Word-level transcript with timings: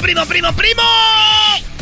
Primo, 0.00 0.26
primo, 0.26 0.52
primo, 0.52 0.52
primo? 0.52 0.82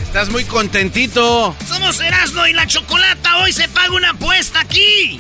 Estás 0.03 0.29
muy 0.31 0.45
contentito. 0.45 1.57
Somos 1.67 2.01
Erasmo 2.01 2.47
y 2.47 2.53
la 2.53 2.67
Chocolata. 2.67 3.39
Hoy 3.39 3.53
se 3.53 3.69
paga 3.69 3.91
una 3.95 4.11
apuesta 4.11 4.61
aquí. 4.61 5.19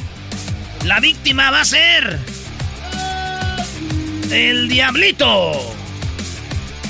La 0.84 1.00
víctima 1.00 1.50
va 1.50 1.60
a 1.62 1.64
ser. 1.64 2.18
El 4.30 4.68
Diablito. 4.68 5.52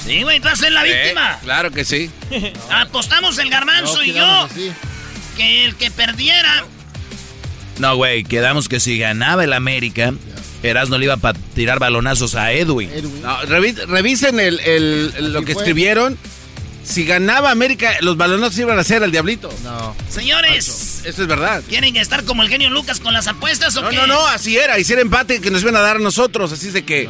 Sí, 0.04 0.22
güey, 0.22 0.40
va 0.40 0.52
a 0.52 0.56
ser 0.56 0.72
la 0.72 0.84
Eh, 0.86 0.92
víctima. 1.02 1.38
claro 1.42 1.70
que 1.70 1.84
sí. 1.84 2.10
Apostamos 2.70 3.38
el 3.38 3.50
garbanzo 3.50 4.02
y 4.02 4.12
yo. 4.12 4.48
Que 5.36 5.64
el 5.64 5.76
que 5.76 5.90
perdiera. 5.90 6.64
No, 7.78 7.96
güey, 7.96 8.24
quedamos 8.24 8.68
que 8.68 8.80
si 8.80 8.98
ganaba 8.98 9.44
el 9.44 9.52
América, 9.52 10.12
Erasmo 10.62 10.98
le 10.98 11.04
iba 11.06 11.18
a 11.20 11.32
tirar 11.54 11.78
balonazos 11.78 12.34
a 12.34 12.52
Edwin. 12.52 12.90
No, 13.22 13.40
revi- 13.42 13.74
revisen 13.86 14.38
el, 14.40 14.60
el- 14.60 15.32
lo 15.32 15.42
que 15.44 15.52
escribieron. 15.52 16.16
Si 16.84 17.04
ganaba 17.04 17.50
América, 17.50 17.92
los 18.00 18.16
balonazos 18.16 18.58
iban 18.58 18.78
a 18.78 18.84
ser 18.84 19.02
al 19.04 19.12
Diablito. 19.12 19.48
No. 19.62 19.94
Señores, 20.08 21.02
Eso 21.04 21.22
es 21.22 21.28
verdad. 21.28 21.62
¿quieren 21.68 21.96
estar 21.96 22.24
como 22.24 22.42
el 22.42 22.48
genio 22.48 22.70
Lucas 22.70 22.98
con 23.00 23.12
las 23.14 23.28
apuestas 23.28 23.76
o 23.76 23.82
No, 23.82 23.88
qué? 23.90 23.96
no, 23.96 24.06
no, 24.06 24.26
así 24.26 24.56
era. 24.56 24.78
Hiciera 24.78 25.00
empate 25.00 25.40
que 25.40 25.50
nos 25.50 25.62
iban 25.62 25.76
a 25.76 25.80
dar 25.80 25.96
a 25.96 25.98
nosotros. 26.00 26.52
Así 26.52 26.68
es 26.68 26.72
de 26.72 26.84
que. 26.84 27.08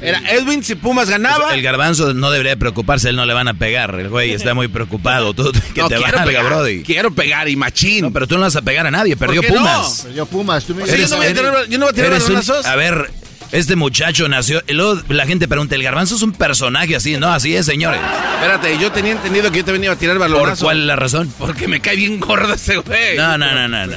Era 0.00 0.20
Edwin 0.30 0.64
si 0.64 0.74
Pumas 0.74 1.10
ganaba. 1.10 1.54
El 1.54 1.62
garbanzo 1.62 2.14
no 2.14 2.30
debería 2.30 2.56
preocuparse, 2.56 3.10
él 3.10 3.16
no 3.16 3.26
le 3.26 3.34
van 3.34 3.48
a 3.48 3.54
pegar. 3.54 3.94
El 4.00 4.08
güey 4.08 4.32
está 4.32 4.54
muy 4.54 4.68
preocupado. 4.68 5.34
Tú, 5.34 5.52
que 5.74 5.80
No, 5.82 5.88
te 5.88 5.96
quiero 5.96 6.12
valga, 6.18 6.24
pegar, 6.24 6.44
Brody. 6.46 6.82
Quiero 6.82 7.10
pegar 7.12 7.48
y 7.48 7.56
machín. 7.56 8.02
No, 8.06 8.12
pero 8.12 8.26
tú 8.26 8.36
no 8.36 8.42
vas 8.42 8.56
a 8.56 8.62
pegar 8.62 8.86
a 8.86 8.90
nadie, 8.90 9.16
perdió 9.16 9.42
qué 9.42 9.50
no? 9.50 9.56
Pumas. 9.56 10.00
Perdió 10.04 10.26
Pumas, 10.26 10.64
tú 10.64 10.74
me 10.74 10.86
Sí, 10.86 10.96
yo 11.02 11.08
no 11.08 11.16
voy 11.18 11.26
a 11.26 11.34
tirar- 11.34 11.66
yo 11.68 11.78
no 11.78 11.84
voy 11.86 11.92
a 11.92 11.94
tirar 11.94 12.12
un-. 12.22 12.66
A 12.66 12.76
ver, 12.76 13.10
este 13.52 13.76
muchacho 13.76 14.28
nació. 14.28 14.62
Y 14.66 14.72
luego 14.72 15.02
la 15.08 15.26
gente 15.26 15.48
pregunta: 15.48 15.74
¿el 15.74 15.82
garbanzo 15.82 16.16
es 16.16 16.22
un 16.22 16.32
personaje 16.32 16.96
así? 16.96 17.16
No, 17.16 17.32
así 17.32 17.54
es, 17.54 17.66
señores. 17.66 18.00
Espérate, 18.34 18.78
yo 18.78 18.90
tenía 18.92 19.12
entendido 19.12 19.50
que 19.50 19.58
yo 19.58 19.64
te 19.64 19.72
venía 19.72 19.92
a 19.92 19.96
tirar 19.96 20.16
¿Por 20.18 20.28
balonazos. 20.30 20.64
cuál 20.64 20.80
es 20.80 20.86
la 20.86 20.96
razón? 20.96 21.32
Porque 21.38 21.68
me 21.68 21.80
cae 21.80 21.96
bien 21.96 22.20
gordo 22.20 22.54
ese 22.54 22.76
güey. 22.78 23.16
No, 23.16 23.36
no, 23.38 23.52
no, 23.52 23.68
no. 23.68 23.86
no. 23.86 23.96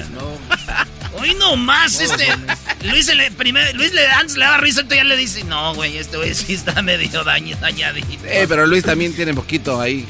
Hoy 1.19 1.35
no 1.35 1.55
más, 1.55 1.99
este. 2.01 2.27
Luis, 2.83 3.13
le, 3.15 3.31
primer, 3.31 3.73
Luis 3.75 3.93
le, 3.93 4.05
antes 4.07 4.35
le 4.35 4.43
daba 4.45 4.57
risa, 4.57 4.81
entonces 4.81 5.03
ya 5.03 5.09
le 5.09 5.15
dice: 5.15 5.43
No, 5.43 5.73
güey, 5.75 5.97
este 5.97 6.17
güey 6.17 6.33
sí 6.33 6.53
está 6.53 6.81
medio 6.81 7.23
daño, 7.23 7.55
dañadito. 7.61 8.07
Eh, 8.25 8.45
pero 8.49 8.65
Luis 8.67 8.83
también 8.83 9.13
tiene 9.15 9.33
poquito 9.33 9.79
ahí. 9.79 10.05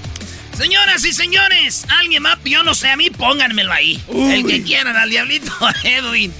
Señoras 0.58 1.04
y 1.04 1.14
señores, 1.14 1.86
alguien 2.00 2.22
más, 2.24 2.38
yo 2.46 2.64
no 2.64 2.76
sé, 2.76 2.90
a 2.90 2.96
mí 2.96 3.10
pónganmelo 3.10 3.72
ahí. 3.74 4.02
El 4.08 4.46
que 4.46 4.62
quieran, 4.64 4.96
al 4.96 5.10
diablito 5.10 5.52
Edwin. 5.84 6.32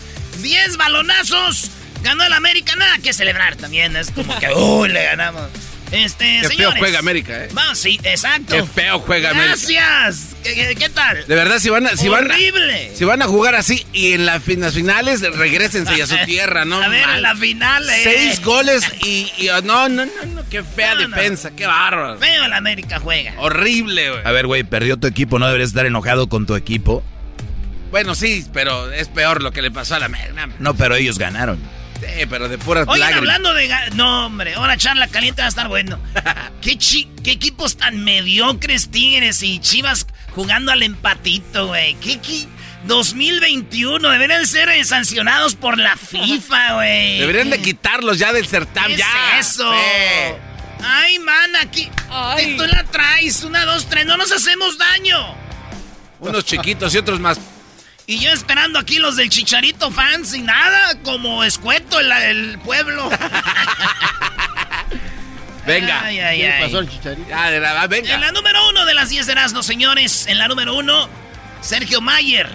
10 0.42 0.78
balonazos. 0.78 1.72
Ganó 2.04 2.24
el 2.24 2.34
América, 2.34 2.76
nada 2.76 2.98
que 3.00 3.14
celebrar 3.14 3.56
también. 3.56 3.96
Es 3.96 4.12
como 4.12 4.38
que, 4.40 4.50
uy, 4.54 4.90
le 4.90 5.04
ganamos. 5.06 5.44
Este, 5.92 6.40
Qué 6.42 6.50
feo 6.58 6.72
juega 6.76 6.98
América, 6.98 7.44
eh. 7.46 7.50
Vamos, 7.54 7.78
sí, 7.78 8.00
exacto. 8.04 8.56
Qué 8.56 8.64
feo 8.64 8.98
juega 8.98 9.30
América. 9.30 9.50
Gracias. 9.56 10.30
¿Qué, 10.44 10.56
qué, 10.56 10.76
qué 10.76 10.90
tal? 10.90 11.24
De 11.28 11.36
verdad, 11.36 11.60
si 11.60 11.70
van 11.70 11.86
a, 11.86 11.96
si 11.96 12.08
van 12.10 12.32
a- 12.32 12.34
Horrible. 12.34 12.92
si 12.96 13.06
van 13.06 13.22
a 13.22 13.26
jugar 13.28 13.54
así 13.54 13.86
y 13.94 14.14
en 14.14 14.26
la 14.26 14.42
las 14.48 14.74
finales, 14.74 15.22
regresense 15.22 16.02
a 16.02 16.08
su 16.08 16.18
tierra, 16.26 16.66
¿no? 16.66 16.82
A 16.82 16.88
ver, 16.88 17.06
mal. 17.06 17.18
en 17.18 17.22
la 17.22 17.36
final, 17.36 17.88
eh. 17.92 18.02
Seis 18.04 18.42
goles 18.44 18.84
y, 19.06 19.32
y- 19.38 19.50
oh, 19.50 19.62
no, 19.62 19.88
no, 19.88 20.08
no, 20.08 20.12
no, 20.34 20.50
qué 20.50 20.64
fea 20.64 20.96
No, 20.96 21.08
no. 21.10 21.16
defensa, 21.16 21.52
qué 21.56 21.68
bárbaro. 21.68 22.18
Feo 22.18 22.44
el 22.46 22.54
América 22.54 23.00
juega. 23.00 23.36
Horrible, 23.38 24.10
güey. 24.10 24.22
A 24.26 24.32
ver, 24.32 24.48
güey, 24.48 24.64
perdió 24.64 24.98
tu 24.98 25.06
equipo, 25.06 25.38
¿no 25.38 25.46
deberías 25.46 25.70
estar 25.70 25.86
enojado 25.86 26.28
con 26.28 26.48
tu 26.48 26.56
equipo? 26.56 27.04
Bueno, 27.92 28.16
sí, 28.16 28.44
pero 28.52 28.92
es 28.92 29.10
peor 29.10 29.44
lo 29.44 29.52
que 29.52 29.62
le 29.62 29.70
pasó 29.70 29.94
a 29.94 30.00
la 30.00 30.08
América. 30.08 30.50
No, 30.58 30.74
pero 30.74 30.96
ellos 30.96 31.20
ganaron. 31.20 31.60
Sí, 32.06 32.26
pero 32.30 32.50
de 32.50 32.58
puras 32.58 32.88
Oigan, 32.88 33.12
lágrimas. 33.12 33.36
hablando 33.36 33.54
de... 33.54 33.70
No, 33.96 34.26
hombre, 34.28 34.54
ahora 34.56 34.78
charla 34.78 35.08
caliente 35.08 35.42
va 35.42 35.46
a 35.48 35.50
estar 35.50 35.68
bueno. 35.68 36.00
¿Qué, 36.62 36.78
chi- 36.78 37.10
¿Qué 37.24 37.32
equipos 37.32 37.78
tan 37.78 38.04
mediocres 38.04 38.90
Tigres 38.90 39.42
y 39.44 39.60
Chivas 39.60 40.08
jugando 40.36 40.72
al 40.72 40.84
empatito, 40.84 41.68
güey? 41.68 41.96
¿Qué, 41.96 42.20
qué 42.20 42.46
2021 42.86 44.10
deberían 44.10 44.46
ser 44.46 44.70
eh, 44.70 44.84
sancionados 44.84 45.56
por 45.56 45.78
la 45.78 45.96
FIFA, 45.96 46.74
güey. 46.76 47.20
Deberían 47.20 47.50
de 47.50 47.62
quitarlos 47.62 48.18
ya 48.20 48.34
del 48.34 48.46
certamen, 48.48 48.92
¿Qué 48.92 48.98
ya. 48.98 49.40
es 49.40 49.48
eso? 49.52 49.72
Ay, 50.86 51.18
man, 51.20 51.56
aquí... 51.56 51.90
Ay. 52.10 52.58
Tú 52.58 52.66
la 52.66 52.84
traes, 52.84 53.44
una, 53.44 53.64
dos, 53.66 53.88
tres, 53.88 54.06
no 54.06 54.18
nos 54.18 54.32
hacemos 54.34 54.78
daño. 54.78 55.36
Unos 56.20 56.44
chiquitos 56.46 56.94
y 56.94 56.98
otros 56.98 57.20
más. 57.20 57.40
Y 58.06 58.20
yo 58.20 58.32
esperando 58.32 58.80
aquí 58.80 59.00
los 59.00 59.16
del 59.16 59.30
Chicharito 59.30 59.90
fans 59.92 60.34
y 60.34 60.42
nada, 60.42 61.00
como 61.04 61.44
escueto 61.44 62.00
el, 62.00 62.12
el 62.12 62.60
pueblo. 62.60 63.10
Venga. 65.66 66.04
Ay, 66.04 66.20
ay, 66.20 66.40
¿Qué 66.40 66.52
ay. 66.52 66.62
pasó 66.66 66.80
al 66.80 66.90
chicharito? 66.90 67.30
Ya, 67.30 67.50
de 67.50 67.60
la- 67.62 67.88
venga. 67.88 68.14
En 68.16 68.20
la 68.20 68.34
número 68.34 68.68
uno 68.70 68.86
de 68.86 68.94
las 68.94 69.08
10 69.08 69.26
de 69.28 69.32
Erasmo, 69.32 69.64
señores. 69.64 70.28
En 70.28 70.38
la 70.38 70.50
número 70.50 70.76
uno, 70.76 71.08
Sergio 71.62 72.02
Mayer. 72.02 72.50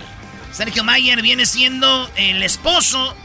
Sergio 0.53 0.85
Mayer 0.85 1.23
viene 1.23 1.47
siendo 1.47 2.11
el 2.17 2.43
esposo 2.43 3.17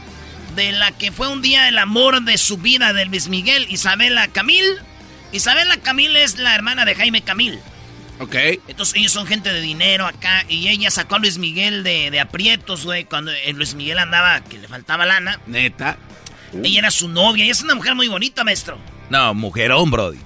de 0.56 0.72
la 0.72 0.90
que 0.92 1.12
fue 1.12 1.28
un 1.28 1.42
día 1.42 1.68
el 1.68 1.76
amor 1.76 2.22
de 2.22 2.38
su 2.38 2.56
vida 2.56 2.94
de 2.94 3.04
Luis 3.04 3.28
Miguel, 3.28 3.66
Isabela 3.68 4.26
Camil. 4.28 4.64
Isabela 5.32 5.76
Camil 5.76 6.16
es 6.16 6.38
la 6.38 6.54
hermana 6.54 6.86
de 6.86 6.94
Jaime 6.94 7.20
Camil. 7.20 7.60
Ok. 8.20 8.34
Entonces 8.68 8.96
ellos 8.96 9.12
son 9.12 9.26
gente 9.26 9.52
de 9.52 9.60
dinero 9.60 10.06
acá 10.06 10.44
y 10.48 10.68
ella 10.68 10.90
sacó 10.90 11.16
a 11.16 11.18
Luis 11.18 11.38
Miguel 11.38 11.82
de, 11.82 12.20
aprietos, 12.20 12.84
güey, 12.84 13.04
cuando 13.04 13.32
eh, 13.32 13.52
Luis 13.52 13.74
Miguel 13.74 13.98
andaba 13.98 14.42
que 14.42 14.58
le 14.58 14.68
faltaba 14.68 15.04
lana. 15.04 15.40
Neta. 15.46 15.98
Ella 16.62 16.78
era 16.78 16.90
su 16.90 17.08
novia, 17.08 17.44
ella 17.44 17.52
es 17.52 17.62
una 17.62 17.74
mujer 17.74 17.94
muy 17.96 18.06
bonita, 18.06 18.44
maestro. 18.44 18.78
No, 19.10 19.34
mujerón, 19.34 19.90
Brody. 19.90 20.18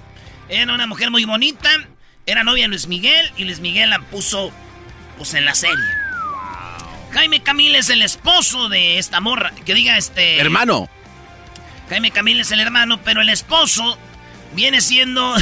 Era 0.47 0.73
una 0.73 0.85
mujer 0.85 1.09
muy 1.09 1.25
bonita, 1.25 1.69
era 2.25 2.43
novia 2.43 2.63
de 2.63 2.69
Luis 2.69 2.87
Miguel 2.87 3.31
y 3.37 3.45
Luis 3.45 3.59
Miguel 3.59 3.89
la 3.89 3.99
puso 3.99 4.51
pues 5.17 5.33
en 5.33 5.45
la 5.45 5.55
serie. 5.55 5.83
Jaime 7.11 7.41
Camil 7.41 7.75
es 7.75 7.89
el 7.89 8.03
esposo 8.03 8.69
de 8.69 8.99
esta 8.99 9.19
morra, 9.19 9.51
que 9.65 9.73
diga 9.73 9.97
este... 9.97 10.37
Hermano. 10.37 10.87
Jaime 11.89 12.11
Camil 12.11 12.39
es 12.39 12.51
el 12.51 12.59
hermano, 12.59 13.01
pero 13.03 13.21
el 13.21 13.29
esposo 13.29 13.97
viene 14.53 14.81
siendo 14.81 15.33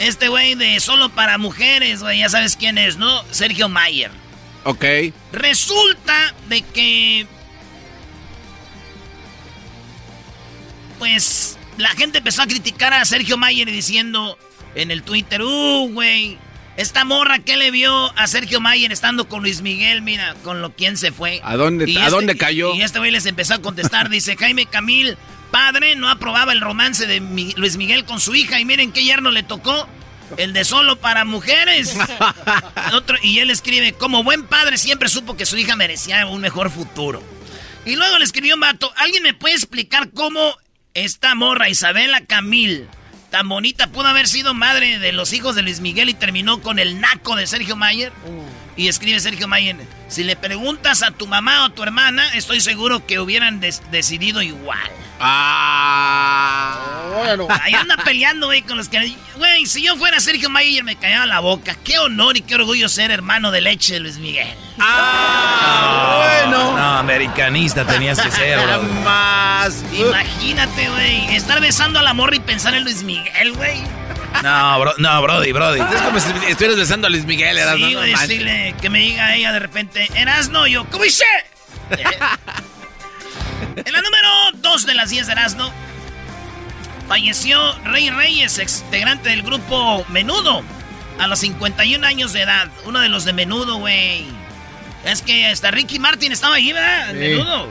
este 0.00 0.28
güey 0.28 0.54
de 0.54 0.80
solo 0.80 1.10
para 1.10 1.36
mujeres, 1.36 2.00
güey, 2.00 2.20
ya 2.20 2.30
sabes 2.30 2.56
quién 2.56 2.78
es, 2.78 2.96
¿no? 2.96 3.22
Sergio 3.30 3.68
Mayer. 3.68 4.10
Ok. 4.64 4.84
Resulta 5.30 6.34
de 6.48 6.62
que... 6.62 7.26
Pues 10.98 11.58
la 11.76 11.90
gente 11.90 12.18
empezó 12.18 12.42
a 12.42 12.46
criticar 12.46 12.94
a 12.94 13.04
Sergio 13.04 13.36
Mayer 13.36 13.70
diciendo 13.70 14.38
en 14.74 14.90
el 14.90 15.02
Twitter, 15.02 15.42
uh, 15.42 15.90
güey, 15.92 16.38
esta 16.78 17.04
morra 17.04 17.40
que 17.40 17.58
le 17.58 17.70
vio 17.70 18.10
a 18.18 18.26
Sergio 18.26 18.58
Mayer 18.58 18.92
estando 18.92 19.28
con 19.28 19.42
Luis 19.42 19.60
Miguel, 19.60 20.00
mira, 20.00 20.34
con 20.42 20.62
lo 20.62 20.74
quien 20.74 20.96
se 20.96 21.12
fue. 21.12 21.40
¿A 21.42 21.56
dónde, 21.56 21.84
¿a 21.84 21.88
este 21.88 22.10
dónde 22.10 22.36
cayó? 22.38 22.74
Y, 22.74 22.80
este 22.80 22.98
güey 22.98 23.10
les 23.10 23.26
empezó 23.26 23.52
a 23.52 23.58
contestar, 23.58 24.08
dice 24.10 24.34
Jaime 24.36 24.64
Camil, 24.64 25.18
padre, 25.50 25.96
no 25.96 26.08
aprobaba 26.08 26.52
el 26.52 26.60
romance 26.60 27.06
de 27.06 27.20
Luis 27.56 27.76
Miguel 27.76 28.04
con 28.04 28.20
su 28.20 28.34
hija 28.34 28.60
y 28.60 28.64
miren 28.64 28.92
qué 28.92 29.04
yerno 29.04 29.30
le 29.30 29.42
tocó. 29.42 29.88
El 30.36 30.52
de 30.52 30.64
solo 30.64 31.00
para 31.00 31.24
mujeres. 31.24 31.96
Otro, 32.92 33.16
y 33.20 33.40
él 33.40 33.50
escribe, 33.50 33.92
como 33.94 34.22
buen 34.22 34.44
padre 34.44 34.78
siempre 34.78 35.08
supo 35.08 35.36
que 35.36 35.44
su 35.44 35.56
hija 35.56 35.74
merecía 35.74 36.24
un 36.26 36.40
mejor 36.40 36.70
futuro. 36.70 37.20
Y 37.84 37.96
luego 37.96 38.18
le 38.18 38.24
escribió 38.24 38.54
un 38.54 38.60
vato, 38.60 38.92
¿alguien 38.96 39.22
me 39.22 39.34
puede 39.34 39.54
explicar 39.54 40.10
cómo 40.10 40.56
esta 40.94 41.34
morra 41.34 41.68
Isabela 41.68 42.24
Camil, 42.26 42.88
tan 43.30 43.48
bonita, 43.48 43.88
pudo 43.88 44.06
haber 44.06 44.28
sido 44.28 44.54
madre 44.54 44.98
de 44.98 45.12
los 45.12 45.32
hijos 45.32 45.54
de 45.56 45.62
Luis 45.62 45.80
Miguel 45.80 46.08
y 46.08 46.14
terminó 46.14 46.60
con 46.62 46.78
el 46.78 47.00
naco 47.00 47.36
de 47.36 47.46
Sergio 47.46 47.76
Mayer? 47.76 48.12
Y 48.76 48.88
escribe 48.88 49.18
Sergio 49.18 49.48
Mayer, 49.48 49.76
si 50.10 50.24
le 50.24 50.36
preguntas 50.36 51.02
a 51.02 51.12
tu 51.12 51.26
mamá 51.26 51.62
o 51.62 51.66
a 51.66 51.70
tu 51.70 51.82
hermana, 51.82 52.34
estoy 52.34 52.60
seguro 52.60 53.06
que 53.06 53.20
hubieran 53.20 53.60
decidido 53.60 54.42
igual. 54.42 54.90
Ah. 55.20 56.76
Bueno. 57.16 57.46
Ahí 57.62 57.74
anda 57.74 57.96
peleando, 57.98 58.46
güey, 58.46 58.62
con 58.62 58.76
los 58.76 58.88
que... 58.88 59.14
Güey, 59.36 59.66
si 59.66 59.84
yo 59.84 59.96
fuera 59.96 60.18
Sergio 60.18 60.50
Mayer 60.50 60.82
me 60.82 60.96
callaba 60.96 61.26
la 61.26 61.38
boca. 61.40 61.76
Qué 61.84 61.98
honor 61.98 62.36
y 62.36 62.40
qué 62.40 62.56
orgullo 62.56 62.88
ser 62.88 63.10
hermano 63.10 63.52
de 63.52 63.60
leche 63.60 63.94
de 63.94 64.00
Luis 64.00 64.18
Miguel. 64.18 64.48
Ah, 64.78 66.40
bueno. 66.42 66.76
No, 66.76 66.98
americanista 66.98 67.86
tenías 67.86 68.20
que 68.20 68.30
ser, 68.30 68.58
bro. 68.58 68.82
Más. 69.04 69.84
Imagínate, 69.92 70.88
güey, 70.88 71.36
estar 71.36 71.60
besando 71.60 72.00
al 72.00 72.06
amor 72.06 72.34
y 72.34 72.40
pensar 72.40 72.74
en 72.74 72.84
Luis 72.84 73.02
Miguel, 73.02 73.52
güey. 73.52 73.80
No, 74.42 74.80
bro, 74.80 74.94
no, 74.98 75.22
Brody, 75.22 75.52
Brody. 75.52 75.80
Es 75.80 76.00
como 76.00 76.18
si 76.18 76.30
estuvieras 76.48 76.78
besando 76.78 77.08
a 77.08 77.10
Luis 77.10 77.26
Miguel, 77.26 77.58
Erasno. 77.58 77.86
Sí, 77.86 77.94
güey, 77.94 78.12
decirle 78.12 78.74
que 78.80 78.88
me 78.88 79.00
diga 79.00 79.34
ella 79.34 79.52
de 79.52 79.58
repente, 79.58 79.99
Erasno, 80.14 80.66
yo, 80.66 80.88
¿cómo 80.90 81.04
hice? 81.04 81.24
en 83.76 83.92
la 83.92 84.02
número 84.02 84.28
2 84.54 84.86
de 84.86 84.94
las 84.94 85.10
10 85.10 85.26
de 85.26 85.32
Erasno, 85.32 85.72
falleció 87.08 87.76
Rey 87.84 88.10
Reyes, 88.10 88.58
ex 88.58 88.82
integrante 88.82 89.30
del 89.30 89.42
grupo 89.42 90.04
Menudo, 90.08 90.62
a 91.18 91.26
los 91.26 91.40
51 91.40 92.06
años 92.06 92.32
de 92.32 92.42
edad. 92.42 92.68
Uno 92.86 93.00
de 93.00 93.08
los 93.08 93.24
de 93.24 93.32
Menudo, 93.32 93.76
güey. 93.76 94.26
Es 95.04 95.22
que 95.22 95.46
hasta 95.46 95.70
Ricky 95.70 95.98
Martin 95.98 96.32
estaba 96.32 96.56
ahí, 96.56 96.72
¿verdad? 96.72 97.12
Menudo. 97.14 97.68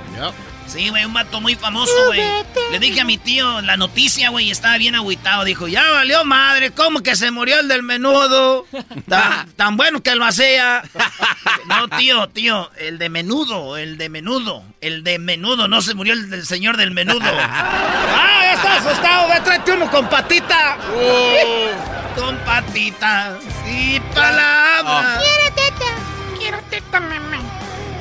Sí, 0.69 0.89
güey, 0.89 1.03
un 1.03 1.13
vato 1.13 1.41
muy 1.41 1.55
famoso, 1.55 1.91
güey. 2.07 2.21
Le 2.71 2.79
dije 2.79 3.01
a 3.01 3.03
mi 3.03 3.17
tío 3.17 3.61
la 3.61 3.75
noticia, 3.75 4.29
güey, 4.29 4.47
y 4.47 4.51
estaba 4.51 4.77
bien 4.77 4.93
agüitado. 4.93 5.43
Dijo, 5.43 5.67
ya 5.67 5.83
valió 5.91 6.23
madre, 6.25 6.71
¿cómo 6.71 7.01
que 7.01 7.15
se 7.15 7.31
murió 7.31 7.59
el 7.59 7.67
del 7.67 7.81
menudo? 7.81 8.67
Tan, 9.55 9.77
bueno 9.77 10.01
que 10.03 10.15
lo 10.15 10.25
hacía. 10.25 10.83
No, 11.65 11.87
tío, 11.87 12.27
tío, 12.29 12.71
el 12.77 12.97
de 12.97 13.09
menudo, 13.09 13.77
el 13.77 13.97
de 13.97 14.09
menudo, 14.09 14.63
el 14.81 15.03
de 15.03 15.19
menudo, 15.19 15.67
no 15.67 15.81
se 15.83 15.93
murió 15.93 16.13
el 16.13 16.29
del 16.29 16.45
señor 16.45 16.77
del 16.77 16.91
menudo. 16.91 17.19
¡Ah, 17.31 18.53
está 18.53 18.77
asustado! 18.77 19.29
Ve, 19.29 19.39
tráete 19.41 19.71
uno 19.73 19.89
con 19.91 20.09
patita. 20.09 20.77
Oh. 20.95 22.19
Con 22.19 22.37
patita 22.37 23.37
y 23.67 23.99
palabras. 23.99 25.19
Oh. 25.19 25.23
Quiero 25.23 25.55
teta, 25.55 25.85
quiero 26.39 26.59
teta, 26.71 26.99
mamá. 26.99 27.38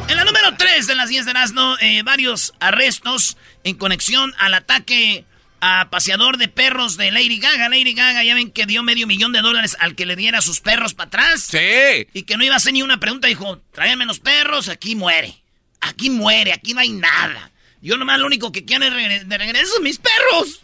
En 0.08 0.16
la 0.16 0.24
número 0.24 0.54
3 0.56 0.86
de 0.86 0.94
las 0.94 1.10
10 1.10 1.26
de 1.26 1.30
Erasmo, 1.32 1.76
eh, 1.80 2.02
varios 2.02 2.54
arrestos 2.60 3.36
en 3.62 3.76
conexión 3.76 4.34
al 4.38 4.54
ataque 4.54 5.26
a 5.60 5.90
paseador 5.90 6.38
de 6.38 6.48
perros 6.48 6.96
de 6.96 7.10
Lady 7.10 7.38
Gaga. 7.38 7.68
Lady 7.68 7.92
Gaga, 7.92 8.24
ya 8.24 8.34
ven 8.34 8.50
que 8.50 8.64
dio 8.64 8.82
medio 8.82 9.06
millón 9.06 9.32
de 9.32 9.42
dólares 9.42 9.76
al 9.80 9.94
que 9.94 10.06
le 10.06 10.16
diera 10.16 10.40
sus 10.40 10.60
perros 10.60 10.94
para 10.94 11.08
atrás. 11.08 11.42
Sí. 11.42 12.08
Y 12.14 12.22
que 12.22 12.38
no 12.38 12.44
iba 12.44 12.54
a 12.54 12.56
hacer 12.56 12.72
ni 12.72 12.82
una 12.82 12.98
pregunta. 12.98 13.28
Dijo, 13.28 13.60
tráiganme 13.72 14.06
los 14.06 14.18
perros, 14.20 14.68
aquí 14.68 14.96
muere. 14.96 15.36
Aquí 15.80 16.08
muere, 16.08 16.52
aquí 16.52 16.72
no 16.72 16.80
hay 16.80 16.90
nada. 16.90 17.50
Yo 17.82 17.96
nomás 17.98 18.18
lo 18.18 18.26
único 18.26 18.50
que 18.50 18.64
quiero 18.64 18.86
es 18.86 19.28
de 19.28 19.38
regreso 19.38 19.80
mis 19.82 19.98
perros. 19.98 20.62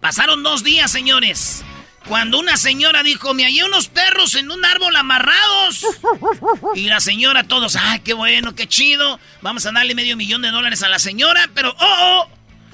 Pasaron 0.00 0.42
dos 0.42 0.62
días, 0.62 0.90
señores. 0.90 1.64
Cuando 2.08 2.38
una 2.38 2.56
señora 2.56 3.02
dijo, 3.02 3.32
me 3.32 3.44
hallé 3.44 3.64
unos 3.64 3.88
perros 3.88 4.34
en 4.34 4.50
un 4.50 4.62
árbol 4.64 4.94
amarrados. 4.94 5.86
Y 6.74 6.82
la 6.82 7.00
señora, 7.00 7.44
todos, 7.44 7.76
ay, 7.76 8.00
qué 8.00 8.12
bueno, 8.12 8.54
qué 8.54 8.68
chido. 8.68 9.18
Vamos 9.40 9.64
a 9.64 9.72
darle 9.72 9.94
medio 9.94 10.16
millón 10.16 10.42
de 10.42 10.50
dólares 10.50 10.82
a 10.82 10.88
la 10.88 10.98
señora, 10.98 11.48
pero, 11.54 11.70
oh, 11.70 11.76
oh. 11.80 12.28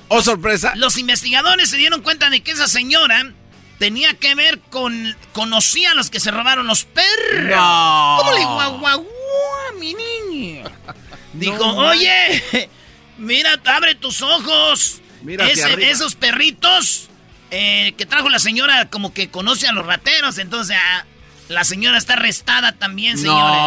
Oh, 0.08 0.22
sorpresa. 0.22 0.72
Los 0.74 0.98
investigadores 0.98 1.70
se 1.70 1.76
dieron 1.76 2.02
cuenta 2.02 2.28
de 2.30 2.40
que 2.40 2.50
esa 2.50 2.66
señora 2.66 3.32
tenía 3.78 4.14
que 4.14 4.34
ver 4.34 4.58
con, 4.58 5.16
conocía 5.32 5.92
a 5.92 5.94
los 5.94 6.10
que 6.10 6.18
se 6.18 6.32
robaron 6.32 6.66
los 6.66 6.84
perros. 6.84 7.56
No. 7.56 8.16
¿Cómo 8.18 8.32
le 8.32 8.44
guau, 8.44 8.78
guau, 8.78 9.06
mi 9.78 9.94
niña? 9.94 10.64
Dijo, 11.34 11.64
oye, 11.64 12.68
mira, 13.18 13.60
abre 13.64 13.94
tus 13.94 14.22
ojos. 14.22 15.00
Mira 15.22 15.46
esos 15.46 16.16
perritos 16.16 17.09
eh, 17.50 17.94
que 17.96 18.06
trajo 18.06 18.28
la 18.28 18.38
señora 18.38 18.88
como 18.90 19.12
que 19.12 19.30
conoce 19.30 19.66
a 19.68 19.72
los 19.72 19.86
rateros, 19.86 20.38
entonces 20.38 20.76
ah, 20.80 21.04
la 21.48 21.64
señora 21.64 21.98
está 21.98 22.12
arrestada 22.14 22.72
también, 22.72 23.18
señores. 23.18 23.60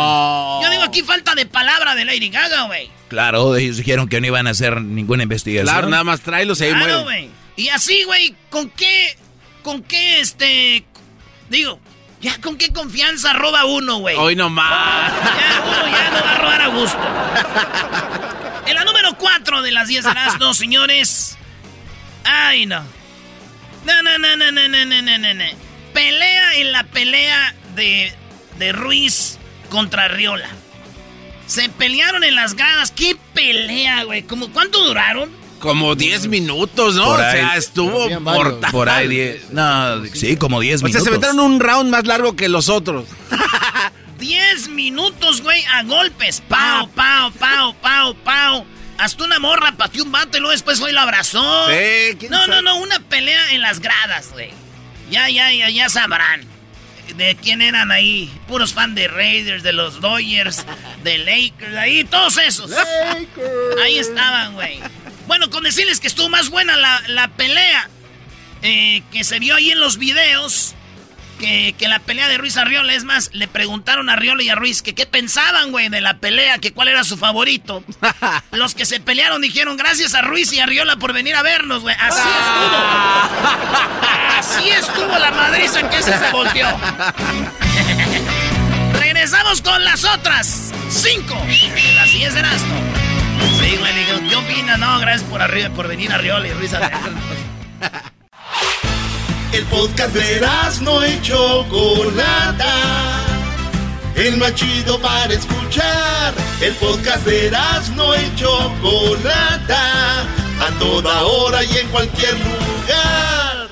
Yo 0.63 0.69
digo 0.71 0.83
aquí 0.83 1.01
falta 1.01 1.35
de 1.35 1.45
palabra 1.45 1.95
de 1.95 2.05
Lady 2.05 2.29
Gaga, 2.29 2.63
güey. 2.63 2.89
Claro, 3.09 3.55
ellos 3.55 3.77
dijeron 3.77 4.07
que 4.07 4.21
no 4.21 4.27
iban 4.27 4.47
a 4.47 4.51
hacer 4.51 4.81
ninguna 4.81 5.23
investigación. 5.23 5.67
Claro, 5.73 5.89
nada 5.89 6.03
más 6.03 6.21
tráelos 6.21 6.61
y 6.61 6.65
ahí 6.65 6.73
claro, 6.73 7.03
güey. 7.03 7.29
Y 7.55 7.69
así, 7.69 8.03
güey, 8.05 8.35
¿con 8.49 8.69
qué, 8.69 9.17
con 9.61 9.83
qué, 9.83 10.21
este, 10.21 10.85
digo, 11.49 11.79
ya 12.21 12.39
con 12.39 12.57
qué 12.57 12.71
confianza 12.71 13.33
roba 13.33 13.65
uno, 13.65 13.97
güey? 13.97 14.15
Hoy 14.15 14.35
nomás. 14.35 15.11
Ya 15.11 15.61
uno 15.65 15.87
ya 15.91 16.09
no 16.09 16.23
va 16.23 16.31
a 16.31 16.37
robar 16.37 16.61
a 16.61 16.67
gusto. 16.67 16.99
En 18.65 18.75
la 18.75 18.85
número 18.85 19.17
4 19.17 19.61
de 19.61 19.71
las 19.71 19.89
10 19.89 20.05
de 20.05 20.13
las 20.13 20.39
dos, 20.39 20.57
señores. 20.57 21.37
Ay, 22.23 22.65
no. 22.65 22.81
No, 23.85 24.01
no, 24.03 24.17
no, 24.17 24.35
no, 24.37 24.51
no, 24.51 24.67
no, 24.67 24.85
no, 24.85 25.17
no, 25.17 25.33
no. 25.33 25.45
Pelea 25.93 26.55
en 26.55 26.71
la 26.71 26.83
pelea 26.85 27.53
de, 27.75 28.13
de 28.57 28.71
Ruiz 28.71 29.37
contra 29.69 30.07
Riola. 30.07 30.49
Se 31.45 31.69
pelearon 31.69 32.23
en 32.23 32.35
las 32.35 32.55
gradas. 32.55 32.91
¿Qué 32.91 33.17
pelea, 33.33 34.03
güey? 34.03 34.23
¿Cómo, 34.23 34.51
¿Cuánto 34.51 34.83
duraron? 34.83 35.29
Como 35.59 35.95
10 35.95 36.27
minutos, 36.27 36.95
¿no? 36.95 37.09
o 37.09 37.17
sea, 37.17 37.55
estuvo 37.55 38.09
mortal. 38.19 38.71
Por 38.71 38.89
ahí 38.89 39.07
10. 39.07 39.51
No, 39.51 40.05
sí, 40.13 40.35
como 40.35 40.59
10 40.59 40.83
minutos. 40.83 41.01
O 41.01 41.05
sea, 41.05 41.13
se 41.13 41.17
metieron 41.17 41.39
un 41.39 41.59
round 41.59 41.89
más 41.89 42.05
largo 42.05 42.35
que 42.35 42.49
los 42.49 42.69
otros. 42.69 43.05
10 44.19 44.69
minutos, 44.69 45.41
güey, 45.41 45.63
a 45.65 45.83
golpes. 45.83 46.41
Pau, 46.47 46.89
pau, 46.89 47.31
pau, 47.31 47.73
pau, 47.81 48.15
pau. 48.23 48.65
Hasta 48.97 49.23
una 49.23 49.39
morra 49.39 49.73
pateó 49.73 50.03
un 50.03 50.11
vato 50.11 50.37
y 50.37 50.39
luego 50.39 50.51
después 50.51 50.79
fue 50.79 50.91
y 50.91 50.93
lo 50.93 51.01
abrazó. 51.01 51.67
Sí, 51.67 52.27
no, 52.29 52.47
no, 52.47 52.61
no, 52.61 52.77
una 52.77 52.99
pelea 52.99 53.51
en 53.51 53.61
las 53.61 53.79
gradas, 53.79 54.29
güey. 54.31 54.51
Ya, 55.09 55.29
ya, 55.29 55.51
ya, 55.51 55.69
ya 55.69 55.89
sabrán. 55.89 56.45
De 57.15 57.35
quién 57.35 57.61
eran 57.61 57.91
ahí. 57.91 58.31
Puros 58.47 58.73
fans 58.73 58.95
de 58.95 59.07
Raiders, 59.07 59.61
de 59.61 59.73
los 59.73 59.99
Dodgers, 59.99 60.65
de 61.03 61.17
Lakers, 61.17 61.75
ahí, 61.75 62.03
todos 62.03 62.37
esos. 62.37 62.69
Lakers. 62.69 63.81
Ahí 63.83 63.99
estaban, 63.99 64.53
güey. 64.53 64.79
Bueno, 65.27 65.49
con 65.49 65.63
decirles 65.63 65.99
que 65.99 66.07
estuvo 66.07 66.29
más 66.29 66.49
buena 66.49 66.77
la, 67.07 67.27
pelea 67.29 67.89
eh, 68.61 69.03
que 69.11 69.23
se 69.23 69.39
vio 69.39 69.55
ahí 69.55 69.71
en 69.71 69.79
los 69.79 69.97
videos. 69.97 70.75
Que, 71.39 71.75
que 71.77 71.87
la 71.87 71.99
pelea 71.99 72.27
de 72.27 72.37
Ruiz 72.37 72.57
Arriola, 72.57 72.93
es 72.93 73.03
más, 73.03 73.29
le 73.33 73.47
preguntaron 73.47 74.09
a 74.09 74.13
Arriola 74.13 74.43
y 74.43 74.49
a 74.49 74.55
Ruiz 74.55 74.81
que 74.81 74.95
qué 74.95 75.05
pensaban, 75.05 75.71
güey, 75.71 75.89
de 75.89 76.01
la 76.01 76.17
pelea, 76.17 76.59
que 76.59 76.73
cuál 76.73 76.87
era 76.87 77.03
su 77.03 77.17
favorito. 77.17 77.83
Los 78.51 78.75
que 78.75 78.85
se 78.85 78.99
pelearon 78.99 79.41
dijeron 79.41 79.77
gracias 79.77 80.13
a 80.13 80.21
Ruiz 80.21 80.51
y 80.53 80.59
Arriola 80.59 80.97
por 80.97 81.13
venir 81.13 81.35
a 81.35 81.41
vernos, 81.41 81.81
güey. 81.81 81.95
Así 81.99 82.21
estuvo. 82.27 82.77
Así 84.37 84.69
estuvo 84.69 85.17
la 85.19 85.31
madriza 85.31 85.89
que 85.89 85.97
ese 85.97 86.17
se 86.17 86.31
volteó. 86.31 86.67
Regresamos 88.99 89.61
con 89.61 89.83
las 89.83 90.03
otras 90.03 90.71
cinco 90.89 91.35
las 91.95 92.11
10 92.11 92.33
de 92.33 92.39
Erasmo. 92.39 92.75
Sí, 93.59 93.77
güey, 93.77 93.93
digo, 93.93 94.29
¿qué 94.29 94.35
opinas? 94.35 94.79
No, 94.79 94.99
gracias 94.99 95.29
por, 95.29 95.41
arriba, 95.41 95.69
por 95.69 95.87
venir 95.87 96.11
a 96.11 96.15
Arriola 96.15 96.47
y 96.47 96.53
Ruiz 96.53 96.73
a 96.73 96.79
vernos. 96.79 97.13
El 99.53 99.65
podcast 99.65 100.15
de 100.15 100.41
no 100.81 101.05
y 101.05 101.21
Chocolata. 101.21 102.73
El 104.15 104.37
más 104.37 104.55
chido 104.55 104.99
para 104.99 105.31
escuchar. 105.31 106.33
El 106.59 106.73
podcast 106.73 107.23
de 107.23 107.51
no 107.95 108.15
y 108.15 108.35
Chocolata. 108.35 110.21
A 110.59 110.71
toda 110.79 111.21
hora 111.21 111.63
y 111.63 111.77
en 111.77 111.87
cualquier 111.89 112.33
lugar. 112.33 113.69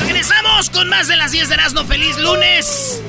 Regresamos 0.00 0.70
con 0.70 0.88
más 0.88 1.06
de 1.06 1.16
las 1.16 1.30
10 1.30 1.48
de 1.50 1.54
Erasmo. 1.54 1.84
¡Feliz 1.84 2.18
lunes! 2.18 3.00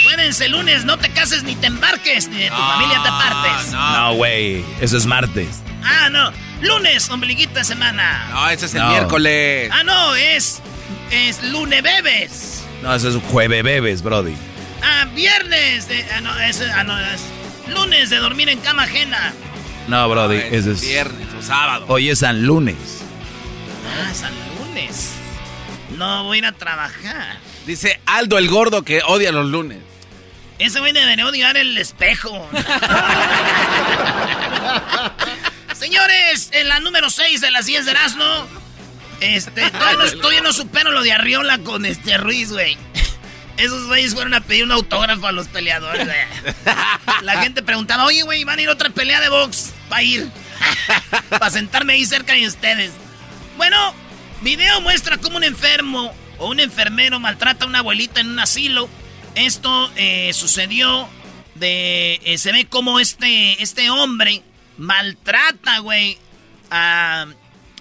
Acuérdense, 0.00 0.50
lunes 0.50 0.84
no 0.84 0.98
te 0.98 1.10
cases 1.10 1.44
ni 1.44 1.54
te 1.54 1.68
embarques, 1.68 2.28
ni 2.28 2.40
de 2.40 2.50
tu 2.50 2.56
familia 2.56 3.02
te 3.02 3.08
partes. 3.08 3.72
No, 3.72 4.14
güey, 4.16 4.62
eso 4.82 4.98
es 4.98 5.06
martes. 5.06 5.62
Ah, 5.82 6.10
no. 6.10 6.30
Lunes, 6.64 7.08
ombliguita 7.10 7.58
de 7.60 7.64
semana. 7.64 8.28
No, 8.30 8.48
ese 8.50 8.66
es 8.66 8.74
el 8.74 8.80
No. 8.82 8.88
miércoles. 8.90 9.70
Ah, 9.72 9.84
no, 9.84 10.14
es. 10.14 10.60
Es 11.10 11.42
lunes 11.42 11.82
bebes. 11.82 12.64
No, 12.82 12.94
eso 12.94 13.08
es 13.10 13.16
jueve 13.30 13.62
bebes, 13.62 14.02
Brody. 14.02 14.34
Ah, 14.82 15.06
viernes 15.14 15.88
de. 15.88 16.04
Ah, 16.16 16.20
no, 16.20 16.38
es. 16.40 16.60
Ah, 16.74 16.84
no, 16.84 16.98
es. 16.98 17.20
Lunes 17.68 18.10
de 18.10 18.16
dormir 18.18 18.48
en 18.48 18.58
cama 18.60 18.84
ajena. 18.84 19.32
No, 19.88 20.08
Brody, 20.08 20.36
No, 20.38 20.42
es 20.42 20.52
eso 20.52 20.70
es... 20.72 20.80
viernes 20.80 21.28
o 21.38 21.42
sábado. 21.42 21.84
Hoy 21.88 22.08
es 22.10 22.18
San 22.20 22.42
Lunes. 22.46 22.76
Ah, 23.86 24.12
San 24.14 24.32
Lunes. 24.58 25.10
No 25.98 26.24
voy 26.24 26.36
a 26.36 26.40
ir 26.40 26.46
a 26.46 26.52
trabajar. 26.52 27.36
Dice 27.66 28.00
Aldo 28.06 28.38
el 28.38 28.48
gordo 28.48 28.82
que 28.82 29.02
odia 29.06 29.30
los 29.32 29.46
lunes. 29.46 29.78
Ese 30.58 30.80
güey 30.80 30.92
debería 30.92 31.26
odiar 31.26 31.56
el 31.56 31.76
espejo. 31.78 32.48
Señores, 35.84 36.48
en 36.52 36.68
la 36.68 36.80
número 36.80 37.10
6 37.10 37.42
de 37.42 37.50
las 37.50 37.66
10 37.66 37.84
de 37.84 37.90
Erasmo, 37.90 38.24
este, 39.20 39.68
todavía 39.70 39.98
no, 39.98 40.10
todavía 40.12 40.40
no 40.40 40.54
supero 40.54 40.92
lo 40.92 41.02
de 41.02 41.12
Arriola 41.12 41.58
con 41.58 41.84
este 41.84 42.16
Ruiz, 42.16 42.50
güey. 42.50 42.78
Esos 43.58 43.86
güeyes 43.86 44.14
fueron 44.14 44.32
a 44.32 44.40
pedir 44.40 44.64
un 44.64 44.72
autógrafo 44.72 45.26
a 45.26 45.32
los 45.32 45.46
peleadores. 45.48 46.06
güey. 46.06 46.76
La 47.20 47.42
gente 47.42 47.62
preguntaba, 47.62 48.06
oye, 48.06 48.22
güey, 48.22 48.44
¿van 48.44 48.60
a 48.60 48.62
ir 48.62 48.70
a 48.70 48.72
otra 48.72 48.88
pelea 48.88 49.20
de 49.20 49.28
box? 49.28 49.74
Va 49.92 49.98
a 49.98 50.02
ir. 50.02 50.26
Para 51.28 51.50
sentarme 51.50 51.92
ahí 51.92 52.06
cerca 52.06 52.32
de 52.32 52.46
ustedes. 52.46 52.90
Bueno, 53.58 53.94
video 54.40 54.80
muestra 54.80 55.18
cómo 55.18 55.36
un 55.36 55.44
enfermo 55.44 56.14
o 56.38 56.48
un 56.48 56.60
enfermero 56.60 57.20
maltrata 57.20 57.66
a 57.66 57.68
una 57.68 57.80
abuelita 57.80 58.22
en 58.22 58.28
un 58.28 58.40
asilo. 58.40 58.88
Esto 59.34 59.92
eh, 59.96 60.32
sucedió 60.32 61.10
de... 61.56 62.22
eh, 62.24 62.38
se 62.38 62.52
ve 62.52 62.64
como 62.64 63.00
este, 63.00 63.62
este 63.62 63.90
hombre 63.90 64.42
maltrata, 64.78 65.78
güey, 65.78 66.18
a, 66.70 67.26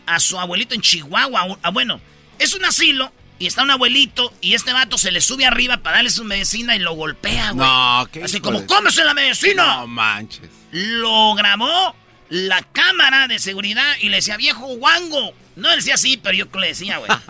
a 0.05 0.19
su 0.19 0.39
abuelito 0.39 0.75
en 0.75 0.81
Chihuahua. 0.81 1.57
Ah, 1.61 1.71
bueno, 1.71 1.99
es 2.39 2.53
un 2.53 2.65
asilo 2.65 3.11
y 3.39 3.47
está 3.47 3.63
un 3.63 3.71
abuelito 3.71 4.33
y 4.41 4.53
este 4.53 4.73
vato 4.73 4.97
se 4.97 5.11
le 5.11 5.21
sube 5.21 5.45
arriba 5.45 5.77
para 5.77 5.97
darle 5.97 6.09
su 6.09 6.23
medicina 6.23 6.75
y 6.75 6.79
lo 6.79 6.93
golpea, 6.93 7.51
güey. 7.51 7.67
No, 7.67 8.07
¿qué 8.11 8.23
Así 8.23 8.39
como, 8.39 8.65
cómese 8.65 9.03
la 9.03 9.13
medicina. 9.13 9.77
No 9.77 9.87
manches. 9.87 10.49
Lo 10.71 11.33
grabó 11.35 11.95
la 12.29 12.61
cámara 12.63 13.27
de 13.27 13.39
seguridad 13.39 13.95
y 13.99 14.09
le 14.09 14.17
decía, 14.17 14.37
viejo 14.37 14.65
guango. 14.77 15.33
No 15.55 15.69
le 15.69 15.75
decía 15.77 15.95
así, 15.95 16.17
pero 16.17 16.35
yo 16.35 16.47
le 16.59 16.67
decía, 16.67 16.97
güey. 16.97 17.11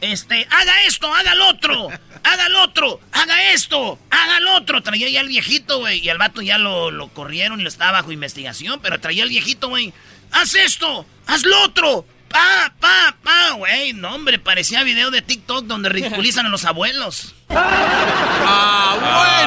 Este, 0.00 0.46
haga 0.50 0.72
esto, 0.86 1.12
haga 1.14 1.34
el 1.34 1.42
otro, 1.42 1.90
haga 2.24 2.46
el 2.46 2.56
otro, 2.56 3.00
haga 3.12 3.52
esto, 3.52 3.98
haga 4.10 4.38
el 4.38 4.46
otro. 4.48 4.82
Traía 4.82 5.08
ya 5.08 5.20
el 5.20 5.28
viejito, 5.28 5.78
güey. 5.78 5.98
Y 6.00 6.08
al 6.08 6.18
vato 6.18 6.42
ya 6.42 6.58
lo, 6.58 6.90
lo 6.90 7.08
corrieron 7.08 7.60
y 7.60 7.62
lo 7.62 7.68
estaba 7.68 7.92
bajo 7.92 8.12
investigación, 8.12 8.80
pero 8.82 9.00
traía 9.00 9.22
el 9.22 9.28
viejito, 9.30 9.68
güey. 9.68 9.92
Haz 10.32 10.54
esto, 10.54 11.06
haz 11.26 11.44
lo 11.44 11.62
otro. 11.64 12.06
Pa, 12.28 12.72
pa, 12.78 13.16
pa, 13.24 13.50
güey. 13.52 13.92
No, 13.92 14.14
hombre, 14.14 14.38
parecía 14.38 14.84
video 14.84 15.10
de 15.10 15.20
TikTok 15.20 15.64
donde 15.64 15.88
ridiculizan 15.88 16.46
a 16.46 16.48
los 16.48 16.64
abuelos. 16.64 17.34
Ah, 17.48 18.96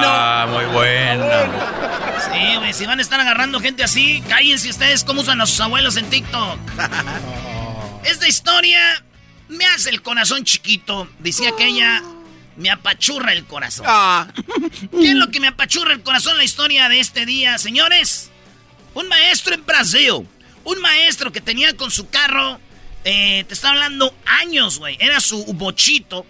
Ah, 0.05 0.47
muy 0.49 0.65
bueno. 0.65 1.25
Sí, 2.31 2.55
güey, 2.57 2.73
si 2.73 2.85
van 2.85 2.99
a 2.99 3.01
estar 3.01 3.19
agarrando 3.19 3.59
gente 3.61 3.83
así, 3.83 4.21
cállense 4.27 4.69
ustedes 4.69 5.03
cómo 5.03 5.21
usan 5.21 5.39
a 5.39 5.45
sus 5.45 5.59
abuelos 5.61 5.95
en 5.95 6.09
TikTok. 6.09 6.59
Esta 8.03 8.27
historia 8.27 9.03
me 9.47 9.65
hace 9.67 9.89
el 9.89 10.01
corazón 10.01 10.43
chiquito. 10.43 11.07
Decía 11.19 11.51
que 11.57 11.67
ella 11.67 12.01
me 12.57 12.69
apachurra 12.69 13.33
el 13.33 13.45
corazón. 13.45 13.85
Ah. 13.87 14.27
¿Qué 14.91 15.09
es 15.09 15.15
lo 15.15 15.29
que 15.29 15.39
me 15.39 15.47
apachurra 15.47 15.93
el 15.93 16.01
corazón 16.01 16.37
la 16.37 16.43
historia 16.43 16.89
de 16.89 16.99
este 16.99 17.25
día, 17.25 17.57
señores? 17.57 18.31
Un 18.93 19.07
maestro 19.07 19.53
en 19.55 19.65
Brasil. 19.65 20.27
Un 20.63 20.79
maestro 20.81 21.31
que 21.31 21.41
tenía 21.41 21.75
con 21.75 21.91
su 21.91 22.09
carro, 22.09 22.59
eh, 23.03 23.43
te 23.47 23.53
está 23.53 23.69
hablando 23.69 24.15
años, 24.25 24.79
güey. 24.79 24.97
Era 24.99 25.19
su 25.19 25.43
bochito. 25.53 26.25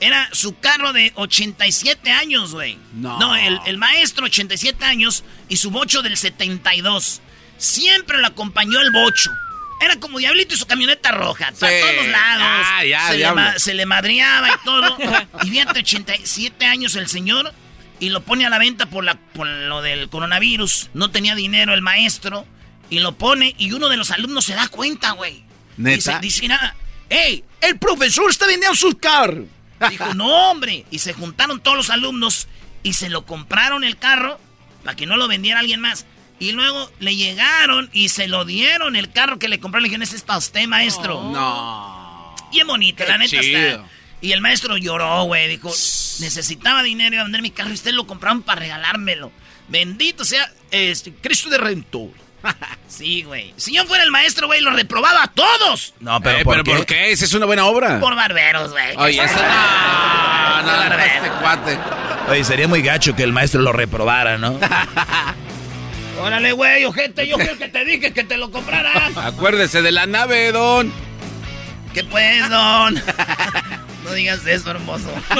Era 0.00 0.28
su 0.32 0.56
carro 0.58 0.92
de 0.92 1.12
87 1.16 2.10
años, 2.10 2.52
güey. 2.52 2.78
No. 2.92 3.18
No, 3.18 3.34
el, 3.34 3.58
el 3.66 3.78
maestro 3.78 4.26
87 4.26 4.84
años 4.84 5.24
y 5.48 5.56
su 5.56 5.70
bocho 5.70 6.02
del 6.02 6.16
72. 6.16 7.20
Siempre 7.56 8.18
lo 8.18 8.26
acompañó 8.28 8.80
el 8.80 8.92
bocho. 8.92 9.32
Era 9.80 9.96
como 10.00 10.18
Diablito 10.18 10.54
y 10.54 10.58
su 10.58 10.66
camioneta 10.66 11.12
roja. 11.12 11.52
Para 11.58 11.72
Sí. 11.72 11.80
todos 11.96 12.08
lados. 12.08 12.66
Ah, 12.70 12.84
ya, 12.84 13.08
se, 13.08 13.16
le 13.18 13.58
se 13.58 13.74
le 13.74 13.86
madreaba 13.86 14.48
y 14.48 14.64
todo. 14.64 14.96
y 15.44 15.50
fíjate, 15.50 15.80
87 15.80 16.64
años 16.66 16.96
el 16.96 17.08
señor 17.08 17.52
y 18.00 18.10
lo 18.10 18.22
pone 18.22 18.44
a 18.46 18.50
la 18.50 18.58
venta 18.58 18.86
por, 18.86 19.04
la, 19.04 19.14
por 19.16 19.46
lo 19.46 19.82
del 19.82 20.08
coronavirus. 20.08 20.90
No 20.94 21.10
tenía 21.10 21.34
dinero 21.34 21.74
el 21.74 21.82
maestro 21.82 22.44
y 22.90 22.98
lo 23.00 23.16
pone 23.16 23.54
y 23.58 23.72
uno 23.72 23.88
de 23.88 23.96
los 23.96 24.10
alumnos 24.10 24.44
se 24.44 24.54
da 24.54 24.68
cuenta, 24.68 25.12
güey. 25.12 25.44
¿Neta? 25.76 26.18
Dice, 26.18 26.42
dice, 26.46 26.54
"Ah, 26.54 26.74
¡Ey! 27.08 27.44
¡El 27.60 27.78
profesor 27.78 28.28
está 28.30 28.46
vendiendo 28.46 28.76
su 28.76 28.98
carro! 28.98 29.46
Dijo, 29.90 30.12
no, 30.14 30.50
hombre. 30.50 30.84
Y 30.90 30.98
se 30.98 31.12
juntaron 31.12 31.60
todos 31.60 31.76
los 31.76 31.90
alumnos 31.90 32.48
y 32.82 32.94
se 32.94 33.08
lo 33.10 33.24
compraron 33.26 33.84
el 33.84 33.96
carro 33.96 34.40
para 34.82 34.96
que 34.96 35.06
no 35.06 35.16
lo 35.16 35.28
vendiera 35.28 35.60
alguien 35.60 35.80
más. 35.80 36.04
Y 36.40 36.52
luego 36.52 36.90
le 37.00 37.16
llegaron 37.16 37.90
y 37.92 38.10
se 38.10 38.28
lo 38.28 38.44
dieron 38.44 38.94
el 38.96 39.10
carro 39.10 39.38
que 39.38 39.48
le 39.48 39.58
compraron. 39.58 39.82
Le 39.82 39.88
dijeron, 39.88 40.02
ese 40.02 40.16
es 40.16 40.22
para 40.22 40.38
usted, 40.38 40.66
maestro. 40.68 41.20
No. 41.32 42.34
Bien 42.52 42.66
bonito, 42.66 43.04
Qué 43.04 43.10
la 43.10 43.18
neta 43.18 43.40
chido. 43.40 43.58
está. 43.58 43.84
Y 44.20 44.32
el 44.32 44.40
maestro 44.40 44.76
lloró, 44.76 45.24
güey. 45.24 45.48
Dijo, 45.48 45.68
necesitaba 45.68 46.82
dinero 46.82 47.16
y 47.16 47.18
a 47.18 47.22
vender 47.24 47.42
mi 47.42 47.50
carro 47.50 47.70
y 47.70 47.74
ustedes 47.74 47.94
lo 47.96 48.06
compraron 48.06 48.42
para 48.42 48.60
regalármelo. 48.60 49.30
Bendito 49.68 50.24
sea 50.24 50.50
este, 50.70 51.12
Cristo 51.12 51.50
de 51.50 51.58
Redentor. 51.58 52.10
sí, 52.88 53.22
güey. 53.24 53.52
Si 53.56 53.74
yo 53.74 53.84
fuera 53.84 54.04
el 54.04 54.10
maestro, 54.12 54.46
güey, 54.46 54.60
lo 54.60 54.70
reprobaba 54.70 55.24
a 55.24 55.26
todos. 55.28 55.94
No, 56.00 56.20
pero, 56.20 56.38
Eh, 56.38 56.44
¿por, 56.44 56.54
¿pero 56.54 56.64
qué? 56.64 56.72
por 56.76 56.86
qué? 56.86 57.10
Esa 57.12 57.24
es 57.24 57.34
una 57.34 57.46
buena 57.46 57.66
obra. 57.66 57.98
Por 58.00 58.14
barberos, 58.14 58.70
güey. 58.70 58.96
Oye, 58.96 59.22
esa 59.22 59.34
no, 59.36 60.62
no, 60.62 60.72
no, 60.72 60.78
Barbero. 60.78 61.02
este 61.14 61.28
cuate. 61.40 61.78
Oye, 62.30 62.44
sería 62.44 62.68
muy 62.68 62.80
gacho 62.82 63.14
que 63.16 63.22
el 63.24 63.32
maestro 63.32 63.60
lo 63.60 63.72
reprobara, 63.72 64.38
¿no? 64.38 64.58
Órale, 66.20 66.52
güey, 66.52 66.84
ojete, 66.84 67.28
yo 67.28 67.36
creo 67.36 67.56
que 67.56 67.68
te 67.68 67.84
dije 67.84 68.12
que 68.12 68.24
te 68.24 68.36
lo 68.36 68.50
compraran. 68.50 69.16
Acuérdese 69.18 69.82
de 69.82 69.92
la 69.92 70.06
nave, 70.06 70.50
don. 70.52 70.92
¿Qué 71.94 72.04
pues, 72.04 72.48
don? 72.50 72.94
no 74.04 74.12
digas 74.12 74.46
eso, 74.46 74.70
hermoso. 74.70 75.12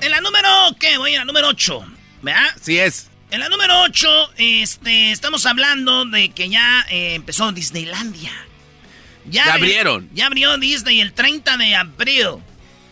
en 0.00 0.10
la 0.10 0.20
número, 0.20 0.48
¿qué? 0.78 0.96
Voy 0.98 1.14
a 1.14 1.20
la 1.20 1.24
número 1.24 1.48
8, 1.48 1.84
¿verdad? 2.22 2.48
Sí 2.60 2.78
es. 2.78 3.10
En 3.30 3.40
la 3.40 3.48
número 3.48 3.82
8, 3.82 4.34
este, 4.36 5.10
estamos 5.10 5.44
hablando 5.46 6.04
de 6.04 6.28
que 6.30 6.48
ya 6.48 6.86
eh, 6.88 7.14
empezó 7.14 7.50
Disneylandia. 7.52 8.32
Ya 9.28 9.54
abrieron. 9.54 10.08
Ya 10.14 10.26
abrió 10.26 10.56
Disney 10.58 11.00
el 11.00 11.12
30 11.12 11.56
de 11.56 11.74
abril. 11.74 12.36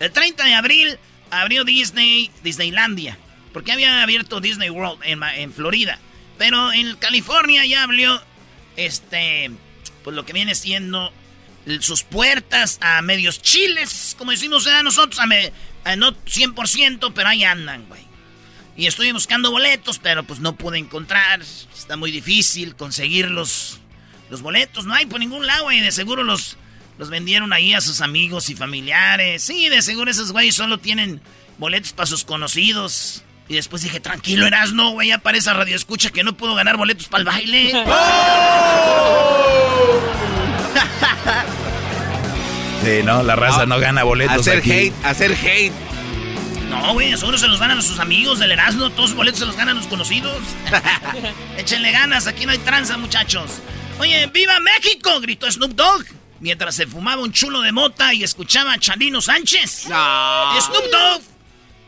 El 0.00 0.10
30 0.10 0.44
de 0.44 0.54
abril 0.54 0.98
abrió 1.30 1.64
Disney, 1.64 2.32
Disneylandia. 2.42 3.16
Porque 3.54 3.72
había 3.72 4.02
abierto 4.02 4.40
Disney 4.42 4.68
World 4.68 5.00
en, 5.04 5.22
en 5.22 5.52
Florida. 5.54 5.98
Pero 6.36 6.72
en 6.72 6.96
California 6.96 7.64
ya 7.64 7.84
abrió, 7.84 8.20
este, 8.76 9.50
pues 10.02 10.14
lo 10.14 10.26
que 10.26 10.34
viene 10.34 10.54
siendo 10.54 11.10
sus 11.80 12.02
puertas 12.02 12.78
a 12.82 13.00
medios 13.00 13.40
chiles, 13.40 14.14
como 14.18 14.32
decimos 14.32 14.66
a 14.66 14.82
nosotros, 14.82 15.18
a 15.20 15.26
me- 15.26 15.50
a 15.84 15.96
no 15.96 16.12
100%, 16.26 17.12
pero 17.14 17.28
ahí 17.28 17.44
andan, 17.44 17.86
güey. 17.88 18.02
Y 18.76 18.86
estoy 18.86 19.12
buscando 19.12 19.50
boletos, 19.50 19.98
pero 19.98 20.24
pues 20.24 20.40
no 20.40 20.56
pude 20.56 20.78
encontrar. 20.78 21.40
Está 21.40 21.96
muy 21.96 22.10
difícil 22.10 22.74
conseguir 22.74 23.30
los, 23.30 23.78
los 24.30 24.42
boletos. 24.42 24.84
No 24.84 24.94
hay 24.94 25.06
por 25.06 25.20
ningún 25.20 25.46
lado, 25.46 25.64
güey. 25.64 25.80
De 25.80 25.92
seguro 25.92 26.22
los, 26.24 26.56
Los 26.98 27.08
vendieron 27.10 27.52
ahí 27.52 27.72
a 27.74 27.80
sus 27.80 28.00
amigos 28.00 28.50
y 28.50 28.54
familiares. 28.56 29.42
Sí, 29.42 29.68
de 29.68 29.80
seguro 29.82 30.10
esos 30.10 30.32
güeyes 30.32 30.54
solo 30.56 30.78
tienen 30.78 31.20
boletos 31.58 31.92
para 31.92 32.06
sus 32.06 32.24
conocidos. 32.24 33.23
Y 33.48 33.56
después 33.56 33.82
dije, 33.82 34.00
tranquilo, 34.00 34.48
no, 34.72 34.92
güey, 34.92 35.08
ya 35.08 35.18
para 35.18 35.36
esa 35.36 35.52
radio 35.52 35.76
escucha 35.76 36.10
que 36.10 36.24
no 36.24 36.34
puedo 36.36 36.54
ganar 36.54 36.76
boletos 36.76 37.08
para 37.08 37.20
el 37.20 37.26
baile. 37.26 37.72
¡Oh! 37.86 39.44
sí, 42.84 43.02
no, 43.04 43.22
la 43.22 43.36
raza 43.36 43.66
no, 43.66 43.78
gana 43.78 44.02
boletos. 44.02 44.40
Hacer 44.40 44.62
hate, 44.64 44.94
hacer 45.04 45.32
hate. 45.32 45.72
No, 46.70 46.94
güey, 46.94 47.16
seguro 47.16 47.38
se 47.38 47.46
los 47.48 47.60
ganan 47.60 47.78
a 47.78 47.82
sus 47.82 47.98
amigos 47.98 48.38
del 48.38 48.52
Erasmo, 48.52 48.90
todos 48.90 49.10
los 49.10 49.16
boletos 49.16 49.40
se 49.40 49.46
los 49.46 49.56
ganan 49.56 49.76
los 49.76 49.86
conocidos. 49.86 50.42
Échenle 51.58 51.92
ganas, 51.92 52.26
aquí 52.26 52.46
no 52.46 52.52
hay 52.52 52.58
tranza, 52.58 52.96
muchachos. 52.96 53.60
Oye, 53.98 54.26
¡viva 54.32 54.58
México! 54.60 55.20
gritó 55.20 55.50
Snoop 55.50 55.72
Dogg 55.72 56.04
mientras 56.40 56.74
se 56.74 56.86
fumaba 56.86 57.22
un 57.22 57.32
chulo 57.32 57.60
de 57.62 57.72
mota 57.72 58.12
y 58.12 58.24
escuchaba 58.24 58.72
a 58.72 58.78
Chalino 58.78 59.20
Sánchez. 59.20 59.86
No. 59.88 60.60
Snoop 60.60 60.90
Dogg 60.90 61.22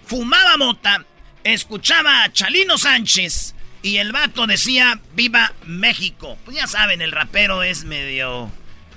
fumaba 0.06 0.56
mota, 0.56 1.04
escuchaba 1.52 2.24
a 2.24 2.32
Chalino 2.32 2.78
Sánchez 2.78 3.54
y 3.82 3.98
el 3.98 4.12
vato 4.12 4.46
decía 4.46 5.00
¡Viva 5.14 5.52
México! 5.64 6.36
Pues 6.44 6.56
ya 6.56 6.66
saben, 6.66 7.00
el 7.02 7.12
rapero 7.12 7.62
es 7.62 7.84
medio, 7.84 8.50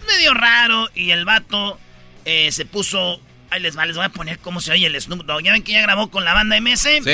medio 0.08 0.34
raro 0.34 0.90
y 0.96 1.12
el 1.12 1.26
vato 1.26 1.80
eh, 2.26 2.52
se 2.52 2.66
puso... 2.66 3.22
Ahí 3.52 3.62
les 3.62 3.76
va, 3.76 3.86
les 3.86 3.96
voy 3.96 4.06
a 4.06 4.10
poner 4.10 4.38
cómo 4.40 4.62
se 4.62 4.72
oye 4.72 4.86
el 4.86 5.02
Snoop 5.02 5.26
Dogg. 5.26 5.42
¿Ya 5.42 5.52
ven 5.52 5.64
que 5.64 5.72
ya 5.72 5.82
grabó 5.82 6.12
con 6.12 6.24
la 6.24 6.36
banda 6.36 6.60
MS? 6.62 6.82
Sí. 6.82 7.10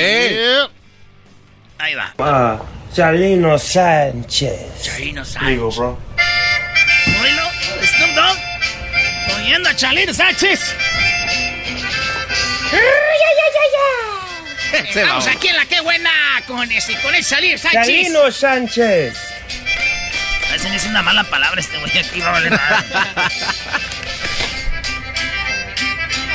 Ahí 1.78 1.94
va. 1.94 2.14
Ah, 2.18 2.60
Chalino 2.94 3.58
Sánchez. 3.58 4.82
Chalino 4.82 5.24
Sánchez. 5.24 5.48
Digo, 5.48 5.70
bro. 5.70 5.98
Oílo, 7.22 7.42
Snoop 7.82 8.14
Dogg. 8.14 9.36
Oyendo 9.38 9.68
a 9.70 9.76
Chalino 9.76 10.12
Sánchez. 10.12 10.74
¡Ay, 12.72 12.78
ay, 12.78 13.36
ay, 13.44 13.52
ay! 13.54 14.15
Vamos 14.94 15.26
aquí 15.26 15.48
en 15.48 15.56
la 15.56 15.66
que 15.66 15.80
buena 15.80 16.10
con 16.46 16.70
ese, 16.70 16.94
con 17.00 17.14
el 17.14 17.24
Salir 17.24 17.58
Sánchez. 17.58 17.86
Chalino 17.86 18.30
Sánchez. 18.30 19.16
Ese 20.54 20.74
es 20.74 20.84
una 20.86 21.02
mala 21.02 21.24
palabra 21.24 21.60
este 21.60 21.78
güey 21.78 21.98
aquí, 21.98 22.20
no 22.20 22.32
vale 22.32 22.50
nada. 22.50 22.84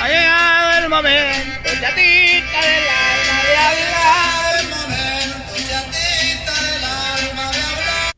ha 0.01 0.07
llegado 0.07 0.83
el 0.83 0.89
momento, 0.89 1.69
chatita 1.79 2.61
del 2.61 2.87
alma 2.87 3.43
de 3.43 3.55
hablar. 3.57 4.59
El 4.59 4.69
momento, 4.69 5.55
chatita 5.69 6.61
del 6.61 6.83
alma 6.83 7.51
de 7.51 7.61
hablar. 7.61 8.13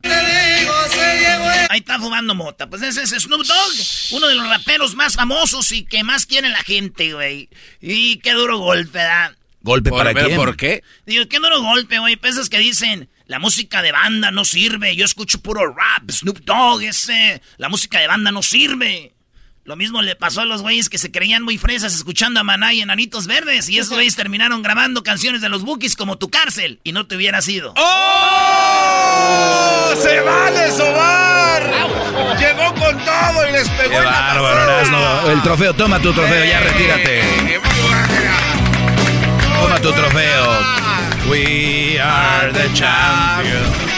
Te 0.00 0.60
digo, 0.60 0.74
se 0.90 1.18
llegó 1.20 1.44
Ahí 1.70 1.78
está 1.78 1.98
fumando 1.98 2.34
mota. 2.34 2.68
Pues 2.68 2.82
ese 2.82 3.02
es 3.02 3.10
Snoop 3.10 3.44
Dogg, 3.46 3.74
uno 4.12 4.26
de 4.26 4.34
los 4.34 4.48
raperos 4.48 4.94
más 4.94 5.14
famosos 5.14 5.70
y 5.72 5.84
que 5.84 6.02
más 6.02 6.26
quiere 6.26 6.48
la 6.48 6.62
gente, 6.62 7.12
güey. 7.12 7.48
Y 7.80 8.18
qué 8.18 8.32
duro 8.32 8.58
golpe, 8.58 8.98
¿verdad? 8.98 9.37
¿Golpe 9.68 9.90
para 9.90 10.14
quién? 10.14 10.34
¿Por 10.34 10.56
qué? 10.56 10.82
Digo, 11.04 11.28
qué 11.28 11.38
duro 11.38 11.60
golpe, 11.60 11.98
güey. 11.98 12.16
Pesas 12.16 12.48
que 12.48 12.58
dicen, 12.58 13.10
la 13.26 13.38
música 13.38 13.82
de 13.82 13.92
banda 13.92 14.30
no 14.30 14.46
sirve. 14.46 14.96
Yo 14.96 15.04
escucho 15.04 15.42
puro 15.42 15.60
rap, 15.74 16.10
Snoop 16.10 16.38
Dogg, 16.38 16.84
ese. 16.84 17.42
La 17.58 17.68
música 17.68 18.00
de 18.00 18.06
banda 18.06 18.32
no 18.32 18.42
sirve. 18.42 19.12
Lo 19.64 19.76
mismo 19.76 20.00
le 20.00 20.16
pasó 20.16 20.40
a 20.40 20.46
los 20.46 20.62
güeyes 20.62 20.88
que 20.88 20.96
se 20.96 21.10
creían 21.10 21.42
muy 21.42 21.58
fresas 21.58 21.94
escuchando 21.94 22.40
a 22.40 22.44
Maná 22.44 22.72
y 22.72 22.80
Enanitos 22.80 23.26
Verdes. 23.26 23.68
Y 23.68 23.76
esos 23.76 23.92
güeyes 23.92 24.16
terminaron 24.16 24.62
grabando 24.62 25.02
canciones 25.02 25.42
de 25.42 25.50
los 25.50 25.64
Bookies 25.64 25.96
como 25.96 26.16
Tu 26.16 26.30
Cárcel. 26.30 26.80
Y 26.82 26.92
no 26.92 27.06
te 27.06 27.16
hubiera 27.16 27.42
sido. 27.42 27.74
¡Oh! 27.76 28.84
¡Se 30.00 30.18
vale 30.20 30.70
sobar! 30.70 31.62
Llegó 32.38 32.74
con 32.74 33.04
todo 33.04 33.48
y 33.50 33.52
les 33.52 33.68
pegó 33.68 33.90
Qué 33.90 34.00
bárbaro, 34.00 35.30
El 35.30 35.42
trofeo, 35.42 35.74
toma 35.74 36.00
tu 36.00 36.14
trofeo, 36.14 36.42
ya 36.46 36.60
retírate. 36.60 37.67
Toma 39.60 39.80
tu 39.80 39.92
trofeo. 39.92 41.28
We 41.30 41.98
are 41.98 42.52
the 42.52 42.68
champions. 42.74 43.88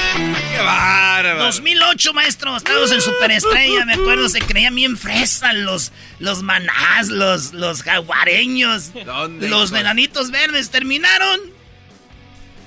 2008, 1.38 2.12
maestro. 2.14 2.56
Estábamos 2.56 2.92
en 2.92 3.00
Superestrella. 3.00 3.84
Me 3.84 3.94
acuerdo, 3.94 4.28
se 4.28 4.40
creían 4.40 4.74
bien 4.74 4.96
fresas 4.96 5.54
los, 5.54 5.92
los 6.18 6.42
manás, 6.42 7.08
los, 7.08 7.52
los 7.52 7.82
jaguareños. 7.82 8.92
los 9.40 9.70
venanitos 9.70 10.30
verdes. 10.30 10.70
Terminaron. 10.70 11.40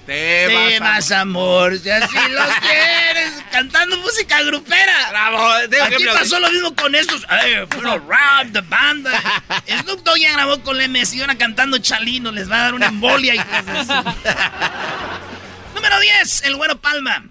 Te, 0.06 0.80
vas, 0.80 1.12
amor, 1.12 1.80
si 1.80 1.90
así 1.90 2.16
los 2.30 2.48
quieres. 2.62 3.32
Cantando 3.52 3.98
música 3.98 4.42
grupera. 4.44 5.10
Bravo. 5.12 5.50
Aquí 5.86 6.04
pasó 6.06 6.40
lo 6.40 6.52
mismo 6.52 6.76
con 6.76 6.94
estos. 6.94 7.26
puro 7.70 8.00
rap, 8.08 8.48
de 8.48 8.62
banda. 8.62 9.12
Snoop 9.82 10.04
Dogg 10.04 10.18
ya 10.18 10.34
grabó 10.34 10.62
con 10.62 10.78
la 10.78 10.88
MS 10.88 11.14
y 11.14 11.22
ahora 11.22 11.36
cantando 11.36 11.78
Chalino. 11.78 12.32
Les 12.32 12.52
va 12.52 12.58
a 12.58 12.64
dar 12.64 12.74
una 12.74 12.88
embolia 12.88 13.36
y 13.36 13.38
cosas 13.38 13.88
Número 15.76 16.00
10, 16.00 16.44
el 16.44 16.56
güero 16.56 16.80
Palma. 16.82 17.26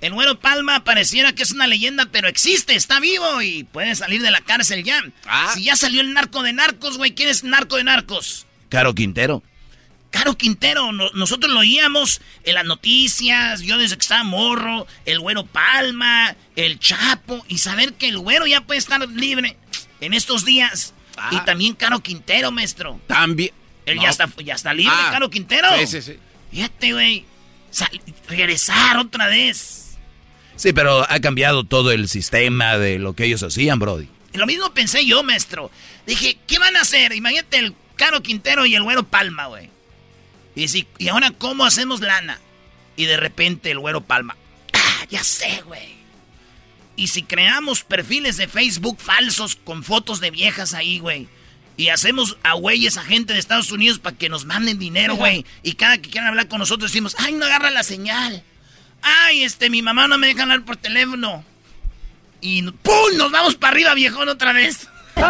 El 0.00 0.12
güero 0.12 0.38
Palma 0.38 0.84
pareciera 0.84 1.32
que 1.32 1.42
es 1.42 1.52
una 1.52 1.66
leyenda, 1.66 2.06
pero 2.12 2.28
existe, 2.28 2.74
está 2.74 3.00
vivo 3.00 3.40
y 3.40 3.64
puede 3.64 3.94
salir 3.94 4.20
de 4.22 4.30
la 4.30 4.40
cárcel 4.40 4.84
ya. 4.84 5.02
Ah. 5.26 5.50
Si 5.54 5.64
ya 5.64 5.74
salió 5.74 6.00
el 6.00 6.12
narco 6.12 6.42
de 6.42 6.52
narcos, 6.52 6.98
güey, 6.98 7.14
¿quién 7.14 7.28
es 7.28 7.44
narco 7.44 7.76
de 7.76 7.84
narcos? 7.84 8.46
Caro 8.68 8.94
Quintero. 8.94 9.42
Caro 10.16 10.38
Quintero, 10.38 10.92
nosotros 10.92 11.52
lo 11.52 11.60
oíamos 11.60 12.22
en 12.44 12.54
las 12.54 12.64
noticias, 12.64 13.60
yo 13.60 13.76
desde 13.76 13.96
que 13.96 14.00
estaba 14.00 14.24
morro, 14.24 14.86
el 15.04 15.20
güero 15.20 15.44
Palma, 15.44 16.34
el 16.56 16.78
Chapo, 16.78 17.44
y 17.48 17.58
saber 17.58 17.92
que 17.92 18.08
el 18.08 18.18
güero 18.18 18.46
ya 18.46 18.62
puede 18.62 18.78
estar 18.78 19.06
libre 19.10 19.58
en 20.00 20.14
estos 20.14 20.46
días. 20.46 20.94
Ah. 21.18 21.28
Y 21.32 21.44
también 21.44 21.74
Caro 21.74 22.00
Quintero, 22.00 22.50
maestro. 22.50 22.98
También. 23.06 23.50
Él 23.84 24.00
ya, 24.00 24.08
está, 24.08 24.26
ya 24.42 24.54
está 24.54 24.72
libre, 24.72 24.94
ah. 24.96 25.10
Caro 25.12 25.28
Quintero. 25.28 25.68
Sí, 25.80 25.86
sí, 25.86 26.00
sí. 26.00 26.18
Fíjate, 26.50 26.94
güey. 26.94 27.26
Regresar 28.26 28.96
otra 28.96 29.26
vez. 29.26 29.98
Sí, 30.56 30.72
pero 30.72 31.04
ha 31.10 31.20
cambiado 31.20 31.64
todo 31.64 31.92
el 31.92 32.08
sistema 32.08 32.78
de 32.78 32.98
lo 32.98 33.12
que 33.12 33.26
ellos 33.26 33.42
hacían, 33.42 33.78
Brody. 33.78 34.08
Lo 34.32 34.46
mismo 34.46 34.72
pensé 34.72 35.04
yo, 35.04 35.22
maestro. 35.22 35.70
Dije, 36.06 36.38
¿qué 36.46 36.58
van 36.58 36.74
a 36.76 36.80
hacer? 36.80 37.12
Imagínate 37.12 37.58
el 37.58 37.74
Caro 37.96 38.22
Quintero 38.22 38.64
y 38.64 38.74
el 38.74 38.82
Güero 38.82 39.02
Palma, 39.02 39.44
güey. 39.46 39.75
Y, 40.56 40.68
si, 40.68 40.88
y 40.98 41.08
ahora, 41.08 41.30
¿cómo 41.30 41.64
hacemos 41.64 42.00
lana? 42.00 42.40
Y 42.96 43.04
de 43.04 43.18
repente 43.18 43.70
el 43.70 43.78
Güero 43.78 44.00
Palma. 44.00 44.36
Ah, 44.72 45.04
ya 45.10 45.22
sé, 45.22 45.62
güey. 45.66 45.94
Y 46.96 47.08
si 47.08 47.22
creamos 47.22 47.84
perfiles 47.84 48.38
de 48.38 48.48
Facebook 48.48 48.98
falsos 48.98 49.54
con 49.54 49.84
fotos 49.84 50.18
de 50.18 50.30
viejas 50.30 50.72
ahí, 50.72 50.98
güey. 50.98 51.28
Y 51.76 51.90
hacemos 51.90 52.38
a 52.42 52.54
güeyes 52.54 52.96
a 52.96 53.02
gente 53.02 53.34
de 53.34 53.38
Estados 53.38 53.70
Unidos 53.70 53.98
para 53.98 54.16
que 54.16 54.30
nos 54.30 54.46
manden 54.46 54.78
dinero, 54.78 55.14
güey. 55.14 55.44
Y 55.62 55.74
cada 55.74 55.98
que 55.98 56.08
quieran 56.08 56.30
hablar 56.30 56.48
con 56.48 56.58
nosotros 56.58 56.90
decimos, 56.90 57.14
ay, 57.18 57.34
no 57.34 57.44
agarra 57.44 57.70
la 57.70 57.82
señal. 57.82 58.42
Ay, 59.02 59.44
este, 59.44 59.68
mi 59.68 59.82
mamá 59.82 60.08
no 60.08 60.16
me 60.16 60.26
deja 60.26 60.44
hablar 60.44 60.64
por 60.64 60.78
teléfono. 60.78 61.44
Y 62.40 62.62
¡pum! 62.62 63.16
Nos 63.18 63.30
vamos 63.30 63.56
para 63.56 63.72
arriba, 63.72 63.92
viejón, 63.92 64.30
otra 64.30 64.54
vez. 64.54 64.88
no, 65.16 65.22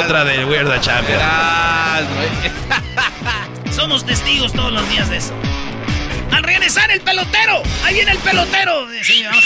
otra 0.00 0.24
de 0.24 0.44
Weird 0.44 0.80
Champion. 0.80 1.20
Somos 3.78 4.04
testigos 4.04 4.52
todos 4.54 4.72
los 4.72 4.90
días 4.90 5.08
de 5.08 5.18
eso. 5.18 5.32
Al 6.32 6.42
regresar 6.42 6.90
el 6.90 7.00
pelotero, 7.00 7.62
ahí 7.84 7.94
viene 7.94 8.10
el 8.10 8.18
pelotero. 8.18 8.88
Sí, 9.04 9.22
vamos, 9.22 9.44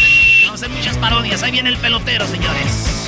a, 0.48 0.54
hacer 0.54 0.70
muchas 0.70 0.96
parodias. 0.96 1.42
Ahí 1.42 1.52
viene 1.52 1.68
el 1.68 1.76
pelotero, 1.76 2.26
señores. 2.26 3.06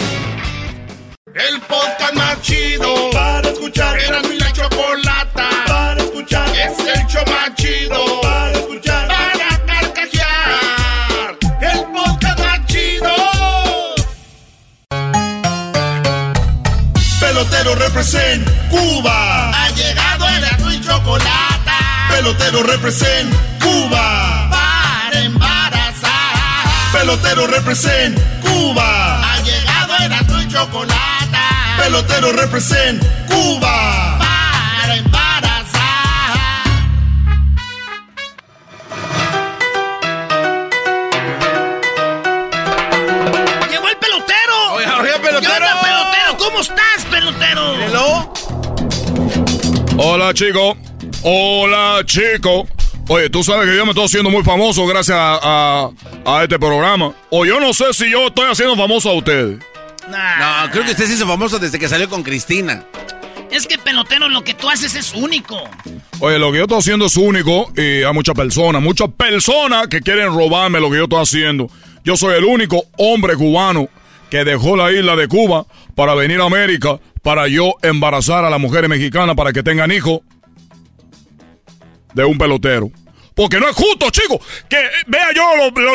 El 1.35 1.63
podcast 1.63 2.13
más 2.13 2.43
chido 2.43 3.09
para 3.11 3.49
escuchar. 3.49 3.99
Era 4.01 4.21
mi 4.21 4.37
la 4.37 4.53
chocolata 4.53 5.49
para 5.67 6.03
escuchar. 6.03 6.47
Es 6.51 6.79
el 6.81 7.07
show 7.07 7.25
más 7.27 7.55
chido 7.55 8.21
para 8.21 8.53
escuchar. 8.53 9.09
Para 9.09 9.65
carcajear. 9.65 11.39
El 11.63 11.85
podcast 11.85 12.39
más 12.39 12.67
chido. 12.67 13.15
Pelotero 17.19 17.75
represent 17.77 18.47
Cuba. 18.69 19.64
Pelotero 22.11 22.63
represent 22.63 23.35
Cuba. 23.61 24.49
Para 24.51 25.21
embarazar. 25.21 26.93
Pelotero 26.93 27.47
represent 27.47 28.19
Cuba. 28.41 29.21
Ha 29.21 29.41
llegado 29.41 29.97
el 30.05 30.13
azul 30.13 30.43
y 30.43 30.49
chocolate 30.49 31.15
pelotero 31.85 32.33
represent 32.33 33.03
Cuba. 33.29 34.19
Para 34.19 34.97
embarazar. 34.97 35.81
Llegó 43.71 43.89
el 43.89 43.97
pelotero. 43.99 44.73
Oye, 44.73 44.87
oye, 44.87 45.19
pelotero. 45.21 45.41
¿Qué 45.41 45.87
pelotero? 45.87 46.39
¿Cómo 46.39 46.61
estás, 46.61 47.05
pelotero? 47.11 47.75
Hello. 47.81 48.33
Hola, 49.99 50.33
chico. 50.33 50.77
Hola, 51.27 52.03
chico. 52.05 52.69
Oye, 53.09 53.31
tú 53.31 53.43
sabes 53.43 53.67
que 53.67 53.75
yo 53.75 53.87
me 53.87 53.93
estoy 53.93 54.05
haciendo 54.05 54.29
muy 54.29 54.45
famoso 54.45 54.87
gracias 54.87 55.17
a, 55.19 55.91
a, 56.27 56.43
este 56.43 56.59
programa. 56.59 57.15
O 57.31 57.47
yo 57.47 57.59
no 57.61 57.73
sé 57.73 57.95
si 57.95 58.11
yo 58.11 58.27
estoy 58.27 58.45
haciendo 58.51 58.77
famoso 58.77 59.09
a 59.09 59.15
ustedes. 59.15 59.59
No, 60.11 60.71
creo 60.71 60.85
que 60.85 60.91
usted 60.91 61.07
se 61.07 61.15
hizo 61.15 61.27
famoso 61.27 61.59
desde 61.59 61.79
que 61.79 61.89
salió 61.89 62.11
con 62.11 62.23
Cristina. 62.23 62.85
Es 63.51 63.67
que 63.67 63.79
pelotero, 63.79 64.29
lo 64.29 64.45
que 64.45 64.53
tú 64.53 64.69
haces 64.69 64.95
es 64.97 65.15
único. 65.15 65.57
Oye, 66.21 66.39
lo 66.39 66.53
que 66.53 66.59
yo 66.59 66.65
estoy 66.65 66.79
haciendo 66.81 67.07
es 67.07 67.17
único 67.17 67.73
y 67.75 68.03
hay 68.03 68.13
muchas 68.13 68.35
personas, 68.35 68.83
muchas 68.83 69.09
personas 69.09 69.89
que 69.89 70.03
quieren 70.03 70.27
robarme 70.27 70.79
lo 70.79 70.91
que 70.91 70.99
yo 70.99 71.05
estoy 71.05 71.23
haciendo. 71.23 71.71
Yo 72.05 72.19
soy 72.19 72.35
el 72.35 72.45
único 72.45 72.85
hombre 72.99 73.35
cubano 73.37 73.89
que 74.29 74.45
dejó 74.45 74.77
la 74.77 74.93
isla 74.93 75.17
de 75.17 75.27
Cuba 75.27 75.65
para 75.95 76.15
venir 76.15 76.43
a 76.43 76.45
América 76.45 77.01
para 77.23 77.49
yo 77.49 77.77
embarazar 77.81 78.45
a 78.45 78.51
las 78.51 78.61
mujeres 78.61 78.91
mexicanas 78.91 79.35
para 79.37 79.55
que 79.55 79.63
tengan 79.63 79.91
hijos 79.91 80.21
de 82.15 82.25
un 82.25 82.39
pelotero. 82.39 82.91
Porque 83.35 83.59
no 83.59 83.69
es 83.69 83.75
justo, 83.75 84.11
chicos, 84.11 84.39
que 84.69 84.79
vea 85.07 85.33
yo 85.35 85.43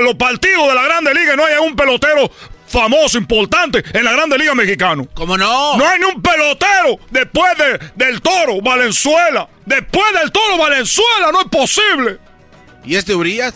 los, 0.01 0.15
partidos 0.15 0.67
de 0.67 0.75
la 0.75 0.83
Grande 0.83 1.13
Liga 1.13 1.33
y 1.33 1.37
no 1.37 1.45
haya 1.45 1.61
un 1.61 1.75
pelotero 1.75 2.29
famoso, 2.67 3.17
importante 3.17 3.83
en 3.93 4.03
la 4.03 4.11
Grande 4.11 4.37
Liga 4.37 4.53
Mexicana. 4.53 5.03
¿Cómo 5.13 5.37
no? 5.37 5.77
No 5.77 5.87
hay 5.87 5.99
ni 5.99 6.05
un 6.05 6.21
pelotero 6.21 6.99
después 7.09 7.57
de, 7.57 7.79
del 7.95 8.21
Toro 8.21 8.61
Valenzuela. 8.61 9.47
Después 9.65 10.13
del 10.19 10.31
Toro 10.31 10.57
Valenzuela, 10.57 11.31
no 11.31 11.41
es 11.41 11.47
posible. 11.47 12.17
¿Y 12.83 12.95
este 12.95 13.15
Urias? 13.15 13.55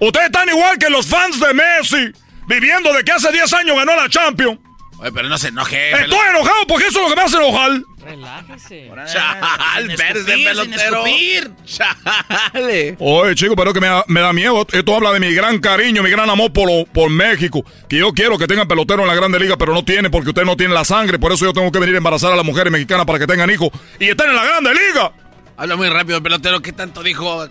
Ustedes 0.00 0.26
están 0.26 0.48
igual 0.50 0.78
que 0.78 0.90
los 0.90 1.06
fans 1.06 1.40
de 1.40 1.54
Messi, 1.54 2.12
viviendo 2.46 2.92
de 2.92 3.04
que 3.04 3.12
hace 3.12 3.32
10 3.32 3.52
años 3.54 3.76
ganó 3.76 3.96
la 3.96 4.08
Champions. 4.08 4.58
Oye, 4.98 5.12
pero 5.12 5.28
no 5.28 5.38
se 5.38 5.48
enoje. 5.48 5.90
Estoy 5.90 6.18
enojado 6.30 6.66
porque 6.68 6.86
eso 6.86 6.98
es 7.00 7.04
lo 7.04 7.10
que 7.10 7.16
me 7.16 7.22
hace 7.22 7.36
enojar. 7.36 7.82
Relájese. 8.04 8.90
Chal, 9.06 9.88
verde 9.96 10.44
pelotero. 10.44 11.04
Chale. 11.64 12.96
Oye, 12.98 13.34
chico, 13.34 13.56
pero 13.56 13.72
que 13.72 13.80
me 13.80 13.88
da, 13.88 14.04
me 14.08 14.20
da, 14.20 14.32
miedo. 14.32 14.66
Esto 14.70 14.96
habla 14.96 15.12
de 15.12 15.20
mi 15.20 15.34
gran 15.34 15.58
cariño, 15.58 16.02
mi 16.02 16.10
gran 16.10 16.28
amor 16.30 16.52
por, 16.52 16.68
por 16.88 17.10
México. 17.10 17.64
Que 17.88 17.98
yo 17.98 18.12
quiero 18.12 18.38
que 18.38 18.46
tengan 18.46 18.68
pelotero 18.68 19.02
en 19.02 19.08
la 19.08 19.14
Grande 19.14 19.40
Liga, 19.40 19.56
pero 19.56 19.72
no 19.72 19.84
tiene 19.84 20.10
porque 20.10 20.30
usted 20.30 20.44
no 20.44 20.56
tiene 20.56 20.74
la 20.74 20.84
sangre. 20.84 21.18
Por 21.18 21.32
eso 21.32 21.44
yo 21.44 21.52
tengo 21.52 21.72
que 21.72 21.78
venir 21.78 21.94
a 21.94 21.98
embarazar 21.98 22.32
a 22.32 22.36
las 22.36 22.44
mujeres 22.44 22.72
mexicanas 22.72 23.06
para 23.06 23.18
que 23.18 23.26
tengan 23.26 23.50
hijos 23.50 23.70
y 23.98 24.08
estén 24.08 24.30
en 24.30 24.36
la 24.36 24.44
Grande 24.44 24.72
Liga. 24.74 25.12
Habla 25.56 25.76
muy 25.76 25.88
rápido, 25.88 26.22
pelotero. 26.22 26.60
¿Qué 26.60 26.72
tanto 26.72 27.02
dijo? 27.02 27.46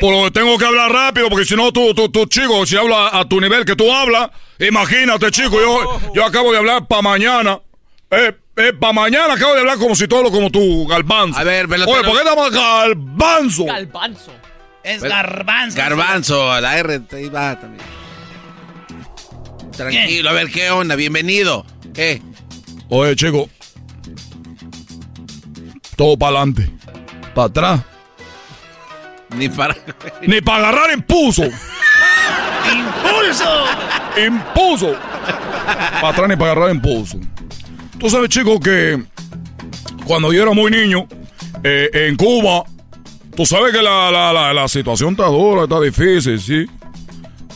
Pues 0.00 0.32
tengo 0.32 0.58
que 0.58 0.64
hablar 0.64 0.90
rápido, 0.90 1.28
porque 1.28 1.44
si 1.44 1.54
no, 1.54 1.72
tú, 1.72 1.94
tú, 1.94 2.08
tú, 2.08 2.26
chico, 2.26 2.66
si 2.66 2.76
habla 2.76 3.10
a 3.12 3.24
tu 3.28 3.40
nivel 3.40 3.64
que 3.64 3.76
tú 3.76 3.92
hablas, 3.92 4.30
imagínate, 4.58 5.30
chico, 5.30 5.60
yo, 5.60 6.00
yo 6.14 6.24
acabo 6.24 6.50
de 6.52 6.58
hablar 6.58 6.86
para 6.88 7.02
mañana. 7.02 7.60
Eh, 8.10 8.34
eh, 8.56 8.72
para 8.72 8.92
mañana 8.92 9.34
acabo 9.34 9.54
de 9.54 9.60
hablar 9.60 9.78
como 9.78 9.94
si 9.94 10.08
todo 10.08 10.24
lo 10.24 10.30
como 10.32 10.50
tú, 10.50 10.86
galbanzo. 10.88 11.38
A 11.38 11.44
ver, 11.44 11.68
pelotero. 11.68 11.98
Oye, 11.98 12.08
¿por 12.08 12.18
qué 12.18 12.24
llamas 12.28 12.50
galbanzo? 12.50 13.64
Galbanzo. 13.66 14.32
Es 14.82 15.02
garbanzo. 15.02 15.76
Garbanzo, 15.76 16.60
la 16.60 16.78
R 16.78 17.00
te 17.00 17.28
va 17.28 17.60
también. 17.60 17.86
Tranquilo, 19.76 20.30
a 20.30 20.32
ver, 20.32 20.50
¿qué 20.50 20.70
onda? 20.70 20.96
Bienvenido. 20.96 21.64
¿Qué? 21.94 22.20
Oye, 22.88 23.14
chico. 23.14 23.48
Todo 25.94 26.16
para 26.16 26.38
adelante 26.38 26.77
para 27.38 27.46
atrás. 27.46 27.80
Ni 29.36 29.48
para. 29.48 29.76
Ni 30.22 30.40
para 30.40 30.68
agarrar 30.68 30.90
impulso. 30.92 31.44
¡Impulso! 31.44 33.44
¡Impulso! 34.26 34.96
Para 36.00 36.08
atrás 36.08 36.28
ni 36.28 36.34
para 36.34 36.50
agarrar 36.52 36.74
impulso. 36.74 37.20
Tú 37.96 38.10
sabes, 38.10 38.28
chicos, 38.30 38.58
que 38.58 39.00
cuando 40.04 40.32
yo 40.32 40.42
era 40.42 40.52
muy 40.52 40.72
niño, 40.72 41.06
eh, 41.62 41.88
en 41.92 42.16
Cuba, 42.16 42.64
tú 43.36 43.46
sabes 43.46 43.72
que 43.72 43.82
la, 43.82 44.10
la, 44.10 44.52
la, 44.52 44.68
situación 44.68 45.12
está 45.12 45.26
dura, 45.26 45.62
está 45.62 45.80
difícil, 45.80 46.40
¿sí? 46.40 46.66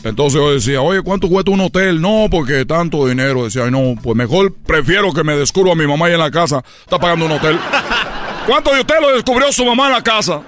Entonces 0.05 0.41
yo 0.41 0.53
decía, 0.53 0.81
oye, 0.81 1.03
¿cuánto 1.03 1.29
cuesta 1.29 1.51
un 1.51 1.61
hotel? 1.61 2.01
No, 2.01 2.29
porque 2.31 2.65
tanto 2.67 3.09
dinero. 3.09 3.43
Decía, 3.45 3.69
no, 3.71 3.97
pues 4.01 4.17
mejor 4.17 4.55
prefiero 4.55 5.13
que 5.13 5.25
me 5.25 5.37
descubra 5.37 5.73
a 5.73 5.75
mi 5.75 5.89
mamá 5.89 6.07
ahí 6.07 6.13
en 6.13 6.21
la 6.21 6.31
casa. 6.31 6.63
Está 6.85 7.01
pagando 7.01 7.27
un 7.27 7.33
hotel. 7.33 7.59
¿Cuántos 8.47 8.75
de 8.75 8.81
ustedes 8.81 9.01
lo 9.01 9.15
descubrió 9.15 9.53
su 9.53 9.65
mamá 9.65 9.87
en 9.87 9.93
la 9.93 10.03
casa? 10.03 10.43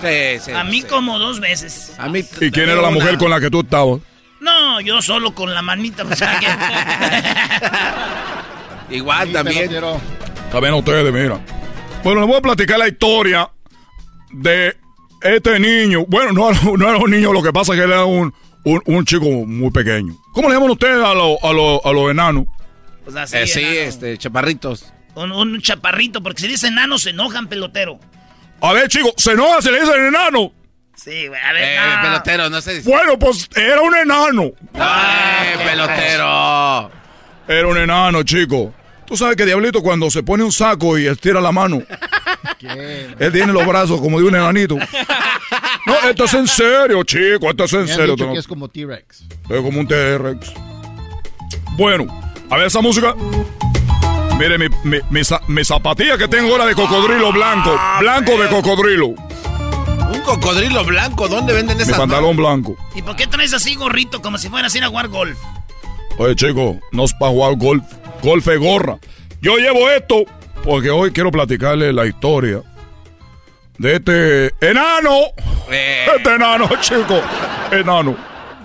Sí, 0.00 0.40
sí. 0.40 0.52
A 0.52 0.64
mí 0.64 0.82
como 0.82 1.18
dos 1.18 1.40
veces. 1.40 1.94
A 1.98 2.08
mí, 2.08 2.24
¿Y 2.40 2.50
quién 2.50 2.68
era 2.68 2.82
la 2.82 2.90
mujer 2.90 3.16
con 3.18 3.30
la 3.30 3.40
que 3.40 3.50
tú 3.50 3.60
estabas? 3.60 4.00
No, 4.40 4.80
yo 4.80 5.00
solo 5.00 5.34
con 5.34 5.54
la 5.54 5.62
manita. 5.62 6.04
Pues, 6.04 6.20
Igual 8.90 9.32
también. 9.32 9.70
También 10.52 10.74
ustedes, 10.74 11.12
mira. 11.12 11.40
Bueno, 12.04 12.20
les 12.20 12.28
voy 12.28 12.36
a 12.36 12.42
platicar 12.42 12.78
la 12.78 12.88
historia 12.88 13.50
de 14.30 14.76
este 15.22 15.58
niño. 15.58 16.04
Bueno, 16.06 16.32
no, 16.32 16.52
no 16.76 16.88
era 16.88 16.98
un 16.98 17.10
niño, 17.10 17.32
lo 17.32 17.42
que 17.42 17.52
pasa 17.52 17.72
es 17.72 17.78
que 17.78 17.84
él 17.84 17.92
era 17.92 18.04
un, 18.04 18.32
un, 18.64 19.04
chico 19.04 19.24
muy 19.24 19.70
pequeño. 19.70 20.14
¿Cómo 20.32 20.48
le 20.48 20.54
llaman 20.54 20.70
ustedes 20.70 21.02
a, 21.02 21.10
a, 21.10 21.92
los 21.92 22.10
enanos? 22.10 22.44
Pues 23.04 23.16
así, 23.16 23.36
eh, 23.36 23.46
sí, 23.46 23.64
este, 23.64 24.18
chaparritos. 24.18 24.92
Un, 25.16 25.60
chaparrito, 25.62 26.22
porque 26.22 26.42
si 26.42 26.48
dicen 26.48 26.74
enano 26.74 26.98
se 26.98 27.10
enojan, 27.10 27.48
pelotero. 27.48 27.98
A 28.60 28.72
ver, 28.72 28.88
chicos, 28.88 29.14
se 29.16 29.32
enoja 29.32 29.62
si 29.62 29.70
le 29.70 29.80
dicen 29.80 30.06
enano. 30.06 30.52
Sí, 30.94 31.26
güey, 31.26 31.40
a 31.40 31.52
ver. 31.52 31.62
Eh, 31.62 31.78
pelotero, 32.02 32.50
no 32.50 32.60
sé. 32.60 32.80
Bueno, 32.82 33.18
pues 33.18 33.48
era 33.56 33.80
un 33.80 33.94
enano. 33.94 34.52
¡Ay, 34.74 35.56
pelotero! 35.64 36.90
Era 37.48 37.66
un 37.66 37.78
enano, 37.78 38.22
chico. 38.24 38.74
Tú 39.06 39.16
sabes 39.16 39.36
que 39.36 39.46
Diablito 39.46 39.82
cuando 39.82 40.10
se 40.10 40.22
pone 40.22 40.42
un 40.42 40.52
saco 40.52 40.98
y 40.98 41.06
estira 41.06 41.40
la 41.40 41.52
mano, 41.52 41.82
él 43.18 43.32
tiene 43.32 43.52
los 43.52 43.64
brazos 43.66 44.00
como 44.00 44.18
de 44.18 44.26
un 44.26 44.34
enanito. 44.34 44.76
No, 45.86 46.08
esto 46.10 46.24
es 46.24 46.34
en 46.34 46.48
serio, 46.48 47.04
chico, 47.04 47.48
esto 47.48 47.64
es 47.64 47.72
en 47.74 47.88
serio. 47.88 48.16
que 48.16 48.38
es 48.38 48.46
como 48.48 48.68
T-Rex. 48.68 49.24
Es 49.48 49.60
como 49.60 49.78
un 49.78 49.86
T-Rex. 49.86 50.52
Bueno, 51.76 52.06
a 52.50 52.56
ver 52.56 52.66
esa 52.66 52.80
música. 52.80 53.14
Mire, 54.38 54.58
mi, 54.58 54.98
mi, 55.48 55.64
zapatilla 55.64 56.18
que 56.18 56.28
tengo 56.28 56.52
ahora 56.52 56.66
de 56.66 56.74
cocodrilo 56.74 57.32
blanco. 57.32 57.74
Ah, 57.78 57.98
blanco 58.00 58.36
de 58.36 58.48
cocodrilo. 58.48 59.06
¿Un 59.06 60.20
cocodrilo 60.24 60.84
blanco? 60.84 61.26
¿Dónde 61.26 61.54
venden 61.54 61.80
esas? 61.80 61.94
Mi 61.94 61.94
pantalón 61.94 62.36
blanco. 62.36 62.76
¿Y 62.94 63.00
por 63.00 63.16
qué 63.16 63.26
traes 63.26 63.54
así 63.54 63.74
gorrito 63.76 64.20
como 64.20 64.36
si 64.36 64.50
fueras 64.50 64.74
a 64.74 64.78
ir 64.78 64.84
a 64.84 64.88
jugar 64.88 65.08
golf? 65.08 65.38
Oye, 66.18 66.36
chico, 66.36 66.78
no 66.92 67.04
es 67.04 67.14
para 67.14 67.32
jugar 67.32 67.56
golf. 67.56 67.84
Golf 68.22 68.46
es 68.48 68.58
gorra. 68.58 68.98
Yo 69.40 69.56
llevo 69.56 69.88
esto 69.88 70.24
porque 70.64 70.90
hoy 70.90 71.12
quiero 71.12 71.30
platicarle 71.30 71.92
la 71.94 72.04
historia 72.04 72.62
de 73.78 73.96
este 73.96 74.54
enano. 74.60 75.16
Eh. 75.70 76.06
Este 76.14 76.34
enano, 76.34 76.68
chico. 76.80 77.22
Enano. 77.72 78.14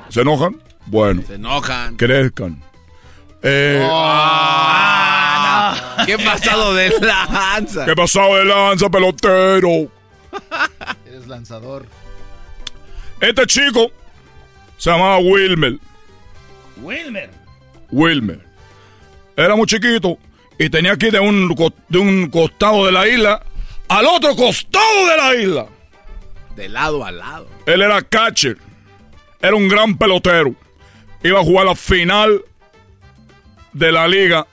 ¿Se 0.09 0.21
enojan? 0.21 0.61
Bueno. 0.87 1.23
Se 1.25 1.35
enojan. 1.35 1.95
Crezcan. 1.95 2.61
Eh, 3.41 3.87
oh. 3.89 5.20
¿Qué 6.05 6.17
pasado 6.17 6.73
de 6.73 6.89
lanza? 6.99 7.85
¿Qué 7.85 7.95
pasado 7.95 8.35
de 8.35 8.45
lanza, 8.45 8.89
pelotero? 8.89 9.69
Eres 11.05 11.27
lanzador. 11.27 11.85
Este 13.19 13.45
chico 13.45 13.91
se 14.77 14.89
llamaba 14.89 15.19
Wilmer. 15.19 15.77
Wilmer. 16.81 17.29
Wilmer. 17.91 18.39
Era 19.35 19.55
muy 19.55 19.65
chiquito 19.65 20.17
y 20.57 20.69
tenía 20.69 20.95
que 20.97 21.07
ir 21.07 21.13
de 21.13 21.19
un, 21.19 21.55
de 21.89 21.97
un 21.99 22.29
costado 22.29 22.85
de 22.85 22.91
la 22.91 23.07
isla 23.07 23.43
al 23.87 24.05
otro 24.05 24.35
costado 24.35 25.07
de 25.07 25.17
la 25.17 25.35
isla. 25.35 25.65
De 26.55 26.69
lado 26.69 27.05
a 27.05 27.11
lado. 27.11 27.47
Él 27.65 27.81
era 27.81 28.01
catcher. 28.01 28.57
Era 29.41 29.55
un 29.55 29.67
gran 29.67 29.97
pelotero. 29.97 30.55
Iba 31.23 31.39
a 31.39 31.43
jugar 31.43 31.65
la 31.65 31.75
final 31.75 32.43
de 33.73 33.91
la 33.91 34.07
liga 34.07 34.47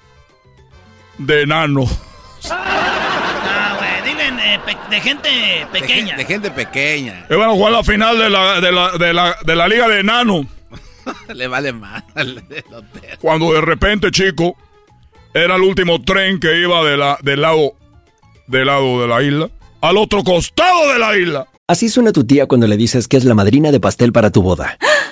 de 1.18 1.42
enano. 1.42 1.84
Ah, 2.50 3.76
güey, 3.78 4.14
eh, 4.18 4.60
de 4.90 5.00
gente 5.00 5.28
pequeña. 5.72 6.16
De, 6.16 6.24
gente 6.24 6.50
pequeña. 6.50 7.26
Iban 7.30 7.50
a 7.50 7.52
jugar 7.52 7.72
la 7.72 7.84
final 7.84 8.18
de 8.18 8.30
la, 8.30 8.60
de 8.60 8.72
la, 8.72 8.90
de 8.92 9.12
la, 9.12 9.36
de 9.44 9.56
la 9.56 9.68
liga 9.68 9.88
de 9.88 10.00
enano. 10.00 10.46
Le 11.34 11.48
vale 11.48 11.72
más. 11.72 12.04
Cuando 13.20 13.52
de 13.52 13.60
repente, 13.60 14.10
chico, 14.10 14.56
era 15.34 15.56
el 15.56 15.62
último 15.62 16.02
tren 16.02 16.40
que 16.40 16.60
iba 16.60 16.84
de 16.84 16.96
la, 16.96 17.18
del 17.22 17.42
lado, 17.42 17.74
del 18.46 18.66
lado 18.66 19.02
de 19.02 19.08
la 19.08 19.22
isla 19.22 19.50
al 19.80 19.96
otro 19.96 20.24
costado 20.24 20.92
de 20.92 20.98
la 20.98 21.16
isla. 21.16 21.46
Así 21.66 21.88
suena 21.88 22.12
tu 22.12 22.24
tía 22.24 22.46
cuando 22.46 22.66
le 22.66 22.76
dices 22.76 23.08
que 23.08 23.16
es 23.16 23.24
la 23.24 23.34
madrina 23.34 23.70
de 23.70 23.80
pastel 23.80 24.12
para 24.12 24.30
tu 24.30 24.42
boda. 24.42 24.78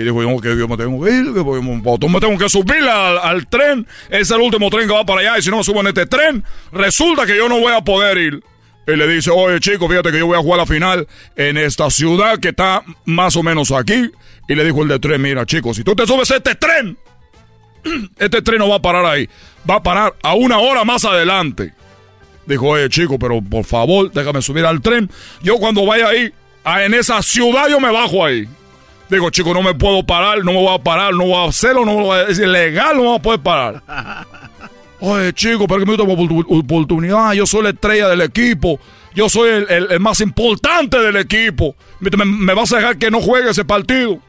Y 0.00 0.02
dijo, 0.02 0.22
yo, 0.22 0.40
que 0.40 0.56
yo 0.56 0.66
me 0.66 0.78
tengo 0.78 1.04
que 1.04 1.10
ir, 1.10 1.24
que 1.34 2.08
me 2.08 2.20
tengo 2.20 2.38
que 2.38 2.48
subir 2.48 2.88
al, 2.88 3.46
tren. 3.48 3.86
Es 4.08 4.30
el 4.30 4.40
último 4.40 4.70
tren 4.70 4.88
que 4.88 4.94
va 4.94 5.04
para 5.04 5.20
allá. 5.20 5.38
Y 5.38 5.42
si 5.42 5.50
no 5.50 5.58
me 5.58 5.62
subo 5.64 5.80
en 5.80 5.88
este 5.88 6.06
tren, 6.06 6.42
resulta 6.72 7.26
que 7.26 7.36
yo 7.36 7.50
no 7.50 7.60
voy 7.60 7.74
a 7.74 7.82
poder 7.82 8.16
ir. 8.16 8.42
Y 8.86 8.96
le 8.96 9.06
dice, 9.06 9.30
oye 9.30 9.60
chico, 9.60 9.90
fíjate 9.90 10.10
que 10.10 10.18
yo 10.18 10.26
voy 10.26 10.38
a 10.38 10.40
jugar 10.40 10.58
la 10.60 10.64
final 10.64 11.06
en 11.36 11.58
esta 11.58 11.90
ciudad 11.90 12.38
que 12.38 12.48
está 12.48 12.82
más 13.04 13.36
o 13.36 13.42
menos 13.42 13.72
aquí. 13.72 14.10
Y 14.48 14.54
le 14.54 14.64
dijo 14.64 14.80
el 14.80 14.88
de 14.88 14.98
tren, 15.00 15.20
mira 15.20 15.44
chico, 15.44 15.74
si 15.74 15.84
tú 15.84 15.94
te 15.94 16.06
subes 16.06 16.30
a 16.30 16.36
este 16.36 16.54
tren, 16.54 16.96
este 18.18 18.40
tren 18.40 18.60
no 18.60 18.70
va 18.70 18.76
a 18.76 18.82
parar 18.82 19.04
ahí. 19.04 19.28
Va 19.68 19.74
a 19.74 19.82
parar 19.82 20.14
a 20.22 20.32
una 20.32 20.60
hora 20.60 20.82
más 20.86 21.04
adelante. 21.04 21.74
Dijo, 22.46 22.68
oye 22.68 22.88
chico, 22.88 23.18
pero 23.18 23.42
por 23.42 23.66
favor, 23.66 24.10
déjame 24.10 24.40
subir 24.40 24.64
al 24.64 24.80
tren. 24.80 25.10
Yo 25.42 25.58
cuando 25.58 25.84
vaya 25.84 26.08
ahí, 26.08 26.32
en 26.86 26.94
esa 26.94 27.20
ciudad, 27.22 27.68
yo 27.68 27.80
me 27.80 27.92
bajo 27.92 28.24
ahí. 28.24 28.48
Digo, 29.10 29.28
chico, 29.30 29.52
no 29.52 29.62
me 29.62 29.74
puedo 29.74 30.04
parar, 30.04 30.44
no 30.44 30.52
me 30.52 30.58
voy 30.58 30.74
a 30.74 30.78
parar, 30.78 31.12
no 31.12 31.24
voy 31.24 31.34
a 31.34 31.48
hacerlo, 31.48 31.84
no 31.84 31.94
voy 31.94 32.16
a 32.16 32.24
decir 32.26 32.46
legal, 32.46 32.96
no 32.96 33.02
voy 33.02 33.16
a 33.16 33.22
poder 33.22 33.40
parar. 33.40 33.82
Oye, 35.00 35.32
chico, 35.32 35.66
pero 35.66 35.80
que 35.80 35.90
me 35.90 35.96
tengo 35.96 36.14
oportunidad, 36.56 37.32
yo 37.32 37.46
soy 37.46 37.64
la 37.64 37.70
estrella 37.70 38.08
del 38.08 38.20
equipo, 38.20 38.78
yo 39.14 39.28
soy 39.28 39.64
el, 39.68 39.98
más 39.98 40.20
importante 40.20 40.98
del 40.98 41.16
equipo. 41.16 41.74
Me, 41.98 42.54
vas 42.54 42.72
a 42.72 42.76
dejar 42.76 42.98
que 42.98 43.10
no 43.10 43.20
juegue 43.20 43.50
ese 43.50 43.64
partido. 43.64 44.20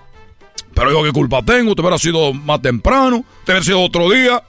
Pero 0.73 0.91
yo, 0.91 1.03
¿qué 1.03 1.11
culpa 1.11 1.43
tengo? 1.43 1.75
Te 1.75 1.81
hubiera 1.81 1.97
sido 1.99 2.33
más 2.33 2.61
temprano, 2.61 3.23
te 3.45 3.51
hubiera 3.51 3.65
sido 3.65 3.81
otro 3.81 4.09
día. 4.09 4.41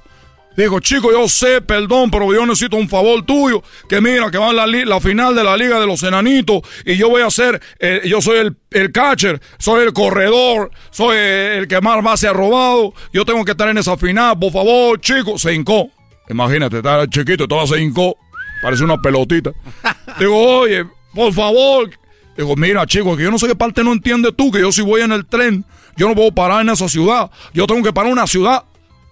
Digo, 0.57 0.81
chico, 0.81 1.11
yo 1.11 1.29
sé, 1.29 1.63
perdón, 1.63 2.11
pero 2.11 2.33
yo 2.33 2.45
necesito 2.45 2.77
un 2.77 2.89
favor 2.89 3.25
tuyo. 3.25 3.63
Que 3.89 4.01
mira, 4.01 4.31
que 4.31 4.39
va 4.39 4.51
a 4.51 4.53
la, 4.53 4.67
la 4.67 5.01
final 5.01 5.35
de 5.35 5.45
la 5.45 5.57
Liga 5.57 5.81
de 5.81 5.87
los 5.87 6.03
Enanitos 6.03 6.63
y 6.85 6.97
yo 6.97 7.09
voy 7.09 7.23
a 7.23 7.31
ser, 7.31 7.61
eh, 7.79 8.03
yo 8.05 8.21
soy 8.21 8.39
el, 8.39 8.57
el, 8.71 8.93
catcher, 8.93 9.41
soy 9.59 9.85
el 9.85 9.93
corredor, 9.93 10.71
soy 10.91 11.17
el 11.17 11.69
que 11.69 11.81
más 11.81 12.03
base 12.03 12.29
ha 12.29 12.33
robado. 12.33 12.93
Yo 13.13 13.25
tengo 13.25 13.45
que 13.45 13.53
estar 13.53 13.69
en 13.69 13.79
esa 13.79 13.97
final, 13.97 14.39
por 14.39 14.53
favor, 14.53 15.01
chico. 15.01 15.39
Se 15.39 15.55
hincó. 15.55 15.91
Imagínate, 16.29 16.79
está 16.79 17.07
chiquito, 17.09 17.49
todo 17.49 17.67
se 17.67 17.81
hincó. 17.81 18.17
Parece 18.63 18.85
una 18.85 18.99
pelotita. 18.99 19.53
Digo, 20.19 20.61
oye, 20.61 20.85
por 21.15 21.33
favor. 21.33 21.91
Digo, 22.37 22.57
mira, 22.57 22.87
chico, 22.87 23.17
que 23.17 23.25
yo 23.25 23.31
no 23.31 23.39
sé 23.39 23.47
qué 23.47 23.55
parte 23.55 23.85
no 23.85 23.93
entiendes 23.93 24.33
tú, 24.37 24.51
que 24.51 24.61
yo 24.61 24.73
si 24.73 24.83
voy 24.83 25.03
en 25.03 25.13
el 25.13 25.27
tren, 25.27 25.65
yo 25.97 26.09
no 26.09 26.15
puedo 26.15 26.33
parar 26.33 26.63
en 26.63 26.71
esa 26.71 26.89
ciudad. 26.89 27.31
Yo 27.53 27.67
tengo 27.67 27.83
que 27.83 27.93
parar 27.93 28.09
en 28.09 28.19
una 28.19 28.27
ciudad 28.27 28.65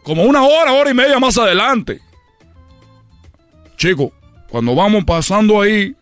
como 0.03 0.25
una 0.25 0.43
hora, 0.43 0.73
hora 0.73 0.91
y 0.91 0.95
media 0.95 1.19
más 1.19 1.37
adelante. 1.39 2.01
Chico, 3.77 4.13
cuando 4.49 4.75
vamos 4.75 5.05
pasando 5.05 5.61
ahí, 5.61 5.95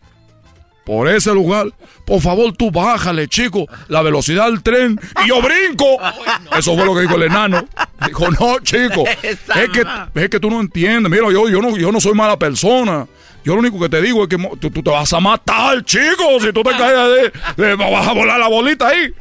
por 0.89 1.07
ese 1.07 1.31
lugar, 1.35 1.67
por 2.03 2.19
favor 2.19 2.51
tú 2.53 2.71
bájale, 2.71 3.27
chico, 3.27 3.67
la 3.89 4.01
velocidad 4.01 4.47
del 4.47 4.63
tren 4.63 4.99
y 5.23 5.29
yo 5.29 5.39
brinco. 5.39 5.85
Eso 6.57 6.75
fue 6.75 6.83
lo 6.83 6.95
que 6.95 7.01
dijo 7.01 7.15
el 7.15 7.23
enano. 7.23 7.63
Dijo, 8.07 8.31
no, 8.31 8.59
chico, 8.61 9.03
es 9.05 9.69
que, 9.71 9.85
es 10.15 10.29
que 10.29 10.39
tú 10.39 10.49
no 10.49 10.59
entiendes. 10.59 11.11
Mira, 11.11 11.31
yo, 11.31 11.47
yo, 11.47 11.61
no, 11.61 11.77
yo 11.77 11.91
no 11.91 11.99
soy 11.99 12.15
mala 12.15 12.39
persona. 12.39 13.07
Yo 13.43 13.53
lo 13.53 13.59
único 13.59 13.79
que 13.79 13.87
te 13.87 14.01
digo 14.01 14.23
es 14.23 14.29
que 14.29 14.37
tú, 14.59 14.69
te 14.71 14.89
vas 14.89 15.13
a 15.13 15.19
matar, 15.19 15.85
chico. 15.85 16.39
Si 16.41 16.51
tú 16.51 16.63
te 16.63 16.71
caes 16.71 17.31
de, 17.55 17.75
vas 17.75 18.07
a 18.07 18.13
volar 18.13 18.39
la 18.39 18.47
bolita 18.47 18.87
ahí. 18.87 19.13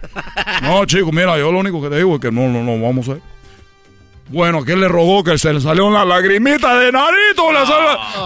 No, 0.63 0.87
chico, 0.87 1.13
mira, 1.13 1.39
yo 1.39 1.53
lo 1.53 1.59
único 1.59 1.83
que 1.83 1.91
te 1.91 1.97
digo 1.99 2.15
es 2.15 2.21
que 2.21 2.33
no, 2.33 2.49
no, 2.49 2.63
no, 2.63 2.81
vamos 2.81 3.09
a 3.11 3.13
ver. 3.13 3.23
Bueno, 4.29 4.65
¿quién 4.65 4.81
le 4.81 4.89
rogó 4.89 5.25
que 5.25 5.39
se 5.39 5.53
le 5.53 5.61
salió 5.61 5.87
una 5.87 6.05
lagrimita 6.05 6.79
de 6.79 6.93
narito? 6.93 7.49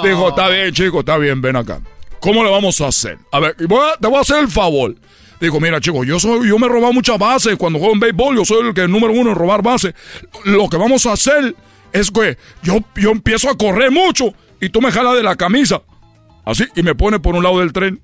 Dijo, 0.03 0.29
está 0.31 0.49
bien, 0.49 0.73
chico, 0.73 1.01
está 1.01 1.17
bien, 1.17 1.41
ven 1.41 1.57
acá. 1.57 1.81
¿Cómo 2.21 2.43
le 2.45 2.51
vamos 2.51 2.81
a 2.81 2.89
hacer? 2.89 3.19
A 3.31 3.41
ver, 3.41 3.57
te 3.57 3.67
voy 3.67 4.17
a 4.17 4.21
hacer 4.21 4.39
el 4.39 4.49
favor. 4.49 4.95
Dijo, 5.41 5.59
mira, 5.59 5.81
chico, 5.81 6.05
yo 6.05 6.21
soy, 6.21 6.49
yo 6.49 6.59
me 6.59 6.67
he 6.67 6.69
robado 6.69 6.93
muchas 6.93 7.19
bases. 7.19 7.57
Cuando 7.57 7.81
juego 7.81 7.95
en 7.95 8.01
béisbol, 8.01 8.37
yo 8.37 8.45
soy 8.45 8.69
el 8.69 8.75
que 8.75 8.87
número 8.87 9.13
uno 9.13 9.31
en 9.31 9.37
robar 9.37 9.63
bases. 9.63 9.95
Lo 10.45 10.69
que 10.69 10.77
vamos 10.77 11.05
a 11.07 11.13
hacer 11.13 11.57
es 11.93 12.11
que 12.11 12.39
yo, 12.63 12.79
yo 12.95 13.11
empiezo 13.11 13.51
a 13.51 13.57
correr 13.57 13.91
mucho 13.91 14.35
y 14.61 14.69
tú 14.69 14.81
me 14.81 14.93
jalas 14.93 15.17
de 15.17 15.23
la 15.25 15.35
camisa. 15.35 15.83
Así, 16.45 16.65
y 16.77 16.83
me 16.83 16.95
pone 16.95 17.19
por 17.19 17.35
un 17.35 17.43
lado 17.43 17.59
del 17.59 17.73
tren 17.73 18.01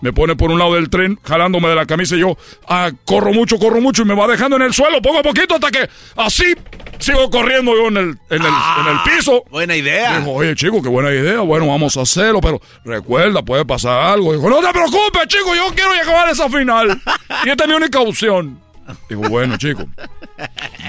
me 0.00 0.12
pone 0.12 0.36
por 0.36 0.50
un 0.50 0.58
lado 0.58 0.74
del 0.74 0.90
tren, 0.90 1.18
jalándome 1.22 1.68
de 1.68 1.74
la 1.74 1.86
camisa 1.86 2.16
y 2.16 2.20
yo 2.20 2.36
ah, 2.68 2.90
corro 3.04 3.32
mucho, 3.32 3.58
corro 3.58 3.80
mucho 3.80 4.02
y 4.02 4.04
me 4.04 4.14
va 4.14 4.26
dejando 4.26 4.56
en 4.56 4.62
el 4.62 4.74
suelo 4.74 5.00
poco 5.02 5.18
a 5.18 5.22
poquito 5.22 5.54
hasta 5.54 5.70
que 5.70 5.88
así 6.16 6.54
sigo 6.98 7.30
corriendo 7.30 7.74
yo 7.74 7.88
en 7.88 7.96
el, 7.96 8.08
en 8.30 8.42
el, 8.42 8.52
ah, 8.52 9.04
piso. 9.04 9.44
Buena 9.50 9.76
idea. 9.76 10.18
Dijo, 10.18 10.32
oye, 10.32 10.54
chico, 10.54 10.82
qué 10.82 10.88
buena 10.88 11.10
idea. 11.10 11.40
Bueno, 11.40 11.66
vamos 11.66 11.96
a 11.96 12.02
hacerlo, 12.02 12.40
pero 12.40 12.60
recuerda, 12.84 13.42
puede 13.42 13.64
pasar 13.64 13.98
algo. 13.98 14.32
Dijo, 14.32 14.48
no 14.48 14.60
te 14.60 14.72
preocupes, 14.72 15.26
chico, 15.26 15.54
yo 15.54 15.74
quiero 15.74 15.92
llegar 15.92 16.28
a 16.28 16.30
esa 16.30 16.48
final. 16.48 17.00
Y 17.44 17.50
esta 17.50 17.64
es 17.64 17.68
mi 17.70 17.76
única 17.76 18.00
opción. 18.00 18.60
Digo, 19.08 19.28
bueno, 19.28 19.56
chico, 19.56 19.84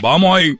vamos 0.02 0.38
ahí. 0.38 0.58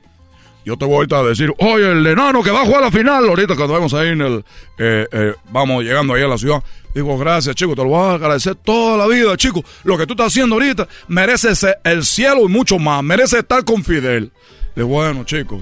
Yo 0.64 0.76
te 0.76 0.84
voy 0.84 1.06
a 1.10 1.22
decir, 1.24 1.52
oye, 1.58 1.90
el 1.90 2.06
enano 2.06 2.42
que 2.42 2.50
va 2.52 2.62
a 2.62 2.64
jugar 2.64 2.82
la 2.82 2.90
final, 2.90 3.28
ahorita 3.28 3.56
cuando 3.56 3.74
vamos 3.74 3.92
ahí 3.94 4.10
en 4.10 4.20
el, 4.20 4.44
eh, 4.78 5.08
eh, 5.10 5.34
vamos 5.50 5.82
llegando 5.82 6.14
ahí 6.14 6.22
a 6.22 6.28
la 6.28 6.38
ciudad. 6.38 6.62
Digo, 6.94 7.18
gracias, 7.18 7.56
chico, 7.56 7.74
te 7.74 7.82
lo 7.82 7.88
voy 7.88 8.10
a 8.10 8.14
agradecer 8.14 8.54
toda 8.54 8.96
la 8.96 9.06
vida, 9.06 9.36
chico. 9.36 9.64
Lo 9.82 9.98
que 9.98 10.06
tú 10.06 10.12
estás 10.12 10.28
haciendo 10.28 10.54
ahorita 10.54 10.86
merece 11.08 11.48
el 11.82 12.04
cielo 12.04 12.42
y 12.42 12.48
mucho 12.48 12.78
más. 12.78 13.02
Merece 13.02 13.40
estar 13.40 13.64
con 13.64 13.82
Fidel. 13.82 14.30
Digo, 14.76 14.88
bueno, 14.88 15.24
chico. 15.24 15.60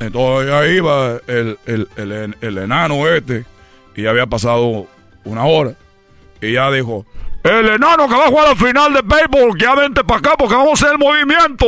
Entonces 0.00 0.52
ahí 0.52 0.76
iba 0.76 1.20
el, 1.26 1.58
el, 1.66 2.58
enano 2.58 3.08
este, 3.08 3.44
y 3.94 4.02
ya 4.02 4.10
había 4.10 4.26
pasado 4.26 4.86
una 5.24 5.44
hora. 5.44 5.74
Y 6.42 6.52
ya 6.52 6.70
dijo, 6.70 7.06
el 7.44 7.68
enano 7.68 8.08
que 8.08 8.14
va 8.14 8.24
a 8.24 8.28
jugar 8.28 8.48
la 8.48 8.56
final 8.56 8.92
de 8.92 9.00
béisbol, 9.02 9.58
ya 9.58 9.74
vente 9.74 10.04
para 10.04 10.18
acá 10.18 10.34
porque 10.36 10.54
vamos 10.54 10.82
a 10.82 10.84
hacer 10.84 10.92
el 10.92 10.98
movimiento. 10.98 11.66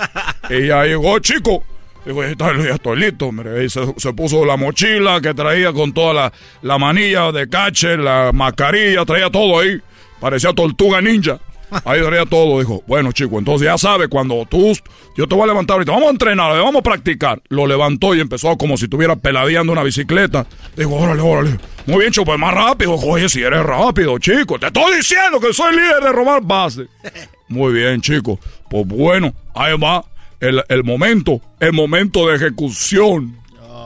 y 0.50 0.66
ya 0.66 0.84
llegó, 0.84 1.18
chico. 1.20 1.62
Digo, 2.06 2.22
ya 2.22 2.30
estoy, 2.72 3.00
listo. 3.00 3.32
Mire, 3.32 3.68
se, 3.68 4.12
puso 4.14 4.44
la 4.44 4.56
mochila 4.56 5.20
que 5.20 5.34
traía 5.34 5.72
con 5.72 5.92
toda 5.92 6.14
la, 6.14 6.32
la 6.62 6.78
manilla 6.78 7.32
de 7.32 7.48
cache, 7.48 7.96
la 7.96 8.30
mascarilla, 8.32 9.04
traía 9.04 9.28
todo 9.28 9.58
ahí. 9.58 9.80
Parecía 10.20 10.52
tortuga 10.52 11.00
ninja. 11.00 11.40
Ahí 11.84 12.00
traía 12.00 12.24
todo. 12.24 12.60
Dijo, 12.60 12.84
bueno, 12.86 13.10
chico, 13.10 13.40
entonces 13.40 13.66
ya 13.66 13.76
sabes, 13.76 14.06
cuando 14.06 14.46
tú, 14.48 14.72
yo 15.16 15.26
te 15.26 15.34
voy 15.34 15.42
a 15.42 15.46
levantar 15.48 15.74
ahorita, 15.74 15.90
vamos 15.90 16.06
a 16.06 16.12
entrenar, 16.12 16.52
vamos 16.62 16.76
a 16.76 16.82
practicar. 16.82 17.42
Lo 17.48 17.66
levantó 17.66 18.14
y 18.14 18.20
empezó 18.20 18.56
como 18.56 18.76
si 18.76 18.84
estuviera 18.84 19.16
peladeando 19.16 19.72
una 19.72 19.82
bicicleta. 19.82 20.46
Dijo, 20.76 20.94
órale, 20.94 21.20
órale. 21.20 21.58
Muy 21.86 21.98
bien, 21.98 22.12
chico, 22.12 22.24
pues 22.24 22.38
más 22.38 22.54
rápido. 22.54 22.94
Oye, 22.94 23.28
si 23.28 23.42
eres 23.42 23.64
rápido, 23.64 24.16
chico. 24.20 24.60
Te 24.60 24.68
estoy 24.68 24.94
diciendo 24.96 25.40
que 25.40 25.52
soy 25.52 25.74
líder 25.74 26.04
de 26.04 26.12
robar 26.12 26.40
base. 26.40 26.86
Muy 27.48 27.72
bien, 27.72 28.00
chico. 28.00 28.38
Pues 28.70 28.86
bueno, 28.86 29.34
ahí 29.54 29.76
va 29.76 30.04
el, 30.40 30.84
momento, 30.84 31.40
el 31.60 31.72
momento 31.72 32.28
de 32.28 32.36
ejecución. 32.36 33.36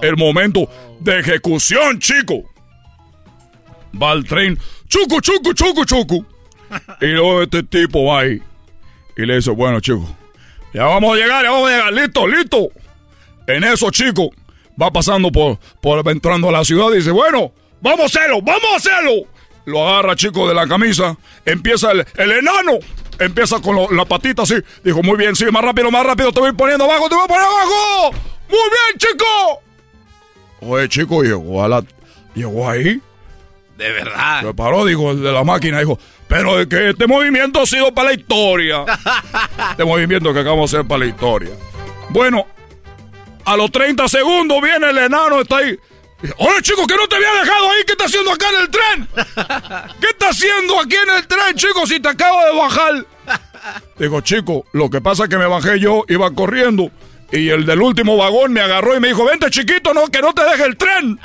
El 0.03 0.17
momento 0.17 0.69
de 1.01 1.21
ejecución, 1.21 1.99
chico. 1.99 2.45
Va 4.01 4.13
el 4.13 4.25
tren, 4.25 4.59
chucu, 4.89 5.21
chucu, 5.21 5.53
chucu, 5.53 5.85
chucu. 5.85 6.27
Y 7.01 7.07
luego 7.07 7.43
este 7.43 7.63
tipo 7.65 8.05
va 8.05 8.21
ahí. 8.21 8.41
Y 9.17 9.27
le 9.27 9.37
dice, 9.37 9.51
bueno, 9.51 9.81
chico, 9.81 10.17
ya 10.73 10.85
vamos 10.85 11.15
a 11.15 11.17
llegar, 11.17 11.43
ya 11.43 11.51
vamos 11.51 11.69
a 11.69 11.73
llegar, 11.73 11.93
listo, 11.93 12.27
listo. 12.27 12.69
En 13.47 13.65
eso, 13.65 13.91
chico, 13.91 14.31
va 14.81 14.93
pasando 14.93 15.33
por, 15.33 15.59
por 15.83 16.09
entrando 16.09 16.49
a 16.49 16.53
la 16.53 16.65
ciudad 16.65 16.93
y 16.93 16.99
dice, 16.99 17.11
bueno, 17.11 17.53
vamos 17.81 18.01
a 18.01 18.05
hacerlo, 18.07 18.41
vamos 18.41 18.71
a 18.73 18.77
hacerlo. 18.77 19.27
Lo 19.67 19.87
agarra, 19.87 20.15
chico, 20.15 20.49
de 20.49 20.55
la 20.55 20.67
camisa, 20.67 21.17
empieza 21.45 21.91
el, 21.91 22.07
el 22.17 22.31
enano 22.33 22.79
empieza 23.21 23.61
con 23.61 23.97
la 23.97 24.05
patita 24.05 24.43
así. 24.43 24.57
Dijo, 24.83 25.03
muy 25.03 25.17
bien, 25.17 25.37
sigue 25.37 25.53
más 25.53 25.63
rápido, 25.63 25.91
más 25.91 26.05
rápido, 26.05 26.33
te 26.33 26.41
voy 26.41 26.53
poniendo 26.53 26.85
abajo, 26.85 27.09
te 27.09 27.15
voy 27.15 27.25
a 27.25 27.29
poner 27.29 27.45
abajo. 27.45 28.13
Muy 28.49 28.59
bien, 28.59 28.99
chico. 28.99 29.63
Oye, 30.61 30.89
chico, 30.89 31.23
llegó 31.23 31.63
a 31.63 31.69
la... 31.69 31.85
Llegó 32.35 32.69
ahí. 32.69 33.01
De 33.77 33.93
verdad. 33.93 34.43
Se 34.43 34.55
paró, 34.55 34.85
dijo, 34.85 35.11
el 35.13 35.23
de 35.23 35.33
la 35.33 35.45
máquina, 35.45 35.79
dijo, 35.79 35.99
pero 36.29 36.61
es 36.61 36.67
que 36.67 36.91
este 36.91 37.07
movimiento 37.07 37.63
ha 37.63 37.67
sido 37.67 37.93
para 37.95 38.11
la 38.11 38.15
historia. 38.15 38.85
este 39.71 39.85
movimiento 39.85 40.33
que 40.33 40.41
acabamos 40.41 40.71
de 40.71 40.79
hacer 40.79 40.89
para 40.89 41.01
la 41.01 41.07
historia. 41.07 41.51
Bueno, 42.11 42.47
a 43.45 43.57
los 43.57 43.71
30 43.71 44.07
segundos 44.09 44.61
viene 44.63 44.91
el 44.91 44.99
enano, 44.99 45.41
está 45.41 45.59
ahí. 45.59 45.79
Oye, 46.37 46.63
chico, 46.63 46.87
que 46.87 46.97
no 46.97 47.09
te 47.09 47.17
había 47.17 47.33
dejado 47.33 47.71
ahí. 47.71 47.83
¿Qué 47.87 47.93
está 47.93 48.05
haciendo 48.05 48.33
acá 48.33 48.47
en 48.51 48.63
el 48.63 48.71
tren? 48.71 49.09
¿Qué 50.01 50.07
está 50.09 50.29
haciendo 50.29 50.81
aquí 50.81 50.97
en 50.97 51.17
el 51.17 51.27
tren, 51.27 51.55
chico, 51.57 51.87
si 51.87 52.01
te 52.01 52.09
acabo 52.09 52.45
de 52.45 52.57
bajar? 52.57 53.07
Digo, 53.99 54.21
chico, 54.21 54.65
lo 54.73 54.91
que 54.91 55.01
pasa 55.01 55.25
es 55.25 55.29
que 55.31 55.39
me 55.39 55.47
bajé 55.47 55.81
yo, 55.81 56.05
iba 56.09 56.31
corriendo. 56.33 56.91
Y 57.33 57.49
el 57.49 57.65
del 57.65 57.81
último 57.81 58.17
vagón 58.17 58.53
me 58.53 58.61
agarró 58.61 58.97
y 58.97 59.01
me 59.01 59.09
dijo, 59.09 59.25
vente 59.25 59.51
chiquito, 59.51 59.95
no, 59.95 60.09
que 60.09 60.21
no 60.21 60.35
te 60.35 60.43
deje 60.43 60.65
el 60.65 60.77
tren. 60.77 61.19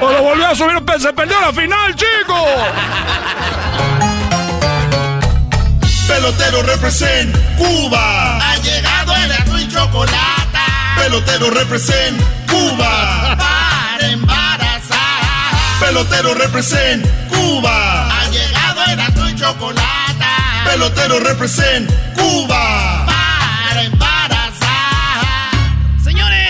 O 0.00 0.10
lo 0.10 0.22
volvió 0.22 0.46
a 0.48 0.54
subir, 0.54 0.82
se 0.98 1.12
perdió 1.12 1.40
la 1.40 1.52
final, 1.52 1.94
chico. 1.94 2.46
Pelotero 6.08 6.62
represent 6.62 7.34
Cuba. 7.56 8.38
Ha 8.38 8.56
llegado 8.58 9.14
el 9.16 9.32
chocolate. 9.74 10.64
Pelotero 10.96 11.50
represent 11.50 12.20
Cuba. 12.46 13.36
Para 13.36 14.08
embarazar. 14.08 15.80
Pelotero 15.80 16.34
represent 16.34 17.04
Cuba. 17.28 18.08
Ha 18.08 18.30
llegado 18.30 18.84
el 18.92 19.00
azul 19.00 19.30
y 19.30 19.34
chocolate. 19.34 20.24
Pelotero 20.64 21.18
represent 21.18 21.90
Cuba. 22.14 23.03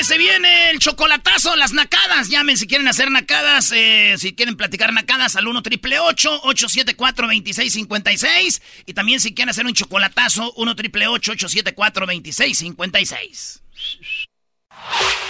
Se 0.05 0.19
viene 0.19 0.69
el 0.69 0.81
chocolatazo, 0.81 1.57
las 1.57 1.73
nacadas. 1.73 2.29
Llamen 2.29 2.59
si 2.59 2.67
quieren 2.67 2.87
hacer 2.89 3.11
nacadas, 3.11 3.73
eh, 3.75 4.17
si 4.19 4.35
quieren 4.35 4.55
platicar 4.55 4.93
nacadas 4.93 5.35
al 5.35 5.49
1 5.49 5.63
triple 5.63 5.99
874 5.99 7.27
2656 7.27 8.61
Y 8.85 8.93
también 8.93 9.19
si 9.19 9.33
quieren 9.35 9.49
hacer 9.49 9.65
un 9.65 9.73
chocolatazo, 9.73 10.53
1 10.57 10.77
triple 10.77 11.07
874 11.07 12.05
2656 12.05 13.63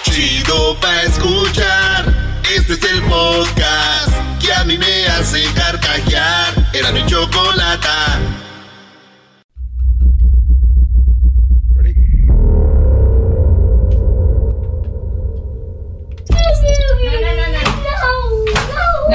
Chido 0.02 0.80
pa' 0.80 1.02
escuchar. 1.02 2.42
Este 2.52 2.72
es 2.72 2.82
el 2.82 3.02
podcast 3.02 4.42
que 4.44 4.52
a 4.52 4.64
mí 4.64 4.76
me 4.76 5.06
hace 5.06 5.44
carcajear. 5.54 6.52
Era 6.72 6.90
mi 6.90 7.06
chocolata. 7.06 8.18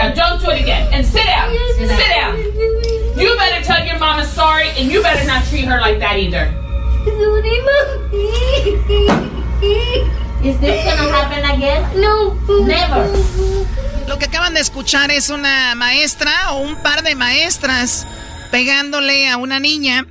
Now 0.10 0.16
jump 0.16 0.42
to 0.42 0.50
it 0.50 0.62
again 0.62 0.90
and 0.92 1.06
sit 1.06 1.24
down. 1.24 1.54
Sit 1.78 2.10
down. 2.10 2.36
You 3.16 3.36
better 3.38 3.64
tell 3.64 3.86
your 3.86 4.00
mama 4.00 4.26
sorry 4.26 4.70
and 4.70 4.92
you 4.92 5.04
better 5.04 5.24
not 5.28 5.46
treat 5.46 5.66
her 5.66 5.80
like 5.80 6.00
that 6.00 6.18
either. 6.18 6.50
Is 10.44 10.60
this 10.60 10.84
gonna 10.84 11.12
happen 11.14 11.46
again? 11.46 12.02
No. 12.02 12.34
Never. 12.66 13.06
Lo 14.08 14.18
que 14.18 14.26
acaban 14.26 14.56
de 14.56 14.62
escuchar 14.62 15.12
es 15.12 15.30
una 15.30 15.76
maestra 15.76 16.54
o 16.54 16.62
un 16.62 16.82
par 16.82 17.04
de 17.04 17.14
maestras 17.14 18.08
pegándole 18.50 19.30
a 19.30 19.38
una 19.38 19.60
niña 19.60 20.08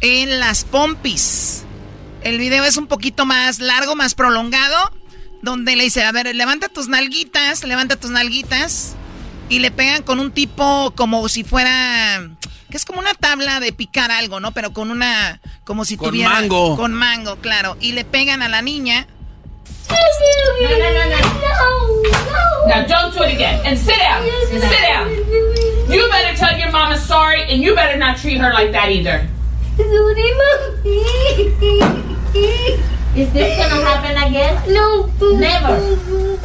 en 0.00 0.40
las 0.40 0.64
pompis. 0.64 1.64
El 2.22 2.38
video 2.38 2.64
es 2.64 2.76
un 2.76 2.88
poquito 2.88 3.24
más 3.24 3.60
largo, 3.60 3.94
más 3.94 4.16
prolongado, 4.16 4.92
donde 5.42 5.76
le 5.76 5.84
dice, 5.84 6.02
a 6.02 6.10
ver, 6.10 6.34
levanta 6.34 6.68
tus 6.68 6.88
nalguitas, 6.88 7.62
levanta 7.62 7.94
tus 7.94 8.10
nalguitas, 8.10 8.96
y 9.48 9.58
le 9.60 9.70
pegan 9.70 10.02
con 10.02 10.20
un 10.20 10.30
tipo 10.32 10.92
como 10.96 11.28
si 11.28 11.44
fuera, 11.44 12.20
que 12.70 12.76
es 12.76 12.84
como 12.84 13.00
una 13.00 13.14
tabla 13.14 13.60
de 13.60 13.72
picar 13.72 14.10
algo, 14.10 14.40
¿no? 14.40 14.52
Pero 14.52 14.72
con 14.72 14.90
una, 14.90 15.40
como 15.64 15.84
si 15.84 15.96
Con 15.96 16.10
tuviera... 16.10 16.30
mango. 16.30 16.76
Con 16.76 16.92
mango, 16.92 17.36
claro. 17.36 17.76
Y 17.80 17.92
le 17.92 18.04
pegan 18.04 18.42
a 18.42 18.48
la 18.48 18.62
niña. 18.62 19.06
No, 19.90 20.68
no, 20.68 20.90
no, 20.92 21.04
no. 21.10 21.38
Now 22.66 22.84
jump 22.86 23.14
to 23.14 23.24
it 23.24 23.34
again 23.34 23.60
and 23.64 23.78
sit 23.78 23.96
down. 23.96 24.22
Sit 24.50 24.82
down. 24.82 25.08
You 25.88 26.06
better 26.10 26.36
tell 26.36 26.58
your 26.58 26.70
mama 26.70 26.98
sorry 26.98 27.42
and 27.50 27.62
you 27.62 27.74
better 27.74 27.96
not 27.96 28.18
treat 28.18 28.38
her 28.38 28.52
like 28.52 28.72
that 28.72 28.90
either. 28.90 29.26
Is 33.16 33.32
this 33.32 33.56
gonna 33.56 33.82
happen 33.82 34.16
again? 34.16 34.54
No. 34.68 35.06
Never. 35.38 35.80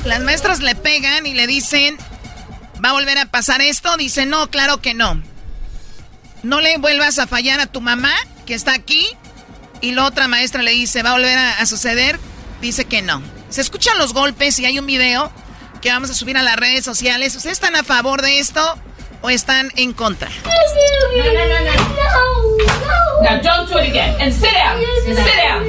Las 0.05 0.21
maestras 0.21 0.61
le 0.61 0.75
pegan 0.75 1.25
y 1.25 1.33
le 1.33 1.45
dicen, 1.45 1.97
¿va 2.83 2.89
a 2.89 2.93
volver 2.93 3.17
a 3.17 3.25
pasar 3.25 3.61
esto? 3.61 3.95
Dice, 3.97 4.25
no, 4.25 4.49
claro 4.49 4.81
que 4.81 4.93
no. 4.93 5.21
No 6.43 6.59
le 6.59 6.77
vuelvas 6.77 7.19
a 7.19 7.27
fallar 7.27 7.59
a 7.59 7.67
tu 7.67 7.81
mamá, 7.81 8.13
que 8.45 8.53
está 8.53 8.73
aquí. 8.73 9.07
Y 9.81 9.91
la 9.91 10.05
otra 10.05 10.27
maestra 10.27 10.61
le 10.61 10.71
dice, 10.71 11.03
¿va 11.03 11.11
a 11.11 11.13
volver 11.13 11.37
a, 11.37 11.65
suceder? 11.65 12.19
Dice 12.61 12.85
que 12.85 13.01
no. 13.01 13.21
Se 13.49 13.61
escuchan 13.61 13.97
los 13.97 14.13
golpes 14.13 14.59
y 14.59 14.65
hay 14.65 14.79
un 14.79 14.85
video 14.85 15.31
que 15.81 15.89
vamos 15.89 16.09
a 16.09 16.13
subir 16.13 16.37
a 16.37 16.43
las 16.43 16.55
redes 16.55 16.83
sociales. 16.85 17.35
¿Ustedes 17.35 17.53
están 17.53 17.75
a 17.75 17.83
favor 17.83 18.21
de 18.21 18.39
esto 18.39 18.61
o 19.21 19.29
están 19.29 19.71
en 19.75 19.93
contra? 19.93 20.29
No, 20.29 21.23
no, 21.23 21.33
no, 21.33 21.59
no. 21.59 21.93
Now 23.21 23.41
jump 23.41 23.69
to 23.69 23.77
it 23.79 23.89
again 23.89 24.15
and 24.19 24.33
sit 24.33 24.51
down. 24.51 24.79
Sit 25.05 25.37
down. 25.37 25.63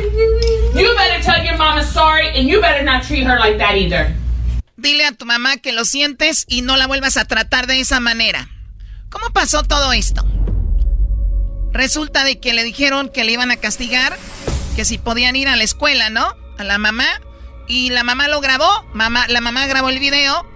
You 0.75 0.95
better 0.97 1.23
tell 1.23 1.45
your 1.45 1.57
mama 1.57 1.85
sorry 1.85 2.29
and 2.37 2.49
you 2.49 2.61
better 2.61 2.83
not 2.85 3.05
treat 3.05 3.25
her 3.25 3.39
like 3.39 3.59
that 3.59 3.77
either. 3.77 4.13
Dile 4.85 5.07
a 5.07 5.13
tu 5.13 5.25
mamá 5.25 5.57
que 5.57 5.73
lo 5.73 5.87
sientes 5.87 6.45
y 6.47 6.61
no 6.61 6.77
la 6.77 6.87
vuelvas 6.87 7.17
a 7.17 7.25
tratar 7.25 7.67
de 7.67 7.81
esa 7.81 8.01
manera. 8.01 8.51
¿Cómo 9.09 9.31
pasó 9.31 9.63
todo 9.63 9.95
esto? 9.95 10.27
Resulta 11.73 12.23
de 12.23 12.39
que 12.39 12.53
le 12.53 12.65
dijeron 12.65 13.09
que 13.09 13.25
le 13.25 13.33
iban 13.33 13.51
a 13.51 13.57
castigar, 13.57 14.15
que 14.77 14.85
si 14.85 14.99
podían 14.99 15.37
ir 15.37 15.49
a 15.49 15.57
la 15.57 15.65
escuela, 15.65 16.11
¿no? 16.11 16.37
A 16.59 16.65
la 16.65 16.77
mamá. 16.77 17.07
Y 17.67 17.89
la 17.89 18.05
mamá 18.05 18.29
lo 18.29 18.43
grabó, 18.43 18.85
mamá, 18.93 19.27
la 19.29 19.41
mamá 19.41 19.67
grabó 19.67 19.89
el 19.89 20.01
video. 20.01 20.47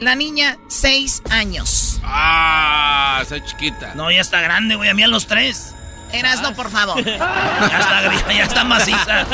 La 0.00 0.16
niña, 0.16 0.58
seis 0.66 1.22
años. 1.30 2.00
Ah, 2.02 3.20
está 3.22 3.44
chiquita. 3.44 3.94
No, 3.94 4.10
ya 4.10 4.22
está 4.22 4.40
grande, 4.40 4.74
güey, 4.74 4.90
a 4.90 4.94
mí 4.94 5.04
a 5.04 5.06
los 5.06 5.28
tres. 5.28 5.72
Erasno, 6.12 6.52
por 6.56 6.68
favor. 6.68 7.00
ya 7.04 7.78
está, 7.78 8.32
ya 8.32 8.42
está 8.42 8.64
maciza. 8.64 9.24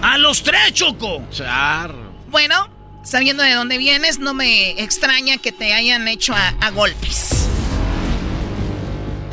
A 0.00 0.16
los 0.16 0.42
tres, 0.42 0.72
Choco. 0.72 1.22
Char. 1.30 1.92
Bueno, 2.28 2.77
sabiendo 3.08 3.42
de 3.42 3.54
dónde 3.54 3.78
vienes, 3.78 4.18
no 4.18 4.34
me 4.34 4.80
extraña 4.82 5.38
que 5.38 5.52
te 5.52 5.72
hayan 5.74 6.06
hecho 6.08 6.34
a, 6.34 6.48
a 6.60 6.70
golpes. 6.70 7.48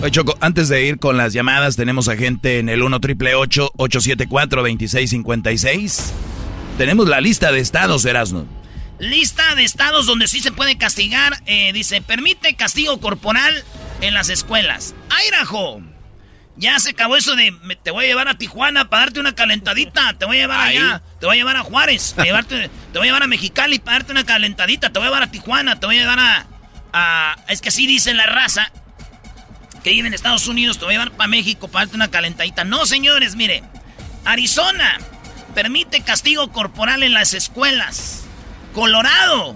Oye, 0.01 0.11
Choco, 0.11 0.35
antes 0.41 0.67
de 0.69 0.85
ir 0.85 0.99
con 0.99 1.17
las 1.17 1.33
llamadas, 1.33 1.75
tenemos 1.75 2.07
a 2.09 2.15
gente 2.17 2.59
en 2.59 2.69
el 2.69 2.83
1 2.83 2.99
triple 2.99 3.35
874 3.35 4.61
2656 4.61 6.13
Tenemos 6.77 7.07
la 7.07 7.21
lista 7.21 7.51
de 7.51 7.59
estados, 7.59 8.05
Erasmo. 8.05 8.45
Lista 8.99 9.55
de 9.55 9.63
estados 9.63 10.05
donde 10.05 10.27
sí 10.27 10.41
se 10.41 10.51
puede 10.51 10.77
castigar. 10.77 11.41
eh, 11.45 11.71
dice, 11.73 12.01
permite 12.01 12.55
castigo 12.55 12.99
corporal 12.99 13.63
en 14.01 14.13
las 14.13 14.29
escuelas. 14.29 14.93
Idaho. 15.27 15.94
Ya 16.57 16.79
se 16.79 16.91
acabó 16.91 17.17
eso 17.17 17.35
de 17.35 17.51
me- 17.51 17.75
te 17.75 17.91
voy 17.91 18.05
a 18.05 18.07
llevar 18.07 18.29
a 18.29 18.37
Tijuana 18.37 18.89
para 18.89 19.03
darte 19.07 19.19
una 19.19 19.35
calentadita. 19.35 20.13
Te 20.13 20.25
voy 20.25 20.37
a 20.37 20.41
llevar 20.41 20.59
Ahí. 20.61 20.77
allá. 20.77 21.01
Te 21.19 21.25
voy 21.25 21.35
a 21.35 21.39
llevar 21.39 21.57
a 21.57 21.63
Juárez. 21.63 22.13
Te, 22.15 22.23
llevarte- 22.23 22.69
te 22.93 22.97
voy 22.99 23.07
a 23.07 23.09
llevar 23.09 23.23
a 23.23 23.27
Mexicali 23.27 23.79
para 23.79 23.97
darte 23.99 24.13
una 24.13 24.23
calentadita. 24.25 24.89
Te 24.89 24.99
voy 24.99 25.07
a 25.07 25.09
llevar 25.09 25.23
a 25.23 25.31
Tijuana. 25.31 25.79
Te 25.79 25.85
voy 25.85 25.97
a 25.97 26.01
llevar 26.01 26.19
a. 26.19 26.47
a- 26.93 27.35
es 27.49 27.59
que 27.61 27.69
así 27.69 27.85
dice 27.87 28.13
la 28.13 28.25
raza 28.25 28.71
que 29.83 29.89
vive 29.91 30.07
en 30.07 30.13
Estados 30.13 30.47
Unidos. 30.47 30.79
Te 30.79 30.85
voy 30.85 30.95
a 30.95 30.99
llevar 30.99 31.11
para 31.17 31.27
México 31.27 31.67
para 31.67 31.85
darte 31.85 31.95
una 31.97 32.09
calentadita. 32.09 32.63
No, 32.63 32.85
señores, 32.85 33.35
mire. 33.35 33.61
Arizona 34.23 34.97
permite 35.53 36.01
castigo 36.01 36.51
corporal 36.53 37.03
en 37.03 37.13
las 37.13 37.33
escuelas. 37.33 38.23
Colorado. 38.73 39.55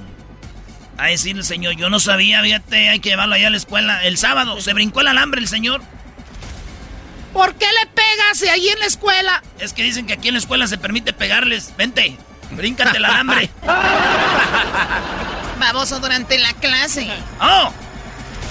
A 0.97 1.05
decir 1.07 1.37
el 1.37 1.45
señor, 1.45 1.75
yo 1.77 1.89
no 1.89 2.01
sabía, 2.01 2.41
fíjate, 2.41 2.89
hay 2.89 2.99
que 2.99 3.09
llevarlo 3.09 3.35
allá 3.35 3.47
a 3.47 3.51
la 3.51 3.57
escuela. 3.57 4.03
El 4.03 4.17
sábado 4.17 4.59
se 4.59 4.73
brincó 4.73 4.99
el 4.99 5.07
alambre 5.07 5.39
el 5.39 5.47
señor. 5.47 5.81
¿Por 7.33 7.55
qué 7.55 7.65
le 7.65 7.85
pegas 7.87 8.41
ahí 8.51 8.69
en 8.69 8.79
la 8.79 8.85
escuela? 8.87 9.43
Es 9.59 9.73
que 9.73 9.83
dicen 9.83 10.07
que 10.07 10.13
aquí 10.13 10.29
en 10.29 10.33
la 10.35 10.39
escuela 10.39 10.67
se 10.67 10.77
permite 10.77 11.13
pegarles. 11.13 11.73
Vente, 11.77 12.17
bríncate 12.51 12.97
el 12.97 13.05
alambre. 13.05 13.49
Baboso 15.59 15.99
durante 15.99 16.37
la 16.39 16.53
clase. 16.53 17.07
Oh, 17.41 17.71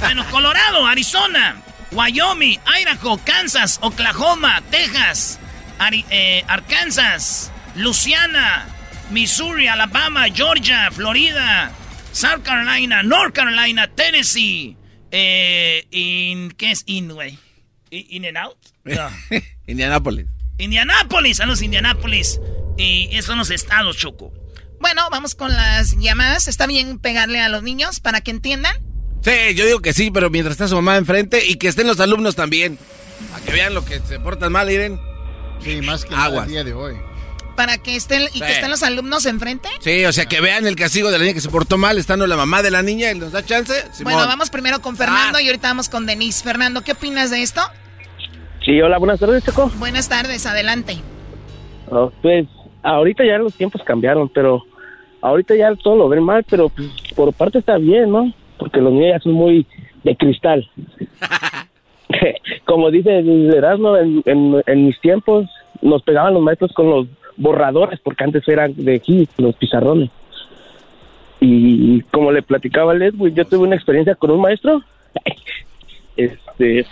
bueno, 0.00 0.24
Colorado, 0.30 0.86
Arizona, 0.86 1.56
Wyoming, 1.92 2.58
Idaho, 2.80 3.18
Kansas, 3.24 3.78
Oklahoma, 3.80 4.62
Texas, 4.70 5.38
Ari- 5.78 6.04
eh, 6.10 6.44
Arkansas, 6.48 7.50
Louisiana, 7.74 8.66
Missouri, 9.10 9.68
Alabama, 9.68 10.26
Georgia, 10.32 10.90
Florida, 10.92 11.70
South 12.12 12.42
Carolina, 12.44 13.02
North 13.02 13.34
Carolina, 13.34 13.88
Tennessee, 13.88 14.76
eh, 15.10 15.86
in, 15.90 16.50
¿qué 16.52 16.72
es 16.72 16.82
in, 16.86 17.08
güey? 17.08 17.38
In 17.90 18.24
and 18.24 18.36
out? 18.36 18.56
No. 18.84 19.08
Indianápolis. 19.66 20.26
Indianápolis, 20.58 21.36
saludos 21.36 21.62
Indianápolis. 21.62 22.40
Y 22.76 23.08
esos 23.12 23.26
son 23.26 23.38
los 23.38 23.50
estados, 23.50 23.96
Choco. 23.96 24.32
Bueno, 24.80 25.08
vamos 25.10 25.34
con 25.34 25.52
las 25.52 25.96
llamadas. 25.98 26.48
¿Está 26.48 26.66
bien 26.66 26.98
pegarle 26.98 27.40
a 27.40 27.48
los 27.48 27.62
niños 27.62 28.00
para 28.00 28.20
que 28.20 28.30
entiendan? 28.30 28.74
Sí, 29.22 29.54
yo 29.54 29.66
digo 29.66 29.80
que 29.80 29.92
sí, 29.92 30.10
pero 30.10 30.30
mientras 30.30 30.52
está 30.52 30.68
su 30.68 30.76
mamá 30.76 30.96
enfrente 30.96 31.44
y 31.46 31.56
que 31.56 31.68
estén 31.68 31.86
los 31.86 31.98
alumnos 32.00 32.36
también. 32.36 32.78
Para 33.32 33.44
que 33.44 33.52
vean 33.52 33.74
lo 33.74 33.84
que 33.84 33.98
se 34.00 34.20
portan 34.20 34.52
mal, 34.52 34.70
Iren. 34.70 35.00
Sí, 35.62 35.80
más 35.82 36.04
que 36.04 36.14
Aguas. 36.14 36.46
el 36.46 36.52
día 36.52 36.64
de 36.64 36.72
hoy. 36.72 36.94
Para 37.58 37.76
que 37.76 37.96
estén 37.96 38.22
y 38.32 38.40
que 38.40 38.52
estén 38.52 38.70
los 38.70 38.84
alumnos 38.84 39.26
enfrente. 39.26 39.68
Sí, 39.80 40.04
o 40.04 40.12
sea, 40.12 40.26
que 40.26 40.40
vean 40.40 40.64
el 40.64 40.76
castigo 40.76 41.10
de 41.10 41.18
la 41.18 41.24
niña 41.24 41.34
que 41.34 41.40
se 41.40 41.48
portó 41.48 41.76
mal, 41.76 41.98
estando 41.98 42.24
la 42.28 42.36
mamá 42.36 42.62
de 42.62 42.70
la 42.70 42.82
niña 42.82 43.10
y 43.10 43.18
nos 43.18 43.32
da 43.32 43.44
chance. 43.44 43.74
Simón. 43.90 44.12
Bueno, 44.14 44.28
vamos 44.28 44.48
primero 44.48 44.80
con 44.80 44.94
Fernando 44.94 45.40
y 45.40 45.48
ahorita 45.48 45.66
vamos 45.66 45.88
con 45.88 46.06
Denise. 46.06 46.44
Fernando, 46.44 46.82
¿qué 46.82 46.92
opinas 46.92 47.32
de 47.32 47.42
esto? 47.42 47.60
Sí, 48.64 48.80
hola, 48.80 48.98
buenas 48.98 49.18
tardes, 49.18 49.44
Choco. 49.44 49.72
Buenas 49.76 50.08
tardes, 50.08 50.46
adelante. 50.46 50.98
Oh, 51.90 52.12
pues 52.22 52.46
ahorita 52.84 53.24
ya 53.24 53.38
los 53.38 53.54
tiempos 53.54 53.82
cambiaron, 53.84 54.28
pero 54.28 54.64
ahorita 55.20 55.56
ya 55.56 55.74
todo 55.82 55.96
lo 55.96 56.08
ven 56.08 56.22
mal, 56.22 56.44
pero 56.48 56.68
pues, 56.68 56.88
por 57.16 57.32
parte 57.32 57.58
está 57.58 57.76
bien, 57.76 58.12
¿no? 58.12 58.32
Porque 58.56 58.80
los 58.80 58.92
niños 58.92 59.16
ya 59.16 59.20
son 59.20 59.32
muy 59.32 59.66
de 60.04 60.16
cristal. 60.16 60.70
Como 62.66 62.92
dice 62.92 63.18
Erasmo, 63.56 63.96
en, 63.96 64.22
en, 64.26 64.62
en 64.64 64.86
mis 64.86 65.00
tiempos 65.00 65.48
nos 65.82 66.02
pegaban 66.02 66.34
los 66.34 66.42
maestros 66.42 66.72
con 66.72 66.90
los 66.90 67.06
borradores, 67.38 68.00
porque 68.00 68.24
antes 68.24 68.46
eran 68.48 68.74
de 68.76 68.96
aquí, 68.96 69.28
los 69.38 69.54
pizarrones. 69.56 70.10
Y 71.40 72.02
como 72.10 72.32
le 72.32 72.42
platicaba 72.42 72.92
a 72.92 72.94
Ledwin, 72.94 73.34
yo 73.34 73.44
tuve 73.44 73.66
una 73.66 73.76
experiencia 73.76 74.14
con 74.14 74.30
un 74.30 74.40
maestro. 74.40 74.82
este 76.16 76.84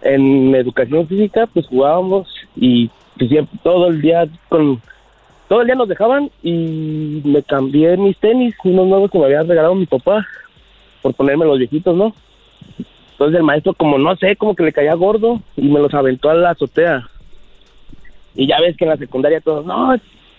en 0.00 0.54
educación 0.54 1.06
física 1.06 1.46
pues 1.46 1.66
jugábamos 1.68 2.28
y 2.56 2.90
pues, 3.16 3.30
todo 3.62 3.88
el 3.88 4.00
día 4.00 4.26
con 4.48 4.80
todo 5.48 5.60
el 5.60 5.66
día 5.66 5.76
nos 5.76 5.88
dejaban 5.88 6.30
y 6.42 7.22
me 7.24 7.42
cambié 7.42 7.96
mis 7.96 8.18
tenis 8.18 8.54
unos 8.64 8.88
nuevos 8.88 9.10
que 9.10 9.18
me 9.18 9.26
había 9.26 9.42
regalado 9.42 9.74
mi 9.74 9.86
papá 9.86 10.26
por 11.02 11.14
ponerme 11.14 11.44
los 11.44 11.58
viejitos 11.58 11.94
no 11.96 12.14
entonces 13.12 13.36
el 13.36 13.44
maestro 13.44 13.74
como 13.74 13.98
no 13.98 14.16
sé 14.16 14.34
como 14.34 14.56
que 14.56 14.64
le 14.64 14.72
caía 14.72 14.94
gordo 14.94 15.40
y 15.56 15.68
me 15.68 15.78
los 15.78 15.94
aventó 15.94 16.30
a 16.30 16.34
la 16.34 16.50
azotea 16.50 17.08
y 18.34 18.46
ya 18.46 18.60
ves 18.60 18.76
que 18.76 18.84
en 18.84 18.90
la 18.90 18.96
secundaria 18.96 19.40
todos 19.40 19.64
no 19.66 19.94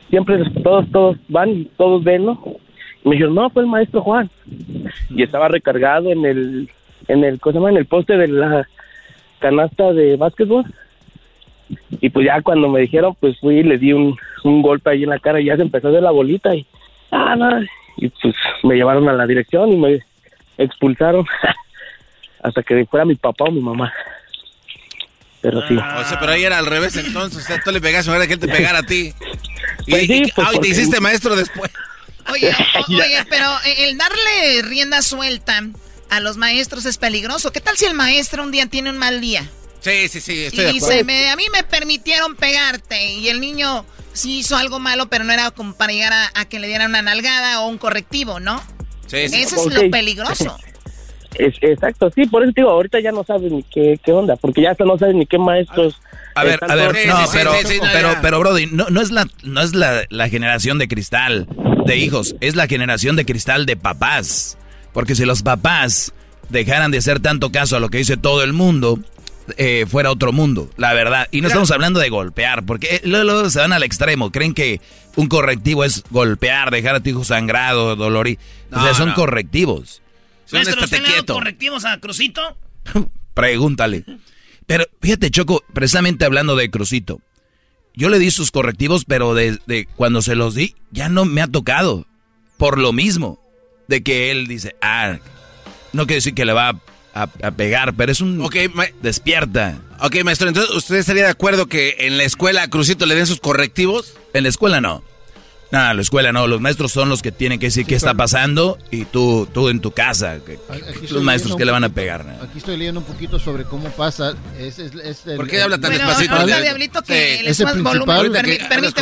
siempre 0.09 0.43
todos 0.63 0.89
todos 0.91 1.17
van 1.27 1.49
y 1.49 1.65
todos 1.77 2.03
ven 2.03 2.25
no 2.25 2.41
y 3.03 3.09
me 3.09 3.15
dijeron 3.15 3.35
no 3.35 3.49
fue 3.49 3.63
el 3.63 3.69
maestro 3.69 4.01
Juan 4.01 4.29
y 5.09 5.23
estaba 5.23 5.47
recargado 5.47 6.11
en 6.11 6.25
el 6.25 6.69
en 7.07 7.23
el 7.23 7.39
¿cómo 7.39 7.51
se 7.51 7.59
llama? 7.59 7.69
en 7.71 7.77
el 7.77 7.85
poste 7.85 8.17
de 8.17 8.27
la 8.27 8.67
canasta 9.43 9.91
de 9.91 10.15
básquetbol. 10.15 10.63
Y 11.99 12.09
pues 12.09 12.25
ya 12.25 12.41
cuando 12.41 12.69
me 12.69 12.81
dijeron, 12.81 13.15
pues 13.19 13.37
fui 13.39 13.59
y 13.59 13.63
le 13.63 13.77
di 13.77 13.91
un, 13.91 14.15
un 14.43 14.61
golpe 14.61 14.89
ahí 14.89 15.03
en 15.03 15.09
la 15.09 15.19
cara 15.19 15.41
y 15.41 15.45
ya 15.45 15.57
se 15.57 15.63
empezó 15.63 15.87
a 15.87 15.89
hacer 15.91 16.03
la 16.03 16.11
bolita 16.11 16.55
y, 16.55 16.65
ah, 17.11 17.59
y 17.97 18.07
pues 18.07 18.35
me 18.63 18.75
llevaron 18.75 19.09
a 19.09 19.13
la 19.13 19.27
dirección 19.27 19.71
y 19.71 19.77
me 19.77 19.99
expulsaron 20.57 21.25
hasta 22.43 22.63
que 22.63 22.85
fuera 22.85 23.05
mi 23.05 23.15
papá 23.15 23.45
o 23.45 23.51
mi 23.51 23.61
mamá. 23.61 23.91
Pero 25.43 25.67
sí. 25.67 25.75
O 25.75 26.07
sea, 26.07 26.19
pero 26.19 26.31
ahí 26.31 26.43
era 26.43 26.57
al 26.57 26.65
revés 26.65 26.95
entonces. 26.95 27.43
O 27.43 27.45
sea, 27.45 27.61
tú 27.63 27.71
le 27.71 27.79
pegas 27.81 28.05
en 28.07 28.13
lugar 28.13 28.21
de 28.21 28.27
que 28.27 28.33
él 28.35 28.39
te 28.39 28.47
pegara 28.57 28.79
a 28.79 28.83
ti. 28.83 29.13
Y, 29.85 29.91
Pues 29.91 30.07
sí, 30.07 30.23
y- 30.25 30.31
pues 30.31 30.47
ah, 30.49 30.51
y 30.55 30.59
te 30.59 30.67
hiciste 30.69 30.99
maestro 31.01 31.35
después. 31.35 31.69
Oye, 32.31 32.49
o- 32.79 32.91
oye, 32.93 33.25
pero 33.29 33.49
el 33.77 33.97
darle 33.97 34.61
rienda 34.63 35.01
suelta 35.01 35.61
a 36.09 36.19
los 36.21 36.37
maestros 36.37 36.85
es 36.85 36.97
peligroso. 36.97 37.51
¿Qué 37.51 37.59
tal 37.59 37.77
si 37.77 37.85
el 37.85 37.93
maestro 37.93 38.41
un 38.43 38.51
día 38.51 38.65
tiene 38.67 38.89
un 38.89 38.97
mal 38.97 39.19
día? 39.19 39.45
Sí, 39.81 40.07
sí, 40.07 40.21
sí, 40.21 40.33
Y 40.33 40.43
estoy 40.45 40.63
de 40.65 40.71
dice, 40.71 40.85
acuerdo. 40.85 41.05
me- 41.05 41.29
a 41.29 41.35
mí 41.35 41.43
me 41.51 41.63
permitieron 41.63 42.35
pegarte 42.37 43.05
y 43.11 43.27
el 43.27 43.41
niño 43.41 43.85
sí 44.13 44.39
hizo 44.39 44.55
algo 44.55 44.79
malo, 44.79 45.09
pero 45.09 45.25
no 45.25 45.33
era 45.33 45.51
como 45.51 45.75
para 45.75 45.91
llegar 45.91 46.13
a, 46.13 46.31
a 46.35 46.45
que 46.45 46.59
le 46.59 46.67
dieran 46.67 46.91
una 46.91 47.01
nalgada 47.01 47.59
o 47.59 47.67
un 47.67 47.77
correctivo, 47.77 48.39
¿no? 48.39 48.63
Sí, 49.07 49.27
sí. 49.27 49.41
Eso 49.41 49.67
es 49.67 49.73
lo 49.73 49.91
peligroso. 49.91 50.57
Es, 51.35 51.55
exacto, 51.61 52.11
sí, 52.13 52.25
por 52.25 52.43
eso 52.43 52.51
te 52.53 52.61
digo, 52.61 52.71
ahorita 52.71 52.99
ya 52.99 53.11
no 53.11 53.23
sabes 53.23 53.51
ni 53.51 53.63
qué, 53.63 53.99
qué 54.03 54.11
onda, 54.11 54.35
porque 54.35 54.61
ya 54.61 54.71
hasta 54.71 54.85
no 54.85 54.97
sabes 54.97 55.15
ni 55.15 55.25
qué 55.25 55.37
maestros. 55.37 55.99
A 56.35 56.43
ver, 56.43 56.59
a 56.61 56.75
ver, 56.75 56.87
no, 57.07 57.15
pero, 57.31 57.53
sí, 57.61 57.67
sí, 57.67 57.79
no, 57.81 57.87
pero, 57.93 58.09
pero, 58.21 58.39
Brody, 58.39 58.65
no, 58.67 58.87
no 58.89 59.01
es, 59.01 59.11
la, 59.11 59.27
no 59.43 59.61
es 59.61 59.73
la, 59.75 60.03
la 60.09 60.29
generación 60.29 60.77
de 60.77 60.87
cristal 60.87 61.47
de 61.85 61.97
hijos, 61.97 62.35
es 62.41 62.55
la 62.55 62.67
generación 62.67 63.15
de 63.15 63.25
cristal 63.25 63.65
de 63.65 63.75
papás. 63.75 64.57
Porque 64.93 65.15
si 65.15 65.25
los 65.25 65.41
papás 65.41 66.13
dejaran 66.49 66.91
de 66.91 66.99
hacer 66.99 67.19
tanto 67.19 67.51
caso 67.51 67.75
a 67.75 67.79
lo 67.79 67.89
que 67.89 67.97
dice 67.97 68.15
todo 68.15 68.43
el 68.43 68.53
mundo, 68.53 68.99
eh, 69.57 69.85
fuera 69.87 70.11
otro 70.11 70.31
mundo, 70.31 70.69
la 70.77 70.93
verdad. 70.93 71.27
Y 71.31 71.41
no 71.41 71.47
estamos 71.47 71.71
hablando 71.71 71.99
de 71.99 72.09
golpear, 72.09 72.63
porque 72.63 72.95
eh, 72.95 73.01
luego, 73.03 73.25
luego 73.25 73.49
se 73.49 73.59
van 73.59 73.73
al 73.73 73.83
extremo, 73.83 74.31
creen 74.31 74.53
que 74.53 74.79
un 75.15 75.27
correctivo 75.27 75.83
es 75.83 76.03
golpear, 76.11 76.71
dejar 76.71 76.95
a 76.95 76.99
tu 76.99 77.09
hijo 77.09 77.23
sangrado, 77.23 77.95
dolorido. 77.95 78.39
o 78.71 78.75
sea, 78.79 78.89
No, 78.89 78.93
son 78.93 79.09
no. 79.09 79.15
correctivos. 79.15 80.02
Maestro, 80.51 80.83
¿usted 80.83 81.01
le 81.01 81.25
correctivos 81.25 81.85
a 81.85 81.99
Crucito? 81.99 82.41
Pregúntale. 83.33 84.03
Pero 84.65 84.85
fíjate, 85.01 85.31
Choco, 85.31 85.63
precisamente 85.73 86.25
hablando 86.25 86.55
de 86.55 86.69
Crucito, 86.69 87.21
yo 87.95 88.09
le 88.09 88.19
di 88.19 88.31
sus 88.31 88.51
correctivos, 88.51 89.05
pero 89.05 89.33
desde 89.33 89.85
cuando 89.95 90.21
se 90.21 90.35
los 90.35 90.55
di, 90.55 90.75
ya 90.91 91.09
no 91.09 91.25
me 91.25 91.41
ha 91.41 91.47
tocado. 91.47 92.05
Por 92.57 92.77
lo 92.77 92.93
mismo, 92.93 93.39
de 93.87 94.03
que 94.03 94.31
él 94.31 94.47
dice, 94.47 94.75
ah, 94.81 95.17
no 95.91 96.03
quiere 96.05 96.15
decir 96.15 96.33
que 96.33 96.45
le 96.45 96.53
va 96.53 96.69
a, 97.13 97.21
a 97.23 97.51
pegar, 97.51 97.93
pero 97.95 98.11
es 98.11 98.21
un 98.21 98.41
Ok, 98.41 98.55
despierta. 99.01 99.79
ok, 99.99 100.23
maestro, 100.23 100.47
entonces, 100.47 100.73
¿usted 100.75 100.95
estaría 100.95 101.23
de 101.23 101.29
acuerdo 101.29 101.67
que 101.67 101.95
en 101.99 102.17
la 102.17 102.23
escuela 102.23 102.63
a 102.63 102.67
Crucito 102.69 103.05
le 103.05 103.15
den 103.15 103.27
sus 103.27 103.39
correctivos? 103.39 104.15
En 104.33 104.43
la 104.43 104.49
escuela 104.49 104.81
no. 104.81 105.03
En 105.75 105.95
la 105.95 106.01
escuela 106.03 106.31
no. 106.31 106.45
Los 106.47 106.61
maestros 106.61 106.91
son 106.91 107.09
los 107.09 107.21
que 107.23 107.31
tienen 107.31 107.57
que 107.59 107.65
decir 107.67 107.85
qué 107.87 107.95
está 107.95 108.13
pasando 108.13 108.77
y 108.91 109.05
tú, 109.05 109.47
tú 109.51 109.69
en 109.69 109.79
tu 109.81 109.91
casa. 109.91 110.37
que- 110.45 110.53
estoy 110.53 111.07
los 111.09 111.23
maestros 111.23 111.55
que 111.55 111.65
le 111.65 111.71
van 111.71 111.83
a 111.83 111.89
pegar. 111.89 112.23
¿no? 112.23 112.31
Aquí 112.43 112.59
estoy 112.59 112.77
leyendo 112.77 112.99
un 112.99 113.05
poquito 113.07 113.39
sobre 113.39 113.63
cómo 113.63 113.89
pasa. 113.89 114.33
Es, 114.59 114.77
es- 114.77 114.93
es 114.93 115.25
el- 115.25 115.35
¿Por 115.37 115.47
qué 115.49 115.61
habla 115.63 115.79
tan 115.79 115.91
el- 115.91 115.97
Bueno, 115.97 116.09
despacito, 116.09 116.35
ahorita, 116.35 116.61
Diablito. 116.61 117.01
Diablito, 117.01 117.01
que 117.03 117.37
Sí. 117.37 117.43
le 117.43 117.53
subas 117.55 117.81
volumen. 117.81 118.09
Ahorita 118.15 118.43
que 118.43 118.57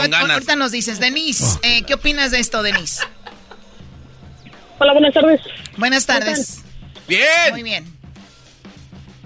ganas. 0.08 0.30
ahorita 0.32 0.56
nos 0.56 0.72
dices. 0.72 1.00
Denise, 1.02 1.60
eh, 1.64 1.84
¿qué 1.84 1.94
opinas 1.96 2.32
de 2.32 2.40
esto, 2.40 2.64
Denise? 2.64 3.04
Hola, 4.80 4.94
buenas 4.94 5.14
tardes. 5.14 5.42
Buenas 5.78 6.06
tardes. 6.06 6.62
Bien. 7.08 7.22
Muy 7.52 7.64
bien. 7.64 7.86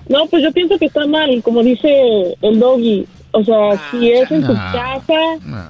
No, 0.10 0.26
pues 0.28 0.44
yo 0.44 0.52
pienso 0.52 0.78
que 0.78 0.86
está 0.86 1.06
mal, 1.08 1.42
como 1.44 1.64
dice 1.64 2.36
el 2.42 2.60
doggy. 2.60 3.06
O 3.32 3.44
sea, 3.44 3.90
si 3.92 4.12
es 4.12 4.30
en 4.32 4.46
tu 4.46 4.54
no. 4.54 4.72
casa, 4.72 5.14
No. 5.42 5.70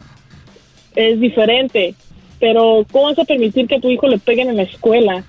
Es 0.95 1.19
diferente. 1.19 1.95
Pero, 2.39 2.85
¿cómo 2.91 3.05
vas 3.05 3.19
a 3.19 3.23
permitir 3.25 3.67
que 3.67 3.75
a 3.75 3.79
tu 3.79 3.89
hijo 3.89 4.07
le 4.07 4.19
peguen 4.19 4.49
en 4.49 4.57
la 4.57 4.63
escuela? 4.63 5.23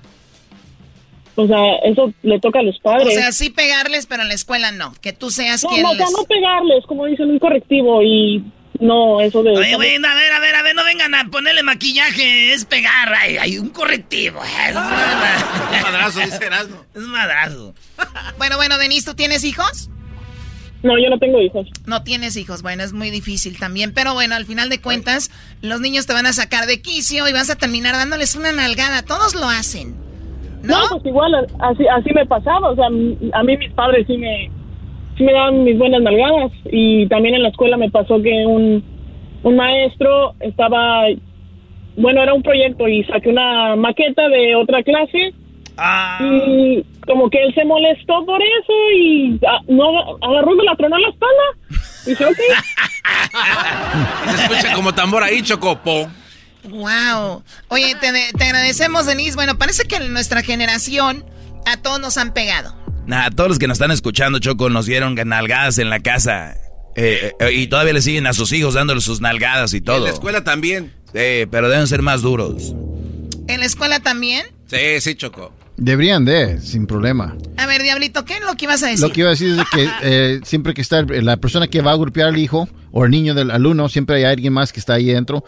O 1.35 1.45
sea, 1.47 1.75
eso 1.85 2.11
le 2.23 2.39
toca 2.39 2.59
a 2.59 2.63
los 2.63 2.77
O 2.77 2.81
padres. 2.81 3.13
sea, 3.13 3.31
sí 3.31 3.49
pegarles, 3.49 4.07
pero 4.07 4.23
en 4.23 4.27
la 4.27 4.33
escuela 4.33 4.71
no. 4.71 4.93
Que 5.01 5.13
tú 5.13 5.29
seas 5.29 5.63
no, 5.63 5.69
quien 5.69 5.83
no, 5.83 5.91
o 5.91 5.95
sea, 5.95 6.05
les... 6.05 6.11
no 6.13 6.23
pegarles, 6.23 6.85
como 6.85 7.05
dicen, 7.05 7.29
un 7.29 7.39
correctivo 7.39 8.01
y 8.01 8.43
no, 8.79 9.21
eso 9.21 9.43
de... 9.43 9.51
Oye, 9.51 9.75
güey, 9.75 9.95
a 9.95 9.99
ver, 10.15 10.31
a 10.33 10.39
ver, 10.39 10.55
a 10.55 10.61
ver, 10.63 10.75
no 10.75 10.83
vengan 10.83 11.13
a 11.15 11.25
ponerle 11.29 11.63
maquillaje, 11.63 12.53
es 12.53 12.65
pegar, 12.65 13.13
hay, 13.13 13.37
hay 13.37 13.57
un 13.59 13.69
correctivo. 13.69 14.41
Es 14.43 14.75
un 14.75 14.81
Un 15.77 15.81
madrazo, 15.83 16.19
dice 16.21 16.45
Erasmo. 16.45 16.83
es 16.93 17.01
un 17.01 17.11
madrazo. 17.11 17.73
Bueno, 18.37 18.57
bueno, 18.57 18.77
Denise, 18.77 19.05
¿tú 19.09 19.15
tienes 19.15 19.43
hijos? 19.43 19.89
No, 20.83 20.97
yo 20.97 21.09
no 21.09 21.17
tengo 21.17 21.41
hijos. 21.41 21.67
No 21.85 22.03
tienes 22.03 22.37
hijos, 22.37 22.61
bueno, 22.61 22.83
es 22.83 22.93
muy 22.93 23.09
difícil 23.09 23.57
también, 23.57 23.93
pero 23.93 24.13
bueno, 24.13 24.35
al 24.35 24.45
final 24.45 24.69
de 24.69 24.79
cuentas, 24.79 25.31
los 25.61 25.81
niños 25.81 26.05
te 26.05 26.13
van 26.13 26.27
a 26.27 26.33
sacar 26.33 26.67
de 26.67 26.81
quicio 26.81 27.27
y 27.27 27.33
vas 27.33 27.49
a 27.49 27.55
terminar 27.55 27.95
dándoles 27.95 28.35
una 28.35 28.51
nalgada, 28.51 29.01
todos 29.03 29.33
lo 29.33 29.49
hacen. 29.49 30.07
No, 30.63 30.77
pues 30.91 31.05
igual, 31.05 31.33
así, 31.59 31.87
así 31.87 32.13
me 32.13 32.25
pasaba. 32.25 32.69
O 32.69 32.75
sea, 32.75 32.87
a 32.87 33.43
mí 33.43 33.57
mis 33.57 33.71
padres 33.73 34.05
sí 34.07 34.17
me, 34.17 34.49
sí 35.17 35.23
me 35.23 35.33
daban 35.33 35.63
mis 35.63 35.77
buenas 35.77 36.01
nalgadas. 36.01 36.51
Y 36.71 37.07
también 37.07 37.35
en 37.35 37.43
la 37.43 37.49
escuela 37.49 37.77
me 37.77 37.89
pasó 37.89 38.21
que 38.21 38.45
un, 38.45 38.83
un 39.43 39.55
maestro 39.55 40.33
estaba, 40.39 41.05
bueno, 41.95 42.21
era 42.21 42.33
un 42.33 42.43
proyecto 42.43 42.87
y 42.87 43.03
saqué 43.05 43.29
una 43.29 43.75
maqueta 43.75 44.27
de 44.29 44.55
otra 44.55 44.83
clase. 44.83 45.33
Ah. 45.77 46.19
Y 46.21 46.83
como 47.07 47.29
que 47.29 47.41
él 47.41 47.53
se 47.55 47.65
molestó 47.65 48.25
por 48.25 48.41
eso 48.41 48.73
y 48.95 49.39
ah, 49.47 49.59
no 49.67 50.17
agarró 50.21 50.55
me 50.55 50.63
la 50.63 50.75
tronó 50.75 50.97
la 50.97 51.09
espalda. 51.09 51.43
Y 52.05 52.09
dije, 52.11 52.25
ok. 52.25 52.37
Se 54.35 54.43
escucha 54.43 54.73
como 54.75 54.93
tambor 54.93 55.23
ahí, 55.23 55.41
Chocopo. 55.41 56.09
Wow. 56.65 57.43
Oye, 57.69 57.95
te, 57.99 58.11
te 58.37 58.43
agradecemos, 58.43 59.05
Denise. 59.05 59.35
Bueno, 59.35 59.57
parece 59.57 59.85
que 59.85 59.95
en 59.95 60.11
nuestra 60.13 60.43
generación 60.43 61.25
a 61.65 61.77
todos 61.77 61.99
nos 61.99 62.17
han 62.17 62.33
pegado. 62.33 62.75
Nah, 63.07 63.29
todos 63.29 63.49
los 63.49 63.59
que 63.59 63.67
nos 63.67 63.75
están 63.75 63.91
escuchando, 63.91 64.39
Choco, 64.39 64.69
nos 64.69 64.85
dieron 64.85 65.15
nalgadas 65.15 65.77
en 65.77 65.89
la 65.89 66.01
casa. 66.01 66.57
Eh, 66.95 67.31
eh, 67.39 67.51
y 67.53 67.67
todavía 67.67 67.93
le 67.93 68.01
siguen 68.01 68.27
a 68.27 68.33
sus 68.33 68.51
hijos 68.51 68.73
dándoles 68.73 69.03
sus 69.03 69.21
nalgadas 69.21 69.73
y 69.73 69.81
todo. 69.81 69.97
En 69.97 70.03
la 70.03 70.09
escuela 70.09 70.43
también. 70.43 70.93
Sí, 71.13 71.45
pero 71.49 71.69
deben 71.69 71.87
ser 71.87 72.01
más 72.01 72.21
duros. 72.21 72.73
¿En 73.47 73.61
la 73.61 73.65
escuela 73.65 74.01
también? 74.01 74.45
Sí, 74.65 74.99
sí, 74.99 75.15
Choco. 75.15 75.53
Deberían 75.77 76.25
de, 76.25 76.59
sin 76.59 76.87
problema. 76.87 77.35
A 77.57 77.67
ver, 77.67 77.83
Diablito, 77.83 78.25
¿qué 78.25 78.35
es 78.35 78.41
lo 78.41 78.55
que 78.55 78.65
ibas 78.65 78.81
a 78.81 78.87
decir? 78.87 79.07
Lo 79.07 79.13
que 79.13 79.19
iba 79.21 79.29
a 79.29 79.33
decir 79.33 79.49
es 79.59 79.65
que 79.71 79.87
eh, 80.01 80.39
siempre 80.43 80.73
que 80.73 80.81
está 80.81 81.03
la 81.03 81.37
persona 81.37 81.67
que 81.67 81.81
va 81.81 81.91
a 81.91 81.95
golpear 81.95 82.29
al 82.29 82.37
hijo 82.39 82.67
o 82.91 83.05
el 83.05 83.11
niño 83.11 83.35
del 83.35 83.51
alumno, 83.51 83.87
siempre 83.87 84.15
hay 84.17 84.23
alguien 84.23 84.53
más 84.53 84.73
que 84.73 84.79
está 84.79 84.95
ahí 84.95 85.05
dentro. 85.05 85.43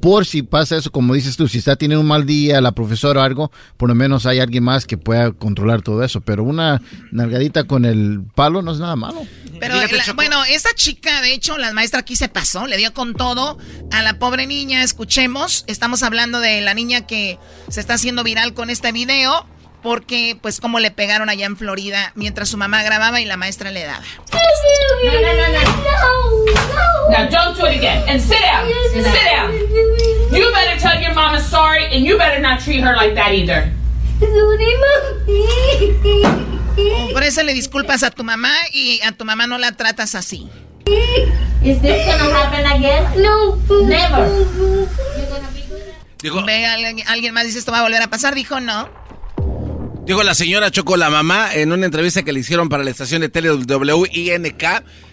Por 0.00 0.26
si 0.26 0.42
pasa 0.42 0.76
eso, 0.76 0.90
como 0.90 1.14
dices 1.14 1.36
tú, 1.36 1.46
si 1.46 1.58
está 1.58 1.76
teniendo 1.76 2.00
un 2.00 2.08
mal 2.08 2.26
día 2.26 2.60
la 2.60 2.72
profesora 2.72 3.20
o 3.20 3.22
algo, 3.22 3.52
por 3.76 3.88
lo 3.88 3.94
menos 3.94 4.26
hay 4.26 4.40
alguien 4.40 4.64
más 4.64 4.84
que 4.84 4.98
pueda 4.98 5.30
controlar 5.30 5.82
todo 5.82 6.02
eso. 6.02 6.20
Pero 6.20 6.42
una 6.42 6.82
nalgadita 7.12 7.64
con 7.64 7.84
el 7.84 8.20
palo 8.34 8.62
no 8.62 8.72
es 8.72 8.80
nada 8.80 8.96
malo. 8.96 9.22
Pero, 9.60 9.76
la- 9.76 10.12
bueno, 10.14 10.42
esa 10.44 10.70
chica, 10.74 11.20
de 11.22 11.32
hecho, 11.34 11.56
la 11.56 11.72
maestra 11.72 12.00
aquí 12.00 12.16
se 12.16 12.28
pasó, 12.28 12.66
le 12.66 12.78
dio 12.78 12.92
con 12.92 13.14
todo 13.14 13.58
a 13.92 14.02
la 14.02 14.18
pobre 14.18 14.48
niña. 14.48 14.82
Escuchemos, 14.82 15.64
estamos 15.68 16.02
hablando 16.02 16.40
de 16.40 16.60
la 16.62 16.74
niña 16.74 17.06
que 17.06 17.38
se 17.68 17.78
está 17.78 17.94
haciendo 17.94 18.24
viral 18.24 18.54
con 18.54 18.70
este 18.70 18.90
video, 18.90 19.46
porque, 19.82 20.36
pues, 20.40 20.60
como 20.60 20.78
le 20.78 20.90
pegaron 20.90 21.28
allá 21.28 21.46
en 21.46 21.56
Florida 21.56 22.12
mientras 22.14 22.48
su 22.48 22.56
mamá 22.56 22.82
grababa 22.82 23.20
y 23.20 23.24
la 23.24 23.36
maestra 23.36 23.70
le 23.70 23.84
daba. 23.84 24.02
No, 24.32 25.12
no, 25.12 25.34
no, 25.34 25.48
no. 25.48 25.62
Now 27.10 27.28
don't 27.28 27.58
do 27.58 27.66
it 27.66 27.76
again. 27.76 28.02
And 28.08 28.20
sit 28.20 28.40
down. 28.40 28.68
Sit 28.92 29.24
down. 29.24 29.52
You 30.32 30.50
better 30.52 30.78
tell 30.78 31.00
your 31.00 31.14
mama 31.14 31.40
sorry, 31.40 31.86
and 31.86 32.06
you 32.06 32.16
better 32.16 32.40
not 32.40 32.60
treat 32.60 32.82
her 32.82 32.96
like 32.96 33.14
that 33.14 33.32
either. 33.32 33.70
Por 37.12 37.22
eso 37.22 37.42
le 37.42 37.52
disculpas 37.52 38.02
a 38.02 38.10
tu 38.10 38.24
mamá 38.24 38.54
y 38.72 39.00
a 39.02 39.12
tu 39.12 39.24
mamá 39.24 39.46
no 39.46 39.58
la 39.58 39.72
tratas 39.72 40.14
así. 40.14 40.48
Is 41.62 41.80
this 41.82 42.06
gonna 42.06 42.30
happen 42.34 42.64
again? 42.66 43.04
No. 43.20 43.56
Never. 43.86 44.28
Ve, 46.46 46.66
alguien, 46.66 47.06
alguien 47.08 47.34
más 47.34 47.44
dice 47.44 47.58
esto 47.58 47.72
va 47.72 47.80
a 47.80 47.82
volver 47.82 48.00
a 48.00 48.08
pasar, 48.08 48.34
dijo 48.34 48.60
no. 48.60 48.88
Dijo 50.04 50.22
la 50.24 50.34
señora 50.34 50.70
Choco, 50.70 50.96
la 50.96 51.10
mamá, 51.10 51.54
en 51.54 51.70
una 51.70 51.86
entrevista 51.86 52.22
que 52.24 52.32
le 52.32 52.40
hicieron 52.40 52.68
para 52.68 52.82
la 52.82 52.90
estación 52.90 53.20
de 53.20 53.28
tele 53.28 53.52
WINK, 53.52 54.64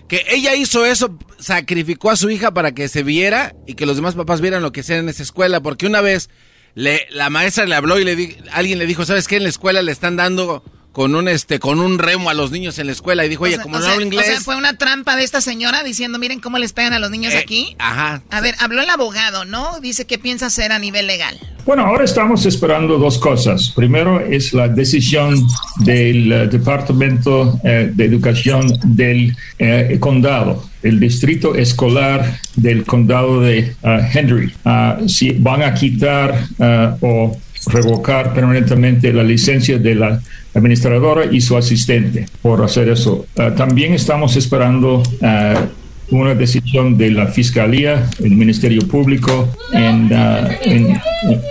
que 0.08 0.26
ella 0.30 0.56
hizo 0.56 0.84
eso, 0.84 1.16
sacrificó 1.38 2.10
a 2.10 2.16
su 2.16 2.30
hija 2.32 2.54
para 2.56 2.72
que 2.74 2.88
se 2.88 3.04
viera 3.04 3.54
y 3.68 3.76
que 3.76 3.86
los 3.86 3.96
demás 3.98 4.16
papás 4.16 4.42
vieran 4.42 4.64
lo 4.64 4.72
que 4.72 4.80
hacían 4.82 5.00
en 5.00 5.10
esa 5.10 5.22
escuela, 5.22 5.62
porque 5.62 5.86
una 5.86 6.02
vez 6.02 6.30
le, 6.74 7.06
la 7.12 7.30
maestra 7.30 7.66
le 7.68 7.76
habló 7.76 8.00
y 8.00 8.04
le 8.04 8.16
di- 8.16 8.38
alguien 8.52 8.80
le 8.80 8.88
dijo, 8.88 9.06
¿sabes 9.06 9.28
qué? 9.28 9.36
En 9.38 9.44
la 9.44 9.50
escuela 9.50 9.84
le 9.84 9.92
están 9.92 10.16
dando 10.16 10.64
con 10.92 11.14
un 11.16 11.28
este 11.28 11.60
con 11.60 11.80
un 11.80 12.00
remo 12.00 12.30
a 12.30 12.34
los 12.34 12.52
niños 12.52 12.80
en 12.80 12.88
la 12.88 12.94
escuela 12.94 13.24
y 13.26 13.30
dijo, 13.30 13.44
oye, 13.44 13.54
O 13.54 13.58
sea- 13.58 13.64
como 13.64 13.78
no 13.78 13.84
sea- 13.84 13.94
hablo 13.94 14.06
inglés, 14.06 14.26
O 14.28 14.32
sea, 14.32 14.42
fue 14.42 14.56
una 14.58 14.76
trampa 14.78 15.16
de 15.16 15.24
esta 15.24 15.40
señora 15.40 15.84
diciendo, 15.84 16.18
miren 16.20 16.40
cómo 16.40 16.58
les 16.58 16.74
pegan 16.74 16.94
a 16.94 17.00
los 17.00 17.12
niños 17.12 17.34
Eh, 17.34 17.38
aquí. 17.38 17.76
ajá. 17.80 18.22
A 18.32 18.42
ver, 18.42 18.56
habló 18.60 18.82
el 18.82 18.90
abogado, 18.90 19.46
¿no? 19.46 19.80
Dice 19.82 20.06
que 20.06 20.18
piensa 20.18 20.48
hacer 20.48 20.72
a 20.72 20.80
nivel 20.80 21.08
legal. 21.08 21.40
Bueno, 21.66 21.86
ahora 21.86 22.04
estamos 22.06 22.46
esperando 22.48 22.98
dos 22.98 23.20
cosas. 23.20 23.70
Primero 23.76 24.20
es 24.20 24.54
la 24.54 24.68
decisión 24.68 25.46
del 25.82 26.32
eh, 26.32 26.48
Departamento 26.48 27.60
eh, 27.64 27.92
de 27.94 28.06
Educación 28.06 28.74
del 28.84 29.36
eh, 29.60 29.98
condado, 30.00 30.68
el 30.82 31.00
distrito 31.00 31.54
escolar 31.56 32.40
del 32.56 32.84
condado 32.86 33.42
de 33.42 33.76
eh, 33.84 34.10
Henry. 34.14 34.52
Ah, 34.66 34.98
si 35.08 35.32
van 35.32 35.62
a 35.62 35.74
quitar 35.76 36.44
ah, 36.60 36.96
o 37.02 37.38
revocar 37.68 38.34
permanentemente 38.34 39.12
la 39.14 39.24
licencia 39.24 39.78
de 39.78 39.96
la 39.96 40.22
administradora 40.54 41.26
y 41.26 41.42
su 41.42 41.58
asistente 41.58 42.26
por 42.42 42.64
hacer 42.64 42.90
eso. 42.90 43.26
Ah, 43.38 43.54
también 43.56 43.94
estamos 43.94 44.36
esperando 44.36 45.04
ah, 45.22 45.66
una 46.12 46.34
decisión 46.34 46.98
de 46.98 47.12
la 47.12 47.28
Fiscalía, 47.28 48.10
el 48.24 48.32
Ministerio 48.32 48.82
Público, 48.88 49.48
en, 49.74 50.12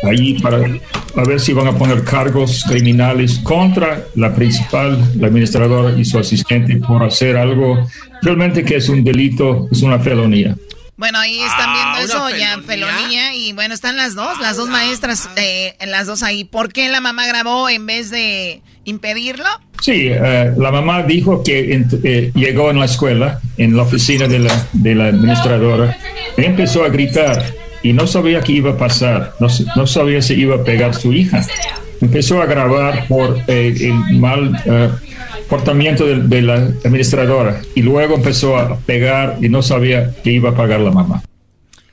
ahí 0.03 0.35
para 0.41 0.59
ver 0.59 1.41
si 1.41 1.53
van 1.53 1.69
a 1.69 1.73
poner 1.73 2.03
cargos 2.03 2.65
criminales 2.69 3.39
contra 3.39 4.05
la 4.17 4.35
principal, 4.35 4.99
la 5.17 5.29
administradora 5.29 5.99
y 5.99 6.05
su 6.05 6.19
asistente 6.19 6.77
por 6.77 7.03
hacer 7.03 7.37
algo 7.37 7.87
realmente 8.23 8.65
que 8.65 8.77
es 8.77 8.89
un 8.89 9.05
delito, 9.05 9.69
es 9.71 9.83
una 9.83 9.99
felonía. 9.99 10.57
Bueno, 10.99 11.19
ahí 11.21 11.39
están 11.41 11.71
Ah, 11.71 11.95
viendo 11.97 12.17
una 12.19 12.29
eso, 12.31 12.37
ya 12.39 12.59
felonía 12.67 13.35
y 13.35 13.53
bueno, 13.53 13.73
están 13.73 13.97
las 13.97 14.15
dos, 14.17 14.39
las 14.41 14.57
dos 14.57 14.69
maestras, 14.69 15.31
eh, 15.37 15.75
las 15.87 16.07
dos 16.09 16.23
ahí. 16.25 16.43
¿Por 16.45 16.73
qué 16.73 16.89
la 16.89 17.01
mamá 17.01 17.27
grabó 17.27 17.69
en 17.71 17.87
vez 17.87 18.11
de 18.11 18.61
impedirlo? 18.85 19.45
Sí, 19.81 20.09
eh, 20.11 20.53
la 20.59 20.73
mamá 20.73 21.05
dijo 21.05 21.43
que 21.45 21.85
eh, 22.03 22.33
llegó 22.35 22.71
en 22.71 22.81
la 22.81 22.87
escuela, 22.87 23.41
en 23.59 23.77
la 23.77 23.83
oficina 23.85 24.27
de 24.27 24.41
la, 24.41 24.67
de 24.73 24.95
la 24.97 25.07
administradora, 25.07 25.97
y 26.37 26.45
empezó 26.45 26.85
a 26.85 26.89
gritar 26.89 27.45
y 27.85 27.93
no 27.93 28.09
sabía 28.09 28.41
qué 28.41 28.53
iba 28.55 28.73
a 28.73 28.77
pasar, 28.77 29.35
no, 29.39 29.47
no 29.77 29.87
sabía 29.87 30.21
si 30.21 30.35
iba 30.35 30.57
a 30.57 30.65
pegar 30.65 30.97
su 30.97 31.13
hija. 31.13 31.47
Empezó 32.01 32.43
a 32.43 32.47
grabar 32.47 33.07
por 33.07 33.39
eh, 33.47 33.73
el 33.81 34.19
mal 34.19 34.61
eh, 34.65 34.89
comportamiento 35.49 36.05
de, 36.07 36.43
la 36.43 36.57
administradora 36.57 37.63
y 37.75 37.81
luego 37.81 38.15
empezó 38.15 38.59
a 38.59 38.79
pegar 38.81 39.39
y 39.41 39.49
no 39.49 39.63
sabía 39.63 40.15
que 40.23 40.31
iba 40.31 40.51
a 40.51 40.55
pagar 40.55 40.81
la 40.81 40.91
mamá. 40.91 41.23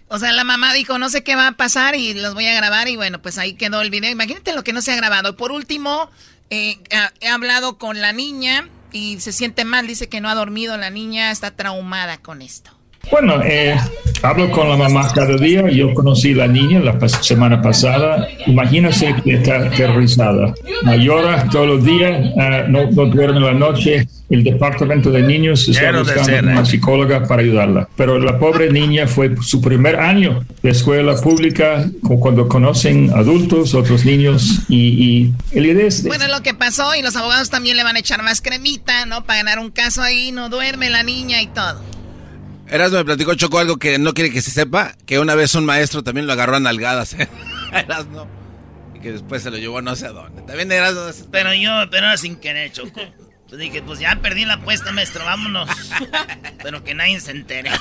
O 0.09 0.19
sea, 0.19 0.33
la 0.33 0.43
mamá 0.43 0.73
dijo, 0.73 0.99
no 0.99 1.09
sé 1.09 1.23
qué 1.23 1.35
va 1.35 1.47
a 1.47 1.51
pasar 1.53 1.95
y 1.95 2.13
los 2.13 2.33
voy 2.33 2.47
a 2.47 2.53
grabar 2.53 2.89
y 2.89 2.97
bueno, 2.97 3.21
pues 3.21 3.37
ahí 3.37 3.53
quedó 3.53 3.81
el 3.81 3.89
video. 3.89 4.11
Imagínate 4.11 4.53
lo 4.53 4.63
que 4.63 4.73
no 4.73 4.81
se 4.81 4.91
ha 4.91 4.97
grabado. 4.97 5.37
Por 5.37 5.51
último, 5.51 6.09
eh, 6.49 6.77
he 7.21 7.27
hablado 7.29 7.77
con 7.77 8.01
la 8.01 8.11
niña 8.11 8.67
y 8.91 9.21
se 9.21 9.31
siente 9.31 9.63
mal, 9.63 9.87
dice 9.87 10.09
que 10.09 10.19
no 10.19 10.29
ha 10.29 10.35
dormido, 10.35 10.77
la 10.77 10.89
niña 10.89 11.31
está 11.31 11.51
traumada 11.51 12.17
con 12.17 12.41
esto. 12.41 12.71
Bueno, 13.11 13.41
eh, 13.43 13.75
hablo 14.23 14.49
con 14.51 14.67
la 14.69 14.75
mamá 14.77 15.07
cada 15.13 15.37
día. 15.37 15.69
Yo 15.69 15.93
conocí 15.93 16.33
a 16.33 16.37
la 16.37 16.47
niña 16.47 16.79
la 16.79 16.97
pas- 16.99 17.21
semana 17.21 17.61
pasada. 17.61 18.27
Imagínese 18.47 19.15
que 19.23 19.35
está 19.35 19.57
aterrorizada. 19.57 20.53
Llora 20.99 21.47
todos 21.49 21.67
los 21.67 21.83
días, 21.85 22.31
ah, 22.39 22.63
no, 22.67 22.89
no 22.91 23.05
duerme 23.05 23.39
la 23.39 23.53
noche. 23.53 24.07
El 24.27 24.43
departamento 24.43 25.11
de 25.11 25.21
niños 25.21 25.67
está 25.69 25.81
Quiero 25.81 25.99
buscando 25.99 26.27
decir, 26.31 26.43
una 26.43 26.61
eh. 26.61 26.65
psicóloga 26.65 27.27
para 27.27 27.43
ayudarla. 27.43 27.87
Pero 27.95 28.17
la 28.17 28.39
pobre 28.39 28.71
niña 28.71 29.05
fue 29.05 29.35
su 29.41 29.61
primer 29.61 29.97
año 29.97 30.43
de 30.63 30.71
escuela 30.71 31.15
pública, 31.15 31.85
cu- 32.01 32.19
cuando 32.19 32.47
conocen 32.47 33.11
adultos, 33.15 33.75
otros 33.75 34.03
niños. 34.03 34.61
Y, 34.67 35.31
y 35.53 35.59
la 35.61 35.67
idea 35.67 35.85
es 35.87 36.03
Bueno, 36.07 36.27
lo 36.27 36.41
que 36.41 36.55
pasó 36.55 36.95
y 36.95 37.03
los 37.03 37.15
abogados 37.15 37.51
también 37.51 37.77
le 37.77 37.83
van 37.83 37.97
a 37.97 37.99
echar 37.99 38.23
más 38.23 38.41
cremita, 38.41 39.05
¿no? 39.05 39.23
Para 39.25 39.39
ganar 39.43 39.59
un 39.59 39.69
caso 39.69 40.01
ahí, 40.01 40.31
no 40.31 40.49
duerme 40.49 40.89
la 40.89 41.03
niña 41.03 41.43
y 41.43 41.47
todo. 41.47 41.79
Erasmo 42.67 42.97
me 42.97 43.05
platicó 43.05 43.35
Choco 43.35 43.59
algo 43.59 43.77
que 43.77 43.97
no 43.99 44.13
quiere 44.13 44.31
que 44.31 44.41
se 44.41 44.51
sepa, 44.51 44.95
que 45.05 45.19
una 45.19 45.35
vez 45.35 45.53
un 45.55 45.65
maestro 45.65 46.03
también 46.03 46.27
lo 46.27 46.33
agarró 46.33 46.55
a 46.55 46.59
nalgadas, 46.59 47.13
¿eh? 47.13 47.29
Erasmo. 47.73 48.27
Y 48.95 48.99
que 48.99 49.11
después 49.11 49.43
se 49.43 49.51
lo 49.51 49.57
llevó 49.57 49.81
no 49.81 49.95
sé 49.95 50.07
a 50.07 50.11
dónde. 50.11 50.41
También 50.43 50.71
Erasmo... 50.71 51.01
Pero 51.31 51.53
yo, 51.53 51.71
pero 51.91 52.07
era 52.07 52.17
sin 52.17 52.37
querer, 52.37 52.71
Choco. 52.71 53.01
Pues 53.47 53.61
dije, 53.61 53.81
pues 53.83 53.99
ya 53.99 54.17
perdí 54.21 54.43
la 54.43 54.55
apuesta, 54.55 54.91
maestro, 54.91 55.23
vámonos. 55.23 55.69
Pero 56.63 56.83
que 56.83 56.95
nadie 56.95 57.19
se 57.19 57.31
entere. 57.31 57.69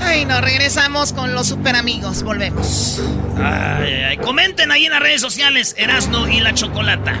Ay, 0.00 0.24
no, 0.24 0.40
regresamos 0.40 1.12
con 1.12 1.34
los 1.34 1.48
super 1.48 1.74
amigos, 1.74 2.22
volvemos. 2.22 3.02
Ay. 3.36 4.16
Comenten 4.18 4.70
ahí 4.70 4.86
en 4.86 4.92
las 4.92 5.00
redes 5.00 5.20
sociales, 5.20 5.74
Erasno 5.78 6.28
y 6.28 6.38
la 6.40 6.54
Chocolata. 6.54 7.20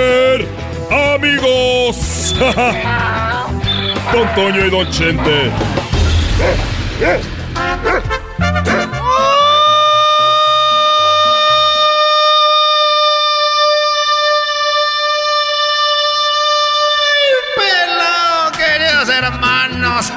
amigos. 0.91 2.35
Don 4.13 4.35
Toño 4.35 4.65
y 4.65 4.69
Don 4.69 4.89
Chente. 4.91 5.51
Hermanos. 19.09 20.11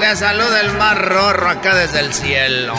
Les 0.00 0.18
saluda 0.18 0.60
el 0.60 0.72
más 0.72 0.98
rorro 0.98 1.48
acá 1.48 1.74
desde 1.74 2.00
el 2.00 2.12
cielo. 2.14 2.74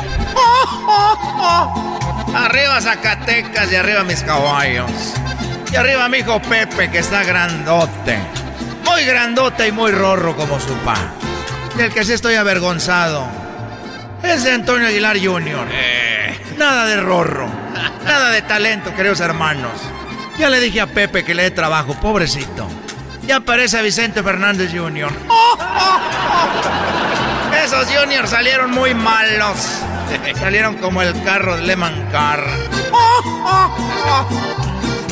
Arriba 2.34 2.80
Zacatecas 2.80 3.72
y 3.72 3.76
arriba 3.76 4.04
mis 4.04 4.22
caballos. 4.24 4.90
Y 5.72 5.76
arriba 5.76 6.08
mi 6.10 6.20
hijo 6.20 6.42
Pepe 6.42 6.90
que 6.90 7.00
está 7.00 7.24
grandote. 7.24 8.18
Muy 8.86 9.04
grandote 9.06 9.68
y 9.68 9.72
muy 9.72 9.92
rorro 9.92 10.36
como 10.36 10.60
su 10.60 10.74
pa. 10.86 10.96
Y 11.78 11.82
el 11.82 11.94
que 11.94 12.04
sí 12.04 12.14
estoy 12.14 12.36
avergonzado 12.36 13.26
es 14.24 14.44
de 14.44 14.52
Antonio 14.52 14.88
Aguilar 14.88 15.18
Jr. 15.18 15.68
Nada 16.58 16.86
de 16.86 17.02
rorro. 17.02 17.50
Nada 18.06 18.30
de 18.30 18.42
talento, 18.42 18.94
queridos 18.96 19.20
hermanos. 19.20 19.72
Ya 20.38 20.50
le 20.50 20.60
dije 20.60 20.82
a 20.82 20.88
Pepe 20.88 21.24
que 21.24 21.36
le 21.36 21.44
dé 21.44 21.52
trabajo, 21.52 21.94
pobrecito. 21.96 22.68
Ya 23.26 23.40
parece 23.42 23.82
Vicente 23.82 24.24
Fernández 24.24 24.72
Jr. 24.74 25.12
Esos 27.64 27.86
juniors 27.88 28.30
salieron 28.30 28.72
muy 28.72 28.94
malos. 28.94 29.58
Salieron 30.40 30.76
como 30.76 31.02
el 31.02 31.24
carro 31.24 31.56
de 31.56 31.64
Lehman 31.64 32.10
Car. 32.12 32.44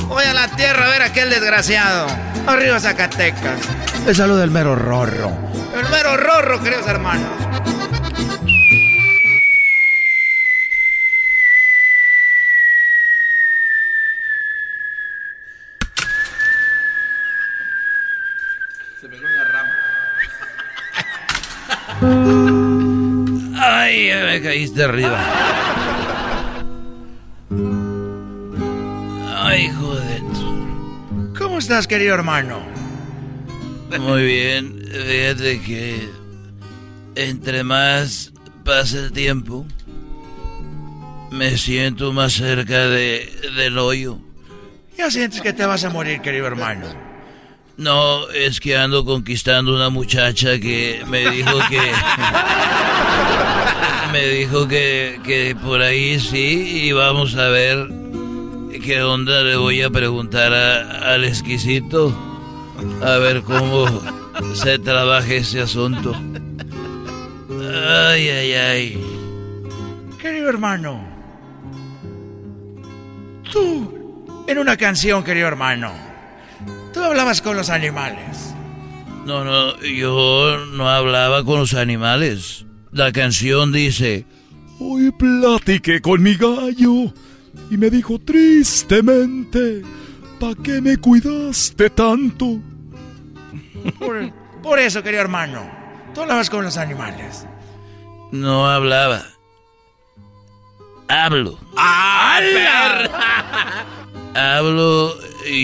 Voy 0.08 0.24
a 0.24 0.34
la 0.34 0.47
tierra 0.50 0.88
a 0.88 0.89
ver 0.89 1.02
a 1.02 1.06
aquel 1.06 1.30
desgraciado. 1.30 2.08
Arriba 2.47 2.80
Zacatecas. 2.80 3.60
Le 4.06 4.16
saluda 4.16 4.43
el 4.43 4.52
mero 4.52 4.76
rorro. 4.76 5.32
El 5.76 5.88
mero 5.89 6.18
rorro, 6.18 6.62
queridos 6.64 6.88
hermanos. 6.88 7.30
Ay, 23.90 24.08
ya 24.10 24.24
me 24.24 24.40
caíste 24.40 24.84
arriba. 24.84 25.20
Ay, 29.36 29.68
joder. 29.70 30.22
¿Cómo 31.36 31.58
estás, 31.58 31.88
querido 31.88 32.14
hermano? 32.14 32.62
Muy 34.00 34.26
bien. 34.26 34.80
Fíjate 34.92 35.62
que 35.62 36.08
entre 37.16 37.64
más 37.64 38.32
pasa 38.64 39.00
el 39.00 39.12
tiempo, 39.12 39.66
me 41.32 41.58
siento 41.58 42.14
más 42.14 42.34
cerca 42.34 42.88
de, 42.90 43.28
del 43.56 43.80
hoyo. 43.80 44.20
Ya 45.00 45.10
sientes 45.10 45.42
que 45.42 45.52
te 45.52 45.66
vas 45.66 45.84
a 45.84 45.90
morir, 45.90 46.22
querido 46.22 46.46
hermano. 46.46 46.86
No, 47.78 48.30
es 48.30 48.60
que 48.60 48.78
ando 48.78 49.04
conquistando 49.04 49.74
una 49.74 49.90
muchacha 49.90 50.60
que 50.60 51.02
me 51.08 51.28
dijo 51.32 51.58
que... 51.70 51.80
me 54.12 54.28
dijo 54.28 54.68
que, 54.68 55.20
que 55.24 55.55
por 55.62 55.82
ahí 55.82 56.20
sí, 56.20 56.88
y 56.88 56.91
vamos 56.91 57.36
a 57.36 57.47
ver 57.49 57.88
qué 58.84 59.03
onda 59.03 59.41
le 59.41 59.55
voy 59.57 59.82
a 59.82 59.89
preguntar 59.89 60.53
a- 60.53 61.14
al 61.14 61.24
exquisito. 61.26 62.16
A 63.03 63.18
ver 63.18 63.41
cómo 63.43 63.86
se 64.53 64.80
trabaja 64.80 65.34
ese 65.34 65.62
asunto. 65.62 66.14
Ay, 67.51 68.30
ay, 68.30 68.53
ay. 68.53 69.03
Querido 70.22 70.49
hermano. 70.49 71.07
Tú, 73.51 74.26
en 74.47 74.57
una 74.60 74.78
canción, 74.78 75.24
querido 75.24 75.47
hermano, 75.47 75.91
tú 76.93 77.01
hablabas 77.03 77.41
con 77.41 77.55
los 77.57 77.70
animales. 77.70 78.53
No, 79.26 79.43
no, 79.43 79.78
yo 79.82 80.57
no 80.74 80.89
hablaba 80.89 81.43
con 81.43 81.60
los 81.60 81.74
animales. 81.74 82.66
La 83.00 83.14
canción 83.14 83.72
dice... 83.72 84.26
Hoy 84.78 85.10
platiqué 85.12 86.02
con 86.02 86.22
mi 86.22 86.36
gallo 86.36 87.14
y 87.72 87.78
me 87.78 87.89
dijo 87.89 88.20
tristemente, 88.20 89.84
¿pa' 90.38 90.54
qué 90.62 90.82
me 90.82 90.97
cuidaste 90.97 91.91
tanto? 91.91 92.60
Por, 93.97 94.34
por 94.62 94.80
eso, 94.80 95.02
querido 95.02 95.22
hermano, 95.22 95.66
tú 96.14 96.20
hablabas 96.20 96.50
con 96.50 96.66
los 96.66 96.76
animales. 96.76 97.47
No 98.34 98.70
hablaba. 98.70 99.24
Hablo. 101.08 101.58
Hablo 104.36 105.16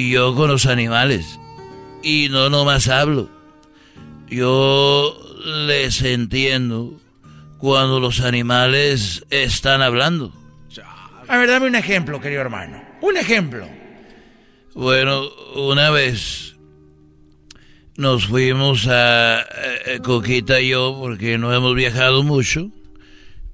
yo 0.10 0.36
con 0.36 0.48
los 0.52 0.66
animales. 0.68 1.38
Y 2.02 2.30
no 2.30 2.50
nomás 2.50 2.88
hablo. 2.88 3.30
Yo 4.30 5.20
les 5.46 6.02
entiendo 6.02 6.98
cuando 7.66 8.00
los 8.00 8.22
animales 8.22 9.26
están 9.32 9.82
hablando. 9.82 10.32
A 11.28 11.36
ver, 11.40 11.50
dame 11.50 11.66
un 11.66 11.74
ejemplo, 11.74 12.22
querido 12.22 12.42
hermano. 12.42 12.80
Un 13.02 13.18
ejemplo. 13.18 13.68
Bueno, 14.76 15.28
una 15.56 15.90
vez 15.90 16.58
nos 17.98 18.28
fuimos 18.28 18.86
a, 18.88 19.42
eh, 19.88 20.00
Coquita 20.04 20.62
y 20.62 20.70
yo, 20.70 20.96
porque 21.00 21.40
no 21.40 21.52
hemos 21.56 21.74
viajado 21.74 22.22
mucho, 22.22 22.70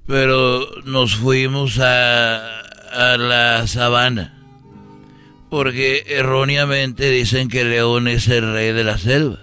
pero 0.06 0.68
nos 0.84 1.16
fuimos 1.16 1.78
a, 1.78 2.60
a 2.90 3.16
la 3.16 3.66
sabana, 3.66 4.38
porque 5.48 6.04
erróneamente 6.06 7.08
dicen 7.08 7.48
que 7.48 7.62
el 7.62 7.70
león 7.70 8.08
es 8.08 8.28
el 8.28 8.52
rey 8.52 8.72
de 8.72 8.84
la 8.84 8.98
selva, 8.98 9.38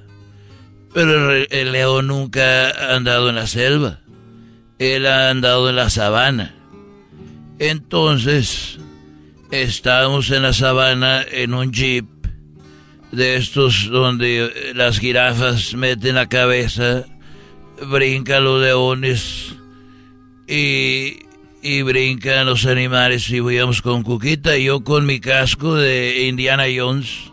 pero 0.93 1.33
el 1.33 1.71
león 1.71 2.05
nunca 2.05 2.69
ha 2.69 2.95
andado 2.95 3.29
en 3.29 3.35
la 3.35 3.47
selva, 3.47 4.01
él 4.79 5.05
ha 5.05 5.29
andado 5.29 5.69
en 5.69 5.75
la 5.75 5.89
sabana. 5.89 6.55
Entonces, 7.59 8.79
estábamos 9.51 10.31
en 10.31 10.43
la 10.43 10.53
sabana 10.53 11.23
en 11.29 11.53
un 11.53 11.71
jeep 11.71 12.05
de 13.11 13.35
estos 13.35 13.89
donde 13.89 14.73
las 14.75 14.99
jirafas 14.99 15.73
meten 15.73 16.15
la 16.15 16.29
cabeza, 16.29 17.05
brincan 17.89 18.43
los 18.45 18.61
leones 18.61 19.55
y, 20.47 21.19
y 21.61 21.81
brincan 21.81 22.45
los 22.45 22.65
animales 22.65 23.29
y 23.29 23.37
íbamos 23.37 23.81
con 23.81 24.03
Cuquita 24.03 24.57
y 24.57 24.65
yo 24.65 24.83
con 24.83 25.05
mi 25.05 25.19
casco 25.19 25.75
de 25.75 26.27
Indiana 26.27 26.63
Jones 26.73 27.31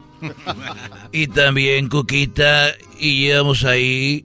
y 1.13 1.29
también 1.29 1.89
Cuquita 1.89 2.75
y 2.99 3.27
íbamos 3.27 3.65
ahí 3.65 4.25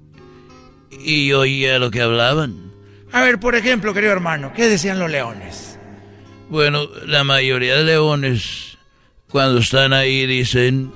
y 0.90 1.32
oía 1.34 1.78
lo 1.78 1.92
que 1.92 2.02
hablaban. 2.02 2.71
A 3.14 3.22
ver, 3.22 3.40
por 3.40 3.56
ejemplo, 3.56 3.94
querido 3.94 4.14
hermano, 4.14 4.54
¿qué 4.56 4.68
decían 4.68 5.00
los 5.00 5.12
leones? 5.12 5.78
Bueno, 6.50 6.88
la 7.06 7.24
mayoría 7.24 7.76
de 7.76 7.84
leones, 7.84 8.78
cuando 9.30 9.60
están 9.60 9.94
ahí, 9.94 10.26
dicen, 10.26 10.92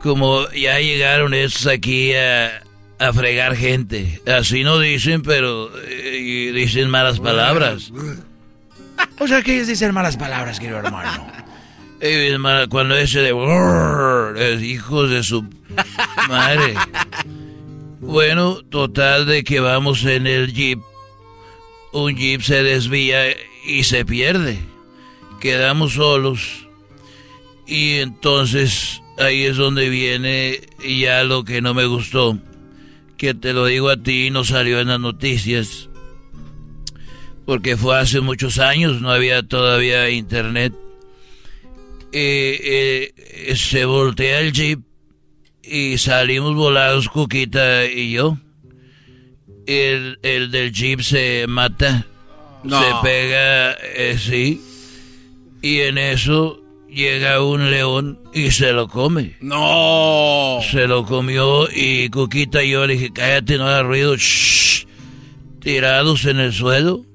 como 0.00 0.48
ya 0.50 0.78
llegaron 0.78 1.32
estos 1.34 1.66
aquí 1.66 2.14
a, 2.14 2.62
a 2.98 3.12
fregar 3.12 3.56
gente. 3.56 4.20
Así 4.26 4.64
no 4.64 4.78
dicen, 4.78 5.22
pero 5.22 5.70
eh, 5.86 6.52
dicen 6.54 6.90
malas 6.90 7.20
palabras. 7.20 7.92
O 9.18 9.26
sea, 9.28 9.42
que 9.42 9.54
ellos 9.54 9.66
dicen 9.68 9.92
malas 9.92 10.16
palabras, 10.16 10.58
querido 10.58 10.78
hermano. 10.78 11.26
Cuando 12.68 12.96
ese 12.96 13.20
de... 13.20 13.30
Hijos 14.64 15.10
de 15.10 15.22
su 15.22 15.44
madre. 16.28 16.74
Bueno, 18.00 18.60
total 18.62 19.24
de 19.24 19.42
que 19.44 19.60
vamos 19.60 20.04
en 20.04 20.26
el 20.26 20.52
jeep. 20.52 20.78
Un 21.94 22.16
jeep 22.16 22.42
se 22.42 22.64
desvía 22.64 23.36
y 23.64 23.84
se 23.84 24.04
pierde. 24.04 24.58
Quedamos 25.40 25.92
solos. 25.92 26.66
Y 27.68 27.98
entonces 27.98 29.00
ahí 29.16 29.44
es 29.44 29.56
donde 29.56 29.88
viene 29.88 30.60
ya 30.84 31.22
lo 31.22 31.44
que 31.44 31.62
no 31.62 31.72
me 31.72 31.86
gustó. 31.86 32.36
Que 33.16 33.32
te 33.32 33.52
lo 33.52 33.66
digo 33.66 33.90
a 33.90 33.96
ti, 33.96 34.30
no 34.30 34.42
salió 34.42 34.80
en 34.80 34.88
las 34.88 34.98
noticias. 34.98 35.88
Porque 37.46 37.76
fue 37.76 37.96
hace 37.96 38.20
muchos 38.20 38.58
años, 38.58 39.00
no 39.00 39.12
había 39.12 39.44
todavía 39.44 40.10
internet. 40.10 40.72
Eh, 42.10 43.12
eh, 43.46 43.54
se 43.54 43.84
voltea 43.84 44.40
el 44.40 44.52
jeep 44.52 44.80
y 45.62 45.96
salimos 45.98 46.56
volados, 46.56 47.08
Cuquita 47.08 47.86
y 47.86 48.10
yo. 48.10 48.36
El, 49.66 50.18
el 50.22 50.50
del 50.50 50.72
jeep 50.72 51.00
se 51.00 51.46
mata, 51.48 52.06
No. 52.62 52.80
se 52.80 52.86
pega, 53.02 53.72
eh, 53.72 54.16
sí. 54.18 54.60
Y 55.62 55.80
en 55.80 55.96
eso 55.98 56.60
llega 56.90 57.42
un 57.42 57.70
león 57.70 58.18
y 58.34 58.50
se 58.50 58.72
lo 58.72 58.88
come. 58.88 59.36
No. 59.40 60.58
Se 60.70 60.86
lo 60.86 61.04
comió 61.06 61.66
y 61.74 62.08
Cuquita 62.10 62.62
y 62.62 62.70
yo 62.72 62.86
le 62.86 62.94
dije, 62.94 63.10
cállate, 63.12 63.56
no 63.58 63.66
hagas 63.66 63.84
ruido. 63.84 64.16
Shh. 64.16 64.86
Tirados 65.60 66.26
en 66.26 66.40
el 66.40 66.52
suelo, 66.52 67.06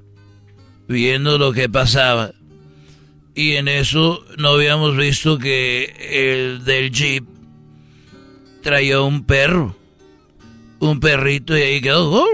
viendo 0.88 1.38
lo 1.38 1.52
que 1.54 1.70
pasaba. 1.70 2.32
Y 3.36 3.52
en 3.58 3.68
eso 3.68 4.26
no 4.38 4.50
habíamos 4.50 4.98
visto 4.98 5.38
que 5.38 5.94
el 6.10 6.66
del 6.66 6.90
jeep 6.92 7.26
traía 8.64 9.00
un 9.02 9.24
perro. 9.24 9.76
Un 10.80 11.00
perrito 11.00 11.58
y 11.58 11.62
ahí 11.62 11.82
quedó. 11.82 12.26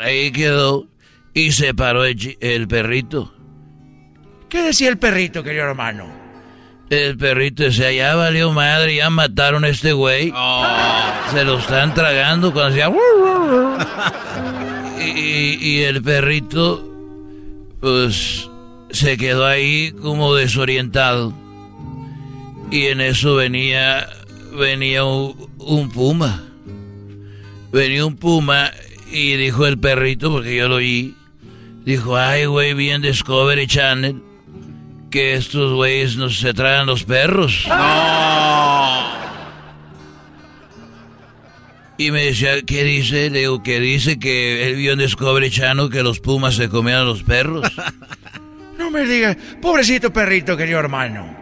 Ahí 0.00 0.32
quedó. 0.32 0.86
Y 1.34 1.52
se 1.52 1.74
paró 1.74 2.04
el, 2.04 2.36
el 2.40 2.68
perrito. 2.68 3.32
¿Qué 4.48 4.62
decía 4.62 4.88
el 4.90 4.98
perrito, 4.98 5.42
querido 5.42 5.64
hermano? 5.64 6.06
El 6.90 7.16
perrito 7.16 7.62
decía, 7.62 7.90
ya 7.92 8.14
valió 8.16 8.52
madre, 8.52 8.96
ya 8.96 9.08
mataron 9.08 9.64
a 9.64 9.68
este 9.68 9.92
güey. 9.94 10.30
Se 11.32 11.44
lo 11.44 11.58
están 11.58 11.94
tragando 11.94 12.52
cuando 12.52 12.74
decía... 12.74 12.92
y, 15.00 15.04
y- 15.20 15.58
y 15.62 15.82
el 15.84 16.02
perrito, 16.02 16.86
pues, 17.80 18.50
se 18.90 19.16
quedó 19.16 19.46
ahí 19.46 19.92
como 20.02 20.34
desorientado. 20.34 21.32
Y 22.70 22.86
en 22.88 23.00
eso 23.00 23.36
venía, 23.36 24.06
venía 24.58 25.02
un, 25.04 25.90
puma. 25.94 26.44
Venía 27.72 28.04
un 28.04 28.16
puma 28.16 28.70
y 29.10 29.36
dijo 29.36 29.66
el 29.66 29.78
perrito, 29.78 30.30
porque 30.30 30.54
yo 30.54 30.68
lo 30.68 30.76
oí, 30.76 31.14
dijo, 31.84 32.16
ay, 32.16 32.44
güey, 32.44 32.74
bien 32.74 33.00
Discovery 33.00 33.66
Channel, 33.66 34.22
que 35.10 35.34
estos 35.34 35.72
güeyes 35.72 36.16
no 36.16 36.28
se 36.28 36.52
traen 36.52 36.86
los 36.86 37.04
perros. 37.04 37.64
No. 37.68 39.22
Y 41.96 42.10
me 42.10 42.24
decía, 42.24 42.60
¿qué 42.62 42.84
dice? 42.84 43.30
Le 43.30 43.40
digo, 43.40 43.62
que 43.62 43.80
dice 43.80 44.18
que 44.18 44.66
él 44.66 44.76
vio 44.76 44.92
en 44.92 44.98
Discovery 44.98 45.50
Channel 45.50 45.88
que 45.88 46.02
los 46.02 46.20
pumas 46.20 46.56
se 46.56 46.68
comían 46.68 47.02
a 47.02 47.04
los 47.04 47.22
perros. 47.22 47.70
no 48.78 48.90
me 48.90 49.06
digas, 49.06 49.36
pobrecito 49.62 50.12
perrito, 50.12 50.56
querido 50.56 50.78
hermano. 50.78 51.36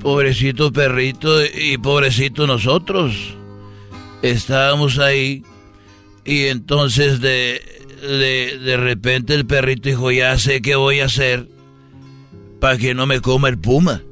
Pobrecito 0.00 0.72
perrito 0.72 1.44
y 1.44 1.78
pobrecito 1.78 2.46
nosotros. 2.46 3.34
Estábamos 4.22 4.98
ahí 4.98 5.44
y 6.26 6.46
entonces 6.46 7.20
de, 7.20 7.62
de, 8.02 8.76
repente 8.76 9.34
el 9.34 9.46
perrito 9.46 9.88
dijo, 9.88 10.10
ya 10.10 10.38
sé 10.38 10.60
qué 10.60 10.76
voy 10.76 11.00
a 11.00 11.06
hacer 11.06 11.48
para 12.60 12.78
que 12.78 12.94
no 12.94 13.06
me 13.06 13.20
coma 13.20 13.48
el 13.48 13.58
puma. 13.58 14.02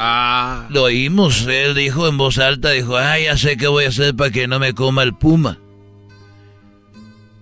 Ah. 0.00 0.68
Lo 0.70 0.84
oímos, 0.84 1.46
él 1.46 1.74
dijo 1.74 2.06
en 2.06 2.18
voz 2.18 2.38
alta, 2.38 2.70
dijo, 2.70 2.96
ah, 2.96 3.18
ya 3.18 3.36
sé 3.36 3.56
qué 3.56 3.66
voy 3.66 3.84
a 3.84 3.88
hacer 3.88 4.14
para 4.14 4.30
que 4.30 4.46
no 4.46 4.58
me 4.60 4.74
coma 4.74 5.02
el 5.02 5.14
puma. 5.14 5.58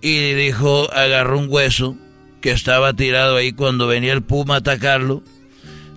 Y 0.01 0.33
dijo, 0.33 0.91
agarró 0.93 1.37
un 1.37 1.47
hueso 1.49 1.95
que 2.41 2.51
estaba 2.51 2.93
tirado 2.93 3.35
ahí 3.35 3.51
cuando 3.51 3.87
venía 3.87 4.13
el 4.13 4.23
puma 4.23 4.55
a 4.55 4.57
atacarlo 4.57 5.23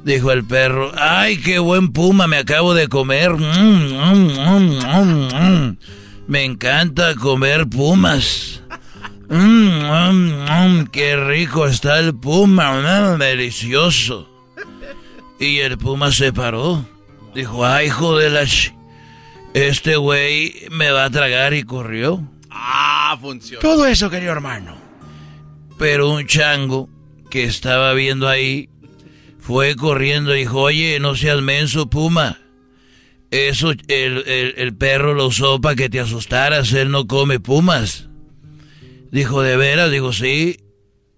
Dijo 0.05 0.33
el 0.33 0.45
perro, 0.45 0.93
ay, 0.97 1.37
qué 1.37 1.59
buen 1.59 1.93
puma 1.93 2.27
me 2.27 2.39
acabo 2.39 2.73
de 2.73 2.89
comer. 2.89 3.33
Mm, 3.33 3.93
mm, 3.93 4.79
mm, 5.35 5.77
me 6.31 6.45
encanta 6.45 7.17
comer 7.17 7.69
pumas. 7.69 8.63
qué 10.93 11.17
rico 11.17 11.67
está 11.67 11.99
el 11.99 12.15
puma, 12.15 13.17
delicioso. 13.19 14.29
Y 15.41 15.59
el 15.59 15.77
puma 15.77 16.13
se 16.13 16.33
paró. 16.33 16.87
Dijo, 17.35 17.67
ay, 17.67 17.89
hijo 17.89 18.17
de 18.17 18.31
la... 18.31 18.47
este 19.55 19.97
güey 19.97 20.69
me 20.71 20.93
va 20.93 21.07
a 21.07 21.11
tragar 21.11 21.53
y 21.53 21.65
corrió. 21.65 22.23
Ah, 22.49 23.19
funcionó. 23.21 23.61
Todo 23.61 23.87
eso, 23.87 24.09
querido 24.09 24.31
hermano. 24.31 24.77
Pero 25.79 26.11
un 26.11 26.29
chango 26.29 26.89
que 27.29 27.43
estaba 27.43 27.93
viendo 27.93 28.29
ahí 28.29 28.69
fue 29.41 29.75
corriendo 29.75 30.37
y 30.37 30.41
dijo, 30.41 30.61
oye, 30.61 31.01
no 31.01 31.17
seas 31.17 31.43
menso, 31.43 31.91
Puma. 31.91 32.39
Eso 33.31 33.73
el, 33.89 34.77
perro 34.77 35.15
lo 35.15 35.27
usó 35.27 35.61
para 35.61 35.77
que 35.77 35.89
te 35.89 36.01
asustaras, 36.01 36.73
él 36.73 36.91
no 36.91 37.07
come 37.07 37.39
pumas. 37.39 38.09
Dijo, 39.13 39.43
¿de 39.43 39.57
veras? 39.57 39.91
Dijo, 39.91 40.13
sí. 40.13 40.59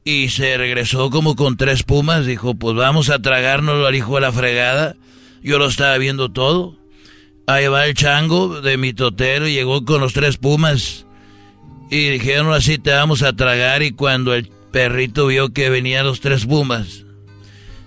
Y 0.04 0.30
se 0.30 0.56
regresó 0.56 1.10
como 1.10 1.36
con 1.36 1.56
tres 1.56 1.84
pumas. 1.84 2.26
Dijo, 2.26 2.54
pues 2.54 2.76
vamos 2.76 3.08
a 3.08 3.20
tragárnoslo 3.20 3.86
al 3.86 3.94
hijo 3.94 4.16
de 4.16 4.20
la 4.20 4.32
fregada. 4.32 4.96
Yo 5.42 5.58
lo 5.58 5.66
estaba 5.66 5.96
viendo 5.98 6.30
todo. 6.30 6.76
Ahí 7.46 7.66
va 7.66 7.86
el 7.86 7.94
chango 7.94 8.60
de 8.60 8.76
mi 8.76 8.92
totero 8.92 9.48
y 9.48 9.54
llegó 9.54 9.84
con 9.84 10.00
los 10.00 10.12
tres 10.12 10.36
pumas. 10.36 11.06
Y 11.90 12.08
dijeron 12.08 12.52
así 12.52 12.78
te 12.78 12.90
vamos 12.90 13.22
a 13.22 13.34
tragar 13.34 13.82
y 13.82 13.92
cuando 13.92 14.34
el 14.34 14.48
perrito 14.72 15.26
vio 15.26 15.52
que 15.52 15.68
venían 15.68 16.06
los 16.06 16.20
tres 16.20 16.46
pumas, 16.46 17.04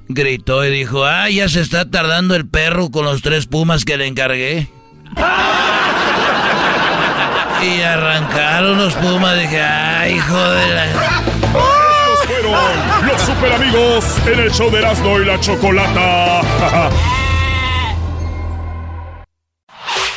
Gritó 0.08 0.64
y 0.66 0.70
dijo, 0.70 1.03
ah, 1.06 1.30
ya 1.30 1.49
se 1.49 1.62
está 1.62 1.89
tardando 1.89 2.36
el 2.36 2.47
perro 2.47 2.91
con 2.91 3.06
los 3.06 3.22
tres 3.22 3.47
pumas 3.47 3.86
que 3.86 3.97
le 3.97 4.08
encargué. 4.08 4.68
y 7.64 7.82
arrancaron 7.82 8.78
los 8.78 8.93
pumas. 8.95 9.39
Dije, 9.39 9.62
ay, 9.62 10.16
hijo 10.16 10.38
de 10.38 10.76
la... 10.76 10.86
Estos 10.86 12.26
fueron 12.28 13.08
los 13.08 13.22
super 13.22 13.53
amigos 13.53 14.06
en 14.28 14.39
el 14.39 14.51
show 14.51 14.70
de 14.72 14.80
Erasmo 14.80 15.20
y 15.20 15.26
la 15.26 15.39
Chocolata. 15.39 16.41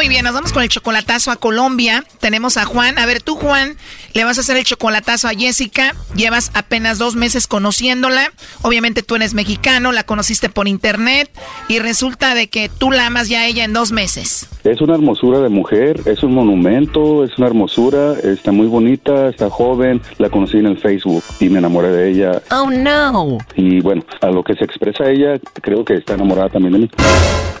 Muy 0.00 0.08
bien, 0.08 0.24
nos 0.24 0.32
vamos 0.32 0.54
con 0.54 0.62
el 0.62 0.70
chocolatazo 0.70 1.30
a 1.30 1.36
Colombia. 1.36 2.04
Tenemos 2.20 2.56
a 2.56 2.64
Juan. 2.64 2.98
A 2.98 3.04
ver, 3.04 3.20
tú, 3.20 3.34
Juan, 3.34 3.76
le 4.14 4.24
vas 4.24 4.38
a 4.38 4.40
hacer 4.40 4.56
el 4.56 4.64
chocolatazo 4.64 5.28
a 5.28 5.32
Jessica. 5.32 5.94
Llevas 6.16 6.52
apenas 6.54 6.96
dos 6.96 7.16
meses 7.16 7.46
conociéndola. 7.46 8.32
Obviamente 8.62 9.02
tú 9.02 9.16
eres 9.16 9.34
mexicano, 9.34 9.92
la 9.92 10.04
conociste 10.04 10.48
por 10.48 10.68
internet 10.68 11.30
y 11.68 11.80
resulta 11.80 12.34
de 12.34 12.48
que 12.48 12.70
tú 12.70 12.90
la 12.90 13.08
amas 13.08 13.28
ya 13.28 13.40
a 13.40 13.46
ella 13.46 13.62
en 13.62 13.74
dos 13.74 13.92
meses. 13.92 14.48
Es 14.64 14.80
una 14.80 14.94
hermosura 14.94 15.40
de 15.40 15.50
mujer, 15.50 16.00
es 16.06 16.22
un 16.22 16.34
monumento, 16.34 17.22
es 17.22 17.36
una 17.36 17.48
hermosura, 17.48 18.14
está 18.22 18.52
muy 18.52 18.68
bonita, 18.68 19.28
está 19.28 19.50
joven. 19.50 20.00
La 20.16 20.30
conocí 20.30 20.56
en 20.56 20.66
el 20.66 20.78
Facebook 20.78 21.22
y 21.40 21.50
me 21.50 21.58
enamoré 21.58 21.90
de 21.90 22.10
ella. 22.10 22.42
Oh, 22.50 22.70
no. 22.70 23.36
Y 23.54 23.82
bueno, 23.82 24.02
a 24.22 24.28
lo 24.28 24.42
que 24.44 24.54
se 24.54 24.64
expresa 24.64 25.10
ella, 25.10 25.38
creo 25.60 25.84
que 25.84 25.94
está 25.94 26.14
enamorada 26.14 26.48
también 26.48 26.72
de 26.72 26.78
mí. 26.78 26.90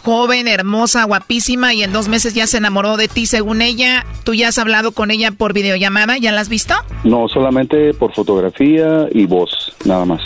Joven, 0.02 0.48
hermosa, 0.48 1.04
guapísima 1.04 1.74
y 1.74 1.82
en 1.82 1.92
dos 1.92 2.08
meses 2.08 2.29
ya 2.34 2.46
se 2.46 2.58
enamoró 2.58 2.96
de 2.96 3.08
ti 3.08 3.26
según 3.26 3.62
ella. 3.62 4.04
¿Tú 4.24 4.34
ya 4.34 4.48
has 4.48 4.58
hablado 4.58 4.92
con 4.92 5.10
ella 5.10 5.30
por 5.30 5.52
videollamada? 5.52 6.18
¿Ya 6.18 6.32
la 6.32 6.40
has 6.40 6.48
visto? 6.48 6.74
No, 7.04 7.28
solamente 7.28 7.94
por 7.94 8.12
fotografía 8.14 9.08
y 9.12 9.26
voz, 9.26 9.72
nada 9.84 10.04
más. 10.04 10.20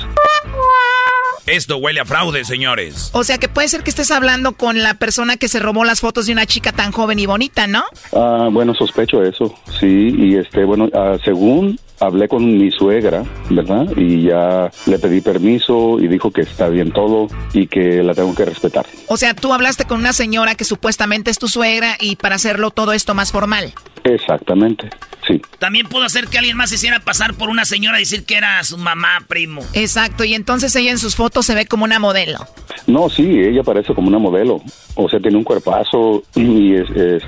Esto 1.46 1.76
huele 1.76 2.00
a 2.00 2.06
fraude, 2.06 2.44
señores. 2.44 3.10
O 3.12 3.22
sea 3.22 3.36
que 3.36 3.48
puede 3.48 3.68
ser 3.68 3.82
que 3.82 3.90
estés 3.90 4.10
hablando 4.10 4.52
con 4.52 4.82
la 4.82 4.94
persona 4.94 5.36
que 5.36 5.48
se 5.48 5.58
robó 5.58 5.84
las 5.84 6.00
fotos 6.00 6.26
de 6.26 6.32
una 6.32 6.46
chica 6.46 6.72
tan 6.72 6.90
joven 6.90 7.18
y 7.18 7.26
bonita, 7.26 7.66
¿no? 7.66 7.84
Ah, 8.14 8.48
bueno, 8.50 8.74
sospecho 8.74 9.22
eso, 9.22 9.54
sí. 9.78 10.14
Y 10.16 10.36
este, 10.36 10.64
bueno, 10.64 10.88
ah, 10.94 11.18
según 11.22 11.78
hablé 12.00 12.28
con 12.28 12.44
mi 12.58 12.70
suegra, 12.70 13.24
¿verdad? 13.50 13.86
Y 13.96 14.22
ya 14.22 14.70
le 14.86 14.98
pedí 14.98 15.20
permiso 15.20 15.98
y 15.98 16.08
dijo 16.08 16.30
que 16.30 16.42
está 16.42 16.68
bien 16.68 16.92
todo 16.92 17.28
y 17.52 17.66
que 17.66 18.02
la 18.02 18.14
tengo 18.14 18.34
que 18.34 18.44
respetar. 18.44 18.86
O 19.08 19.16
sea, 19.16 19.34
tú 19.34 19.52
hablaste 19.52 19.84
con 19.84 19.98
una 19.98 20.12
señora 20.12 20.54
que 20.54 20.64
supuestamente 20.64 21.30
es 21.30 21.38
tu 21.38 21.48
suegra 21.48 21.96
y 22.00 22.16
para 22.16 22.36
hacerlo 22.36 22.70
todo 22.70 22.92
esto 22.92 23.14
más 23.14 23.32
formal. 23.32 23.72
Exactamente, 24.04 24.90
sí. 25.26 25.40
También 25.58 25.86
pudo 25.88 26.04
hacer 26.04 26.28
que 26.28 26.38
alguien 26.38 26.56
más 26.56 26.68
se 26.68 26.76
hiciera 26.76 27.00
pasar 27.00 27.34
por 27.34 27.48
una 27.48 27.64
señora 27.64 27.98
y 27.98 28.02
decir 28.02 28.24
que 28.24 28.36
era 28.36 28.62
su 28.62 28.76
mamá, 28.76 29.24
primo. 29.26 29.62
Exacto, 29.72 30.24
y 30.24 30.34
entonces 30.34 30.76
ella 30.76 30.90
en 30.90 30.98
sus 30.98 31.16
fotos 31.16 31.46
se 31.46 31.54
ve 31.54 31.66
como 31.66 31.84
una 31.84 31.98
modelo. 31.98 32.38
No, 32.86 33.08
sí, 33.08 33.22
ella 33.22 33.62
parece 33.62 33.94
como 33.94 34.08
una 34.08 34.18
modelo. 34.18 34.60
O 34.94 35.08
sea, 35.08 35.18
tiene 35.20 35.38
un 35.38 35.44
cuerpazo 35.44 36.22
y 36.34 36.74
es, 36.74 36.86
eh, 36.94 37.18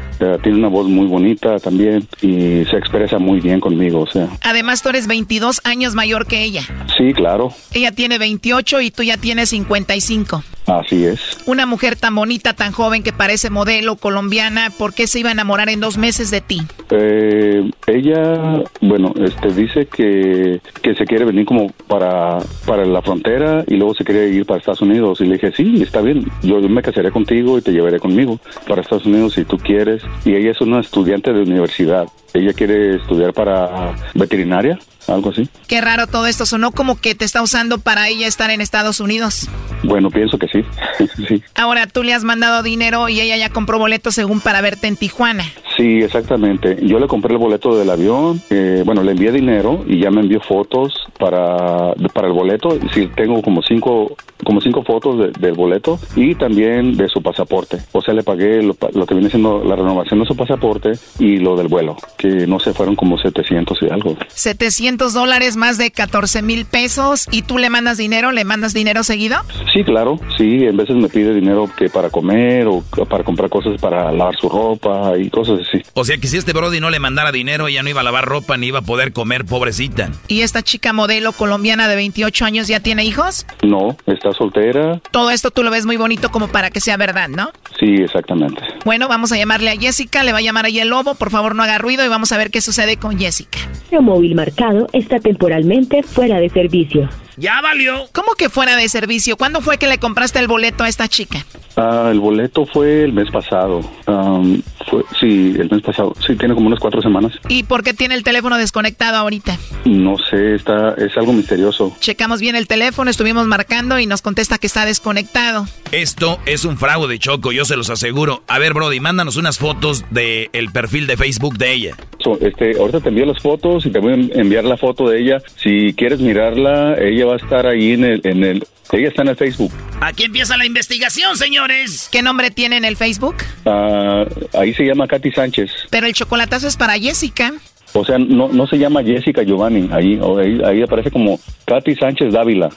tiene 0.43 0.59
una 0.59 0.68
voz 0.68 0.87
muy 0.87 1.07
bonita 1.07 1.59
también 1.59 2.07
y 2.20 2.64
se 2.66 2.77
expresa 2.77 3.18
muy 3.18 3.41
bien 3.41 3.59
conmigo, 3.59 4.03
o 4.03 4.07
sea. 4.07 4.29
Además, 4.43 4.83
tú 4.83 4.91
eres 4.91 5.07
22 5.07 5.62
años 5.64 5.95
mayor 5.95 6.27
que 6.27 6.43
ella. 6.43 6.62
Sí, 6.97 7.12
claro. 7.14 7.53
Ella 7.72 7.93
tiene 7.93 8.18
28 8.18 8.83
y 8.83 8.91
tú 8.91 9.03
ya 9.03 9.16
tienes 9.16 9.49
55. 9.49 10.45
Así 10.66 11.05
es. 11.05 11.20
Una 11.47 11.64
mujer 11.64 11.97
tan 11.97 12.14
bonita, 12.14 12.53
tan 12.53 12.72
joven 12.72 13.03
que 13.03 13.12
parece 13.12 13.51
modelo 13.51 13.97
colombiana, 13.97 14.70
¿por 14.77 14.95
qué 14.95 15.07
se 15.07 15.20
iba 15.20 15.31
a 15.31 15.33
enamorar 15.33 15.68
en 15.68 15.81
dos 15.81 15.97
meses 15.97 16.31
de 16.31 16.41
ti? 16.41 16.62
Eh, 16.91 17.69
ella, 17.87 18.62
bueno, 18.81 19.12
este 19.19 19.53
dice 19.53 19.87
que, 19.87 20.61
que 20.83 20.95
se 20.95 21.05
quiere 21.05 21.25
venir 21.25 21.45
como 21.45 21.71
para, 21.89 22.39
para 22.64 22.85
la 22.85 23.03
frontera 23.03 23.64
y 23.67 23.77
luego 23.77 23.95
se 23.95 24.05
quiere 24.05 24.29
ir 24.29 24.47
para 24.47 24.59
Estados 24.59 24.83
Unidos. 24.83 25.21
Y 25.21 25.27
le 25.27 25.35
dije, 25.35 25.53
sí, 25.53 25.83
está 25.83 26.01
bien, 26.01 26.27
yo 26.43 26.61
me 26.61 26.83
casaré 26.83 27.11
contigo 27.11 27.59
y 27.59 27.62
te 27.62 27.73
llevaré 27.73 27.99
conmigo 27.99 28.39
para 28.69 28.83
Estados 28.83 29.07
Unidos 29.07 29.35
si 29.35 29.45
tú 29.45 29.59
quieres. 29.59 30.03
Y 30.25 30.35
ella 30.35 30.53
es 30.53 30.61
una 30.61 30.81
estudiante 30.81 31.33
de 31.33 31.43
universidad. 31.43 32.07
Ella 32.35 32.53
quiere 32.53 32.97
estudiar 32.97 33.33
para 33.33 33.95
veterinaria 34.14 34.79
algo 35.09 35.31
así. 35.31 35.49
Qué 35.67 35.81
raro 35.81 36.07
todo 36.07 36.27
esto, 36.27 36.47
sonó 36.47 36.73
como 36.73 37.01
que 37.01 37.15
te 37.15 37.25
está 37.25 37.43
usando 37.43 37.79
para 37.79 38.09
ella 38.09 38.27
estar 38.27 38.51
en 38.51 38.61
Estados 38.61 39.01
Unidos. 39.01 39.49
Bueno, 39.83 40.11
pienso 40.11 40.39
que 40.39 40.49
sí. 40.49 40.65
sí. 41.29 41.43
Ahora, 41.55 41.87
tú 41.87 42.03
le 42.03 42.15
has 42.15 42.25
mandado 42.25 42.63
dinero 42.63 43.09
y 43.09 43.21
ella 43.21 43.37
ya 43.37 43.51
compró 43.51 43.79
boletos 43.79 44.15
según 44.15 44.41
para 44.41 44.61
verte 44.61 44.87
en 44.87 44.97
Tijuana. 44.97 45.45
Sí, 45.77 45.99
exactamente. 45.99 46.79
Yo 46.83 46.99
le 46.99 47.07
compré 47.07 47.33
el 47.35 47.39
boleto 47.39 47.79
del 47.79 47.91
avión, 47.91 48.41
eh, 48.49 48.83
bueno, 48.87 49.03
le 49.03 49.13
envié 49.13 49.31
dinero 49.31 49.85
y 49.87 50.01
ya 50.01 50.11
me 50.11 50.23
envió 50.23 50.41
fotos 50.41 50.95
para, 51.19 51.93
para 52.15 52.29
el 52.29 52.33
boleto. 52.33 52.79
Sí, 52.95 53.11
tengo 53.15 53.43
como 53.43 53.61
cinco, 53.63 54.17
como 54.43 54.61
cinco 54.63 54.83
fotos 54.85 55.19
de- 55.19 55.33
del 55.39 55.53
boleto 55.53 55.99
y 56.15 56.35
también 56.35 56.97
de 56.97 57.09
su 57.09 57.23
pasaporte. 57.23 57.79
O 57.93 58.01
sea, 58.01 58.15
le 58.15 58.23
pagué 58.23 58.63
lo, 58.63 58.75
lo 58.95 59.05
que 59.07 59.15
viene 59.15 59.29
siendo 59.29 59.63
la 59.65 59.77
renovación 59.77 60.21
de 60.21 60.27
su 60.27 60.35
pasaporte 60.35 60.93
y 61.19 61.37
lo 61.37 61.57
del 61.57 61.69
vuelo, 61.69 61.97
que 62.17 62.47
no 62.47 62.59
sé, 62.59 62.73
fueron 62.73 62.97
como 62.97 63.19
700 63.19 63.79
y 63.83 63.91
algo. 63.93 64.17
700 64.29 64.96
dólares, 64.97 65.57
más 65.57 65.79
de 65.79 65.91
14 65.91 66.43
mil 66.43 66.65
pesos. 66.65 67.27
¿Y 67.31 67.43
tú 67.43 67.59
le 67.59 67.71
mandas 67.71 67.99
dinero? 67.99 68.33
¿Le 68.33 68.45
mandas 68.45 68.75
dinero 68.75 69.03
seguido? 69.03 69.37
Sí, 69.73 69.85
claro, 69.85 70.19
sí, 70.37 70.65
en 70.65 70.77
veces 70.77 70.97
me 70.97 71.09
pide 71.09 71.35
dinero 71.35 71.69
que 71.77 71.89
para 71.89 72.11
comer 72.11 72.67
o 72.67 72.83
para 73.09 73.25
comprar 73.25 73.51
cosas 73.51 73.81
para 73.81 74.13
lavar 74.13 74.37
su 74.37 74.49
ropa 74.49 75.13
y 75.19 75.31
cosas 75.31 75.61
así. 75.61 75.83
O 75.95 76.05
sea 76.05 76.19
que 76.19 76.27
si 76.27 76.37
este 76.37 76.53
Brody 76.53 76.81
no 76.81 76.91
le 76.91 76.99
mandara 76.99 77.33
dinero, 77.33 77.69
ella 77.69 77.83
no 77.83 77.91
iba 77.91 78.01
a 78.01 78.05
lavar 78.05 78.25
ropa 78.25 78.57
ni 78.57 78.69
iba 78.69 78.81
a 78.81 78.83
poder 78.83 79.13
comer, 79.13 79.45
pobrecita. 79.45 80.11
¿Y 80.29 80.41
esta 80.41 80.63
chica 80.63 80.93
modelo 80.93 81.33
colombiana 81.33 81.89
de 81.89 81.97
28 81.97 82.45
años 82.45 82.69
ya 82.69 82.81
tiene 82.81 83.05
hijos? 83.05 83.47
No, 83.63 83.97
está 84.07 84.33
soltera. 84.33 85.01
Todo 85.11 85.31
esto 85.31 85.51
tú 85.51 85.63
lo 85.63 85.71
ves 85.71 85.87
muy 85.87 85.97
bonito 85.97 86.31
como 86.31 86.49
para 86.49 86.71
que 86.71 86.81
sea 86.81 86.97
verdad, 86.97 87.29
¿no? 87.29 87.51
Sí, 87.79 87.95
exactamente. 88.03 88.63
Bueno, 88.85 89.09
vamos 89.09 89.33
a 89.33 89.37
llamarle 89.37 89.71
a 89.71 89.77
Jessica, 89.77 90.23
le 90.25 90.33
va 90.33 90.39
a 90.39 90.43
llamar 90.43 90.67
ahí 90.67 90.79
el 90.79 90.89
lobo, 90.89 91.15
por 91.15 91.31
favor 91.31 91.55
no 91.55 91.63
haga 91.63 91.79
ruido 91.79 92.05
y 92.05 92.09
vamos 92.09 92.33
a 92.33 92.39
ver 92.39 92.51
qué 92.51 92.61
sucede 92.61 92.97
con 92.97 93.19
Jessica. 93.19 93.59
El 93.91 94.03
móvil 94.03 94.35
marcado 94.35 94.86
está 94.93 95.18
temporalmente 95.18 96.03
fuera 96.03 96.41
de 96.41 96.49
servicio. 96.49 97.09
Ya 97.37 97.61
valió. 97.61 98.07
¿Cómo 98.12 98.32
que 98.37 98.49
fuera 98.49 98.76
de 98.76 98.89
servicio? 98.89 99.37
¿Cuándo 99.37 99.61
fue 99.61 99.78
que 99.78 99.87
le 99.87 99.99
compraste 99.99 100.39
el 100.39 100.49
boleto 100.49 100.84
a 100.84 100.89
esta 100.89 101.09
chica? 101.09 101.45
Ah, 101.76 102.09
el 102.11 102.20
boleto 102.20 102.64
fue 102.66 103.05
el 103.05 103.12
mes 103.12 103.30
pasado. 103.30 103.80
Am, 104.07 104.62
fue, 104.89 105.03
sí, 105.20 105.55
el 105.59 105.68
mes 105.70 105.82
pasado. 105.82 106.14
Sí, 106.26 106.34
tiene 106.37 106.55
como 106.55 106.68
unas 106.68 106.80
cuatro 106.80 107.03
semanas. 107.03 107.32
¿Y 107.49 107.64
por 107.64 107.82
qué 107.82 107.93
tiene 107.93 108.14
el 108.14 108.22
teléfono 108.24 108.57
desconectado 108.57 109.16
ahorita? 109.18 109.59
No 109.84 110.16
sé, 110.30 110.55
está, 110.55 110.95
es 110.97 111.14
algo 111.18 111.34
misterioso. 111.34 111.95
Checamos 112.01 112.41
bien 112.41 112.57
el 112.57 112.66
teléfono, 112.66 113.11
estuvimos 113.11 113.47
marcando 113.47 113.99
y 113.99 114.07
nos 114.07 114.22
contesta 114.22 114.57
que 114.57 114.66
está 114.66 114.87
desconectado. 114.87 115.66
Esto 115.93 116.39
es 116.47 116.64
un 116.64 116.78
fraude, 116.78 117.18
Choco, 117.18 117.53
yo 117.53 117.66
se 117.66 117.76
los 117.76 117.91
aseguro. 117.91 118.43
A 118.49 118.59
ver, 118.59 118.72
Brody, 118.72 119.01
mándanos 119.01 119.37
unas 119.37 119.59
fotos 119.59 120.05
del 120.11 120.49
el 120.55 120.72
perfil 120.72 121.07
de 121.07 121.16
Facebook 121.18 121.59
de 121.59 121.72
ella. 121.74 121.97
So, 122.24 122.39
este, 122.41 122.76
ahorita 122.78 123.01
te 123.01 123.11
envío 123.11 123.26
las 123.26 123.41
fotos 123.43 123.84
y 123.87 123.91
te 123.91 123.99
voy 124.01 124.12
a 124.12 124.14
en- 124.14 124.30
enviar 124.41 124.64
la 124.64 124.76
foto 124.78 125.09
de 125.11 125.20
ella. 125.20 125.43
Si 125.57 125.93
quieres 125.95 126.20
mirarla, 126.20 126.95
ella 126.99 127.26
va 127.27 127.35
a 127.35 127.37
estar 127.37 127.66
ahí 127.66 127.93
en 127.93 128.05
el, 128.05 128.20
en 128.24 128.45
el, 128.45 128.66
ella 128.93 129.09
está 129.09 129.22
en 129.22 129.29
el 129.29 129.37
Facebook. 129.37 129.72
Aquí 130.01 130.24
empieza 130.24 130.57
la 130.57 130.66
investigación, 130.66 131.37
señores. 131.37 132.09
¿Qué 132.11 132.22
nombre 132.22 132.51
tiene 132.51 132.77
en 132.77 132.85
el 132.85 132.97
Facebook? 132.97 133.37
Ah, 133.64 134.24
ahí 134.55 134.72
se 134.74 134.85
llama 134.85 135.07
Katy 135.07 135.33
Sánchez. 135.33 135.70
Pero 135.91 136.07
el 136.07 136.12
chocolatazo 136.12 136.68
es 136.68 136.77
para 136.77 136.99
Jessica. 136.99 137.53
O 137.93 138.05
sea, 138.05 138.18
no, 138.18 138.49
no 138.49 138.66
se 138.66 138.79
llama 138.79 139.03
Jessica 139.03 139.43
Giovanni. 139.43 139.89
Ahí, 139.93 140.20
ahí, 140.39 140.61
ahí 140.64 140.83
aparece 140.83 141.11
como 141.11 141.41
Katy 141.64 141.95
Sánchez 141.97 142.33
Dávila. 142.33 142.70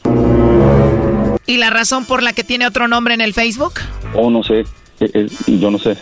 ¿Y 1.46 1.58
la 1.58 1.70
razón 1.70 2.06
por 2.06 2.24
la 2.24 2.34
que 2.34 2.44
tiene 2.44 2.68
otro 2.68 2.88
nombre 2.88 3.14
en 3.14 3.22
el 3.22 3.34
Facebook? 3.34 3.74
O 4.14 4.30
no 4.30 4.44
sé, 4.44 4.60
eh, 5.00 5.12
eh, 5.14 5.28
yo 5.48 5.72
no 5.72 5.80
sé. 5.80 5.98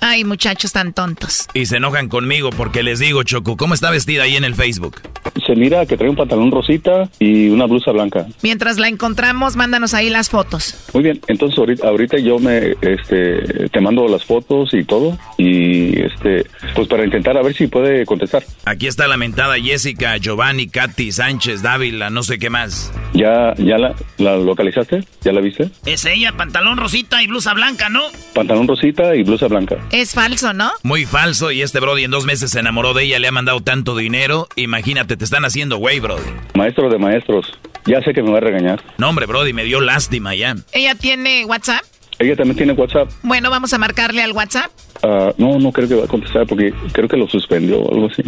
Ay, 0.00 0.24
muchachos 0.24 0.72
tan 0.72 0.92
tontos. 0.92 1.48
Y 1.54 1.66
se 1.66 1.76
enojan 1.76 2.08
conmigo 2.08 2.50
porque 2.50 2.82
les 2.82 2.98
digo, 2.98 3.22
Choco, 3.22 3.56
¿cómo 3.56 3.74
está 3.74 3.90
vestida 3.90 4.24
ahí 4.24 4.36
en 4.36 4.44
el 4.44 4.54
Facebook? 4.54 5.00
Se 5.46 5.54
mira 5.56 5.84
que 5.86 5.96
trae 5.96 6.08
un 6.08 6.16
pantalón 6.16 6.50
rosita 6.50 7.08
y 7.18 7.48
una 7.48 7.66
blusa 7.66 7.90
blanca. 7.92 8.26
Mientras 8.42 8.78
la 8.78 8.88
encontramos, 8.88 9.56
mándanos 9.56 9.92
ahí 9.94 10.08
las 10.10 10.30
fotos. 10.30 10.74
Muy 10.94 11.02
bien, 11.02 11.20
entonces 11.26 11.58
ahorita, 11.58 11.88
ahorita 11.88 12.18
yo 12.18 12.38
me, 12.38 12.74
este, 12.80 13.68
te 13.68 13.80
mando 13.80 14.06
las 14.08 14.24
fotos 14.24 14.72
y 14.72 14.84
todo 14.84 15.18
y, 15.36 16.00
este, 16.00 16.46
pues 16.74 16.88
para 16.88 17.04
intentar 17.04 17.36
a 17.36 17.42
ver 17.42 17.54
si 17.54 17.66
puede 17.66 18.06
contestar. 18.06 18.44
Aquí 18.64 18.86
está 18.86 19.08
la 19.08 19.16
mentada 19.16 19.56
Jessica, 19.56 20.16
Giovanni, 20.18 20.68
Katy, 20.68 21.12
Sánchez, 21.12 21.62
Dávila, 21.62 22.10
no 22.10 22.22
sé 22.22 22.38
qué 22.38 22.50
más. 22.50 22.92
¿Ya, 23.12 23.54
ya 23.58 23.78
la, 23.78 23.94
la 24.18 24.36
localizaste? 24.36 25.04
¿Ya 25.22 25.32
la 25.32 25.40
viste? 25.40 25.70
Es 25.84 26.04
ella, 26.04 26.32
pantalón 26.32 26.78
rosita 26.78 27.22
y 27.22 27.26
blusa 27.26 27.54
blanca, 27.54 27.88
¿no? 27.88 28.02
Pantalón 28.34 28.68
rosita 28.68 29.14
y 29.14 29.22
blusa 29.22 29.48
blanca. 29.48 29.76
Es 29.94 30.10
falso, 30.12 30.52
¿no? 30.52 30.72
Muy 30.82 31.04
falso 31.04 31.52
y 31.52 31.62
este 31.62 31.78
Brody 31.78 32.02
en 32.02 32.10
dos 32.10 32.26
meses 32.26 32.50
se 32.50 32.58
enamoró 32.58 32.94
de 32.94 33.04
ella, 33.04 33.20
le 33.20 33.28
ha 33.28 33.30
mandado 33.30 33.60
tanto 33.60 33.96
dinero. 33.96 34.48
Imagínate, 34.56 35.16
te 35.16 35.22
están 35.22 35.44
haciendo 35.44 35.76
güey, 35.76 36.00
Brody. 36.00 36.32
Maestro 36.54 36.90
de 36.90 36.98
maestros, 36.98 37.46
ya 37.86 38.00
sé 38.02 38.12
que 38.12 38.20
me 38.20 38.32
va 38.32 38.38
a 38.38 38.40
regañar. 38.40 38.82
No, 38.98 39.08
hombre, 39.08 39.26
Brody, 39.26 39.52
me 39.52 39.62
dio 39.62 39.80
lástima 39.80 40.34
ya. 40.34 40.56
¿Ella 40.72 40.96
tiene 40.96 41.44
WhatsApp? 41.44 41.84
Ella 42.18 42.36
también 42.36 42.56
tiene 42.56 42.72
WhatsApp. 42.72 43.10
Bueno, 43.22 43.50
vamos 43.50 43.72
a 43.72 43.78
marcarle 43.78 44.22
al 44.22 44.32
WhatsApp. 44.32 44.70
Ah, 45.02 45.32
no, 45.38 45.58
no 45.58 45.72
creo 45.72 45.88
que 45.88 45.94
va 45.96 46.04
a 46.04 46.08
contestar 46.08 46.46
porque 46.46 46.72
creo 46.92 47.08
que 47.08 47.16
lo 47.16 47.28
suspendió 47.28 47.80
o 47.80 47.92
algo 47.94 48.06
así. 48.06 48.22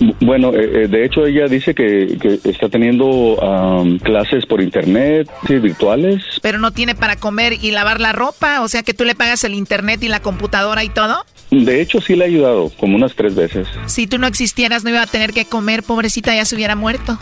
Bu- 0.00 0.16
Bueno, 0.20 0.52
eh, 0.52 0.84
eh, 0.84 0.88
de 0.88 1.04
hecho 1.04 1.24
ella 1.24 1.46
dice 1.46 1.72
que, 1.74 2.18
que 2.20 2.40
está 2.50 2.68
teniendo 2.68 3.38
am, 3.42 3.98
clases 4.00 4.44
por 4.44 4.60
internet, 4.60 5.30
sí, 5.46 5.58
virtuales. 5.58 6.22
Pero 6.42 6.58
no 6.58 6.72
tiene 6.72 6.94
para 6.96 7.16
comer 7.16 7.52
y 7.62 7.70
lavar 7.70 8.00
la 8.00 8.12
ropa. 8.12 8.60
O 8.62 8.68
sea 8.68 8.82
que 8.82 8.92
tú 8.92 9.04
le 9.04 9.14
pagas 9.14 9.44
el 9.44 9.54
internet 9.54 10.02
y 10.02 10.08
la 10.08 10.20
computadora 10.20 10.82
y 10.82 10.88
todo. 10.88 11.24
De 11.50 11.80
hecho 11.80 12.00
sí 12.00 12.16
le 12.16 12.24
ha 12.24 12.26
ayudado 12.26 12.70
como 12.80 12.96
unas 12.96 13.14
tres 13.14 13.36
veces. 13.36 13.68
Si 13.86 14.08
tú 14.08 14.18
no 14.18 14.26
existieras, 14.26 14.82
no 14.82 14.90
iba 14.90 15.02
a 15.02 15.06
tener 15.06 15.32
que 15.32 15.44
comer. 15.44 15.84
Pobrecita, 15.84 16.34
ya 16.34 16.44
se 16.44 16.56
hubiera 16.56 16.74
muerto. 16.74 17.16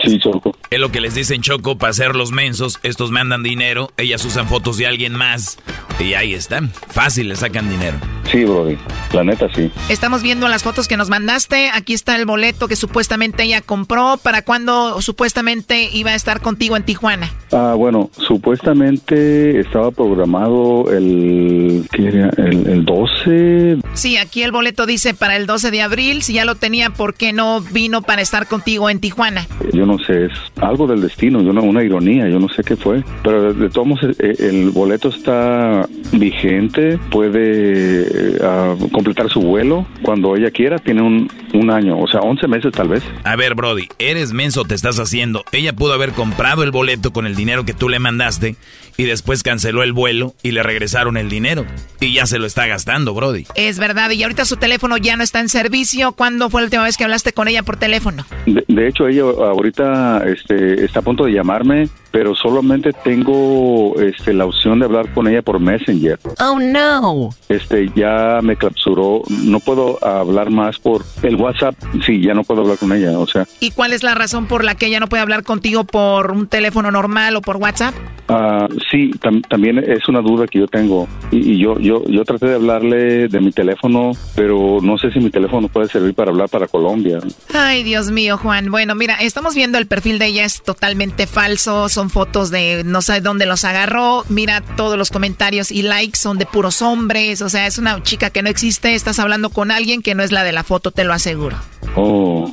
sí, 0.04 0.18
Choco. 0.18 0.56
Es 0.70 0.78
lo 0.78 0.90
que 0.90 1.00
les 1.00 1.14
dicen 1.14 1.42
Choco 1.42 1.76
para 1.78 1.90
hacer 1.90 2.14
los 2.14 2.32
mensos. 2.32 2.78
Estos 2.82 3.10
mandan 3.10 3.42
dinero, 3.42 3.90
ellas 3.96 4.24
usan 4.24 4.48
fotos 4.48 4.76
de 4.76 4.86
alguien 4.86 5.14
más. 5.14 5.58
Y 5.98 6.14
ahí 6.14 6.34
están. 6.34 6.70
Fácil 6.88 7.28
le 7.28 7.36
sacan 7.36 7.68
dinero. 7.68 7.98
Sí, 8.30 8.44
Brody. 8.44 8.78
La 9.12 9.24
neta 9.24 9.48
sí. 9.54 9.70
Estamos 9.88 10.22
viendo 10.22 10.48
las 10.48 10.62
fotos 10.62 10.88
que 10.88 10.96
nos 10.96 11.10
mandaste. 11.10 11.70
Aquí 11.74 11.92
está 11.94 12.16
el 12.16 12.26
boleto 12.26 12.68
que 12.68 12.76
supuestamente 12.76 13.42
ella 13.42 13.60
compró. 13.60 14.18
¿Para 14.22 14.42
cuándo 14.42 15.02
supuestamente 15.02 15.90
iba 15.92 16.12
a 16.12 16.14
estar 16.14 16.40
contigo 16.40 16.76
en 16.76 16.84
Tijuana? 16.84 17.30
Ah, 17.52 17.74
bueno, 17.76 18.08
supuestamente 18.16 19.58
estaba 19.60 19.90
programado 19.90 20.90
el, 20.92 21.86
¿qué 21.92 22.08
era? 22.08 22.30
el, 22.36 22.68
el 22.68 22.84
12. 22.84 23.78
Sí, 23.94 24.16
aquí 24.16 24.42
el 24.42 24.52
boleto 24.52 24.86
dice 24.86 25.12
para 25.12 25.36
el 25.36 25.46
12 25.46 25.70
de 25.70 25.82
abril. 25.82 26.22
Si 26.22 26.34
ya 26.34 26.44
lo 26.44 26.54
tenía, 26.54 26.90
¿por 26.90 27.14
qué 27.14 27.32
no 27.32 27.60
vino 27.60 28.02
para 28.02 28.22
estar 28.22 28.46
contigo 28.46 28.88
en 28.90 29.00
Tijuana? 29.00 29.46
Yo 29.80 29.86
no 29.86 29.98
sé, 29.98 30.26
es 30.26 30.32
algo 30.60 30.86
del 30.86 31.00
destino, 31.00 31.40
yo 31.40 31.54
no, 31.54 31.62
una 31.62 31.82
ironía, 31.82 32.28
yo 32.28 32.38
no 32.38 32.50
sé 32.50 32.62
qué 32.62 32.76
fue. 32.76 33.02
Pero 33.24 33.54
de, 33.54 33.70
todos 33.70 33.86
modos, 33.86 34.04
eh, 34.18 34.36
el 34.40 34.68
boleto 34.72 35.08
está 35.08 35.88
vigente, 36.12 36.98
puede 37.10 38.02
eh, 38.02 38.38
ah, 38.42 38.74
completar 38.92 39.30
su 39.30 39.40
vuelo 39.40 39.86
cuando 40.02 40.36
ella 40.36 40.50
quiera, 40.50 40.78
tiene 40.78 41.00
un, 41.00 41.30
un 41.54 41.70
año, 41.70 41.98
o 41.98 42.06
sea, 42.08 42.20
11 42.20 42.46
meses 42.46 42.72
tal 42.72 42.88
vez. 42.88 43.02
A 43.24 43.36
ver, 43.36 43.54
Brody, 43.54 43.88
eres 43.98 44.34
menso, 44.34 44.66
te 44.66 44.74
estás 44.74 44.98
haciendo. 44.98 45.44
Ella 45.50 45.72
pudo 45.72 45.94
haber 45.94 46.12
comprado 46.12 46.62
el 46.62 46.72
boleto 46.72 47.10
con 47.10 47.26
el 47.26 47.34
dinero 47.34 47.64
que 47.64 47.72
tú 47.72 47.88
le 47.88 48.00
mandaste 48.00 48.56
y 49.00 49.06
después 49.06 49.42
canceló 49.42 49.82
el 49.82 49.94
vuelo 49.94 50.34
y 50.42 50.50
le 50.50 50.62
regresaron 50.62 51.16
el 51.16 51.30
dinero. 51.30 51.64
Y 52.00 52.12
ya 52.12 52.26
se 52.26 52.38
lo 52.38 52.44
está 52.44 52.66
gastando, 52.66 53.14
Brody. 53.14 53.46
Es 53.54 53.78
verdad, 53.78 54.10
y 54.10 54.22
ahorita 54.22 54.44
su 54.44 54.58
teléfono 54.58 54.98
ya 54.98 55.16
no 55.16 55.22
está 55.22 55.40
en 55.40 55.48
servicio. 55.48 56.12
¿Cuándo 56.12 56.50
fue 56.50 56.60
la 56.60 56.66
última 56.66 56.82
vez 56.82 56.98
que 56.98 57.04
hablaste 57.04 57.32
con 57.32 57.48
ella 57.48 57.62
por 57.62 57.78
teléfono? 57.78 58.26
De, 58.44 58.62
de 58.68 58.88
hecho, 58.88 59.08
ella 59.08 59.22
ahorita 59.22 60.22
este, 60.26 60.84
está 60.84 60.98
a 60.98 61.02
punto 61.02 61.24
de 61.24 61.32
llamarme, 61.32 61.88
pero 62.10 62.34
solamente 62.34 62.92
tengo 62.92 63.98
este, 64.00 64.34
la 64.34 64.44
opción 64.44 64.80
de 64.80 64.84
hablar 64.84 65.12
con 65.14 65.28
ella 65.28 65.42
por 65.42 65.60
Messenger. 65.60 66.18
Oh, 66.38 66.58
no. 66.60 67.30
Este, 67.48 67.90
ya 67.94 68.40
me 68.42 68.56
clausuró, 68.56 69.22
no 69.28 69.60
puedo 69.60 70.04
hablar 70.04 70.50
más 70.50 70.78
por 70.78 71.04
el 71.22 71.36
WhatsApp, 71.36 71.74
sí, 72.04 72.20
ya 72.20 72.34
no 72.34 72.44
puedo 72.44 72.62
hablar 72.62 72.78
con 72.78 72.92
ella, 72.92 73.18
o 73.18 73.26
sea, 73.26 73.46
¿Y 73.60 73.70
cuál 73.70 73.92
es 73.92 74.02
la 74.02 74.14
razón 74.14 74.46
por 74.46 74.64
la 74.64 74.74
que 74.74 74.86
ella 74.86 75.00
no 75.00 75.08
puede 75.08 75.22
hablar 75.22 75.42
contigo 75.42 75.84
por 75.84 76.32
un 76.32 76.46
teléfono 76.48 76.90
normal 76.90 77.36
o 77.36 77.40
por 77.40 77.56
WhatsApp? 77.56 77.94
ah, 78.28 78.68
sí, 78.90 79.10
tam- 79.20 79.46
también 79.48 79.78
es 79.78 80.08
una 80.08 80.20
duda 80.20 80.46
que 80.46 80.58
yo 80.58 80.66
tengo 80.66 81.06
y, 81.30 81.52
y 81.52 81.58
yo, 81.58 81.78
yo, 81.78 82.02
yo 82.06 82.24
traté 82.24 82.46
de 82.46 82.54
hablarle 82.56 83.28
de 83.28 83.40
mi 83.40 83.52
teléfono, 83.52 84.12
pero 84.34 84.78
no 84.82 84.98
sé 84.98 85.10
si 85.12 85.20
mi 85.20 85.30
teléfono 85.30 85.68
puede 85.68 85.88
servir 85.88 86.14
para 86.14 86.30
hablar 86.30 86.48
para 86.48 86.66
Colombia. 86.66 87.20
Ay, 87.54 87.82
Dios 87.82 88.10
mío, 88.10 88.36
Juan. 88.38 88.70
Bueno, 88.70 88.94
mira, 88.94 89.14
estamos 89.20 89.54
viendo 89.54 89.78
el 89.78 89.86
perfil 89.86 90.18
de 90.18 90.26
ella, 90.26 90.44
es 90.44 90.62
totalmente 90.62 91.26
falso. 91.26 91.88
Son 91.88 92.10
fotos 92.10 92.50
de 92.50 92.82
no 92.84 93.02
sé 93.02 93.20
dónde 93.20 93.46
los 93.46 93.64
agarró. 93.64 94.24
Mira, 94.28 94.62
todos 94.76 94.98
los 94.98 95.10
comentarios 95.10 95.70
y 95.70 95.82
likes 95.82 96.18
son 96.18 96.38
de 96.38 96.46
puros 96.46 96.82
hombres. 96.82 97.42
O 97.42 97.48
sea, 97.48 97.66
es 97.66 97.78
una 97.78 98.02
chica 98.02 98.30
que 98.30 98.42
no 98.42 98.48
existe. 98.50 98.94
Estás 98.94 99.18
hablando 99.18 99.50
con 99.50 99.70
alguien 99.70 100.02
que 100.02 100.14
no 100.14 100.22
es 100.22 100.32
la 100.32 100.44
de 100.44 100.52
la 100.52 100.64
foto, 100.64 100.90
te 100.90 101.04
lo 101.04 101.12
aseguro. 101.12 101.56
Oh, 101.96 102.52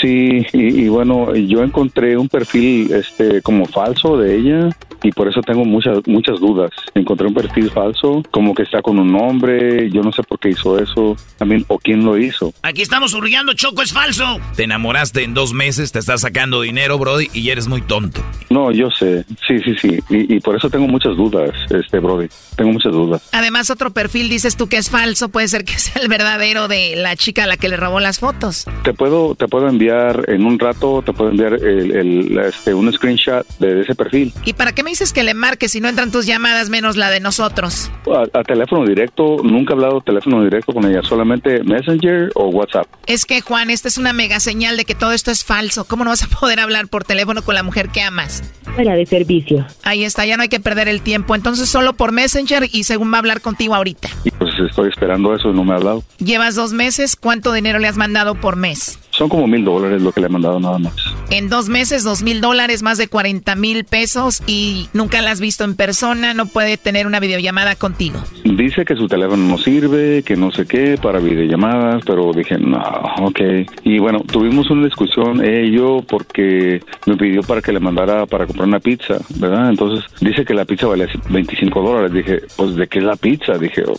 sí, 0.00 0.46
y, 0.52 0.84
y 0.84 0.88
bueno, 0.88 1.34
yo 1.34 1.62
encontré 1.62 2.16
un 2.16 2.28
perfil 2.28 2.92
este 2.92 3.42
como 3.42 3.66
falso 3.66 4.16
de 4.16 4.36
ella 4.36 4.68
y 5.02 5.12
por 5.12 5.28
eso 5.28 5.40
tengo 5.42 5.64
muchas 5.64 5.98
muchas 6.06 6.40
dudas. 6.40 6.70
Encontré 6.94 7.26
un 7.26 7.34
perfil 7.34 7.70
falso, 7.70 8.22
como 8.30 8.54
que 8.54 8.62
está 8.62 8.82
con 8.82 8.98
un 8.98 9.12
nombre, 9.12 9.90
yo 9.90 10.02
no 10.02 10.12
sé 10.12 10.22
por 10.22 10.38
qué 10.38 10.50
hizo 10.50 10.78
eso, 10.78 11.16
también 11.38 11.64
o 11.68 11.78
quién 11.78 12.04
lo 12.04 12.18
hizo. 12.18 12.52
Aquí 12.62 12.82
estamos 12.82 13.14
hurgando, 13.14 13.54
Choco, 13.54 13.82
es 13.82 13.92
falso. 13.92 14.38
Te 14.56 14.64
enamoraste 14.64 15.22
en 15.24 15.34
dos 15.34 15.52
meses, 15.52 15.92
te 15.92 15.98
estás 15.98 16.22
sacando 16.22 16.60
dinero, 16.60 16.98
Brody, 16.98 17.28
y 17.32 17.50
eres 17.50 17.68
muy 17.68 17.82
tonto. 17.82 18.22
No, 18.50 18.70
yo 18.70 18.90
sé, 18.90 19.24
sí, 19.46 19.58
sí, 19.64 19.74
sí, 19.80 19.98
y, 20.10 20.36
y 20.36 20.40
por 20.40 20.56
eso 20.56 20.70
tengo 20.70 20.86
muchas 20.86 21.16
dudas, 21.16 21.50
este 21.70 21.98
Brody, 21.98 22.28
tengo 22.56 22.72
muchas 22.72 22.92
dudas. 22.92 23.28
Además, 23.32 23.70
otro 23.70 23.92
perfil 23.92 24.28
dices 24.28 24.56
tú 24.56 24.68
que 24.68 24.76
es 24.76 24.90
falso, 24.90 25.28
puede 25.28 25.48
ser 25.48 25.64
que 25.64 25.72
sea 25.78 26.02
el 26.02 26.08
verdadero 26.08 26.68
de 26.68 26.96
la 26.96 27.16
chica 27.16 27.44
a 27.44 27.46
la 27.46 27.56
que 27.56 27.68
le 27.68 27.76
robó 27.76 28.00
las 28.00 28.18
fotos. 28.18 28.66
Te 28.84 28.92
puedo 28.92 29.34
te 29.34 29.48
puedo 29.48 29.68
enviar 29.68 30.24
en 30.28 30.44
un 30.44 30.58
rato, 30.58 31.02
te 31.04 31.12
puedo 31.12 31.30
enviar 31.30 31.54
el, 31.54 31.92
el, 31.92 32.38
este, 32.38 32.74
un 32.74 32.92
screenshot 32.92 33.46
de 33.58 33.80
ese 33.80 33.94
perfil. 33.94 34.32
¿Y 34.44 34.52
para 34.52 34.72
qué 34.72 34.82
me 34.82 34.91
dices 34.92 35.12
que 35.12 35.22
le 35.22 35.32
marques 35.32 35.72
si 35.72 35.80
no 35.80 35.88
entran 35.88 36.10
tus 36.10 36.26
llamadas 36.26 36.68
menos 36.68 36.96
la 36.96 37.10
de 37.10 37.18
nosotros? 37.20 37.90
A, 38.06 38.38
a 38.38 38.42
teléfono 38.44 38.84
directo, 38.86 39.38
nunca 39.42 39.72
he 39.72 39.76
hablado 39.76 40.00
teléfono 40.02 40.44
directo 40.44 40.72
con 40.72 40.84
ella, 40.84 41.00
solamente 41.02 41.62
Messenger 41.64 42.30
o 42.34 42.48
WhatsApp. 42.48 42.86
Es 43.06 43.24
que, 43.24 43.40
Juan, 43.40 43.70
esta 43.70 43.88
es 43.88 43.96
una 43.96 44.12
mega 44.12 44.38
señal 44.38 44.76
de 44.76 44.84
que 44.84 44.94
todo 44.94 45.12
esto 45.12 45.30
es 45.30 45.44
falso. 45.44 45.84
¿Cómo 45.84 46.04
no 46.04 46.10
vas 46.10 46.22
a 46.22 46.28
poder 46.28 46.60
hablar 46.60 46.88
por 46.88 47.04
teléfono 47.04 47.42
con 47.42 47.54
la 47.54 47.62
mujer 47.62 47.88
que 47.88 48.02
amas? 48.02 48.42
Fuera 48.74 48.94
de 48.94 49.06
servicio. 49.06 49.66
Ahí 49.82 50.04
está, 50.04 50.26
ya 50.26 50.36
no 50.36 50.42
hay 50.42 50.48
que 50.48 50.60
perder 50.60 50.88
el 50.88 51.00
tiempo. 51.00 51.34
Entonces, 51.34 51.68
solo 51.68 51.94
por 51.94 52.12
Messenger 52.12 52.68
y 52.70 52.84
según 52.84 53.10
va 53.10 53.16
a 53.16 53.20
hablar 53.20 53.40
contigo 53.40 53.74
ahorita. 53.74 54.08
Y 54.24 54.30
pues 54.30 54.51
estoy 54.66 54.88
esperando 54.88 55.34
eso 55.34 55.50
y 55.50 55.54
no 55.54 55.64
me 55.64 55.72
ha 55.72 55.76
hablado. 55.76 56.02
Llevas 56.18 56.54
dos 56.54 56.72
meses, 56.72 57.16
¿cuánto 57.16 57.52
dinero 57.52 57.78
le 57.78 57.88
has 57.88 57.96
mandado 57.96 58.34
por 58.34 58.56
mes? 58.56 58.98
Son 59.10 59.28
como 59.28 59.46
mil 59.46 59.64
dólares 59.64 60.00
lo 60.00 60.10
que 60.10 60.20
le 60.20 60.26
he 60.26 60.30
mandado 60.30 60.58
nada 60.58 60.78
más. 60.78 60.94
En 61.30 61.50
dos 61.50 61.68
meses, 61.68 62.02
dos 62.02 62.22
mil 62.22 62.40
dólares, 62.40 62.82
más 62.82 62.96
de 62.96 63.08
40 63.08 63.54
mil 63.56 63.84
pesos 63.84 64.42
y 64.46 64.88
nunca 64.94 65.20
la 65.20 65.30
has 65.30 65.40
visto 65.40 65.64
en 65.64 65.76
persona, 65.76 66.32
no 66.32 66.46
puede 66.46 66.78
tener 66.78 67.06
una 67.06 67.20
videollamada 67.20 67.74
contigo. 67.74 68.18
Dice 68.44 68.84
que 68.84 68.96
su 68.96 69.08
teléfono 69.08 69.44
no 69.44 69.58
sirve, 69.58 70.22
que 70.22 70.36
no 70.36 70.50
sé 70.50 70.66
qué, 70.66 70.98
para 71.00 71.18
videollamadas, 71.18 72.02
pero 72.06 72.32
dije, 72.32 72.58
no, 72.58 72.82
ok. 73.20 73.40
Y 73.84 73.98
bueno, 73.98 74.20
tuvimos 74.20 74.70
una 74.70 74.84
discusión 74.84 75.44
ella 75.44 75.60
y 75.60 75.72
yo 75.72 76.02
porque 76.08 76.80
me 77.06 77.16
pidió 77.16 77.42
para 77.42 77.60
que 77.60 77.72
le 77.72 77.80
mandara 77.80 78.24
para 78.26 78.46
comprar 78.46 78.68
una 78.68 78.80
pizza, 78.80 79.18
¿verdad? 79.36 79.68
Entonces 79.68 80.04
dice 80.20 80.44
que 80.44 80.54
la 80.54 80.64
pizza 80.64 80.86
vale 80.86 81.08
25 81.28 81.82
dólares. 81.82 82.12
Dije, 82.12 82.40
pues 82.56 82.76
¿de 82.76 82.86
qué 82.86 82.98
es 82.98 83.04
la 83.04 83.16
pizza? 83.16 83.58
Dije, 83.58 83.84
oh. 83.86 83.94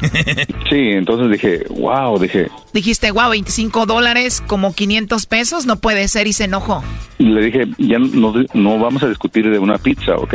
sí, 0.70 0.90
entonces 0.92 1.30
dije, 1.30 1.64
wow, 1.70 2.18
dije, 2.18 2.48
Dijiste, 2.72 3.10
wow, 3.10 3.30
25 3.30 3.86
dólares, 3.86 4.42
como 4.46 4.72
500 4.72 5.26
pesos, 5.26 5.66
no 5.66 5.76
puede 5.76 6.06
ser 6.08 6.26
y 6.26 6.32
se 6.32 6.44
enojó. 6.44 6.82
le 7.18 7.42
dije, 7.42 7.66
ya 7.78 7.98
no, 7.98 8.32
no 8.54 8.78
vamos 8.78 9.02
a 9.02 9.08
discutir 9.08 9.50
de 9.50 9.58
una 9.58 9.78
pizza, 9.78 10.16
¿ok? 10.16 10.34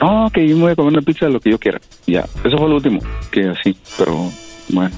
No, 0.00 0.30
que 0.32 0.46
yo 0.48 0.56
me 0.56 0.62
voy 0.62 0.72
a 0.72 0.76
comer 0.76 0.92
una 0.92 1.02
pizza 1.02 1.28
lo 1.28 1.40
que 1.40 1.50
yo 1.50 1.58
quiera. 1.58 1.80
Ya, 2.06 2.24
eso 2.44 2.56
fue 2.56 2.68
lo 2.68 2.76
último, 2.76 3.00
que 3.30 3.48
así, 3.48 3.76
pero 3.98 4.30
bueno. 4.68 4.94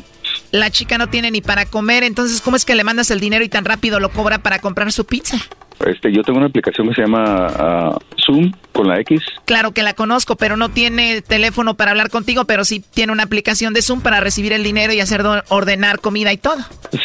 La 0.50 0.70
chica 0.70 0.98
no 0.98 1.08
tiene 1.08 1.30
ni 1.30 1.40
para 1.40 1.66
comer, 1.66 2.04
entonces 2.04 2.40
¿cómo 2.40 2.56
es 2.56 2.64
que 2.64 2.74
le 2.74 2.84
mandas 2.84 3.10
el 3.10 3.20
dinero 3.20 3.44
y 3.44 3.48
tan 3.48 3.64
rápido 3.64 4.00
lo 4.00 4.10
cobra 4.10 4.38
para 4.38 4.58
comprar 4.58 4.92
su 4.92 5.06
pizza? 5.06 5.38
Este, 5.84 6.12
yo 6.12 6.22
tengo 6.22 6.38
una 6.38 6.46
aplicación 6.48 6.88
que 6.88 6.94
se 6.94 7.02
llama 7.02 7.24
ah, 7.48 7.98
Zoom 8.24 8.52
con 8.72 8.88
la 8.88 9.00
X. 9.00 9.20
Claro 9.44 9.72
que 9.72 9.82
la 9.82 9.94
conozco, 9.94 10.36
pero 10.36 10.56
no 10.56 10.68
tiene 10.70 11.22
teléfono 11.22 11.74
para 11.74 11.90
hablar 11.92 12.10
contigo, 12.10 12.44
pero 12.44 12.64
sí 12.64 12.82
tiene 12.94 13.12
una 13.12 13.22
aplicación 13.24 13.72
de 13.74 13.82
Zoom 13.82 14.00
para 14.00 14.20
recibir 14.20 14.52
el 14.52 14.62
dinero 14.64 14.92
y 14.92 15.00
hacer 15.00 15.22
ordenar 15.48 16.00
comida 16.00 16.32
y 16.32 16.36
todo. 16.36 16.56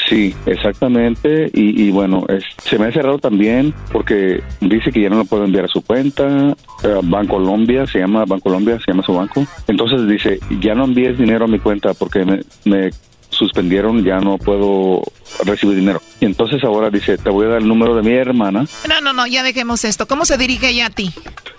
Sí, 0.09 0.33
exactamente. 0.45 1.49
Y, 1.53 1.83
y 1.83 1.91
bueno, 1.91 2.25
es- 2.29 2.43
se 2.63 2.77
me 2.79 2.87
ha 2.87 2.91
cerrado 2.91 3.19
también 3.19 3.73
porque 3.91 4.41
dice 4.59 4.91
que 4.91 5.01
ya 5.01 5.09
no 5.09 5.17
lo 5.17 5.25
puedo 5.25 5.45
enviar 5.45 5.65
a 5.65 5.69
su 5.69 5.81
cuenta. 5.81 6.55
eh, 6.83 6.99
Bancolombia, 7.03 7.85
se 7.87 7.99
llama 7.99 8.25
Bancolombia, 8.25 8.79
se 8.79 8.91
llama 8.91 9.03
su 9.03 9.13
banco. 9.13 9.45
Entonces 9.67 10.07
dice, 10.07 10.39
ya 10.59 10.73
no 10.75 10.85
envíes 10.85 11.17
dinero 11.17 11.45
a 11.45 11.47
mi 11.47 11.59
cuenta 11.59 11.93
porque 11.93 12.25
me, 12.25 12.41
me 12.65 12.89
suspendieron, 13.31 14.03
ya 14.03 14.19
no 14.19 14.37
puedo 14.37 15.01
recibir 15.43 15.77
dinero. 15.77 16.01
Y 16.19 16.25
entonces 16.25 16.63
ahora 16.63 16.89
dice, 16.89 17.17
te 17.17 17.29
voy 17.29 17.47
a 17.47 17.49
dar 17.49 17.57
el 17.59 17.67
número 17.67 17.95
de 17.95 18.03
mi 18.03 18.13
hermana. 18.15 18.65
No, 18.87 19.01
no, 19.01 19.13
no, 19.13 19.25
ya 19.25 19.41
dejemos 19.43 19.83
esto. 19.83 20.07
¿Cómo 20.07 20.25
se 20.25 20.37
dirige 20.37 20.69
ella 20.69 20.87
a 20.87 20.89
ti? 20.89 21.13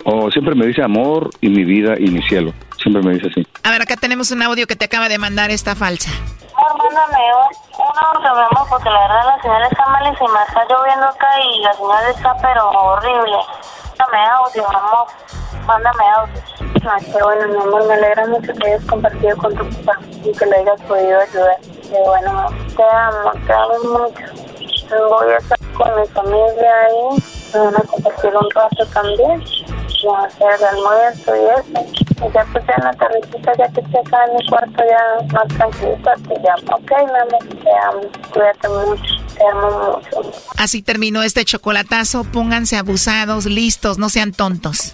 O 0.05 0.31
siempre 0.31 0.55
me 0.55 0.65
dice 0.65 0.81
amor 0.81 1.29
y 1.41 1.49
mi 1.49 1.65
vida 1.65 1.95
y 1.97 2.09
mi 2.09 2.21
cielo. 2.23 2.53
Siempre 2.81 3.01
me 3.01 3.13
dice 3.13 3.27
así. 3.29 3.47
A 3.63 3.71
ver, 3.71 3.81
acá 3.81 3.95
tenemos 3.95 4.31
un 4.31 4.41
audio 4.41 4.67
que 4.67 4.75
te 4.75 4.85
acaba 4.85 5.09
de 5.09 5.17
mandar 5.17 5.51
esta 5.51 5.75
falsa. 5.75 6.11
Mándame 6.55 7.17
un, 7.17 7.81
un 7.81 7.97
audio, 7.97 8.33
mi 8.33 8.41
amor, 8.51 8.67
porque 8.69 8.89
la 8.89 8.99
verdad 8.99 9.35
la 9.35 9.41
señal 9.41 9.63
está 9.71 9.85
malísima. 9.87 10.43
Está 10.47 10.61
lloviendo 10.69 11.05
acá 11.05 11.27
y 11.41 11.61
la 11.63 11.73
señal 11.73 12.15
está 12.15 12.35
pero 12.41 12.69
horrible. 12.69 13.37
Mándame 13.97 14.25
audio, 14.29 14.69
mi 14.69 14.75
amor. 14.75 15.07
Mándame 15.65 16.03
audio. 16.17 16.41
Ay, 16.89 17.05
qué 17.05 17.23
bueno, 17.23 17.47
mi 17.47 17.57
amor. 17.57 17.87
Me 17.87 17.93
alegra 17.93 18.27
mucho 18.27 18.53
que 18.53 18.67
hayas 18.67 18.85
compartido 18.85 19.37
con 19.37 19.55
tu 19.55 19.65
papá 19.81 19.99
y 20.23 20.31
que 20.31 20.45
le 20.45 20.55
hayas 20.57 20.81
podido 20.81 21.19
ayudar. 21.19 21.57
Qué 21.61 21.99
bueno, 22.05 22.47
te 22.75 22.83
amo, 22.83 23.31
te 23.45 23.53
amo 23.53 23.73
mucho. 23.83 24.43
Voy 25.09 25.31
a 25.31 25.37
estar 25.37 25.59
con 25.77 26.01
mi 26.01 26.07
familia 26.07 26.81
ahí. 26.85 27.23
Me 27.53 27.59
van 27.59 27.75
a 27.75 27.81
compartir 27.81 28.35
un 28.35 28.49
rato 28.51 28.85
también. 28.93 29.43
Vamos 30.05 30.23
a 30.23 30.27
hacer 30.27 30.47
el 30.59 30.63
almuerzo 30.65 31.35
y 31.35 31.45
eso. 31.45 32.02
Ya 32.33 32.45
pues 32.51 32.65
ya 32.67 32.75
en 32.77 32.83
la 32.83 32.93
tardecita, 32.93 33.51
ya 33.57 33.67
que 33.73 33.81
esté 33.81 33.99
acá 33.99 34.17
en 34.27 34.37
mi 34.37 34.47
cuarto 34.47 34.83
ya 34.83 35.33
más 35.33 35.47
tranquilita, 35.49 36.13
te 36.27 36.35
llamo. 36.35 36.77
Ok, 36.77 36.91
mi 36.91 37.19
amor, 37.19 37.63
te 37.63 37.69
amo. 37.87 38.01
Cuídate 38.31 38.69
mucho. 38.69 39.35
Te 39.35 39.43
amo 39.51 40.01
mucho. 40.11 40.31
Así 40.57 40.81
terminó 40.81 41.23
este 41.23 41.45
chocolatazo. 41.45 42.23
Pónganse 42.23 42.77
abusados, 42.77 43.45
listos, 43.45 43.97
no 43.97 44.09
sean 44.09 44.31
tontos. 44.31 44.93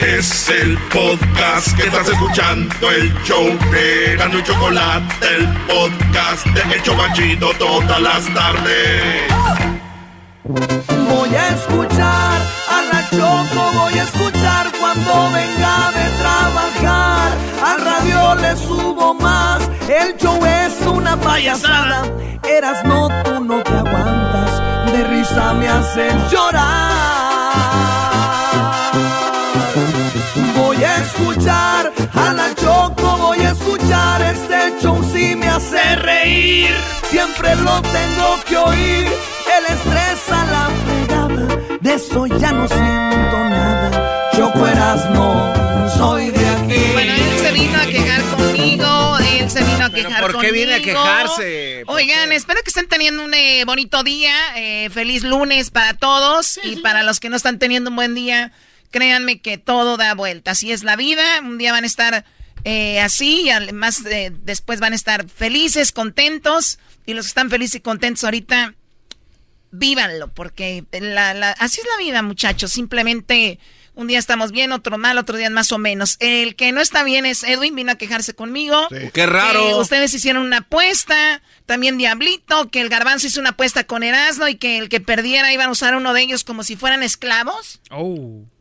Es 0.00 0.48
el 0.48 0.76
podcast 0.92 1.76
que 1.76 1.84
estás 1.86 2.08
escuchando, 2.08 2.90
el 2.90 3.14
show 3.22 3.46
de 3.70 4.16
Gano 4.16 4.38
y 4.38 4.42
Chocolate, 4.42 5.26
el 5.36 5.48
podcast 5.66 6.46
de 6.46 6.76
Hecho 6.76 6.96
Banchito 6.96 7.50
todas 7.58 8.00
las 8.00 8.34
tardes. 8.34 9.32
Voy 10.44 11.34
a 11.34 11.48
escuchar 11.50 12.40
a 12.68 12.82
la 12.92 13.08
Choco, 13.10 13.72
voy 13.78 13.98
a 13.98 14.02
escuchar 14.02 14.72
cuando 14.80 15.30
venga 15.32 15.90
de 15.92 16.10
trabajar. 16.20 17.32
Al 17.64 17.80
radio 17.80 18.34
le 18.34 18.56
subo 18.56 19.14
más, 19.14 19.62
el 19.88 20.16
show 20.18 20.44
es 20.44 20.86
una 20.86 21.16
payasada. 21.16 22.02
Eras 22.42 22.84
no, 22.84 23.08
tú 23.22 23.44
no 23.44 23.62
te 23.62 23.72
aguantas, 23.72 24.92
de 24.92 25.04
risa 25.04 25.54
me 25.54 25.68
hacen 25.68 26.28
llorar. 26.30 27.43
Escuchar 31.44 31.92
a 32.14 32.32
la 32.32 32.54
Choco, 32.54 33.18
voy 33.18 33.38
a 33.40 33.50
escuchar 33.50 34.22
este 34.22 34.80
show 34.80 35.02
si 35.12 35.36
me 35.36 35.46
hace 35.46 35.96
reír. 35.96 36.74
Siempre 37.10 37.54
lo 37.56 37.82
tengo 37.82 38.40
que 38.48 38.56
oír, 38.56 39.06
el 39.06 39.64
estrés 39.68 40.30
a 40.30 40.44
la 40.46 40.70
fregada, 40.84 41.78
de 41.80 41.94
eso 41.94 42.26
ya 42.26 42.52
no 42.52 42.66
siento 42.66 43.44
nada. 43.50 44.30
Choco 44.34 44.66
eras 44.66 45.10
no, 45.10 45.90
soy 45.98 46.30
de 46.30 46.48
aquí. 46.48 46.92
Bueno, 46.92 47.12
él 47.12 47.38
se 47.38 47.52
vino 47.52 47.78
a 47.78 47.86
quejar 47.86 48.22
conmigo, 48.22 49.18
él 49.18 49.50
se 49.50 49.64
vino 49.64 49.84
a 49.84 49.90
quejar 49.90 50.20
¿por 50.22 50.40
qué 50.40 50.50
viene 50.50 50.74
a 50.74 50.78
conmigo. 50.78 51.02
quejarse? 51.02 51.82
¿Por 51.84 51.96
Oigan, 51.96 52.32
espero 52.32 52.62
que 52.62 52.70
estén 52.70 52.88
teniendo 52.88 53.22
un 53.22 53.34
eh, 53.34 53.64
bonito 53.66 54.02
día, 54.02 54.34
eh, 54.56 54.88
feliz 54.90 55.22
lunes 55.24 55.70
para 55.70 55.92
todos 55.94 56.58
y 56.64 56.76
para 56.76 57.02
los 57.02 57.20
que 57.20 57.28
no 57.28 57.36
están 57.36 57.58
teniendo 57.58 57.90
un 57.90 57.96
buen 57.96 58.14
día, 58.14 58.50
créanme 58.94 59.40
que 59.40 59.58
todo 59.58 59.96
da 59.96 60.14
vuelta, 60.14 60.52
así 60.52 60.70
es 60.70 60.84
la 60.84 60.94
vida, 60.94 61.24
un 61.42 61.58
día 61.58 61.72
van 61.72 61.82
a 61.82 61.86
estar 61.88 62.24
eh, 62.62 63.00
así 63.00 63.40
y 63.42 63.50
además 63.50 64.06
eh, 64.06 64.30
después 64.44 64.78
van 64.78 64.92
a 64.92 64.96
estar 64.96 65.28
felices, 65.28 65.90
contentos 65.90 66.78
y 67.04 67.14
los 67.14 67.24
que 67.26 67.30
están 67.30 67.50
felices 67.50 67.74
y 67.74 67.80
contentos 67.80 68.22
ahorita, 68.22 68.74
vívanlo, 69.72 70.28
porque 70.32 70.84
la, 70.92 71.34
la- 71.34 71.50
así 71.58 71.80
es 71.80 71.86
la 71.90 72.02
vida, 72.02 72.22
muchachos. 72.22 72.70
Simplemente 72.70 73.58
un 73.96 74.06
día 74.06 74.18
estamos 74.18 74.50
bien, 74.52 74.72
otro 74.72 74.96
mal, 74.98 75.18
otro 75.18 75.36
día 75.36 75.50
más 75.50 75.72
o 75.72 75.78
menos. 75.78 76.16
El 76.20 76.54
que 76.56 76.70
no 76.72 76.80
está 76.80 77.02
bien 77.02 77.26
es 77.26 77.42
Edwin, 77.42 77.74
vino 77.74 77.92
a 77.92 77.96
quejarse 77.98 78.34
conmigo. 78.34 78.86
Qué 79.12 79.26
raro. 79.26 79.70
Eh, 79.70 79.74
ustedes 79.74 80.14
hicieron 80.14 80.42
una 80.44 80.58
apuesta, 80.58 81.42
también 81.66 81.98
Diablito, 81.98 82.70
que 82.70 82.80
el 82.80 82.88
Garbanzo 82.88 83.26
hizo 83.26 83.40
una 83.40 83.50
apuesta 83.50 83.84
con 83.84 84.02
Erasmo 84.04 84.46
y 84.48 84.54
que 84.56 84.78
el 84.78 84.88
que 84.88 85.00
perdiera 85.00 85.52
iban 85.52 85.68
a 85.68 85.72
usar 85.72 85.94
uno 85.96 86.12
de 86.14 86.22
ellos 86.22 86.44
como 86.44 86.62
si 86.64 86.76
fueran 86.76 87.02
esclavos. 87.02 87.80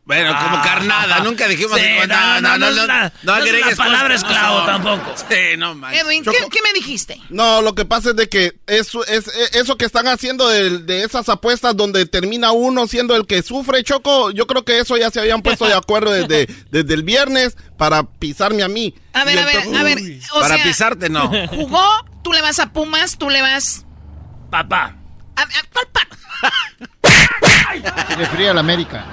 Bueno, 0.06 0.38
como 0.38 0.62
carnada, 0.62 1.20
nunca 1.22 1.48
dijimos... 1.48 1.80
No, 2.08 2.42
no, 2.42 2.58
no, 2.58 2.72
no 2.72 3.06
es 3.06 3.12
agregues 3.24 3.78
la 3.78 3.84
palabra 3.86 4.16
esclavo 4.16 4.66
tampoco. 4.66 5.14
Sí, 5.16 5.56
no 5.58 5.76
manches. 5.76 6.02
Edwin, 6.04 6.24
¿qué, 6.26 6.32
qué 6.52 6.60
me 6.62 6.74
dijiste? 6.74 7.22
No, 7.30 7.62
lo 7.62 7.74
que 7.74 7.86
pasa 7.86 8.10
es 8.10 8.18
de 8.18 8.28
que 8.28 8.60
eso, 8.68 9.06
es, 9.06 9.28
eso 9.54 9.78
que 9.78 9.86
están 9.86 10.08
haciendo 10.10 10.50
de, 10.50 10.80
de 10.80 11.04
esas 11.06 11.30
apuestas 11.30 11.78
donde 11.78 12.06
termina 12.06 12.52
uno 12.52 12.86
siendo 12.88 13.16
el 13.16 13.26
que 13.26 13.42
sufre, 13.44 13.82
Choco, 13.84 14.32
yo 14.32 14.46
creo 14.46 14.66
que 14.66 14.80
eso 14.80 14.98
ya 14.98 15.10
se 15.10 15.22
habían 15.22 15.42
puesto 15.42 15.66
de 15.68 15.74
acuerdo 15.74 16.12
desde, 16.12 16.48
desde 16.70 16.94
el 16.94 17.04
viernes 17.04 17.56
para 17.78 18.04
pisarme 18.04 18.62
a 18.64 18.68
mí. 18.68 18.94
A 19.14 19.24
ver, 19.24 19.40
a 19.40 19.46
ver, 19.46 19.58
a 19.74 19.84
ver. 19.84 20.00
O 20.34 20.42
Para 20.42 20.56
sea, 20.56 20.64
pisarte, 20.66 21.10
no. 21.10 21.32
Jugó, 21.48 21.82
tú 22.24 22.34
le 22.34 22.42
vas 22.42 22.60
a 22.60 22.74
Pumas, 22.74 23.18
tú 23.18 23.30
le 23.30 23.42
vas... 23.42 23.86
Papá. 24.52 24.98
A- 25.38 25.42
a- 25.44 25.48
¿cuál 25.72 25.88
pa- 25.94 26.08
Se 28.10 28.16
refería 28.18 28.52
a 28.52 28.54
la 28.54 28.60
América. 28.60 29.06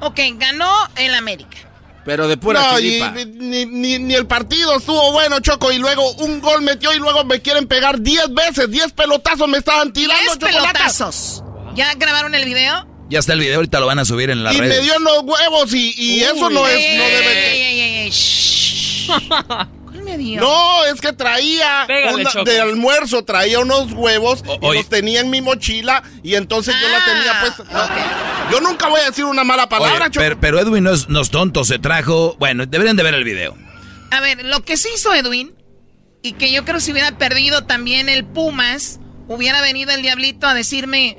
Ok, 0.00 0.18
ganó 0.36 0.70
el 0.96 1.14
América. 1.14 1.56
Pero 2.04 2.26
de 2.26 2.36
pura 2.38 2.72
no, 2.72 2.78
y, 2.80 3.02
ni, 3.36 3.66
ni, 3.66 3.98
ni 3.98 4.14
el 4.14 4.26
partido 4.26 4.76
estuvo 4.78 5.12
bueno, 5.12 5.40
Choco, 5.40 5.70
y 5.72 5.78
luego 5.78 6.10
un 6.12 6.40
gol 6.40 6.62
metió 6.62 6.92
y 6.94 6.98
luego 6.98 7.22
me 7.24 7.42
quieren 7.42 7.66
pegar 7.66 8.00
10 8.00 8.32
veces, 8.32 8.70
10 8.70 8.92
pelotazos 8.92 9.46
me 9.46 9.58
estaban 9.58 9.92
tirando, 9.92 10.18
Diez 10.22 10.38
Chocolata. 10.38 10.72
pelotazos. 10.72 11.42
¿Ya 11.74 11.92
grabaron 11.94 12.34
el 12.34 12.44
video? 12.46 12.86
Ya 13.10 13.18
está 13.18 13.34
el 13.34 13.40
video, 13.40 13.56
ahorita 13.56 13.80
lo 13.80 13.86
van 13.86 13.98
a 13.98 14.04
subir 14.06 14.30
en 14.30 14.42
la 14.42 14.52
Y 14.54 14.58
red. 14.58 14.68
me 14.68 14.80
dio 14.80 14.94
en 14.96 15.04
los 15.04 15.22
huevos 15.22 15.72
y, 15.74 15.92
y 15.96 16.22
eso 16.22 16.48
no 16.48 16.66
Ey, 16.66 16.82
es, 16.82 16.96
no 16.98 17.04
ey, 17.04 17.10
debe 17.10 17.52
ey, 17.52 17.80
ey, 18.06 19.68
No, 20.16 20.84
es 20.86 21.00
que 21.00 21.12
traía 21.12 21.84
Pégale, 21.86 22.14
una- 22.22 22.30
Choco. 22.30 22.44
de 22.44 22.60
almuerzo, 22.60 23.24
traía 23.24 23.60
unos 23.60 23.92
huevos 23.92 24.42
y 24.46 24.66
oye. 24.66 24.78
los 24.78 24.88
tenía 24.88 25.20
en 25.20 25.30
mi 25.30 25.40
mochila 25.40 26.02
y 26.22 26.34
entonces 26.34 26.74
yo 26.80 26.88
la 26.88 26.98
Ah, 26.98 27.04
tenía 27.04 27.54
pues. 27.56 27.68
no, 27.70 28.50
Yo 28.52 28.60
nunca 28.60 28.88
voy 28.88 29.00
a 29.00 29.04
decir 29.04 29.24
una 29.24 29.44
mala 29.44 29.64
Oye, 29.64 29.70
palabra, 29.70 30.06
Choco. 30.10 30.20
pero, 30.24 30.40
pero 30.40 30.58
Edwin 30.60 30.84
no 30.84 30.90
es, 30.92 31.08
no 31.08 31.20
es 31.20 31.30
tonto, 31.30 31.64
se 31.64 31.78
trajo... 31.78 32.36
Bueno, 32.38 32.64
deberían 32.66 32.96
de 32.96 33.02
ver 33.02 33.14
el 33.14 33.24
video. 33.24 33.56
A 34.10 34.20
ver, 34.20 34.44
lo 34.44 34.64
que 34.64 34.76
sí 34.78 34.88
hizo 34.94 35.12
Edwin, 35.14 35.54
y 36.22 36.32
que 36.32 36.50
yo 36.50 36.64
creo 36.64 36.76
que 36.76 36.80
si 36.80 36.92
hubiera 36.92 37.16
perdido 37.18 37.64
también 37.64 38.08
el 38.08 38.24
Pumas, 38.24 38.98
hubiera 39.28 39.60
venido 39.60 39.92
el 39.92 40.00
Diablito 40.02 40.46
a 40.46 40.54
decirme, 40.54 41.18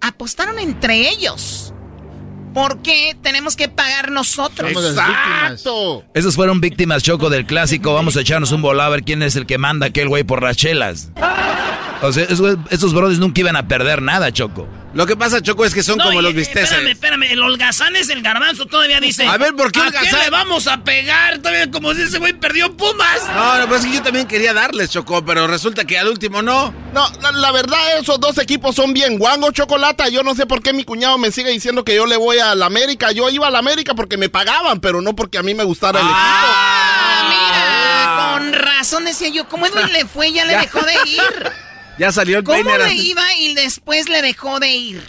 apostaron 0.00 0.58
entre 0.58 1.08
ellos. 1.08 1.71
¿Por 2.54 2.82
qué 2.82 3.16
tenemos 3.22 3.56
que 3.56 3.68
pagar 3.68 4.10
nosotros? 4.10 4.70
Exacto. 4.70 6.04
Esos 6.14 6.34
fueron 6.34 6.60
víctimas, 6.60 7.02
Choco, 7.02 7.30
del 7.30 7.46
clásico. 7.46 7.94
Vamos 7.94 8.16
a 8.16 8.20
echarnos 8.20 8.52
un 8.52 8.62
volado 8.62 8.88
a 8.88 8.92
ver 8.92 9.04
quién 9.04 9.22
es 9.22 9.36
el 9.36 9.46
que 9.46 9.58
manda 9.58 9.86
aquel 9.86 10.08
güey 10.08 10.24
por 10.24 10.42
las 10.42 10.56
chelas. 10.56 11.10
O 12.02 12.12
sea, 12.12 12.24
esos, 12.24 12.58
esos 12.70 12.92
brothers 12.92 13.18
nunca 13.20 13.40
iban 13.40 13.56
a 13.56 13.68
perder 13.68 14.02
nada, 14.02 14.32
Choco. 14.32 14.66
Lo 14.94 15.06
que 15.06 15.16
pasa, 15.16 15.40
Choco, 15.40 15.64
es 15.64 15.72
que 15.72 15.82
son 15.82 15.96
No, 15.96 16.04
como 16.04 16.20
y- 16.20 16.22
los 16.22 16.34
bisteces. 16.34 16.64
Espérame, 16.70 16.90
espérame. 16.92 17.22
El 17.32 17.42
holgazán 17.42 17.96
es 17.96 18.10
el 18.10 18.20
garbanzo. 18.22 18.66
Todavía 18.66 19.00
dice. 19.00 19.26
A 19.26 19.38
ver, 19.38 19.54
¿por 19.54 19.72
qué 19.72 19.80
¿A 19.80 19.84
holgazán? 19.84 20.08
quién 20.10 20.20
le 20.20 20.30
vamos 20.30 20.66
a 20.66 20.84
pegar? 20.84 21.38
Todavía 21.38 21.70
como 21.70 21.94
si 21.94 22.02
ese 22.02 22.18
güey 22.18 22.34
perdió 22.34 22.76
Pumas. 22.76 23.22
No, 23.34 23.58
no, 23.58 23.68
pues 23.68 23.84
es 23.84 23.90
que 23.90 23.96
yo 23.96 24.02
también 24.02 24.26
quería 24.28 24.52
darles, 24.52 24.90
Choco, 24.90 25.24
pero 25.24 25.46
resulta 25.46 25.86
que 25.86 25.98
al 25.98 26.08
último 26.08 26.42
no. 26.42 26.74
No, 26.92 27.08
la, 27.22 27.32
la 27.32 27.52
verdad, 27.52 27.78
esos 28.00 28.20
dos 28.20 28.36
equipos 28.38 28.76
son 28.76 28.92
bien 28.92 29.18
guangos, 29.18 29.52
chocolata. 29.54 30.08
Yo 30.10 30.22
no 30.22 30.34
sé 30.34 30.44
por 30.44 30.62
qué 30.62 30.74
mi 30.74 30.84
cuñado 30.84 31.16
me 31.16 31.30
sigue 31.30 31.50
diciendo 31.50 31.84
que 31.84 31.94
yo 31.94 32.04
le 32.04 32.16
voy 32.18 32.38
a 32.38 32.54
la 32.54 32.66
América. 32.66 33.12
Yo 33.12 33.30
iba 33.30 33.46
a 33.46 33.50
la 33.50 33.60
América 33.60 33.94
porque 33.94 34.18
me 34.18 34.28
pagaban, 34.28 34.80
pero 34.80 35.00
no 35.00 35.16
porque 35.16 35.38
a 35.38 35.42
mí 35.42 35.54
me 35.54 35.64
gustara 35.64 36.00
el 36.00 36.06
Ah, 36.08 37.28
mira, 37.30 38.38
con 38.38 38.52
razón 38.62 39.04
decía 39.06 39.28
yo, 39.28 39.48
¿cómo 39.48 39.66
Edwin 39.66 39.90
le 39.92 40.04
fue? 40.06 40.32
Ya 40.32 40.44
le 40.44 40.52
Ya. 40.52 40.60
dejó 40.60 40.80
de 40.82 40.92
ir. 41.06 41.52
Ya 41.98 42.12
salió 42.12 42.38
el 42.38 42.44
¿Cómo 42.44 42.76
le 42.76 42.94
iba 42.94 43.22
y 43.38 43.54
después 43.54 44.08
le 44.08 44.22
dejó 44.22 44.58
de 44.60 44.68
ir? 44.72 45.02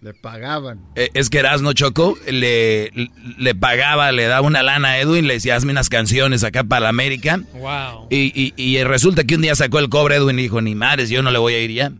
Le 0.00 0.14
pagaban. 0.14 0.80
Eh, 0.94 1.10
es 1.14 1.28
que 1.28 1.38
Erasmo 1.40 1.72
Choco 1.72 2.16
le, 2.28 2.92
le 3.36 3.54
pagaba, 3.56 4.12
le 4.12 4.26
daba 4.26 4.46
una 4.46 4.62
lana 4.62 4.90
a 4.90 4.98
Edwin, 5.00 5.26
le 5.26 5.34
decía, 5.34 5.56
hazme 5.56 5.72
unas 5.72 5.88
canciones 5.88 6.44
acá 6.44 6.62
para 6.62 6.82
la 6.82 6.88
América. 6.90 7.40
Wow. 7.54 8.06
Y, 8.08 8.32
y, 8.40 8.54
y 8.56 8.82
resulta 8.84 9.24
que 9.24 9.34
un 9.34 9.42
día 9.42 9.56
sacó 9.56 9.80
el 9.80 9.88
cobre 9.88 10.14
Edwin 10.16 10.38
y 10.38 10.42
dijo, 10.42 10.60
ni 10.60 10.76
madres, 10.76 11.10
yo 11.10 11.20
no 11.22 11.32
le 11.32 11.38
voy 11.38 11.54
a 11.54 11.58
ir 11.60 11.72
ya. 11.72 11.92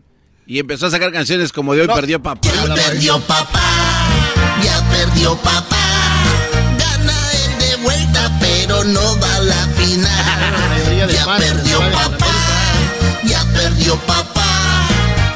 Y 0.47 0.59
empezó 0.59 0.85
a 0.87 0.91
sacar 0.91 1.11
canciones 1.11 1.51
como 1.51 1.75
de 1.75 1.81
hoy 1.81 1.87
perdió 1.87 2.23
papá. 2.23 2.49
perdió 2.73 3.19
papá, 3.19 4.07
ya 4.63 4.89
perdió 4.89 5.35
papá. 5.35 5.77
Gana 6.79 7.13
él 7.33 7.59
de 7.59 7.75
vuelta, 7.83 8.37
pero 8.39 8.83
no 8.85 9.19
va 9.19 9.35
a 9.35 9.39
la 9.41 9.67
final. 9.75 11.09
Ya 11.11 11.37
perdió 11.37 11.79
papá, 11.91 12.18
ya 13.25 13.43
perdió 13.53 13.95
papá. 14.05 14.87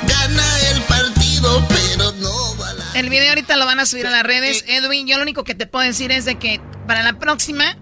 Gana 0.07 0.59
el 0.71 0.81
partido, 0.83 1.65
pero 1.67 2.11
no 2.13 2.57
va 2.57 2.69
a 2.69 2.73
la 2.73 2.91
El 2.95 3.09
video 3.09 3.29
ahorita 3.29 3.55
lo 3.57 3.65
van 3.65 3.79
a 3.79 3.85
subir 3.85 4.07
a 4.07 4.11
las 4.11 4.23
redes. 4.23 4.63
Edwin, 4.67 5.07
yo 5.07 5.17
lo 5.17 5.23
único 5.23 5.43
que 5.43 5.55
te 5.55 5.65
puedo 5.67 5.85
decir 5.85 6.11
es 6.11 6.25
de 6.25 6.37
que 6.37 6.61
para 6.87 7.03
la 7.03 7.19
próxima, 7.19 7.77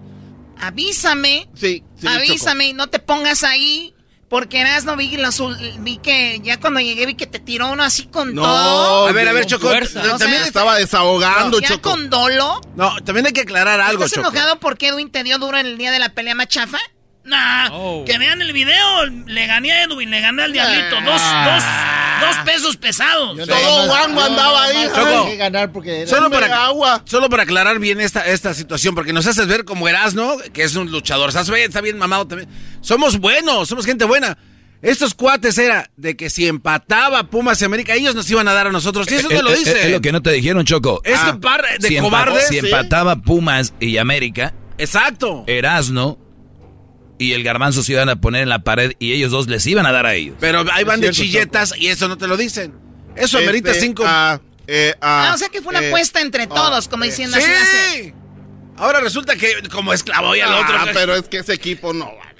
avísame. 0.58 1.48
Sí, 1.54 1.82
sí, 2.00 2.06
avísame 2.06 2.68
y 2.68 2.72
no 2.72 2.88
te 2.88 2.98
pongas 2.98 3.42
ahí. 3.44 3.94
Porque 4.28 4.62
eras 4.62 4.86
no 4.86 4.96
vi, 4.96 5.14
los 5.18 5.42
vi 5.80 5.98
que 5.98 6.40
ya 6.42 6.58
cuando 6.58 6.80
llegué 6.80 7.04
vi 7.04 7.16
que 7.16 7.26
te 7.26 7.38
tiró 7.38 7.70
uno 7.70 7.82
así 7.82 8.06
con 8.06 8.34
No, 8.34 8.40
todo. 8.40 9.06
A 9.08 9.12
ver, 9.12 9.28
a 9.28 9.32
ver, 9.34 9.44
Choco. 9.44 9.70
no, 9.70 9.84
sea, 9.86 10.16
también, 10.16 10.42
estaba 10.44 10.74
desahogando, 10.78 11.60
ya 11.60 11.68
Choco. 11.68 11.90
con 11.90 12.08
dolo. 12.08 12.62
no, 12.74 12.96
también 13.04 13.26
hay 13.26 13.34
que 13.34 13.42
aclarar 13.42 13.78
algo, 13.82 14.04
¿Estás 14.06 14.22
Choco. 14.24 14.30
enojado 14.34 14.58
porque 14.58 14.88
Edwin 14.88 15.10
te 15.10 15.22
dio 15.22 15.36
duro 15.36 15.58
en 15.58 15.66
el 15.66 15.76
día 15.76 15.90
de 15.90 15.98
la 15.98 16.14
pelea 16.14 16.34
machafa? 16.34 16.78
Nah, 17.24 17.68
Oh. 17.72 18.04
que 18.04 18.18
vean 18.18 18.42
el 18.42 18.52
video. 18.52 19.06
Le 19.26 19.46
gané 19.46 19.72
a 19.72 19.84
Edwin, 19.84 20.10
le 20.10 20.20
gané 20.20 20.42
al 20.42 20.52
Diablito. 20.52 20.96
Dos, 21.04 21.20
Ah. 21.24 22.18
dos, 22.20 22.28
dos 22.36 22.44
pesos 22.44 22.76
pesados. 22.76 23.38
Yo 23.38 23.46
Todo 23.46 23.86
guango 23.86 24.20
andaba 24.22 24.64
ahí. 24.64 24.86
Choco. 24.88 25.04
tenía 25.04 25.24
que 25.26 25.36
ganar 25.36 25.72
porque 25.72 26.00
era- 26.02 26.10
Solo 26.10 26.30
para, 26.30 26.64
agua. 26.66 27.02
solo 27.04 27.28
para 27.30 27.44
aclarar 27.44 27.78
bien 27.78 28.00
esta, 28.00 28.26
esta 28.26 28.54
situación, 28.54 28.94
porque 28.94 29.12
nos 29.12 29.26
haces 29.26 29.46
ver 29.46 29.64
como 29.64 29.88
Erasno, 29.88 30.36
que 30.52 30.64
es 30.64 30.74
un 30.74 30.90
luchador, 30.90 31.28
está 31.28 31.42
bien, 31.52 31.68
está 31.68 31.80
bien 31.80 31.96
mamado 31.98 32.26
también. 32.26 32.48
Somos 32.80 33.18
buenos, 33.18 33.68
somos 33.68 33.86
gente 33.86 34.04
buena. 34.04 34.36
Estos 34.82 35.14
cuates 35.14 35.56
era 35.58 35.88
de 35.96 36.16
que 36.16 36.28
si 36.28 36.48
empataba 36.48 37.22
Pumas 37.30 37.62
y 37.62 37.64
América, 37.64 37.94
ellos 37.94 38.16
nos 38.16 38.28
iban 38.28 38.48
a 38.48 38.52
dar 38.52 38.66
a 38.66 38.72
nosotros. 38.72 39.06
Y 39.12 39.14
eso 39.14 39.30
Eh, 39.30 39.34
no 39.36 39.42
lo 39.42 39.52
eh, 39.52 39.58
dice. 39.58 39.84
Es 39.86 39.92
lo 39.92 40.00
que 40.00 40.10
no 40.10 40.20
te 40.22 40.32
dijeron, 40.32 40.64
Choco. 40.64 41.00
Este 41.04 41.20
Ah, 41.30 41.38
par 41.40 41.62
de 41.78 41.86
si 41.86 41.94
empa- 41.94 42.02
cobardes. 42.02 42.48
Si 42.48 42.58
empataba 42.58 43.14
Pumas 43.14 43.74
y 43.78 43.98
América, 43.98 44.52
Exacto. 44.78 45.44
Erasno 45.46 46.18
y 47.18 47.32
el 47.32 47.42
garbanzo 47.44 47.82
se 47.82 47.92
iban 47.92 48.08
a 48.08 48.16
poner 48.20 48.42
en 48.42 48.48
la 48.48 48.60
pared 48.64 48.92
y 48.98 49.12
ellos 49.12 49.30
dos 49.30 49.46
les 49.48 49.66
iban 49.66 49.86
a 49.86 49.92
dar 49.92 50.06
a 50.06 50.14
ellos. 50.14 50.36
Pero 50.40 50.64
ahí 50.72 50.84
van 50.84 51.00
de 51.00 51.10
chilletas 51.10 51.74
y 51.76 51.88
eso 51.88 52.08
no 52.08 52.18
te 52.18 52.26
lo 52.26 52.36
dicen. 52.36 52.74
Eso 53.14 53.38
Este, 53.38 53.48
amerita 53.48 53.74
cinco. 53.74 54.04
ah, 54.06 54.40
eh, 54.66 54.94
ah, 55.00 55.30
Ah, 55.30 55.34
o 55.34 55.38
sea 55.38 55.48
que 55.48 55.60
fue 55.62 55.70
una 55.70 55.82
eh, 55.82 55.88
apuesta 55.88 56.20
entre 56.20 56.44
ah, 56.44 56.48
todos, 56.48 56.88
como 56.88 57.04
eh, 57.04 57.08
diciendo 57.08 57.36
así 57.36 57.46
va 57.50 57.60
a 57.60 57.64
ser. 57.64 58.04
sí. 58.04 58.14
Ahora 58.78 59.00
resulta 59.00 59.36
que 59.36 59.48
como 59.70 59.92
esclavo 59.92 60.34
y 60.34 60.40
al 60.40 60.52
otro. 60.54 60.74
Ah, 60.78 60.86
pero 60.92 61.14
es 61.14 61.28
que 61.28 61.38
ese 61.38 61.52
equipo 61.52 61.92
no 61.92 62.06
vale. 62.06 62.32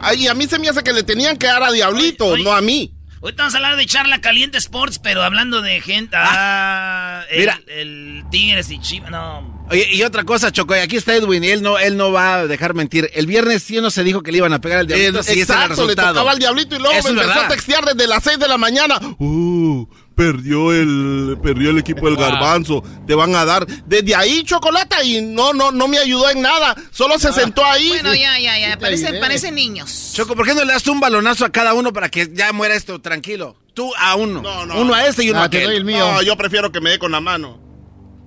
Ay, 0.00 0.26
a 0.28 0.34
mí 0.34 0.46
se 0.46 0.58
me 0.58 0.68
hace 0.68 0.82
que 0.82 0.92
le 0.92 1.02
tenían 1.02 1.36
que 1.38 1.46
dar 1.46 1.62
a 1.62 1.72
Diablito, 1.72 2.26
Oye, 2.26 2.34
oye. 2.34 2.44
no 2.44 2.52
a 2.52 2.60
mí. 2.60 2.93
Ahorita 3.24 3.42
vamos 3.44 3.54
a 3.54 3.56
hablar 3.56 3.76
de 3.76 3.86
Charla 3.86 4.20
Caliente 4.20 4.58
Sports, 4.58 4.98
pero 5.02 5.22
hablando 5.22 5.62
de 5.62 5.80
gente. 5.80 6.14
Ah, 6.14 7.22
el, 7.30 7.38
mira. 7.40 7.58
el 7.68 8.22
Tigres 8.30 8.70
y 8.70 8.78
Chivas. 8.78 9.10
No. 9.10 9.64
Oye, 9.70 9.88
y 9.94 10.02
otra 10.02 10.24
cosa, 10.24 10.52
Choco, 10.52 10.76
y 10.76 10.80
aquí 10.80 10.96
está 10.96 11.14
Edwin, 11.16 11.42
y 11.42 11.48
él 11.48 11.62
no, 11.62 11.78
él 11.78 11.96
no 11.96 12.12
va 12.12 12.34
a 12.34 12.46
dejar 12.46 12.74
mentir. 12.74 13.10
El 13.14 13.26
viernes 13.26 13.62
sí 13.62 13.80
no 13.80 13.90
se 13.90 14.04
dijo 14.04 14.22
que 14.22 14.30
le 14.30 14.36
iban 14.38 14.52
a 14.52 14.60
pegar 14.60 14.80
al 14.80 14.86
diablito, 14.86 15.20
Eh, 15.20 15.22
sí, 15.22 15.40
ese 15.40 15.52
era 15.52 15.64
el 15.64 15.70
exacto, 15.70 15.82
le 15.82 15.86
resultado. 15.86 16.08
tocaba 16.12 16.30
al 16.32 16.38
Diablito 16.38 16.76
y 16.76 16.78
luego 16.80 16.94
Eso 16.94 17.04
me 17.08 17.10
empezó 17.22 17.28
verdad. 17.28 17.44
a 17.46 17.48
textear 17.48 17.84
desde 17.86 18.06
las 18.06 18.22
6 18.24 18.38
de 18.38 18.48
la 18.48 18.58
mañana. 18.58 19.00
Uh, 19.18 19.86
perdió 20.14 20.72
el, 20.72 21.36
perdió 21.42 21.70
el 21.70 21.78
equipo 21.78 22.06
del 22.06 22.16
Wow. 22.16 22.24
garbanzo. 22.24 22.82
Te 23.06 23.14
van 23.14 23.34
a 23.34 23.44
dar 23.44 23.66
desde 23.86 24.14
ahí 24.14 24.42
chocolate 24.44 25.04
y 25.04 25.20
no, 25.22 25.52
no, 25.52 25.72
no 25.72 25.88
me 25.88 25.98
ayudó 25.98 26.30
en 26.30 26.42
nada. 26.42 26.74
Solo 26.90 27.18
se 27.18 27.32
sentó 27.32 27.64
ahí. 27.64 27.88
Bueno, 27.88 28.14
ya, 28.14 28.38
ya, 28.38 28.58
ya. 28.58 28.78
Parecen, 28.78 29.08
ayudé. 29.08 29.20
parecen 29.20 29.54
niños. 29.54 30.12
Choco, 30.14 30.34
¿por 30.36 30.46
qué 30.46 30.54
no 30.54 30.64
le 30.64 30.72
das 30.72 30.86
un 30.86 31.00
balonazo 31.00 31.44
a 31.44 31.50
cada 31.52 31.74
uno 31.74 31.92
para 31.92 32.08
que 32.08 32.28
ya 32.32 32.52
muera 32.52 32.74
esto 32.74 33.00
tranquilo? 33.00 33.56
Tú 33.74 33.92
a 33.98 34.14
uno. 34.14 34.40
No, 34.40 34.66
no. 34.66 34.78
Uno 34.80 34.94
a 34.94 35.06
este 35.06 35.24
y 35.24 35.30
uno 35.30 35.40
Ah, 35.40 35.44
a 35.44 35.50
te 35.50 35.56
aquel. 35.58 35.68
doy 35.70 35.76
el 35.78 35.84
mío. 35.84 35.98
No, 36.12 36.22
yo 36.22 36.36
prefiero 36.36 36.70
que 36.70 36.80
me 36.80 36.90
dé 36.90 36.98
con 36.98 37.10
la 37.10 37.20
mano. 37.20 37.60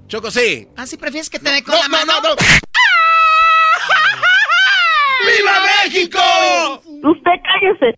Choco, 0.09 0.29
sí. 0.31 0.67
¿Ah, 0.75 0.85
sí 0.85 0.97
prefieres 0.97 1.29
que 1.29 1.39
te 1.39 1.49
dé 1.49 1.63
con 1.63 1.73
No, 1.75 1.81
la 1.81 1.87
no, 1.87 1.97
mano? 2.05 2.13
no, 2.21 2.29
no. 2.29 2.35
¡Viva 5.25 5.51
México! 5.83 6.19
Usted 6.85 7.31
cállese. 7.43 7.97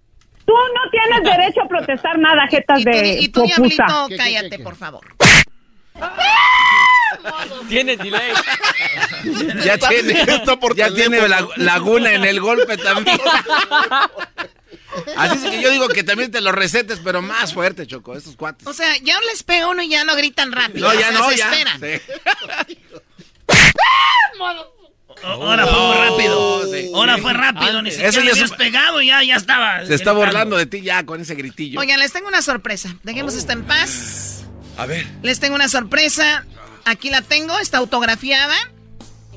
Tú 0.49 0.55
no 0.73 0.89
tienes 0.89 1.23
derecho 1.37 1.61
a 1.61 1.67
protestar 1.67 2.17
nada, 2.17 2.47
jetas 2.49 2.79
Y 2.79 2.83
tú, 2.83 2.89
de 2.89 3.09
y 3.19 3.27
tú 3.29 3.41
popusa. 3.41 3.55
diablito, 3.85 4.07
¿Qué, 4.07 4.15
qué, 4.15 4.17
cállate, 4.17 4.49
qué, 4.49 4.57
qué? 4.57 4.63
por 4.63 4.75
favor. 4.75 5.05
Tiene 7.67 7.95
delay. 7.97 8.31
Ya 9.63 9.77
tiene, 9.77 10.21
Esto 10.21 10.59
por 10.59 10.75
ya 10.75 10.89
tiene 10.91 11.27
la- 11.27 11.45
laguna 11.57 12.13
en 12.13 12.23
el 12.25 12.39
golpe 12.39 12.77
también. 12.77 13.19
Así 15.17 15.35
es 15.35 15.51
que 15.51 15.61
yo 15.61 15.69
digo 15.69 15.87
que 15.89 16.03
también 16.03 16.31
te 16.31 16.39
lo 16.41 16.51
recetes, 16.53 16.99
pero 17.03 17.21
más 17.21 17.53
fuerte, 17.53 17.85
Choco, 17.85 18.15
esos 18.15 18.35
cuates. 18.37 18.65
O 18.65 18.73
sea, 18.73 18.95
ya 19.03 19.19
les 19.31 19.43
pega 19.43 19.67
uno 19.67 19.83
y 19.83 19.89
ya 19.89 20.03
no 20.05 20.15
gritan 20.15 20.51
rápido. 20.51 20.87
No, 20.87 20.99
ya 20.99 21.07
se 21.09 21.13
no, 21.13 21.31
ya. 21.33 21.49
desesperan. 21.51 21.81
Sí. 21.81 22.79
Ahora 25.23 25.67
fue 25.67 25.79
muy 25.79 25.95
rápido. 26.09 26.71
sí. 26.71 26.91
Ahora 26.93 27.17
fue 27.17 27.33
rápido. 27.33 27.81
Ni 27.81 27.89
siquiera 27.91 28.09
Eso 28.09 28.21
ya 28.21 28.31
habías 28.31 28.51
es- 28.51 28.57
pegado 28.57 29.01
y 29.01 29.07
ya, 29.07 29.23
ya 29.23 29.35
estaba. 29.35 29.77
Se 29.85 29.93
está 29.95 30.11
gritando. 30.11 30.15
burlando 30.25 30.57
de 30.57 30.65
ti 30.65 30.81
ya 30.81 31.05
con 31.05 31.21
ese 31.21 31.35
gritillo. 31.35 31.79
Oigan, 31.79 31.99
les 31.99 32.11
tengo 32.13 32.27
una 32.27 32.41
sorpresa. 32.41 32.95
Dejemos 33.03 33.33
esto 33.35 33.51
en 33.53 33.63
paz. 33.63 34.43
A 34.77 34.85
ver. 34.85 35.05
Les 35.23 35.39
tengo 35.39 35.55
una 35.55 35.67
sorpresa. 35.69 36.45
Aquí 36.85 37.09
la 37.09 37.21
tengo, 37.21 37.57
está 37.59 37.77
autografiada. 37.79 38.55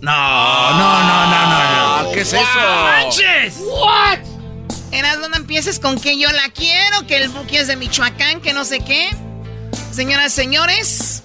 No, 0.00 0.70
no, 0.72 1.02
no, 1.04 1.26
no, 1.26 2.02
no. 2.04 2.12
¿Qué 2.12 2.20
es 2.22 2.32
eso? 2.32 2.42
¡Manches! 2.44 3.54
¿What? 3.58 4.18
Eras, 4.92 5.18
no 5.18 5.34
empieces 5.36 5.78
con 5.78 5.98
que 6.00 6.18
yo 6.18 6.30
la 6.32 6.48
quiero, 6.50 7.06
que 7.06 7.16
el 7.16 7.28
buque 7.28 7.58
es 7.60 7.66
de 7.68 7.76
Michoacán, 7.76 8.40
que 8.40 8.52
no 8.52 8.64
sé 8.64 8.80
qué. 8.80 9.10
Señoras, 9.92 10.32
señores, 10.32 11.22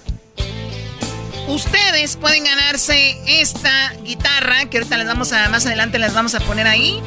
ustedes 1.48 2.16
pueden 2.16 2.44
ganarse 2.44 3.18
esta 3.26 3.92
guitarra, 4.02 4.66
que 4.66 4.78
ahorita 4.78 4.96
les 4.98 5.06
vamos 5.06 5.32
a, 5.32 5.48
más 5.48 5.66
adelante 5.66 5.98
les 5.98 6.14
vamos 6.14 6.34
a 6.34 6.40
poner 6.40 6.66
ahí. 6.66 7.00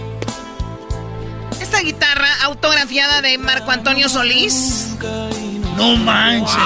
Esta 1.62 1.80
guitarra 1.82 2.28
autografiada 2.44 3.22
de 3.22 3.38
Marco 3.38 3.72
Antonio 3.72 4.10
Solís. 4.10 4.90
No 5.78 5.96
manches. 5.96 6.58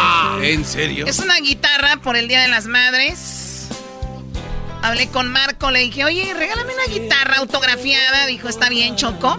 ¿En 0.42 0.66
serio? 0.66 1.06
Es 1.06 1.20
una 1.20 1.38
guitarra 1.38 1.98
por 1.98 2.16
el 2.16 2.28
Día 2.28 2.42
de 2.42 2.48
las 2.48 2.66
Madres. 2.66 3.68
Hablé 4.82 5.08
con 5.10 5.32
Marco, 5.32 5.72
le 5.72 5.80
dije, 5.80 6.06
oye, 6.06 6.34
regálame 6.34 6.74
una 6.74 6.94
guitarra 6.94 7.38
autografiada. 7.38 8.26
Dijo, 8.26 8.50
está 8.50 8.70
bien, 8.70 8.96
Choco. 8.96 9.38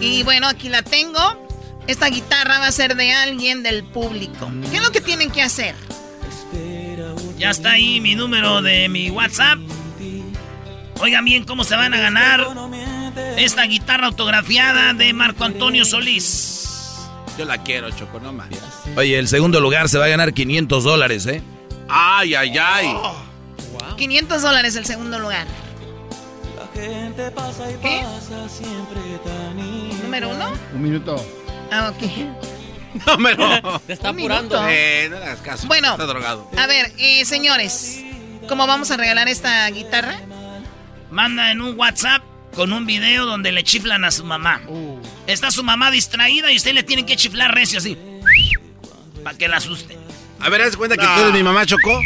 Y 0.00 0.22
bueno, 0.22 0.48
aquí 0.48 0.68
la 0.68 0.82
tengo. 0.82 1.46
Esta 1.86 2.08
guitarra 2.08 2.58
va 2.58 2.66
a 2.66 2.72
ser 2.72 2.96
de 2.96 3.12
alguien 3.12 3.62
del 3.62 3.84
público. 3.84 4.50
¿Qué 4.70 4.76
es 4.76 4.82
lo 4.82 4.92
que 4.92 5.00
tienen 5.00 5.30
que 5.30 5.42
hacer? 5.42 5.74
Ya 7.42 7.50
está 7.50 7.72
ahí 7.72 8.00
mi 8.00 8.14
número 8.14 8.62
de 8.62 8.88
mi 8.88 9.10
WhatsApp. 9.10 9.58
Oigan 11.00 11.24
bien 11.24 11.42
cómo 11.42 11.64
se 11.64 11.74
van 11.74 11.92
a 11.92 11.98
ganar 11.98 12.46
esta 13.36 13.64
guitarra 13.64 14.06
autografiada 14.06 14.94
de 14.94 15.12
Marco 15.12 15.42
Antonio 15.42 15.84
Solís. 15.84 17.00
Yo 17.36 17.44
la 17.44 17.58
quiero, 17.58 17.90
Choco, 17.90 18.20
no 18.20 18.32
más. 18.32 18.46
Oye, 18.96 19.18
el 19.18 19.26
segundo 19.26 19.58
lugar 19.58 19.88
se 19.88 19.98
va 19.98 20.04
a 20.04 20.08
ganar 20.08 20.32
500 20.32 20.84
dólares, 20.84 21.26
¿eh? 21.26 21.42
Ay, 21.88 22.36
ay, 22.36 22.56
ay. 22.56 22.96
500 23.96 24.40
dólares 24.40 24.76
el 24.76 24.86
segundo 24.86 25.18
lugar. 25.18 25.48
¿Qué? 26.72 28.04
¿Número 30.04 30.28
uno? 30.28 30.52
Un 30.72 30.80
minuto. 30.80 31.16
Ah, 31.72 31.90
ok. 31.92 32.51
Número. 33.06 33.80
Te 33.86 33.92
está 33.92 34.10
apurando. 34.10 34.66
Eh, 34.68 35.08
no 35.10 35.18
le 35.18 35.24
hagas 35.24 35.40
caso. 35.40 35.66
Bueno. 35.66 35.92
Está 35.92 36.06
drogado. 36.06 36.50
A 36.56 36.66
ver, 36.66 36.92
eh, 36.98 37.24
señores, 37.24 38.02
¿cómo 38.48 38.66
vamos 38.66 38.90
a 38.90 38.96
regalar 38.96 39.28
esta 39.28 39.68
guitarra? 39.70 40.20
Manda 41.10 41.50
en 41.50 41.60
un 41.60 41.78
WhatsApp 41.78 42.22
con 42.54 42.72
un 42.72 42.86
video 42.86 43.26
donde 43.26 43.52
le 43.52 43.64
chiflan 43.64 44.04
a 44.04 44.10
su 44.10 44.24
mamá. 44.24 44.60
Está 45.26 45.50
su 45.50 45.62
mamá 45.62 45.90
distraída 45.90 46.52
y 46.52 46.56
usted 46.56 46.74
le 46.74 46.82
tiene 46.82 47.06
que 47.06 47.16
chiflar 47.16 47.54
recio 47.54 47.78
así. 47.78 47.96
Para 49.24 49.36
que 49.36 49.48
la 49.48 49.58
asuste. 49.58 49.96
A 50.40 50.48
ver, 50.48 50.62
haz 50.62 50.76
cuenta 50.76 50.96
que 50.96 51.04
tú 51.04 51.20
eres 51.20 51.32
mi 51.32 51.42
mamá, 51.42 51.64
Choco. 51.66 52.00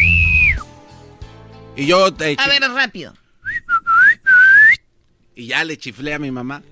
Y 1.76 1.86
yo 1.86 2.12
te... 2.12 2.36
A 2.38 2.48
ver, 2.48 2.62
rápido. 2.62 3.14
Y 5.34 5.48
ya 5.48 5.64
le 5.64 5.76
chiflé 5.76 6.14
a 6.14 6.18
mi 6.18 6.30
mamá. 6.30 6.62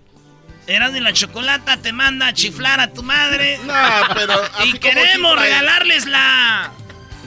Eras 0.67 0.93
de 0.93 1.01
la 1.01 1.13
chocolata, 1.13 1.77
te 1.77 1.93
manda 1.93 2.29
a 2.29 2.33
chiflar 2.33 2.81
a 2.81 2.93
tu 2.93 3.03
madre. 3.03 3.59
No, 3.67 3.75
pero 4.15 4.33
así 4.59 4.71
y 4.71 4.79
queremos 4.79 5.39
regalarles 5.39 6.07
la 6.07 6.71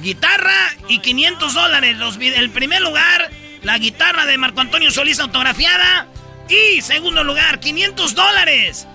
guitarra 0.01 0.73
y 0.87 0.99
500 0.99 1.53
dólares. 1.53 1.97
Los, 1.97 2.17
el 2.17 2.49
primer 2.49 2.81
lugar, 2.81 3.29
la 3.63 3.77
guitarra 3.77 4.25
de 4.25 4.37
Marco 4.37 4.61
Antonio 4.61 4.91
Solís 4.91 5.19
autografiada. 5.19 6.07
Y 6.49 6.81
segundo 6.81 7.23
lugar, 7.23 7.59
500 7.59 8.15
dólares. 8.15 8.87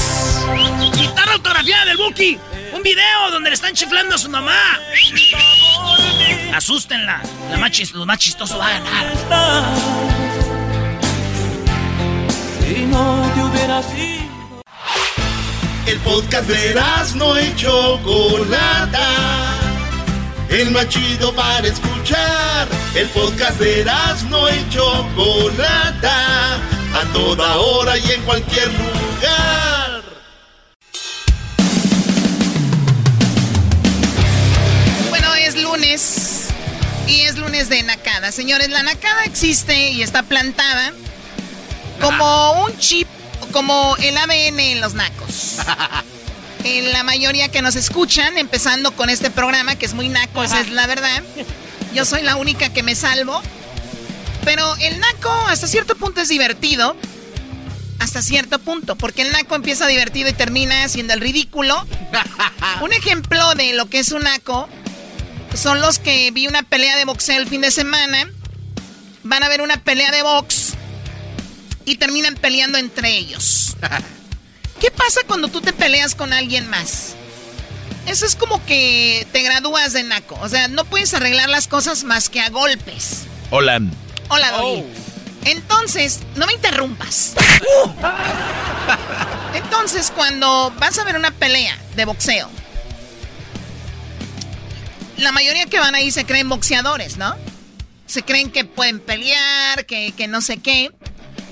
Guitarra 0.97 1.33
autografiada 1.33 1.85
del 1.85 1.97
Buki. 1.97 2.39
Un 2.73 2.81
video 2.83 3.31
donde 3.31 3.49
le 3.49 3.55
están 3.55 3.73
chiflando 3.73 4.15
a 4.15 4.17
su 4.17 4.29
mamá. 4.29 4.79
Asústenla. 6.53 7.21
La 7.49 7.57
más 7.57 7.71
chis- 7.71 7.93
lo 7.93 8.05
más 8.05 8.19
chistoso 8.19 8.57
va 8.57 8.67
a 8.67 8.71
ganar. 8.79 9.13
Si 12.67 12.85
no 12.85 13.31
te 13.33 13.41
hubiera 13.41 13.81
sido. 13.83 14.19
El 15.85 15.97
podcast 16.01 16.47
de 16.47 16.75
no 17.15 17.39
y 17.39 17.55
Chocolata. 17.55 19.07
El 20.49 20.71
más 20.71 20.89
chido 20.89 21.33
para 21.35 21.67
escuchar. 21.67 22.67
El 22.95 23.07
podcast 23.09 23.59
de 23.59 23.85
no 24.29 24.49
y 24.49 24.69
Chocolata. 24.69 26.55
A 26.55 27.13
toda 27.13 27.57
hora 27.57 27.97
y 27.99 28.11
en 28.11 28.21
cualquier 28.23 28.67
lugar. 28.73 30.01
Bueno, 35.09 35.35
es 35.35 35.55
lunes 35.61 36.47
y 37.07 37.21
es 37.21 37.37
lunes 37.37 37.69
de 37.69 37.83
Nakada. 37.83 38.31
Señores, 38.31 38.69
la 38.69 38.81
Nakada 38.81 39.25
existe 39.25 39.91
y 39.91 40.01
está 40.01 40.23
plantada 40.23 40.93
como 42.01 42.63
un 42.63 42.75
chip, 42.79 43.07
como 43.51 43.95
el 43.97 44.17
ADN 44.17 44.59
en 44.59 44.81
los 44.81 44.95
nacos. 44.95 45.57
En 46.63 46.91
la 46.91 47.03
mayoría 47.03 47.49
que 47.49 47.61
nos 47.61 47.75
escuchan, 47.75 48.37
empezando 48.37 48.91
con 48.91 49.09
este 49.09 49.29
programa, 49.31 49.75
que 49.75 49.85
es 49.85 49.93
muy 49.93 50.09
naco, 50.09 50.43
esa 50.43 50.59
es 50.59 50.69
la 50.69 50.87
verdad. 50.87 51.23
Yo 51.93 52.05
soy 52.05 52.21
la 52.21 52.35
única 52.35 52.69
que 52.71 52.83
me 52.83 52.95
salvo. 52.95 53.41
Pero 54.43 54.75
el 54.77 54.99
naco 54.99 55.29
hasta 55.47 55.67
cierto 55.67 55.95
punto 55.95 56.21
es 56.21 56.29
divertido. 56.29 56.95
Hasta 57.99 58.21
cierto 58.21 58.59
punto, 58.59 58.95
porque 58.95 59.21
el 59.21 59.31
naco 59.31 59.55
empieza 59.55 59.85
divertido 59.87 60.29
y 60.29 60.33
termina 60.33 60.87
siendo 60.87 61.13
el 61.13 61.21
ridículo. 61.21 61.85
Un 62.81 62.93
ejemplo 62.93 63.55
de 63.55 63.73
lo 63.73 63.89
que 63.89 63.99
es 63.99 64.11
un 64.11 64.23
naco 64.23 64.69
son 65.53 65.81
los 65.81 65.99
que 65.99 66.31
vi 66.31 66.47
una 66.47 66.63
pelea 66.63 66.95
de 66.95 67.05
boxeo 67.05 67.37
el 67.37 67.47
fin 67.47 67.61
de 67.61 67.71
semana. 67.71 68.29
Van 69.23 69.43
a 69.43 69.49
ver 69.49 69.61
una 69.61 69.77
pelea 69.77 70.11
de 70.11 70.23
box 70.23 70.73
y 71.85 71.97
terminan 71.97 72.35
peleando 72.35 72.77
entre 72.77 73.17
ellos. 73.17 73.75
¿Qué 74.79 74.91
pasa 74.91 75.21
cuando 75.27 75.49
tú 75.49 75.61
te 75.61 75.73
peleas 75.73 76.15
con 76.15 76.31
alguien 76.33 76.69
más? 76.69 77.15
Eso 78.05 78.25
es 78.25 78.35
como 78.35 78.65
que 78.65 79.27
te 79.31 79.41
gradúas 79.41 79.93
de 79.93 80.03
naco. 80.03 80.37
O 80.41 80.49
sea, 80.49 80.67
no 80.67 80.85
puedes 80.85 81.13
arreglar 81.13 81.49
las 81.49 81.67
cosas 81.67 82.03
más 82.03 82.29
que 82.29 82.39
a 82.39 82.49
golpes. 82.49 83.25
Hola. 83.51 83.81
Hola, 84.29 84.51
Doggy. 84.51 84.83
Entonces, 85.45 86.19
no 86.35 86.45
me 86.45 86.53
interrumpas. 86.53 87.33
Entonces, 89.53 90.11
cuando 90.15 90.73
vas 90.79 90.97
a 90.97 91.03
ver 91.03 91.15
una 91.15 91.31
pelea 91.31 91.77
de 91.95 92.05
boxeo, 92.05 92.49
la 95.17 95.31
mayoría 95.31 95.65
que 95.65 95.79
van 95.79 95.95
ahí 95.95 96.11
se 96.11 96.25
creen 96.25 96.49
boxeadores, 96.49 97.17
¿no? 97.17 97.35
Se 98.05 98.23
creen 98.23 98.51
que 98.51 98.65
pueden 98.65 98.99
pelear, 98.99 99.85
que, 99.85 100.13
que 100.15 100.27
no 100.27 100.41
sé 100.41 100.57
qué. 100.57 100.91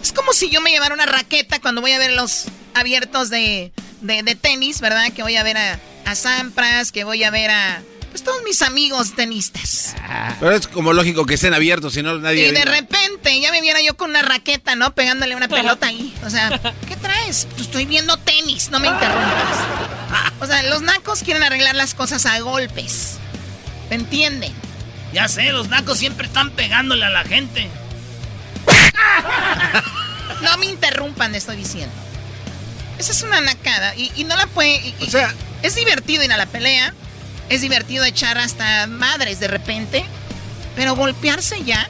Es 0.01 0.11
como 0.11 0.33
si 0.33 0.49
yo 0.49 0.61
me 0.61 0.71
llevara 0.71 0.93
una 0.93 1.05
raqueta 1.05 1.59
cuando 1.59 1.81
voy 1.81 1.91
a 1.91 1.99
ver 1.99 2.13
los 2.13 2.45
abiertos 2.79 3.29
de, 3.29 3.71
de, 4.01 4.23
de 4.23 4.35
tenis, 4.35 4.79
¿verdad? 4.79 5.11
Que 5.13 5.23
voy 5.23 5.35
a 5.35 5.43
ver 5.43 5.57
a, 5.57 5.79
a 6.05 6.15
Sampras, 6.15 6.91
que 6.91 7.03
voy 7.03 7.23
a 7.23 7.31
ver 7.31 7.51
a... 7.51 7.81
Pues 8.09 8.23
todos 8.23 8.41
mis 8.43 8.61
amigos 8.61 9.15
tenistas. 9.15 9.93
Pero 10.39 10.55
es 10.55 10.67
como 10.67 10.93
lógico 10.93 11.25
que 11.25 11.35
estén 11.35 11.53
abiertos, 11.53 11.93
si 11.93 12.01
no 12.01 12.17
nadie... 12.17 12.47
Y 12.47 12.51
de 12.51 12.65
repente 12.65 13.39
ya 13.39 13.51
me 13.51 13.61
viera 13.61 13.81
yo 13.81 13.95
con 13.97 14.11
una 14.11 14.21
raqueta, 14.21 14.75
¿no? 14.75 14.95
Pegándole 14.95 15.35
una 15.35 15.47
pelota 15.47 15.87
ahí. 15.87 16.15
O 16.25 16.29
sea, 16.29 16.59
¿qué 16.87 16.95
traes? 16.95 17.47
Pues 17.51 17.63
estoy 17.63 17.85
viendo 17.85 18.17
tenis, 18.17 18.71
no 18.71 18.79
me 18.79 18.87
interrumpas. 18.87 19.57
O 20.39 20.47
sea, 20.47 20.63
los 20.63 20.81
nacos 20.81 21.21
quieren 21.21 21.43
arreglar 21.43 21.75
las 21.75 21.93
cosas 21.93 22.25
a 22.25 22.39
golpes. 22.39 23.17
¿Me 23.89 23.97
entienden? 23.97 24.53
Ya 25.13 25.27
sé, 25.27 25.51
los 25.51 25.67
nacos 25.69 25.97
siempre 25.97 26.27
están 26.27 26.51
pegándole 26.51 27.05
a 27.05 27.09
la 27.09 27.23
gente. 27.23 27.69
No 30.41 30.57
me 30.57 30.65
interrumpan, 30.67 31.35
estoy 31.35 31.57
diciendo. 31.57 31.93
Esa 32.99 33.11
es 33.11 33.21
una 33.21 33.41
nacada 33.41 33.95
y, 33.95 34.11
y 34.15 34.23
no 34.23 34.35
la 34.35 34.47
puede... 34.47 34.93
o 35.01 35.09
sea... 35.09 35.33
Es 35.63 35.73
divertido 35.75 36.23
ir 36.23 36.31
a 36.31 36.37
la 36.37 36.45
pelea, 36.45 36.93
es 37.49 37.61
divertido 37.61 38.05
echar 38.05 38.37
hasta 38.37 38.85
madres 38.85 39.39
de 39.39 39.47
repente, 39.47 40.05
pero 40.75 40.95
golpearse 40.95 41.63
ya... 41.63 41.87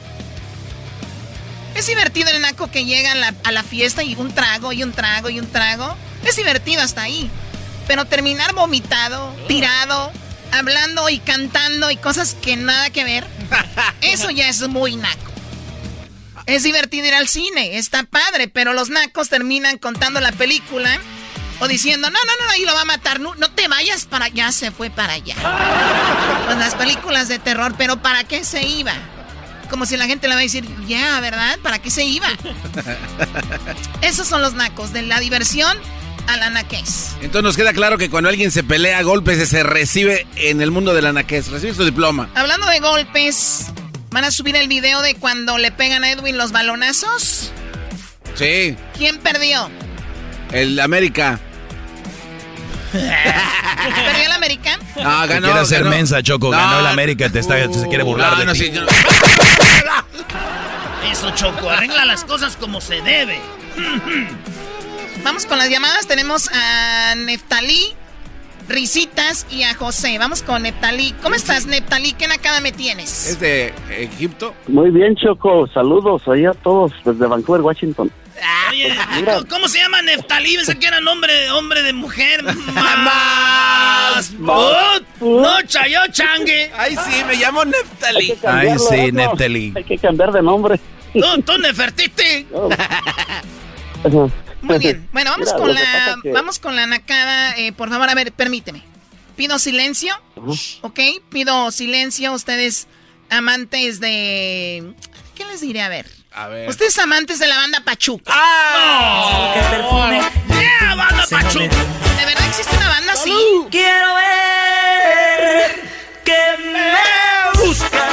Es 1.74 1.86
divertido 1.86 2.30
el 2.30 2.40
naco 2.40 2.70
que 2.70 2.86
llega 2.86 3.12
a 3.12 3.14
la, 3.14 3.34
a 3.44 3.52
la 3.52 3.62
fiesta 3.62 4.02
y 4.02 4.14
un 4.16 4.34
trago 4.34 4.72
y 4.72 4.82
un 4.82 4.92
trago 4.92 5.28
y 5.28 5.38
un 5.38 5.46
trago. 5.46 5.96
Es 6.24 6.34
divertido 6.34 6.82
hasta 6.82 7.02
ahí. 7.02 7.30
Pero 7.86 8.04
terminar 8.06 8.52
vomitado, 8.54 9.32
tirado, 9.46 10.10
hablando 10.50 11.08
y 11.08 11.18
cantando 11.18 11.90
y 11.90 11.96
cosas 11.96 12.34
que 12.34 12.56
nada 12.56 12.90
que 12.90 13.04
ver, 13.04 13.26
eso 14.00 14.30
ya 14.30 14.48
es 14.48 14.66
muy 14.68 14.96
naco. 14.96 15.27
Es 16.48 16.62
divertido 16.62 17.06
ir 17.06 17.14
al 17.14 17.28
cine, 17.28 17.76
está 17.76 18.04
padre, 18.04 18.48
pero 18.48 18.72
los 18.72 18.88
nacos 18.88 19.28
terminan 19.28 19.76
contando 19.76 20.18
la 20.18 20.32
película 20.32 20.98
o 21.60 21.68
diciendo, 21.68 22.08
no, 22.08 22.18
no, 22.18 22.44
no, 22.44 22.50
ahí 22.50 22.64
lo 22.64 22.72
va 22.72 22.80
a 22.80 22.86
matar, 22.86 23.20
no, 23.20 23.34
no 23.34 23.50
te 23.50 23.68
vayas 23.68 24.06
para 24.06 24.24
allá, 24.24 24.50
se 24.50 24.70
fue 24.70 24.88
para 24.88 25.12
allá. 25.12 25.34
Pues 26.46 26.56
las 26.56 26.74
películas 26.74 27.28
de 27.28 27.38
terror, 27.38 27.74
pero 27.76 28.00
¿para 28.00 28.24
qué 28.24 28.44
se 28.44 28.66
iba? 28.66 28.94
Como 29.68 29.84
si 29.84 29.98
la 29.98 30.06
gente 30.06 30.26
le 30.26 30.34
va 30.34 30.40
a 30.40 30.42
decir, 30.42 30.66
ya, 30.86 31.20
¿verdad? 31.20 31.58
¿Para 31.62 31.80
qué 31.80 31.90
se 31.90 32.06
iba? 32.06 32.28
Esos 34.00 34.26
son 34.26 34.40
los 34.40 34.54
nacos, 34.54 34.94
de 34.94 35.02
la 35.02 35.20
diversión 35.20 35.76
a 36.28 36.38
la 36.38 36.48
naquez. 36.48 37.10
Entonces 37.20 37.42
nos 37.42 37.56
queda 37.56 37.74
claro 37.74 37.98
que 37.98 38.08
cuando 38.08 38.30
alguien 38.30 38.50
se 38.50 38.64
pelea 38.64 39.00
a 39.00 39.02
golpes 39.02 39.46
se 39.50 39.62
recibe 39.64 40.26
en 40.36 40.62
el 40.62 40.70
mundo 40.70 40.94
de 40.94 41.02
la 41.02 41.12
naquez, 41.12 41.48
recibe 41.48 41.74
su 41.74 41.84
diploma. 41.84 42.30
Hablando 42.34 42.66
de 42.68 42.80
golpes, 42.80 43.66
¿van 44.18 44.24
a 44.24 44.30
subir 44.32 44.56
el 44.56 44.66
video 44.66 45.00
de 45.00 45.14
cuando 45.14 45.58
le 45.58 45.70
pegan 45.70 46.02
a 46.02 46.10
Edwin 46.10 46.36
los 46.36 46.50
balonazos? 46.50 47.52
Sí. 48.34 48.76
¿Quién 48.96 49.18
perdió? 49.18 49.70
El 50.50 50.80
América. 50.80 51.38
¿Perdió 52.90 54.24
el 54.26 54.32
América? 54.32 54.76
Ah, 55.04 55.22
Te 55.28 55.34
ganó. 55.34 55.46
quiere 55.46 55.60
hacer 55.60 55.84
ganó. 55.84 55.90
mensa, 55.94 56.20
Choco. 56.20 56.50
No. 56.50 56.56
Ganó 56.56 56.80
el 56.80 56.86
América, 56.88 57.28
te, 57.30 57.38
está, 57.38 57.54
se 57.72 57.86
quiere 57.86 58.02
burlar 58.02 58.32
No, 58.32 58.38
de 58.40 58.44
no, 58.46 58.52
ti. 58.54 58.58
sí, 58.58 58.72
yo 58.72 58.80
no- 58.82 58.88
Eso, 61.12 61.30
Choco, 61.36 61.70
arregla 61.70 62.04
las 62.04 62.24
cosas 62.24 62.56
como 62.56 62.80
se 62.80 63.00
debe. 63.02 63.38
Vamos 65.22 65.46
con 65.46 65.58
las 65.58 65.70
llamadas. 65.70 66.08
Tenemos 66.08 66.48
a 66.52 67.14
Neftalí, 67.16 67.94
Risitas 68.68 69.46
y 69.50 69.62
a 69.62 69.74
José. 69.74 70.18
Vamos 70.18 70.42
con 70.42 70.62
Neftalí. 70.62 71.14
¿Cómo 71.22 71.34
estás, 71.34 71.66
Neftalí? 71.66 72.12
¿Qué 72.12 72.28
nacada 72.28 72.60
me 72.60 72.70
tienes? 72.72 73.26
¿Es 73.28 73.40
de 73.40 73.72
Egipto? 73.90 74.54
Muy 74.66 74.90
bien, 74.90 75.16
Choco. 75.16 75.66
Saludos 75.68 76.22
ahí 76.28 76.44
a 76.44 76.52
todos 76.52 76.92
desde 77.04 77.26
Vancouver, 77.26 77.62
Washington. 77.62 78.10
Oye, 78.70 78.94
Mira. 79.16 79.34
¿cómo- 79.34 79.46
¿cómo 79.48 79.68
se 79.68 79.78
llama 79.78 80.00
Neftalí? 80.02 80.56
Pensé 80.56 80.78
que 80.78 80.86
era 80.86 81.00
nombre, 81.00 81.50
hombre 81.50 81.82
de 81.82 81.92
mujer. 81.92 82.42
Más. 82.74 84.28
Put. 84.38 85.20
No, 85.20 85.62
chayo 85.62 86.00
changue. 86.12 86.70
Ay, 86.76 86.94
sí, 87.06 87.24
me 87.26 87.34
llamo 87.36 87.64
Neftalí. 87.64 88.34
Ay, 88.46 88.70
sí. 88.78 89.10
Neftali. 89.12 89.72
Hay 89.76 89.84
que 89.84 89.98
cambiar 89.98 90.30
de 90.32 90.42
nombre. 90.42 90.78
Tú, 91.12 91.42
tú 91.42 91.58
Nefertiti. 91.58 92.46
Muy 94.62 94.78
bien. 94.78 95.08
Bueno, 95.12 95.30
vamos 95.32 95.46
Mira, 95.48 95.58
con 95.58 95.74
la 95.74 96.16
que- 96.22 96.32
vamos 96.32 96.58
con 96.58 96.76
la 96.76 96.86
nacada. 96.86 97.56
Eh, 97.56 97.72
por 97.72 97.88
favor, 97.88 98.08
a 98.08 98.14
ver, 98.14 98.32
permíteme. 98.32 98.82
Pido 99.36 99.58
silencio. 99.58 100.14
¿Ok? 100.82 100.98
Pido 101.30 101.70
silencio. 101.70 102.32
Ustedes 102.32 102.86
amantes 103.30 104.00
de... 104.00 104.94
¿Qué 105.34 105.44
les 105.44 105.60
diré? 105.60 105.82
A 105.82 105.88
ver. 105.88 106.06
A 106.32 106.48
ver. 106.48 106.68
Ustedes 106.68 106.98
amantes 106.98 107.38
de 107.38 107.46
la 107.46 107.56
banda 107.56 107.80
Pachuca. 107.84 108.32
¡Ah! 108.34 109.54
¡Yeah, 110.48 110.94
banda 110.96 111.24
Pachuca! 111.30 111.64
¿De 111.64 112.24
verdad 112.24 112.46
existe 112.48 112.76
una 112.76 112.88
banda 112.88 113.12
así? 113.12 113.32
Quiero 113.70 114.14
ver 114.14 115.82
que 116.24 116.38
me 116.72 117.64
busca, 117.66 118.08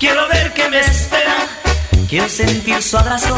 quiero 0.00 0.28
ver 0.28 0.52
que 0.54 0.68
me 0.68 0.80
espera, 0.80 1.36
quiero 2.08 2.28
sentir 2.28 2.82
su 2.82 2.98
abrazo 2.98 3.36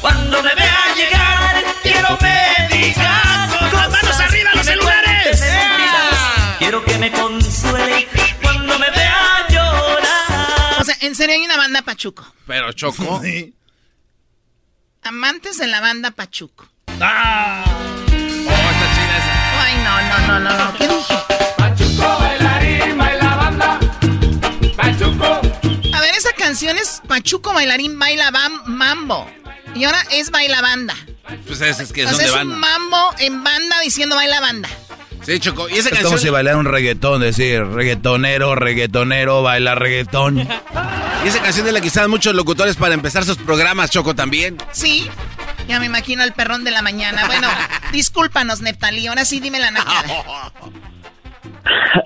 cuando 0.00 0.42
me 0.42 0.54
vea 0.54 0.94
llegar, 0.96 1.64
quiero 1.82 2.18
me 2.20 2.68
diga 2.76 3.48
Con 3.70 3.80
las 3.80 3.90
manos 3.90 4.20
arriba 4.20 4.50
los 4.54 4.66
celulares. 4.66 5.42
quiero 6.58 6.84
que 6.84 6.98
me 6.98 7.10
consuele 7.12 8.08
cuando 8.42 8.78
me 8.78 8.90
vea 8.90 9.46
llorar. 9.48 10.80
O 10.80 10.84
sea, 10.84 10.96
en 11.00 11.14
serio 11.14 11.34
hay 11.36 11.44
una 11.44 11.56
banda 11.56 11.82
Pachuco. 11.82 12.24
Pero 12.46 12.72
Choco. 12.72 13.20
Amantes 15.02 15.56
de 15.58 15.66
la 15.66 15.80
banda 15.80 16.10
Pachuco. 16.10 16.68
Ah. 17.00 17.64
Oh, 17.66 18.50
está 18.52 18.86
chida 18.94 19.16
esa. 19.18 19.62
Ay, 19.62 19.74
no, 19.84 20.00
no, 20.02 20.18
no, 20.28 20.40
no, 20.40 20.64
no. 20.64 20.78
¿Qué 20.78 20.88
dije? 20.88 21.14
A 25.92 26.00
ver, 26.00 26.14
esa 26.14 26.32
canción 26.32 26.76
es 26.76 27.00
Pachuco 27.06 27.52
bailarín 27.52 27.98
baila 27.98 28.30
bam- 28.30 28.62
mambo. 28.66 29.30
Y 29.74 29.84
ahora 29.84 29.98
es 30.12 30.30
baila 30.30 30.60
banda. 30.62 30.94
Pues 31.46 31.60
es, 31.60 31.80
es 31.80 31.92
que 31.92 32.04
O 32.04 32.08
son 32.08 32.16
sea, 32.18 32.26
de 32.26 32.32
es 32.36 32.42
un 32.44 32.58
mambo 32.58 33.10
en 33.18 33.44
banda 33.44 33.80
diciendo 33.80 34.16
baila 34.16 34.40
banda. 34.40 34.68
Sí, 35.22 35.38
Choco. 35.38 35.68
Y 35.68 35.74
esa 35.74 35.90
Es 35.90 36.02
como 36.02 36.18
si 36.18 36.30
bailara 36.30 36.56
un 36.56 36.64
reggaetón, 36.64 37.20
decir 37.20 37.64
reggaetonero, 37.64 38.54
reggaetonero, 38.54 39.42
baila 39.42 39.74
reggaetón. 39.74 40.38
Y 40.38 41.28
esa 41.28 41.42
canción 41.42 41.66
de 41.66 41.72
la 41.72 41.80
que 41.80 41.88
usaban 41.88 42.10
muchos 42.10 42.34
locutores 42.34 42.76
para 42.76 42.94
empezar 42.94 43.24
sus 43.24 43.36
programas, 43.36 43.90
Choco, 43.90 44.14
también. 44.14 44.56
Sí, 44.72 45.08
ya 45.68 45.78
me 45.78 45.86
imagino 45.86 46.22
al 46.22 46.32
perrón 46.32 46.64
de 46.64 46.70
la 46.70 46.80
mañana. 46.82 47.26
Bueno, 47.26 47.48
discúlpanos, 47.92 48.60
Neftalí. 48.62 49.06
Ahora 49.08 49.24
sí 49.26 49.40
dime 49.40 49.60
la 49.60 49.70
nacada. 49.72 50.52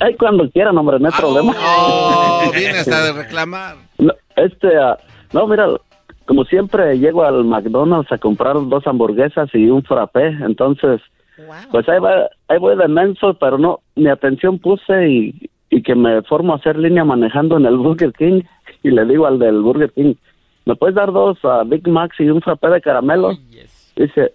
Ay, 0.01 0.17
cuando 0.19 0.51
quieran, 0.51 0.77
hombre, 0.77 0.99
no 0.99 1.07
hay 1.09 1.15
problema. 1.15 1.55
Oh, 1.57 2.51
viene 2.55 2.79
hasta 2.81 3.05
de 3.05 3.13
reclamar. 3.23 3.77
No, 3.99 4.13
este, 4.37 4.69
ah, 4.77 4.99
no, 5.33 5.47
mira, 5.47 5.67
como 6.27 6.45
siempre 6.45 6.99
llego 6.99 7.23
al 7.25 7.45
McDonald's 7.45 8.11
a 8.13 8.19
comprar 8.19 8.55
dos 8.69 8.87
hamburguesas 8.87 9.49
y 9.55 9.69
un 9.71 9.83
frappé, 9.83 10.29
entonces, 10.29 11.01
pues 11.71 11.89
ahí, 11.89 11.99
va, 12.01 12.29
ahí 12.49 12.59
voy 12.59 12.77
de 12.77 12.89
menso, 12.89 13.35
pero 13.35 13.59
no, 13.59 13.81
mi 13.97 14.09
atención 14.09 14.59
puse 14.59 15.09
y, 15.09 15.51
y 15.71 15.83
que 15.83 15.95
me 15.95 16.23
formo 16.23 16.53
a 16.53 16.57
hacer 16.57 16.79
línea 16.79 17.05
manejando 17.05 17.57
en 17.57 17.67
el 17.67 17.77
Burger 17.77 18.13
King 18.13 18.43
y 18.83 18.91
le 18.91 19.05
digo 19.05 19.27
al 19.27 19.39
del 19.39 19.61
Burger 19.61 19.91
King, 19.93 20.15
¿me 20.65 20.75
puedes 20.77 20.95
dar 20.95 21.13
dos 21.13 21.39
ah, 21.45 21.63
Big 21.67 21.87
Macs 21.89 22.19
y 22.21 22.29
un 22.31 22.41
frappé 22.41 22.69
de 22.69 22.81
caramelo? 22.81 23.33
Dice, 23.97 24.33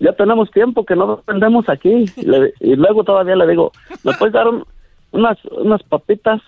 ya 0.00 0.12
tenemos 0.12 0.50
tiempo 0.52 0.84
que 0.84 0.94
no 0.94 1.22
vendemos 1.26 1.68
aquí. 1.68 2.04
Y, 2.16 2.24
le- 2.26 2.52
y 2.60 2.76
luego 2.76 3.02
todavía 3.04 3.34
le 3.36 3.46
digo, 3.48 3.72
¿me 4.04 4.12
puedes 4.14 4.32
dar 4.34 4.46
un- 4.48 4.64
unas, 5.12 5.36
unas 5.46 5.82
papitas? 5.82 6.40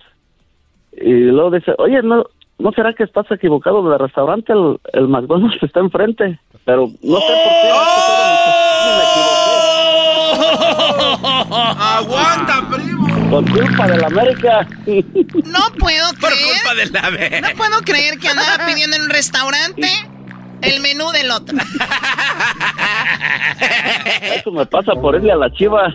Y 0.92 1.12
luego 1.24 1.50
dice, 1.52 1.74
oye, 1.78 2.02
¿no, 2.02 2.24
¿no 2.60 2.70
será 2.72 2.92
que 2.94 3.04
estás 3.04 3.26
equivocado 3.30 3.82
del 3.88 3.98
restaurante? 3.98 4.52
El, 4.52 4.78
el 4.92 5.08
McDonald's 5.08 5.62
está 5.62 5.80
enfrente. 5.80 6.38
Pero 6.64 6.86
no 7.02 7.16
sé 7.20 7.26
por 7.26 7.52
qué. 7.62 7.70
¡Aguanta, 11.50 12.68
primo! 12.70 13.30
Por 13.30 13.50
culpa 13.50 13.86
de 13.88 13.96
la 13.98 14.06
América. 14.08 14.66
No 15.44 15.60
puedo 15.78 16.08
Por 16.20 16.30
creer. 16.30 16.54
culpa 16.62 16.74
de 16.74 16.86
la 16.90 17.10
vez. 17.10 17.42
No 17.42 17.48
puedo 17.56 17.80
creer 17.82 18.18
que 18.18 18.28
andaba 18.28 18.66
pidiendo 18.66 18.96
en 18.96 19.02
un 19.02 19.10
restaurante 19.10 19.88
el 20.62 20.80
menú 20.80 21.10
del 21.12 21.30
otro. 21.30 21.56
Eso 24.34 24.50
me 24.52 24.66
pasa 24.66 24.92
por 24.94 25.14
irle 25.16 25.32
a 25.32 25.36
la 25.36 25.52
chiva. 25.52 25.88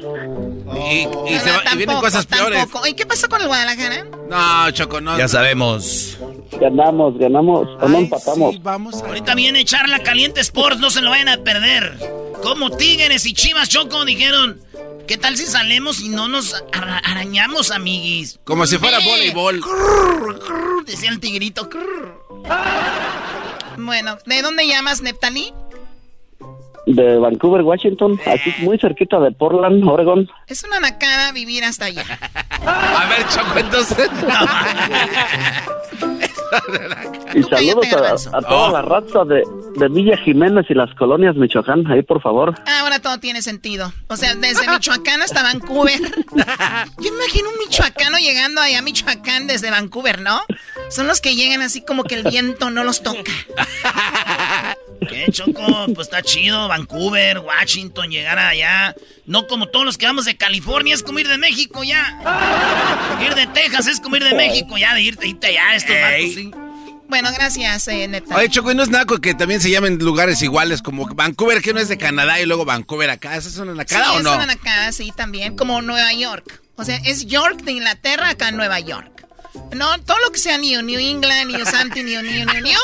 Y, 0.89 1.07
y 1.27 1.39
se 1.39 1.51
va- 1.51 1.61
y 1.73 1.77
vienen 1.77 1.87
Tampoco, 1.87 2.01
cosas 2.01 2.25
peores. 2.25 2.59
tampoco. 2.59 2.87
¿Y 2.87 2.93
qué 2.93 3.05
pasó 3.05 3.27
con 3.29 3.41
el 3.41 3.47
Guadalajara? 3.47 4.05
No, 4.29 4.71
Choco, 4.71 5.01
no. 5.01 5.17
Ya 5.17 5.27
sabemos. 5.27 6.17
Ganamos, 6.59 7.17
ganamos. 7.17 7.67
O 7.81 7.87
no 7.87 7.97
empatamos. 7.99 8.61
vamos 8.63 9.01
a... 9.01 9.05
Ahorita 9.07 9.35
viene 9.35 9.63
Charla 9.65 9.99
Caliente 9.99 10.41
Sports, 10.41 10.79
no 10.79 10.89
se 10.89 11.01
lo 11.01 11.09
vayan 11.09 11.29
a 11.29 11.37
perder. 11.37 11.97
Como 12.43 12.69
Tigres 12.71 13.25
y 13.25 13.33
Chivas 13.33 13.69
Choco 13.69 14.05
dijeron, 14.05 14.59
¿qué 15.07 15.17
tal 15.17 15.37
si 15.37 15.45
salemos 15.45 16.01
y 16.01 16.09
no 16.09 16.27
nos 16.27 16.53
ara- 16.71 16.99
arañamos, 17.03 17.71
amiguis? 17.71 18.39
Como 18.43 18.65
si 18.65 18.77
fuera 18.77 18.99
Eh, 18.99 19.03
voleibol. 19.05 19.61
decía 20.85 21.09
el 21.09 21.19
tigrito. 21.19 21.69
Bueno, 23.77 24.18
¿de 24.26 24.41
dónde 24.41 24.68
llamas, 24.68 25.02
Neptalí? 25.02 25.53
De 26.85 27.18
Vancouver, 27.18 27.61
Washington. 27.64 28.19
Aquí 28.26 28.53
muy 28.60 28.77
cerquita 28.77 29.19
de 29.19 29.31
Portland, 29.31 29.84
Oregon. 29.88 30.30
Es 30.47 30.64
una 30.64 30.80
nacada 30.80 31.31
vivir 31.31 31.64
hasta 31.64 31.85
allá. 31.85 32.03
A 32.65 33.07
ver, 33.10 33.27
Choco, 33.27 33.60
entonces. 33.60 34.10
Y 37.34 37.44
saludos 37.44 38.27
a, 38.27 38.38
a 38.38 38.41
toda 38.41 38.69
Oh. 38.69 38.72
la 38.72 38.82
raza 38.82 39.26
de, 39.26 39.44
de 39.76 39.88
Villa 39.90 40.18
Jiménez 40.18 40.65
y 40.69 40.73
las 40.73 40.94
colonias 40.95 41.36
Michoacán. 41.36 41.86
Ahí, 41.91 42.02
por 42.03 42.22
favor. 42.22 42.53
Ahora 42.80 42.99
todo 42.99 43.18
tiene 43.19 43.41
sentido. 43.41 43.91
O 44.07 44.15
sea, 44.15 44.36
desde 44.36 44.68
Michoacán 44.69 45.22
hasta 45.22 45.44
Vancouver. 45.44 45.99
Yo 46.99 47.07
imagino 47.10 47.49
un 47.49 47.57
michoacano 47.60 48.18
llegando 48.18 48.61
allá 48.61 48.80
a 48.80 48.82
Michoacán 48.82 49.48
desde 49.48 49.69
Vancouver, 49.72 50.22
¿no? 50.22 50.41
Son 50.90 51.07
los 51.07 51.22
que 51.22 51.36
llegan 51.36 51.61
así 51.61 51.82
como 51.84 52.03
que 52.03 52.15
el 52.15 52.23
viento 52.23 52.69
no 52.69 52.84
los 52.84 53.03
toca. 53.03 53.32
¿Qué, 55.10 55.27
Choco? 55.32 55.86
Pues 55.94 56.07
está 56.07 56.22
chido, 56.23 56.68
Vancouver, 56.68 57.40
Washington, 57.40 58.10
llegar 58.10 58.40
allá. 58.40 58.95
No 59.26 59.45
como 59.48 59.68
todos 59.68 59.86
los 59.86 59.98
que 59.98 60.06
vamos 60.07 60.26
de 60.26 60.36
California, 60.38 60.95
es 60.95 61.03
como 61.03 61.19
ir 61.19 61.27
de 61.27 61.38
México 61.38 61.84
ya. 61.84 63.18
Ir 63.26 63.36
de 63.36 63.48
Texas 63.48 63.88
es 63.88 63.99
como 63.99 64.15
ir 64.18 64.23
de 64.23 64.34
México 64.36 64.77
ya, 64.77 64.94
de 64.94 65.02
irte, 65.02 65.27
irte 65.27 65.48
allá, 65.48 65.76
estos 65.76 65.95
vatos, 65.95 66.34
sí. 66.34 66.44
Bueno, 67.07 67.30
gracias, 67.34 67.88
eh, 67.88 68.07
Neptalí. 68.07 68.40
Oye, 68.40 68.49
Choco, 68.49 68.72
¿y 68.72 68.76
no 68.76 68.84
es 68.84 68.90
naco 68.90 69.19
que 69.19 69.34
también 69.36 69.61
se 69.61 69.69
llamen 69.69 69.99
lugares 69.99 70.41
iguales 70.41 70.82
como 70.82 71.06
Vancouver, 71.14 71.61
que 71.61 71.73
no 71.73 71.80
es 71.80 71.88
de 71.88 71.98
Canadá, 71.98 72.40
y 72.41 72.45
luego 72.45 72.65
Vancouver 72.65 73.10
acá? 73.10 73.36
¿Esa 73.38 73.49
es 73.49 73.57
una 73.57 73.72
Sí, 73.73 73.77
nacada 73.77 74.14
o 74.14 74.18
es 74.18 74.23
no? 74.23 74.36
una 74.36 74.48
nacada, 74.48 74.91
sí, 74.91 75.11
también, 75.15 75.56
como 75.56 75.82
Nueva 75.82 76.11
York. 76.14 76.61
O 76.76 76.84
sea, 76.84 76.98
es 77.06 77.26
York 77.27 77.61
de 77.61 77.73
Inglaterra 77.73 78.30
acá 78.30 78.49
en 78.49 78.57
Nueva 78.57 78.80
York. 78.80 79.26
No, 79.73 79.98
todo 80.02 80.18
lo 80.19 80.32
que 80.32 80.40
sea 80.40 80.57
New, 80.57 80.82
New 80.82 80.99
England, 80.99 81.52
New 81.52 81.65
Santi, 81.65 82.03
New, 82.03 82.22
New, 82.22 82.45
New, 82.45 82.61
New, 82.61 82.80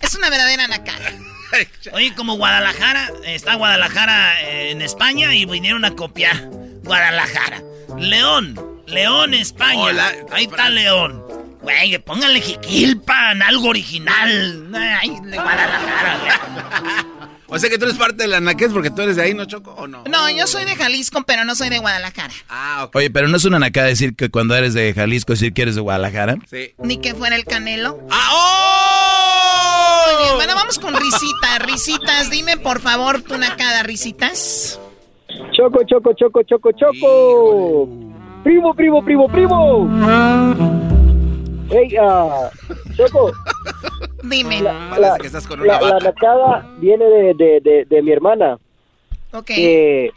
es 0.00 0.14
una 0.14 0.30
verdadera 0.30 0.68
nacada. 0.68 1.10
Oye, 1.92 2.14
como 2.14 2.36
Guadalajara, 2.36 3.10
está 3.24 3.54
Guadalajara 3.54 4.40
eh, 4.42 4.70
en 4.70 4.82
España 4.82 5.34
y 5.34 5.44
vinieron 5.46 5.84
a 5.84 5.90
copiar 5.96 6.48
Guadalajara. 6.84 7.62
León, 7.98 8.82
León, 8.86 9.34
España. 9.34 9.80
Hola, 9.80 10.12
Ahí 10.30 10.44
está 10.44 10.68
León. 10.68 11.22
Güey, 11.62 11.98
pónganle 11.98 12.40
Jiquilpan, 12.40 13.40
algo 13.42 13.68
original. 13.68 14.68
Ay, 14.74 15.10
de 15.22 15.36
Guadalajara, 15.36 16.18
güey. 16.18 17.22
O 17.46 17.58
sea 17.58 17.68
que 17.68 17.76
tú 17.76 17.84
eres 17.84 17.98
parte 17.98 18.22
de 18.22 18.28
la 18.28 18.38
Anaqués 18.38 18.72
porque 18.72 18.90
tú 18.90 19.02
eres 19.02 19.16
de 19.16 19.22
ahí, 19.22 19.34
¿no, 19.34 19.44
Choco? 19.44 19.72
¿O 19.72 19.86
no? 19.86 20.04
No, 20.10 20.30
yo 20.30 20.46
soy 20.46 20.64
de 20.64 20.74
Jalisco, 20.74 21.22
pero 21.26 21.44
no 21.44 21.54
soy 21.54 21.68
de 21.68 21.78
Guadalajara. 21.80 22.32
Ah, 22.48 22.84
ok. 22.84 22.96
Oye, 22.96 23.10
pero 23.10 23.28
no 23.28 23.36
es 23.36 23.44
una 23.44 23.58
nacada 23.58 23.88
decir 23.88 24.16
que 24.16 24.30
cuando 24.30 24.56
eres 24.56 24.72
de 24.72 24.94
Jalisco 24.94 25.34
decir 25.34 25.52
que 25.52 25.60
eres 25.60 25.74
de 25.74 25.82
Guadalajara. 25.82 26.36
Sí. 26.50 26.72
Ni 26.78 26.96
que 26.96 27.14
fuera 27.14 27.36
el 27.36 27.44
Canelo. 27.44 28.00
¡Ah, 28.10 28.30
oh! 28.32 30.12
Muy 30.14 30.24
bien, 30.24 30.36
bueno, 30.36 30.54
vamos 30.54 30.78
con 30.78 30.94
Risita. 30.96 31.58
Risitas, 31.58 32.30
dime 32.30 32.56
por 32.56 32.80
favor 32.80 33.20
tu 33.20 33.36
nacada, 33.36 33.82
Risitas. 33.82 34.80
Choco, 35.52 35.80
choco, 35.86 36.14
choco, 36.14 36.42
choco, 36.44 36.70
choco. 36.72 37.88
Primo, 38.42 38.74
primo, 38.74 39.04
primo, 39.04 39.28
primo. 39.28 41.01
Hey, 41.72 41.96
ah, 42.00 42.50
Choco. 42.96 43.32
Dime. 44.22 44.60
La, 44.60 45.16
que 45.18 45.26
estás 45.26 45.46
con 45.46 45.60
una 45.60 45.80
la, 45.80 45.88
la 45.94 45.98
nacada 45.98 46.66
viene 46.78 47.04
de, 47.06 47.34
de, 47.34 47.60
de, 47.60 47.84
de 47.86 48.02
mi 48.02 48.12
hermana. 48.12 48.58
Ok. 49.32 49.46
Que, 49.46 50.10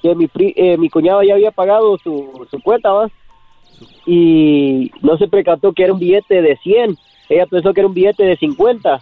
que 0.00 0.14
mi, 0.14 0.26
pri- 0.28 0.54
eh, 0.56 0.76
mi 0.78 0.88
cuñado 0.88 1.22
ya 1.22 1.34
había 1.34 1.50
pagado 1.50 1.98
su, 1.98 2.46
su 2.50 2.62
cuenta, 2.62 2.90
¿va? 2.92 3.10
Y 4.06 4.90
no 5.02 5.16
se 5.18 5.28
percató 5.28 5.72
que 5.72 5.84
era 5.84 5.92
un 5.92 5.98
billete 5.98 6.40
de 6.40 6.56
100. 6.58 6.96
Ella 7.28 7.46
pensó 7.46 7.72
que 7.74 7.80
era 7.80 7.88
un 7.88 7.94
billete 7.94 8.24
de 8.24 8.36
50. 8.36 9.00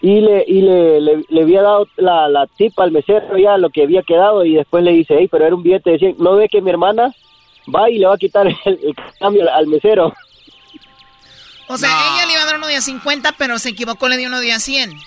Y 0.00 0.20
le, 0.20 0.44
y 0.46 0.60
le, 0.60 1.00
le, 1.00 1.24
le 1.28 1.42
había 1.42 1.62
dado 1.62 1.86
la, 1.96 2.28
la 2.28 2.46
tip 2.46 2.78
al 2.78 2.92
mesero 2.92 3.38
ya 3.38 3.56
lo 3.56 3.70
que 3.70 3.82
había 3.82 4.02
quedado 4.02 4.44
y 4.44 4.54
después 4.54 4.84
le 4.84 4.92
dice, 4.92 5.16
hey, 5.18 5.28
pero 5.30 5.46
era 5.46 5.54
un 5.56 5.62
billete 5.62 5.90
de 5.90 5.98
100. 5.98 6.16
¿No 6.18 6.36
ve 6.36 6.48
que 6.48 6.60
mi 6.62 6.70
hermana 6.70 7.12
va 7.74 7.88
y 7.90 7.98
le 7.98 8.06
va 8.06 8.14
a 8.14 8.18
quitar 8.18 8.46
el, 8.46 8.56
el 8.66 8.94
cambio 9.18 9.50
al 9.52 9.66
mesero? 9.66 10.12
O 11.68 11.78
sea, 11.78 12.14
ella 12.14 12.26
le 12.26 12.32
iba 12.32 12.42
a 12.42 12.46
dar 12.46 12.56
uno 12.56 12.66
de 12.66 12.76
a 12.76 12.80
50, 12.80 13.32
pero 13.32 13.58
se 13.58 13.70
equivocó, 13.70 14.08
le 14.08 14.16
dio 14.16 14.28
uno 14.28 14.40
de 14.40 14.52
a 14.52 14.60
100. 14.60 14.98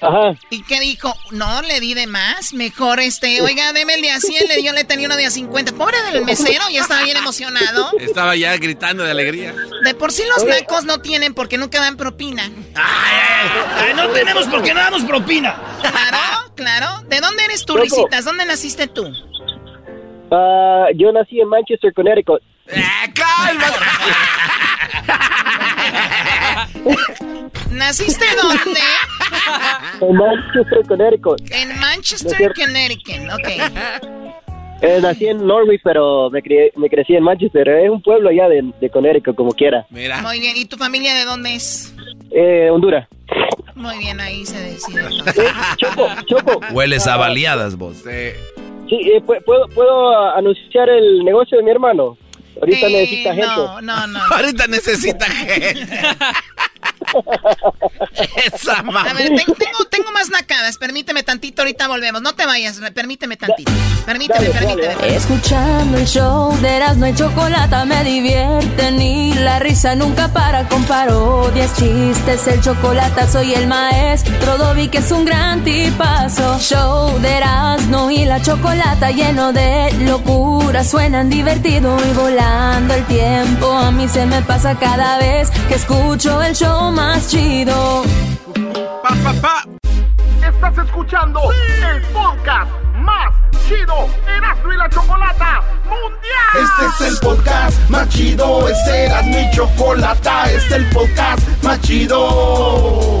Ajá. 0.00 0.32
¿Y 0.50 0.62
qué 0.62 0.78
dijo? 0.78 1.12
No, 1.32 1.60
le 1.62 1.80
di 1.80 1.94
de 1.94 2.06
más. 2.06 2.52
Mejor 2.52 3.00
este, 3.00 3.40
oiga, 3.42 3.72
deme 3.72 3.94
el 3.94 4.02
de 4.02 4.12
a 4.12 4.20
100, 4.20 4.48
le 4.48 4.56
dio, 4.56 4.72
le 4.72 4.84
tenía 4.84 5.06
uno 5.06 5.16
de 5.16 5.26
a 5.26 5.30
50. 5.30 5.72
Pobre 5.72 6.00
del 6.12 6.24
mesero, 6.24 6.62
ya 6.70 6.82
estaba 6.82 7.02
bien 7.02 7.16
emocionado. 7.16 7.90
Estaba 7.98 8.36
ya 8.36 8.56
gritando 8.56 9.02
de 9.02 9.10
alegría. 9.10 9.54
De 9.84 9.94
por 9.94 10.12
sí 10.12 10.22
los 10.28 10.44
nacos 10.44 10.84
no 10.84 11.00
tienen 11.00 11.34
porque 11.34 11.58
nunca 11.58 11.80
dan 11.80 11.96
propina. 11.96 12.48
Ay, 12.74 13.94
no 13.94 14.08
tenemos 14.10 14.46
porque 14.46 14.72
no 14.72 14.80
damos 14.80 15.02
propina. 15.02 15.56
Claro, 15.80 16.52
claro. 16.54 17.02
¿De 17.08 17.20
dónde 17.20 17.44
eres 17.44 17.64
tú. 17.64 17.76
Risitas? 17.76 18.24
¿Dónde 18.24 18.46
naciste 18.46 18.86
tú? 18.86 19.12
Ah, 20.30 20.86
yo 20.94 21.10
nací 21.12 21.40
en 21.40 21.48
Manchester, 21.48 21.92
Connecticut. 21.94 22.42
¿Naciste 27.70 28.24
dónde? 28.40 28.80
En 30.00 30.16
Manchester, 30.16 30.86
Connecticut. 30.86 31.40
En 31.50 31.78
Manchester. 31.80 32.52
Connecticut. 32.54 33.32
Ok. 33.34 33.48
Eh, 34.80 34.98
nací 35.02 35.26
en 35.26 35.44
Norwich, 35.46 35.80
pero 35.82 36.30
me, 36.30 36.40
crié- 36.40 36.72
me 36.76 36.88
crecí 36.88 37.14
en 37.16 37.24
Manchester. 37.24 37.68
Es 37.68 37.90
un 37.90 38.00
pueblo 38.00 38.28
allá 38.30 38.48
de, 38.48 38.62
de 38.80 38.90
Connecticut, 38.90 39.34
como 39.34 39.50
quiera. 39.52 39.86
Mira. 39.90 40.22
Muy 40.22 40.40
bien. 40.40 40.56
¿Y 40.56 40.64
tu 40.66 40.76
familia 40.76 41.14
de 41.14 41.24
dónde 41.24 41.54
es? 41.56 41.94
Eh, 42.30 42.68
Honduras. 42.70 43.08
Muy 43.74 43.98
bien, 43.98 44.18
ahí 44.20 44.44
se 44.46 44.58
decide. 44.60 45.02
Choco, 45.76 46.08
Choco. 46.26 46.60
Hueles 46.72 47.06
a 47.06 47.16
baleadas 47.16 47.76
vos. 47.76 47.98
Sí, 47.98 48.08
eh, 48.10 49.20
pu- 49.24 49.42
¿puedo, 49.44 49.68
¿puedo 49.68 50.34
anunciar 50.34 50.88
el 50.88 51.24
negocio 51.24 51.58
de 51.58 51.64
mi 51.64 51.70
hermano? 51.70 52.16
Ahorita 52.60 52.86
Eh, 52.86 52.90
necesita 52.92 53.34
gente. 53.34 53.46
No, 53.46 53.80
no, 53.80 54.06
no. 54.06 54.20
Ahorita 54.30 54.66
necesita 54.66 55.26
gente. 55.26 55.88
Esa 58.52 58.78
A 58.78 59.12
ver, 59.14 59.28
ten- 59.28 59.54
tengo, 59.54 59.84
tengo 59.90 60.12
más 60.12 60.28
nacadas. 60.30 60.76
Permíteme 60.78 61.22
tantito, 61.22 61.62
ahorita 61.62 61.88
volvemos. 61.88 62.22
No 62.22 62.34
te 62.34 62.46
vayas, 62.46 62.80
permíteme 62.94 63.36
tantito. 63.36 63.72
Permíteme, 64.04 64.50
permíteme. 64.50 65.14
Escuchando 65.16 65.98
el 65.98 66.06
show 66.06 66.56
de 66.60 66.76
Erasmo 66.76 67.06
y 67.06 67.14
Chocolata 67.14 67.84
me 67.84 68.02
divierten 68.04 69.00
y 69.00 69.34
la 69.34 69.58
risa 69.58 69.94
nunca 69.94 70.28
para 70.28 70.68
con 70.68 70.84
parodias, 70.84 71.74
chistes, 71.76 72.46
el 72.48 72.60
chocolate 72.60 73.26
soy 73.28 73.54
el 73.54 73.66
maestro 73.66 74.56
Dobby 74.58 74.88
que 74.88 74.98
es 74.98 75.10
un 75.12 75.24
gran 75.24 75.62
tipazo. 75.64 76.58
Show 76.58 77.18
de 77.20 77.36
Erasmo 77.36 78.10
y 78.10 78.24
la 78.24 78.40
Chocolata 78.42 79.10
lleno 79.10 79.52
de 79.52 79.92
locura, 80.00 80.84
suenan 80.84 81.28
divertido 81.30 81.96
y 82.10 82.12
volando 82.14 82.94
el 82.94 83.04
tiempo. 83.06 83.70
A 83.72 83.90
mí 83.90 84.08
se 84.08 84.26
me 84.26 84.42
pasa 84.42 84.74
cada 84.78 85.18
vez 85.18 85.50
que 85.68 85.74
escucho 85.74 86.42
el 86.42 86.54
show 86.54 86.67
más 86.92 87.28
chido. 87.28 88.02
Pa, 89.02 89.14
pa, 89.24 89.32
pa. 89.40 89.64
Estás 90.46 90.86
escuchando 90.86 91.40
el 91.52 92.02
podcast 92.12 92.70
más 92.94 93.34
chido 93.66 94.08
Erasmo 94.26 94.72
y 94.72 94.76
la 94.76 94.88
Chocolata 94.88 95.62
Mundial. 95.84 96.54
Este 96.54 97.04
es 97.06 97.12
el 97.12 97.18
podcast 97.20 97.90
más 97.90 98.08
chido, 98.08 98.68
es 98.68 98.88
Eras 98.88 99.26
mi 99.26 99.50
chocolata, 99.50 100.50
este 100.50 100.56
es 100.56 100.72
el 100.72 100.90
podcast 100.90 101.48
más 101.62 101.80
chido. 101.80 103.20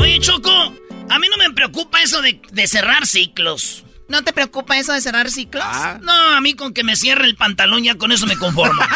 Oye, 0.00 0.18
Choco, 0.20 0.50
a 1.08 1.18
mí 1.18 1.26
no 1.30 1.36
me 1.36 1.50
preocupa 1.54 2.00
eso 2.02 2.20
de, 2.22 2.40
de 2.52 2.66
cerrar 2.66 3.06
ciclos. 3.06 3.84
¿No 4.08 4.24
te 4.24 4.32
preocupa 4.32 4.76
eso 4.78 4.92
de 4.92 5.00
cerrar 5.00 5.30
ciclos? 5.30 5.64
No, 6.02 6.12
a 6.12 6.40
mí 6.40 6.54
con 6.54 6.74
que 6.74 6.82
me 6.82 6.96
cierre 6.96 7.26
el 7.26 7.36
pantalón 7.36 7.84
ya 7.84 7.94
con 7.96 8.10
eso 8.10 8.26
me 8.26 8.36
conformo. 8.36 8.82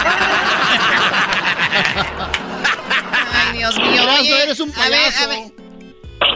Ay, 3.32 3.58
Dios 3.58 3.76
mío. 3.78 4.02
Oye, 4.20 4.42
eres 4.42 4.58
un 4.60 4.70
a 4.74 4.88
ver, 4.88 4.90
payaso. 4.90 5.24
a 5.24 5.26
ver. 5.28 5.38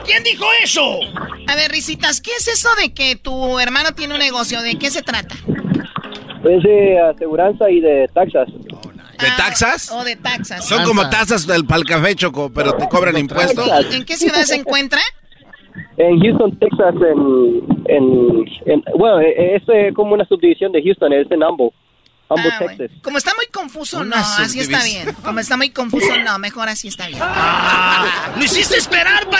¿Quién 0.05 0.23
dijo 0.23 0.45
eso? 0.63 1.01
A 1.49 1.57
ver, 1.57 1.71
Risitas, 1.71 2.21
¿qué 2.21 2.31
es 2.39 2.47
eso 2.49 2.69
de 2.77 2.93
que 2.95 3.17
tu 3.17 3.59
hermano 3.59 3.93
tiene 3.95 4.15
un 4.15 4.21
negocio? 4.21 4.61
¿De 4.63 4.79
qué 4.79 4.91
se 4.91 5.03
trata? 5.03 5.35
Es 5.35 6.63
de 6.63 7.01
aseguranza 7.15 7.71
y 7.71 7.81
de 7.81 8.07
taxas. 8.15 8.49
¿De 9.19 9.31
taxas? 9.37 9.91
O 9.91 10.05
de 10.05 10.17
taxas. 10.17 10.67
Son 10.67 10.85
como 10.85 11.09
tazas 11.11 11.47
del 11.47 11.65
pal 11.67 11.85
café, 11.85 12.15
Choco, 12.15 12.51
pero 12.53 12.75
te 12.75 12.89
cobran 12.89 13.17
impuestos. 13.19 13.69
¿En 13.93 14.05
qué 14.05 14.17
ciudad 14.17 14.43
se 14.45 14.57
encuentra? 14.57 15.01
En 15.97 16.21
Houston, 16.21 16.59
Texas, 16.59 16.95
en, 16.95 17.63
en, 17.89 18.45
en- 18.67 18.83
bueno, 18.97 19.21
eh, 19.21 19.57
es 19.57 19.63
eh, 19.69 19.93
como 19.95 20.15
una 20.15 20.25
subdivisión 20.25 20.73
de 20.73 20.83
Houston, 20.83 21.13
es 21.13 21.31
en 21.31 21.43
Humble, 21.43 21.71
Humble, 22.29 22.51
Ah, 22.53 22.59
Texas. 22.77 22.91
Como 23.03 23.19
está 23.19 23.33
muy 23.35 23.47
confuso, 23.47 24.01
Una 24.01 24.17
no, 24.17 24.23
así 24.23 24.61
está 24.61 24.83
bien. 24.85 25.13
Como 25.25 25.41
está 25.41 25.57
muy 25.57 25.71
confuso, 25.71 26.17
no, 26.25 26.39
mejor 26.39 26.69
así 26.69 26.89
está 26.89 27.07
bien. 27.09 27.21
¡Lo 28.37 28.45
hiciste 28.45 28.77
esperar, 28.77 29.29
pa! 29.31 29.39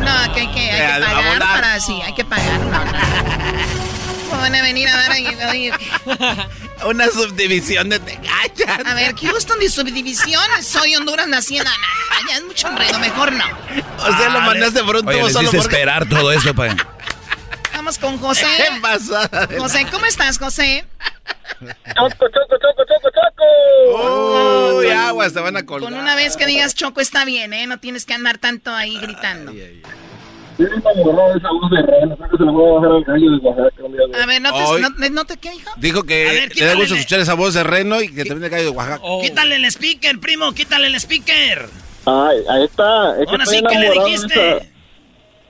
No, 0.00 0.32
que 0.34 0.40
hay 0.40 0.48
que, 0.48 0.60
hay 0.60 0.68
Eh, 0.68 0.96
que 0.98 1.04
a 1.04 1.14
pagar 1.16 1.38
para, 1.40 1.80
sí, 1.80 1.98
hay 2.04 2.14
que 2.14 2.24
pagar. 2.24 2.60
No, 2.60 2.84
no. 2.84 3.99
¿Cómo 4.30 4.42
van 4.42 4.54
a 4.54 4.62
venir 4.62 4.88
a 4.88 4.96
dar 4.96 5.10
ahí? 5.10 5.70
Una 6.86 7.08
subdivisión 7.08 7.88
de 7.88 7.98
Tecachas. 7.98 8.86
A 8.86 8.94
ver, 8.94 9.14
Houston 9.16 9.58
de 9.58 9.68
subdivisión, 9.68 10.42
soy 10.62 10.94
Honduras 10.94 11.26
naciendo. 11.26 11.68
No, 11.68 11.76
no, 11.76 12.28
ya 12.30 12.36
es 12.36 12.44
mucho 12.44 12.68
enredo, 12.68 12.98
mejor 13.00 13.32
no. 13.32 13.44
O 13.98 14.16
sea, 14.16 14.28
lo 14.30 14.40
mandaste 14.40 14.82
por 14.84 14.96
un 14.96 15.08
Oye, 15.08 15.18
tubo 15.18 15.26
les 15.26 15.32
solo 15.34 15.50
porque... 15.50 15.58
esperar 15.66 16.08
todo 16.08 16.32
esto 16.32 16.54
para... 16.54 16.76
Vamos 17.74 17.98
con 17.98 18.18
José. 18.18 18.46
¿Qué 18.56 19.58
José, 19.58 19.86
¿cómo 19.90 20.06
estás, 20.06 20.38
José? 20.38 20.84
Choco, 21.60 22.28
choco, 22.28 22.56
choco, 22.60 22.84
choco, 22.86 23.10
choco. 23.10 24.78
Uy, 24.78 24.90
aguas, 24.90 25.32
te 25.32 25.40
van 25.40 25.56
a 25.56 25.66
colgar. 25.66 25.90
Con 25.90 26.00
una 26.00 26.14
vez 26.14 26.36
que 26.36 26.46
digas 26.46 26.74
Choco 26.74 27.00
está 27.00 27.24
bien, 27.24 27.52
¿eh? 27.52 27.66
No 27.66 27.80
tienes 27.80 28.06
que 28.06 28.14
andar 28.14 28.38
tanto 28.38 28.74
ahí 28.74 28.98
gritando. 28.98 29.52
Enamorado 29.52 29.62
de 29.62 30.09
a 30.66 32.52
bajar 32.72 32.92
al 32.92 33.04
gallo 33.04 33.30
de 33.30 33.36
Oaxaca 33.38 33.84
un 33.84 33.92
día 33.92 34.06
de 34.06 34.22
A 34.22 34.26
ver, 34.26 34.42
¿no 34.42 34.50
Hoy- 34.54 34.82
te, 34.82 35.08
no, 35.10 35.10
no 35.16 35.24
te 35.24 35.36
qué 35.36 35.50
dijo? 35.50 35.70
Dijo 35.76 36.02
que 36.02 36.28
A 36.28 36.32
ver, 36.32 36.56
le 36.56 36.64
da 36.66 36.74
gusto 36.74 36.94
escuchar 36.94 37.20
esa 37.20 37.34
voz 37.34 37.54
de 37.54 37.62
reno 37.64 38.00
y 38.00 38.08
que 38.08 38.24
viene 38.24 38.44
el 38.44 38.50
gallo 38.50 38.64
de 38.64 38.76
Oaxaca. 38.76 39.02
Quítale 39.22 39.56
el 39.56 39.64
speaker, 39.66 40.18
primo, 40.20 40.52
quítale 40.52 40.86
el 40.88 40.94
speaker. 40.96 41.68
Ay, 42.06 42.38
ahí 42.48 42.64
está. 42.64 43.10
Es 43.20 43.26
que 43.26 43.30
Ahora 43.30 43.44
estoy 43.44 43.58
sí, 43.58 43.64
¿qué 43.68 43.78
le 43.78 43.90
dijiste? 43.90 44.56
esa- 44.56 44.66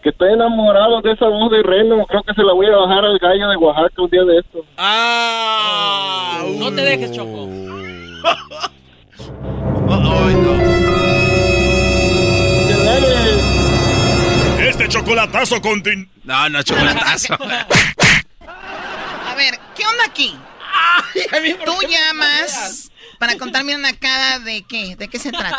Que 0.02 0.08
estoy 0.10 0.32
enamorado 0.32 1.00
de 1.02 1.12
esa 1.12 1.26
voz 1.28 1.50
de 1.50 1.62
reno. 1.62 2.04
Creo 2.06 2.22
que 2.22 2.32
se 2.34 2.42
la 2.42 2.52
voy 2.54 2.66
a 2.66 2.76
bajar 2.76 3.04
al 3.04 3.18
gallo 3.18 3.48
de 3.50 3.56
Oaxaca 3.56 4.02
un 4.02 4.10
día 4.10 4.24
de 4.24 4.38
esto. 4.38 4.64
Ah, 4.76 6.42
No 6.58 6.70
te 6.72 6.82
dejes, 6.82 7.12
Choco. 7.12 7.48
Este 9.90 10.79
chocolatazo 14.90 15.60
continúa. 15.62 16.06
No, 16.24 16.48
no, 16.48 16.62
chocolatazo. 16.62 17.34
A 18.46 19.34
ver, 19.36 19.54
¿qué 19.76 19.84
onda 19.86 20.04
aquí? 20.06 20.36
Tú 21.64 21.72
llamas 21.88 22.90
para 23.18 23.36
contarme 23.36 23.74
una 23.76 23.92
cara 23.92 24.38
de 24.40 24.62
qué, 24.68 24.96
de 24.96 25.08
qué 25.08 25.18
se 25.18 25.30
trata. 25.30 25.58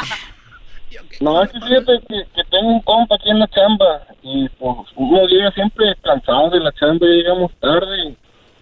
No, 1.22 1.42
es 1.42 1.52
que 1.52 1.60
fíjate 1.62 2.02
que, 2.08 2.26
que 2.36 2.44
tengo 2.50 2.68
un 2.68 2.82
compa 2.82 3.16
aquí 3.16 3.30
en 3.30 3.40
la 3.40 3.48
chamba 3.48 4.02
y 4.22 4.50
pues 4.50 4.76
uno 4.96 5.26
llega 5.28 5.52
siempre 5.52 5.96
cansado 6.04 6.50
de 6.50 6.60
la 6.60 6.72
chamba, 6.74 7.08
llegamos 7.08 7.52
tarde 7.62 8.16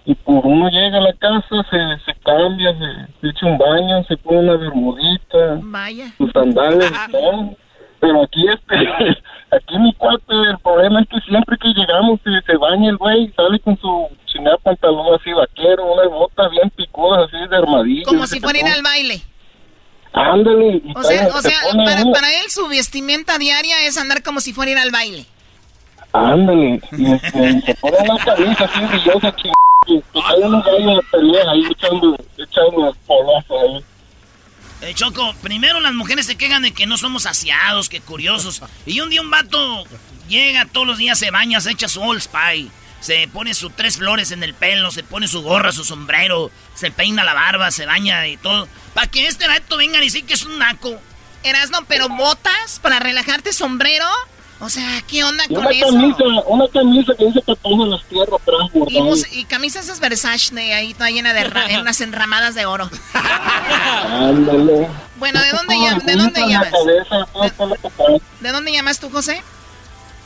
y 0.05 0.13
por 0.15 0.45
uno 0.45 0.69
llega 0.69 0.97
a 0.97 1.01
la 1.01 1.13
casa, 1.13 1.65
se, 1.69 2.05
se 2.05 2.19
cambia, 2.19 2.71
se, 2.73 3.11
se 3.21 3.27
echa 3.29 3.45
un 3.47 3.57
baño, 3.57 4.03
se 4.07 4.17
pone 4.17 4.39
una 4.39 4.57
bermudita, 4.57 5.59
Vaya. 5.61 6.13
sus 6.17 6.31
sandalias 6.31 6.91
y 6.91 7.11
todo. 7.11 7.55
Pero 7.99 8.23
aquí 8.23 8.45
este, 8.47 8.75
aquí 9.51 9.77
mi 9.79 9.93
cuate, 9.93 10.33
el 10.49 10.57
problema 10.59 11.01
es 11.01 11.07
que 11.09 11.19
siempre 11.21 11.57
que 11.57 11.69
llegamos 11.69 12.19
se, 12.23 12.29
se 12.45 12.57
baña 12.57 12.89
el 12.89 12.97
güey, 12.97 13.31
sale 13.35 13.59
con 13.59 13.77
su 13.79 14.07
chingada 14.25 14.57
pantalón 14.57 15.15
así 15.19 15.31
vaquero, 15.33 15.93
unas 15.93 16.07
botas 16.09 16.51
bien 16.51 16.69
picudas 16.71 17.27
así 17.27 17.37
de 17.49 17.55
armadillo. 17.57 18.05
Como 18.05 18.27
si 18.27 18.39
fuera 18.39 18.59
ir 18.59 18.65
pone- 18.65 18.75
al 18.75 18.83
baile. 18.83 19.21
Ándale. 20.13 20.81
O 20.95 21.03
sea, 21.03 21.27
o 21.27 21.41
se 21.41 21.49
sea 21.49 21.59
para, 21.85 22.03
para 22.11 22.29
él 22.39 22.49
su 22.49 22.67
vestimenta 22.67 23.37
diaria 23.37 23.85
es 23.85 23.97
andar 23.97 24.23
como 24.23 24.39
si 24.41 24.53
fuera 24.53 24.71
ir 24.71 24.77
al 24.77 24.91
baile. 24.91 25.25
Ándale, 26.13 26.81
y 26.91 27.11
este, 27.13 27.49
y 27.51 27.61
se 27.61 27.75
pone 27.75 27.97
una 27.99 28.17
camisa 28.25 28.65
así 28.65 28.83
brillosa, 28.85 29.35
ching... 29.35 29.51
y 29.85 29.99
que 30.01 30.19
hay 30.25 30.41
unos 30.43 30.65
gallos 30.65 30.95
de 30.95 31.01
pelea 31.11 31.51
ahí 31.51 31.63
echando, 31.69 32.17
echando 32.37 32.95
polazos 33.05 33.57
ahí. 33.61 33.83
Eh, 34.81 34.93
Choco, 34.93 35.33
primero 35.41 35.81
las 35.81 35.93
mujeres 35.93 36.25
se 36.25 36.37
quejan 36.37 36.61
de 36.61 36.71
que 36.71 36.85
no 36.85 36.97
somos 36.97 37.25
aseados, 37.25 37.89
que 37.89 37.99
curiosos. 37.99 38.61
Y 38.85 39.01
un 39.01 39.09
día 39.09 39.21
un 39.21 39.29
vato 39.29 39.83
llega 40.29 40.65
todos 40.65 40.87
los 40.87 40.97
días, 40.97 41.19
se 41.19 41.31
baña, 41.31 41.59
se 41.59 41.71
echa 41.71 41.89
su 41.89 42.01
Old 42.01 42.21
Spy. 42.21 42.71
Se 43.01 43.27
pone 43.29 43.53
sus 43.53 43.75
tres 43.75 43.97
flores 43.97 44.31
en 44.31 44.43
el 44.43 44.53
pelo, 44.53 44.91
se 44.91 45.03
pone 45.03 45.27
su 45.27 45.41
gorra, 45.41 45.71
su 45.71 45.85
sombrero, 45.85 46.51
se 46.75 46.91
peina 46.91 47.23
la 47.23 47.33
barba, 47.33 47.71
se 47.71 47.85
baña 47.85 48.27
y 48.27 48.37
todo. 48.37 48.67
Para 48.93 49.07
que 49.07 49.27
este 49.27 49.47
vato 49.47 49.77
venga 49.77 49.99
a 49.99 50.01
decir 50.01 50.25
que 50.25 50.33
es 50.33 50.43
un 50.43 50.59
naco. 50.59 50.99
Erasno, 51.43 51.85
pero 51.87 52.09
botas 52.09 52.79
para 52.81 52.99
relajarte, 52.99 53.53
sombrero. 53.53 54.05
O 54.61 54.69
sea, 54.69 55.01
¿qué 55.07 55.23
onda 55.23 55.45
Y 55.47 55.53
con 55.53 55.65
una 55.65 55.69
eso? 55.71 55.85
camisa, 55.87 56.23
una 56.47 56.67
camisa 56.67 57.13
que 57.17 57.25
dice 57.25 57.41
que 57.45 57.55
toma 57.55 57.85
las 57.87 58.03
tierras 58.05 58.41
atrás 58.41 58.69
Y, 58.89 59.01
mus- 59.01 59.31
y 59.31 59.45
camisas 59.45 59.85
esas 59.85 60.01
Versace 60.01 60.53
de 60.53 60.73
ahí 60.73 60.93
toda 60.93 61.09
llena 61.11 61.33
de 61.33 61.45
ra- 61.45 61.67
en 61.69 61.79
unas 61.79 62.01
enramadas 62.01 62.55
de 62.55 62.65
oro. 62.65 62.89
Ándale. 63.13 64.87
Bueno, 65.17 65.41
¿de 65.41 65.51
dónde, 65.51 65.75
Con 65.75 65.85
llam- 65.85 66.03
¿de 66.03 66.15
dónde 66.15 66.39
en 66.41 66.49
la 66.51 66.63
llamas? 66.63 66.71
¿De 68.41 68.51
dónde 68.51 68.71
llamas 68.71 68.99
tú, 68.99 69.09
José? 69.09 69.41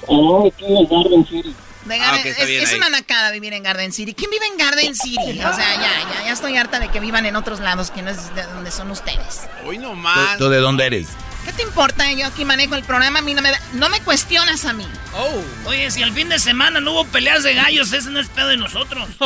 Oh, 0.07 0.47
aquí 0.47 0.65
en 0.65 0.87
Garden 0.87 1.25
City. 1.27 1.55
De 1.85 1.95
Ah, 1.95 2.11
Garden- 2.15 2.35
es 2.39 2.49
es 2.71 2.73
una 2.77 2.89
nacada 2.89 3.31
vivir 3.31 3.53
en 3.53 3.61
Garden 3.63 3.91
City. 3.91 4.13
¿Quién 4.13 4.31
vive 4.31 4.45
en 4.47 4.57
Garden 4.57 4.95
City? 4.95 5.39
O 5.41 5.53
sea, 5.53 5.75
ya, 5.75 5.91
ya, 6.13 6.25
ya 6.25 6.31
estoy 6.31 6.55
harta 6.57 6.79
de 6.79 6.89
que 6.89 6.99
vivan 6.99 7.25
en 7.25 7.35
otros 7.35 7.59
lados 7.59 7.91
que 7.91 8.01
no 8.01 8.09
es 8.09 8.33
de 8.35 8.43
donde 8.43 8.71
son 8.71 8.89
ustedes. 8.91 9.41
Hoy 9.65 9.77
no 9.77 9.89
¿Tú, 9.89 9.95
más. 9.95 10.37
tú 10.37 10.49
de 10.49 10.57
dónde 10.59 10.85
eres? 10.85 11.07
¿Qué 11.45 11.51
te 11.53 11.61
importa? 11.63 12.11
Yo 12.13 12.27
aquí 12.27 12.45
manejo 12.45 12.75
el 12.75 12.83
programa, 12.83 13.19
a 13.19 13.21
mí 13.21 13.33
no 13.33 13.41
me, 13.41 13.51
da- 13.51 13.59
no 13.73 13.89
me 13.89 13.99
cuestionas 14.01 14.65
a 14.65 14.73
mí. 14.73 14.87
Oh. 15.15 15.69
Oye, 15.69 15.91
si 15.91 16.01
el 16.01 16.11
fin 16.13 16.29
de 16.29 16.39
semana 16.39 16.79
no 16.79 16.91
hubo 16.93 17.05
peleas 17.05 17.43
de 17.43 17.53
gallos, 17.53 17.91
ese 17.93 18.09
no 18.09 18.19
es 18.19 18.27
pedo 18.29 18.47
de 18.47 18.57
nosotros. 18.57 19.07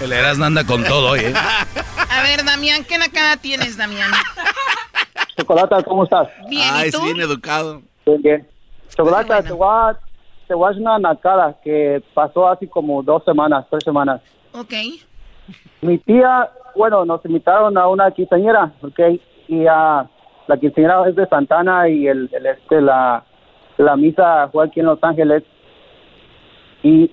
El 0.00 0.12
Erasmo 0.12 0.44
anda 0.44 0.64
con 0.64 0.82
todo 0.84 1.10
hoy, 1.12 1.20
¿eh? 1.20 1.34
A 2.08 2.22
ver, 2.22 2.44
Damián, 2.44 2.84
¿qué 2.84 2.98
nacada 2.98 3.36
tienes, 3.36 3.76
Damián? 3.76 4.10
Chocolata, 5.36 5.82
¿cómo 5.82 6.04
estás? 6.04 6.28
Bien, 6.48 6.74
¿y 6.86 6.90
tú? 6.90 7.02
bien 7.04 7.20
educado. 7.20 7.82
Bien, 8.06 8.22
bien. 8.22 8.48
Chocolata, 8.94 9.42
te, 9.42 9.52
voy 9.52 9.68
a, 9.70 9.98
te 10.52 10.56
voy 10.56 10.70
a 10.70 10.76
una 10.76 10.98
nacada 10.98 11.56
que 11.64 12.02
pasó 12.12 12.46
hace 12.46 12.68
como 12.68 13.02
dos 13.02 13.24
semanas, 13.24 13.64
tres 13.70 13.82
semanas. 13.84 14.20
Ok. 14.52 14.74
Mi 15.80 15.96
tía, 15.96 16.50
bueno, 16.76 17.06
nos 17.06 17.24
invitaron 17.24 17.78
a 17.78 17.88
una 17.88 18.10
quinceañera, 18.10 18.70
¿ok? 18.82 19.18
Y 19.48 19.66
a 19.66 20.06
la 20.46 20.56
quinceañera 20.58 21.08
es 21.08 21.16
de 21.16 21.26
Santana 21.26 21.88
y 21.88 22.06
el, 22.06 22.28
el, 22.34 22.44
este, 22.44 22.82
la, 22.82 23.24
la 23.78 23.96
misa 23.96 24.50
fue 24.52 24.66
aquí 24.66 24.80
en 24.80 24.86
Los 24.86 25.02
Ángeles. 25.02 25.42
Y, 26.82 27.10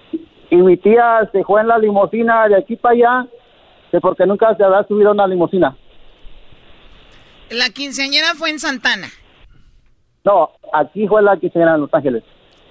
y 0.50 0.56
mi 0.58 0.76
tía 0.76 1.30
se 1.32 1.42
fue 1.46 1.62
en 1.62 1.70
la 1.70 1.78
limusina 1.78 2.46
de 2.50 2.58
aquí 2.58 2.76
para 2.76 2.94
allá, 2.94 3.28
que 3.90 4.02
porque 4.02 4.26
nunca 4.26 4.54
se 4.58 4.66
había 4.66 4.84
subido 4.84 5.12
a 5.12 5.14
una 5.14 5.28
limusina. 5.28 5.78
La 7.52 7.70
quinceañera 7.70 8.34
fue 8.36 8.50
en 8.50 8.60
Santana. 8.60 9.08
No, 10.26 10.50
aquí 10.74 11.08
fue 11.08 11.22
la 11.22 11.38
quinceañera 11.38 11.76
en 11.76 11.82
Los 11.82 11.94
Ángeles. 11.94 12.22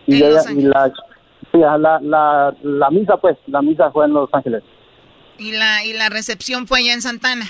Y, 0.08 0.22
En 0.22 0.30
ella- 0.30 0.42
y 0.50 0.62
la, 0.62 0.92
sí, 1.52 1.58
la, 1.58 2.00
la, 2.00 2.54
la 2.62 2.90
misa, 2.90 3.16
pues, 3.18 3.36
la 3.46 3.62
misa 3.62 3.90
fue 3.92 4.06
en 4.06 4.14
Los 4.14 4.28
Ángeles. 4.32 4.64
Y 5.38 5.52
la, 5.52 5.84
y 5.84 5.92
la 5.92 6.08
recepción 6.08 6.66
fue 6.66 6.80
allá 6.80 6.94
en 6.94 7.02
Santana. 7.02 7.44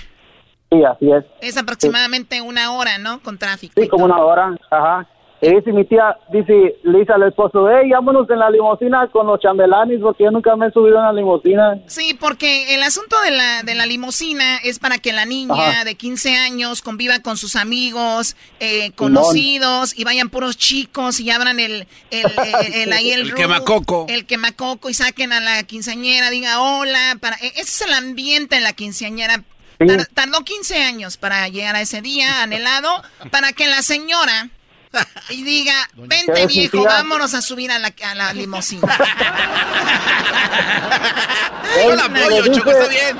Sí, 0.70 0.84
así 0.84 1.10
es. 1.10 1.24
Es 1.40 1.56
aproximadamente 1.56 2.42
una 2.42 2.72
hora, 2.72 2.98
¿no? 2.98 3.20
Con 3.22 3.38
tráfico. 3.38 3.72
Sí, 3.80 3.88
como 3.88 4.04
una 4.04 4.18
hora, 4.18 4.54
ajá. 4.70 5.06
Y 5.40 5.54
dice 5.54 5.72
mi 5.72 5.84
tía, 5.84 6.16
dice, 6.32 6.76
le 6.82 6.98
dice 6.98 7.12
al 7.12 7.22
esposo, 7.22 7.68
hey, 7.70 7.88
vámonos 7.92 8.28
en 8.28 8.40
la 8.40 8.50
limusina 8.50 9.06
con 9.12 9.26
los 9.28 9.38
chambelanes, 9.40 10.00
porque 10.02 10.24
yo 10.24 10.32
nunca 10.32 10.56
me 10.56 10.66
he 10.66 10.70
subido 10.72 10.96
en 10.96 11.02
la 11.04 11.12
limusina. 11.12 11.78
Sí, 11.86 12.14
porque 12.18 12.74
el 12.74 12.82
asunto 12.82 13.14
de 13.22 13.30
la, 13.30 13.62
de 13.62 13.76
la 13.76 13.86
limusina 13.86 14.56
es 14.64 14.80
para 14.80 14.98
que 14.98 15.12
la 15.12 15.26
niña 15.26 15.54
Ajá. 15.54 15.84
de 15.84 15.94
15 15.94 16.34
años 16.36 16.82
conviva 16.82 17.20
con 17.20 17.36
sus 17.36 17.54
amigos, 17.54 18.34
eh, 18.58 18.90
conocidos, 18.96 19.96
y 19.96 20.02
vayan 20.04 20.28
puros 20.28 20.56
chicos 20.56 21.20
y 21.20 21.30
abran 21.30 21.60
el, 21.60 21.86
el, 22.10 22.26
el- 22.64 22.74
el- 22.74 22.92
ahí 22.92 23.12
el, 23.12 23.20
El 23.20 23.28
room, 23.30 23.36
quemacoco. 23.40 24.06
El 24.08 24.26
quemacoco 24.26 24.90
y 24.90 24.94
saquen 24.94 25.32
a 25.32 25.38
la 25.40 25.62
quinceañera, 25.62 26.30
diga 26.30 26.60
hola. 26.60 27.16
Para, 27.20 27.36
e- 27.36 27.52
ese 27.54 27.62
es 27.62 27.80
el 27.82 27.92
ambiente 27.94 28.56
en 28.56 28.64
la 28.64 28.72
quinceañera. 28.72 29.44
Tar- 29.78 30.06
tardó 30.12 30.40
15 30.40 30.82
años 30.82 31.16
para 31.16 31.46
llegar 31.48 31.76
a 31.76 31.80
ese 31.80 32.02
día 32.02 32.42
anhelado, 32.42 32.90
para 33.30 33.52
que 33.52 33.68
la 33.68 33.82
señora 33.82 34.50
y 35.30 35.42
diga, 35.42 35.88
vente 35.94 36.32
¿Qué 36.32 36.46
viejo, 36.46 36.84
vámonos 36.84 37.34
a 37.34 37.42
subir 37.42 37.70
a 37.70 37.78
la, 37.78 37.92
a 38.04 38.14
la 38.14 38.32
limusina. 38.32 38.88
Yo 41.82 41.94
la 41.94 42.04
apoyo, 42.04 42.52
Choco, 42.52 42.70
está 42.70 42.88
bien. 42.88 43.18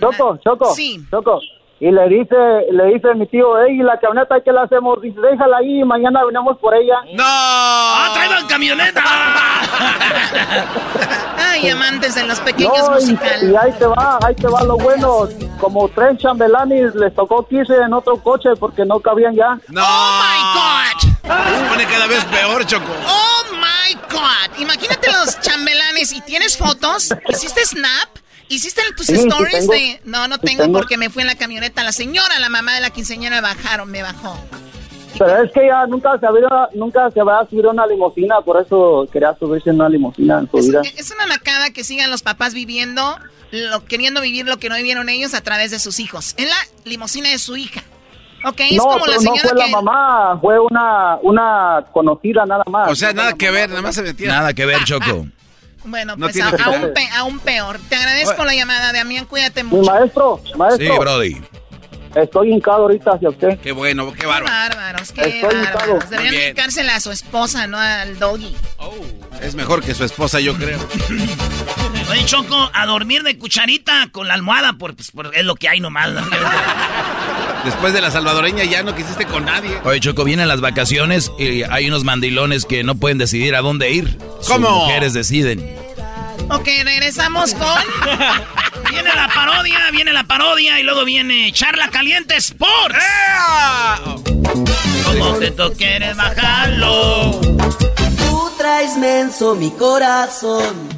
Choco, 0.00 0.38
Choco, 0.42 0.74
Sí. 0.74 1.04
Choco. 1.10 1.40
Y 1.80 1.92
le 1.92 2.08
dice, 2.08 2.34
le 2.72 2.86
dice 2.94 3.14
mi 3.14 3.26
tío, 3.28 3.46
hey, 3.64 3.78
la 3.82 4.00
camioneta, 4.00 4.40
¿qué 4.44 4.50
la 4.50 4.62
hacemos? 4.62 5.00
Dice, 5.00 5.20
déjala 5.20 5.58
ahí, 5.58 5.84
mañana 5.84 6.24
venimos 6.24 6.58
por 6.58 6.74
ella. 6.74 6.96
¡No! 7.14 7.22
¡Ah, 7.24 8.10
traigan 8.14 8.46
camioneta! 8.48 9.00
Ay, 11.38 11.68
amantes 11.70 12.14
de 12.16 12.26
los 12.26 12.40
pequeños 12.40 12.76
No, 12.78 12.98
y, 12.98 13.02
musicales. 13.02 13.42
y 13.44 13.54
ahí 13.56 13.72
te 13.78 13.86
va, 13.86 14.18
ahí 14.26 14.34
te 14.34 14.48
va 14.48 14.62
lo 14.64 14.76
bueno. 14.76 15.28
Como 15.60 15.88
tres 15.88 16.18
chambelanes 16.18 16.94
les 16.96 17.14
tocó 17.14 17.46
15 17.46 17.74
en 17.76 17.92
otro 17.92 18.16
coche 18.22 18.50
porque 18.58 18.84
no 18.84 18.98
cabían 19.00 19.34
ya. 19.36 19.58
¡No! 19.68 19.82
¡Oh, 19.84 20.20
my 20.20 20.40
God! 20.58 21.00
Se 21.58 21.64
pone 21.68 21.84
cada 21.86 22.06
vez 22.06 22.24
peor, 22.24 22.64
Choco. 22.66 22.92
¡Oh, 23.06 23.42
my 23.52 23.94
God! 24.10 24.58
Imagínate 24.58 25.12
los 25.12 25.38
chambelanes 25.40 26.12
y 26.12 26.20
tienes 26.22 26.56
fotos. 26.56 27.14
¿Hiciste 27.28 27.64
snap? 27.64 28.08
¿Hiciste 28.48 28.80
tus 28.96 29.06
Sí, 29.06 29.14
stories 29.14 29.60
tengo. 29.60 29.72
de...? 29.72 30.00
No, 30.04 30.26
no 30.28 30.38
tengo, 30.38 30.62
tengo. 30.64 30.78
porque 30.78 30.96
me 30.96 31.10
fui 31.10 31.22
en 31.22 31.28
la 31.28 31.34
camioneta. 31.36 31.82
La 31.82 31.92
señora, 31.92 32.38
la 32.38 32.48
mamá 32.48 32.74
de 32.74 32.80
la 32.80 32.90
quinceañera 32.90 33.40
bajaron, 33.40 33.90
me 33.90 34.02
bajó. 34.02 34.38
Pero 35.18 35.42
es 35.42 35.50
que 35.52 35.64
ella 35.64 35.84
nunca 35.86 36.18
se 36.18 36.26
había, 36.26 36.48
nunca 36.74 37.10
se 37.10 37.20
había 37.20 37.44
subido 37.50 37.70
a 37.70 37.72
una 37.72 37.86
limusina, 37.86 38.40
por 38.42 38.62
eso 38.62 39.08
quería 39.12 39.34
subirse 39.38 39.70
en 39.70 39.76
una 39.76 39.88
limusina 39.88 40.38
en 40.38 40.50
su 40.50 40.58
vida. 40.58 40.82
Es 40.96 41.10
una 41.10 41.26
nacada 41.26 41.70
que 41.70 41.82
sigan 41.82 42.10
los 42.10 42.22
papás 42.22 42.54
viviendo, 42.54 43.18
lo, 43.50 43.84
queriendo 43.84 44.20
vivir 44.20 44.46
lo 44.46 44.58
que 44.58 44.68
no 44.68 44.76
vivieron 44.76 45.08
ellos 45.08 45.34
a 45.34 45.40
través 45.40 45.70
de 45.72 45.80
sus 45.80 45.98
hijos. 45.98 46.34
En 46.36 46.48
la 46.48 46.56
limusina 46.84 47.30
de 47.30 47.38
su 47.38 47.56
hija. 47.56 47.82
Ok, 48.44 48.60
es 48.60 48.76
no, 48.76 48.84
como 48.84 49.06
la 49.06 49.16
pero 49.18 49.22
no 49.22 49.34
señora 49.34 49.40
fue 49.48 49.58
que... 49.64 49.70
la 49.70 49.82
mamá, 49.82 50.38
fue 50.40 50.60
una, 50.60 51.16
una 51.22 51.84
conocida 51.92 52.46
nada 52.46 52.62
más. 52.70 52.88
O 52.88 52.94
sea, 52.94 53.12
nada 53.12 53.32
que 53.32 53.50
ver, 53.50 53.68
nada 53.70 53.82
más 53.82 53.96
se 53.96 54.02
metía. 54.02 54.28
Nada 54.28 54.54
que 54.54 54.64
ver, 54.66 54.78
Choco. 54.84 55.26
Bueno, 55.88 56.14
No 56.16 56.26
pues 56.26 56.40
a- 56.40 56.48
aún, 56.64 56.92
pe- 56.94 57.08
aún 57.14 57.38
peor. 57.40 57.78
Te 57.88 57.96
agradezco 57.96 58.44
la 58.44 58.54
llamada, 58.54 58.92
Damián. 58.92 59.24
Cuídate 59.26 59.64
Mi 59.64 59.70
mucho. 59.70 59.90
maestro, 59.90 60.40
maestro, 60.56 60.92
Sí, 60.94 60.98
Brody. 60.98 61.36
estoy 62.14 62.52
hincado 62.52 62.78
ahorita 62.82 63.12
hacia 63.12 63.28
usted. 63.30 63.58
Qué 63.60 63.72
bueno, 63.72 64.12
qué 64.12 64.20
Qué 64.20 64.26
bárbaro. 64.26 64.52
bárbaros, 64.52 65.12
qué 65.12 65.20
Estoy 65.22 65.42
bárbaros. 65.54 65.70
hincado. 65.94 65.98
Deberían 66.10 66.34
dedicársela 66.34 66.94
a 66.96 67.00
su 67.00 67.10
esposa, 67.10 67.66
no 67.66 67.78
al 67.78 68.18
doggy. 68.18 68.54
Es 69.42 69.54
mejor 69.54 69.82
que 69.82 69.94
su 69.94 70.04
esposa, 70.04 70.40
yo 70.40 70.54
creo. 70.56 70.78
Oye, 72.10 72.24
Choco, 72.24 72.70
a 72.72 72.86
dormir 72.86 73.22
de 73.22 73.36
cucharita 73.38 74.08
con 74.10 74.26
la 74.28 74.34
almohada, 74.34 74.72
por, 74.74 74.96
pues, 74.96 75.10
por- 75.10 75.34
es 75.34 75.44
lo 75.44 75.54
que 75.56 75.68
hay 75.68 75.80
nomás. 75.80 76.08
Después 77.68 77.92
de 77.92 78.00
la 78.00 78.10
salvadoreña 78.10 78.64
ya 78.64 78.82
no 78.82 78.94
quisiste 78.94 79.26
con 79.26 79.44
nadie. 79.44 79.78
Oye, 79.84 80.00
Choco, 80.00 80.24
vienen 80.24 80.48
las 80.48 80.62
vacaciones 80.62 81.30
y 81.38 81.64
hay 81.64 81.86
unos 81.86 82.02
mandilones 82.02 82.64
que 82.64 82.82
no 82.82 82.94
pueden 82.94 83.18
decidir 83.18 83.54
a 83.54 83.60
dónde 83.60 83.90
ir. 83.90 84.16
Sus 84.40 84.54
¿Cómo? 84.54 84.86
mujeres 84.86 85.12
deciden. 85.12 85.76
Ok, 86.48 86.66
regresamos 86.82 87.52
con. 87.52 87.68
viene 88.90 89.10
la 89.14 89.28
parodia, 89.34 89.80
viene 89.92 90.14
la 90.14 90.24
parodia 90.24 90.80
y 90.80 90.82
luego 90.82 91.04
viene 91.04 91.52
Charla 91.52 91.90
Caliente 91.90 92.36
Sports. 92.36 93.04
Como 95.04 95.34
te 95.34 95.52
quieres 95.76 96.16
bajarlo. 96.16 97.38
Tú 97.42 98.50
traes 98.56 98.96
menso 98.96 99.54
mi 99.56 99.70
corazón. 99.72 100.97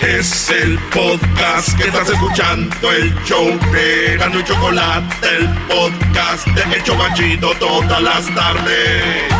Es 0.00 0.48
el 0.48 0.78
podcast 0.94 1.76
que 1.76 1.84
estás 1.88 2.08
escuchando, 2.08 2.90
el 2.90 3.14
show 3.24 3.46
de 3.70 4.16
Gano 4.16 4.40
y 4.40 4.44
Chocolate, 4.44 5.36
el 5.36 5.48
podcast 5.68 6.46
de 6.46 6.76
El 6.76 6.82
Chocachito 6.82 7.50
todas 7.58 8.02
las 8.02 8.34
tardes. 8.34 9.30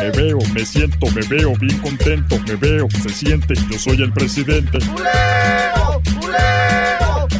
Me 0.00 0.10
veo, 0.10 0.38
me 0.54 0.64
siento, 0.64 1.06
me 1.10 1.22
veo 1.26 1.52
bien 1.56 1.78
contento, 1.78 2.38
me 2.46 2.54
veo, 2.54 2.88
se 3.02 3.08
siente, 3.08 3.54
yo 3.68 3.78
soy 3.78 4.00
el 4.00 4.12
presidente. 4.12 4.78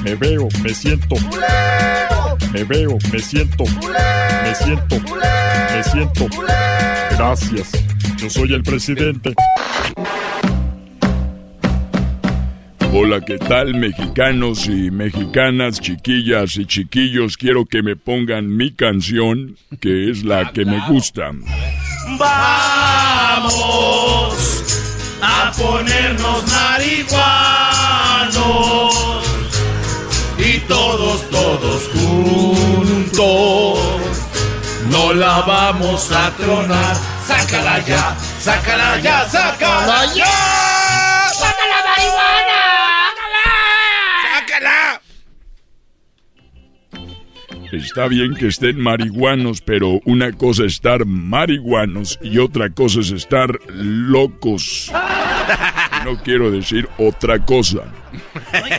Me 0.02 0.14
veo, 0.16 0.48
me 0.62 0.74
siento. 0.74 1.16
Me 2.53 2.65
veo, 2.65 2.99
me 3.12 3.19
siento. 3.19 3.65
Me 3.65 4.55
siento. 4.55 4.97
Me 5.75 5.85
siento. 5.85 6.27
Gracias. 7.11 7.73
Yo 8.16 8.31
soy 8.31 8.55
el 8.55 8.62
presidente. 8.62 9.35
Hola, 12.91 13.20
¿qué 13.20 13.37
tal 13.37 13.75
mexicanos 13.75 14.66
y 14.66 14.91
mexicanas, 14.91 15.79
chiquillas 15.79 16.57
y 16.57 16.65
chiquillos? 16.65 17.37
Quiero 17.37 17.66
que 17.66 17.83
me 17.83 17.97
pongan 17.97 18.57
mi 18.57 18.73
canción, 18.73 19.59
que 19.79 20.11
es 20.11 20.25
la 20.25 20.51
que 20.53 20.65
me 20.65 20.81
gusta. 20.89 21.31
Vamos 22.19 23.55
a 25.20 25.53
ponernos 25.59 26.45
marihuanos 26.51 27.59
todos, 30.69 31.28
todos 31.31 31.89
juntos 31.93 33.19
no 34.90 35.12
la 35.12 35.40
vamos 35.43 36.11
a 36.12 36.31
tronar. 36.36 36.97
Sácala 37.27 37.78
ya, 37.85 38.16
sácala 38.40 38.99
ya, 39.01 39.28
sácala 39.28 40.07
ya. 40.15 40.57
Está 47.73 48.09
bien 48.09 48.35
que 48.35 48.47
estén 48.47 48.81
marihuanos, 48.81 49.61
pero 49.61 50.01
una 50.05 50.32
cosa 50.32 50.65
es 50.65 50.74
estar 50.74 51.05
marihuanos 51.05 52.19
y 52.23 52.39
otra 52.39 52.70
cosa 52.70 53.01
es 53.01 53.11
estar 53.11 53.59
locos. 53.69 54.90
No 56.05 56.23
quiero 56.23 56.51
decir 56.51 56.89
otra 56.97 57.45
cosa. 57.45 57.93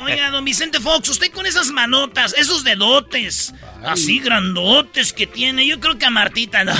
Oiga, 0.03 0.31
don 0.31 0.43
Vicente 0.43 0.79
Fox, 0.79 1.09
usted 1.09 1.31
con 1.31 1.45
esas 1.45 1.71
manotas, 1.71 2.33
esos 2.37 2.63
dedotes, 2.63 3.53
así 3.83 4.19
grandotes 4.19 5.13
que 5.13 5.27
tiene, 5.27 5.67
yo 5.67 5.79
creo 5.79 5.97
que 5.97 6.05
a 6.05 6.09
Martita 6.09 6.63
no. 6.63 6.73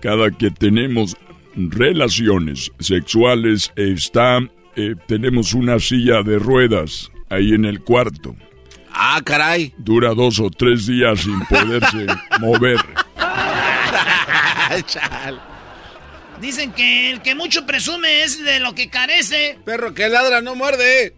Cada 0.00 0.30
que 0.30 0.50
tenemos 0.50 1.16
relaciones 1.54 2.72
sexuales 2.80 3.70
está, 3.76 4.40
eh, 4.76 4.94
tenemos 5.06 5.52
una 5.54 5.78
silla 5.78 6.22
de 6.22 6.38
ruedas 6.38 7.12
ahí 7.28 7.52
en 7.52 7.64
el 7.66 7.80
cuarto. 7.80 8.34
Ah, 8.92 9.20
caray. 9.24 9.72
Dura 9.78 10.14
dos 10.14 10.38
o 10.40 10.50
tres 10.50 10.86
días 10.86 11.20
sin 11.20 11.38
poderse 11.46 12.06
mover. 12.40 12.78
Chal. 14.86 15.40
Dicen 16.40 16.72
que 16.72 17.10
el 17.10 17.20
que 17.22 17.34
mucho 17.34 17.66
presume 17.66 18.22
es 18.22 18.42
de 18.42 18.60
lo 18.60 18.74
que 18.74 18.88
carece. 18.88 19.58
Perro 19.64 19.92
que 19.94 20.08
ladra 20.08 20.40
no 20.40 20.54
muerde. 20.54 21.14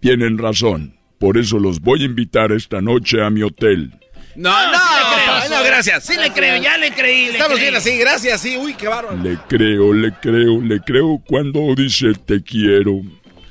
Tienen 0.00 0.36
razón. 0.38 0.96
Por 1.18 1.38
eso 1.38 1.58
los 1.58 1.80
voy 1.80 2.02
a 2.02 2.06
invitar 2.06 2.52
esta 2.52 2.80
noche 2.82 3.22
a 3.24 3.30
mi 3.30 3.42
hotel. 3.42 3.92
No, 4.36 4.50
no, 4.50 4.76
sí 4.78 4.84
le 4.98 5.14
creo, 5.14 5.48
no, 5.50 5.62
sí. 5.62 5.66
gracias. 5.66 6.04
Sí 6.04 6.14
le 6.20 6.30
creo, 6.32 6.60
ya 6.60 6.76
le 6.76 6.92
creí. 6.92 7.26
le 7.26 7.32
Estamos 7.32 7.54
creí. 7.56 7.62
bien 7.70 7.76
así, 7.76 7.96
gracias, 7.96 8.40
sí. 8.40 8.56
Uy, 8.56 8.74
qué 8.74 8.88
bárbaro. 8.88 9.16
Le 9.22 9.38
creo, 9.48 9.92
le 9.94 10.12
creo, 10.20 10.60
le 10.60 10.80
creo 10.80 11.22
cuando 11.26 11.60
dice 11.76 12.12
te 12.26 12.42
quiero. 12.42 13.00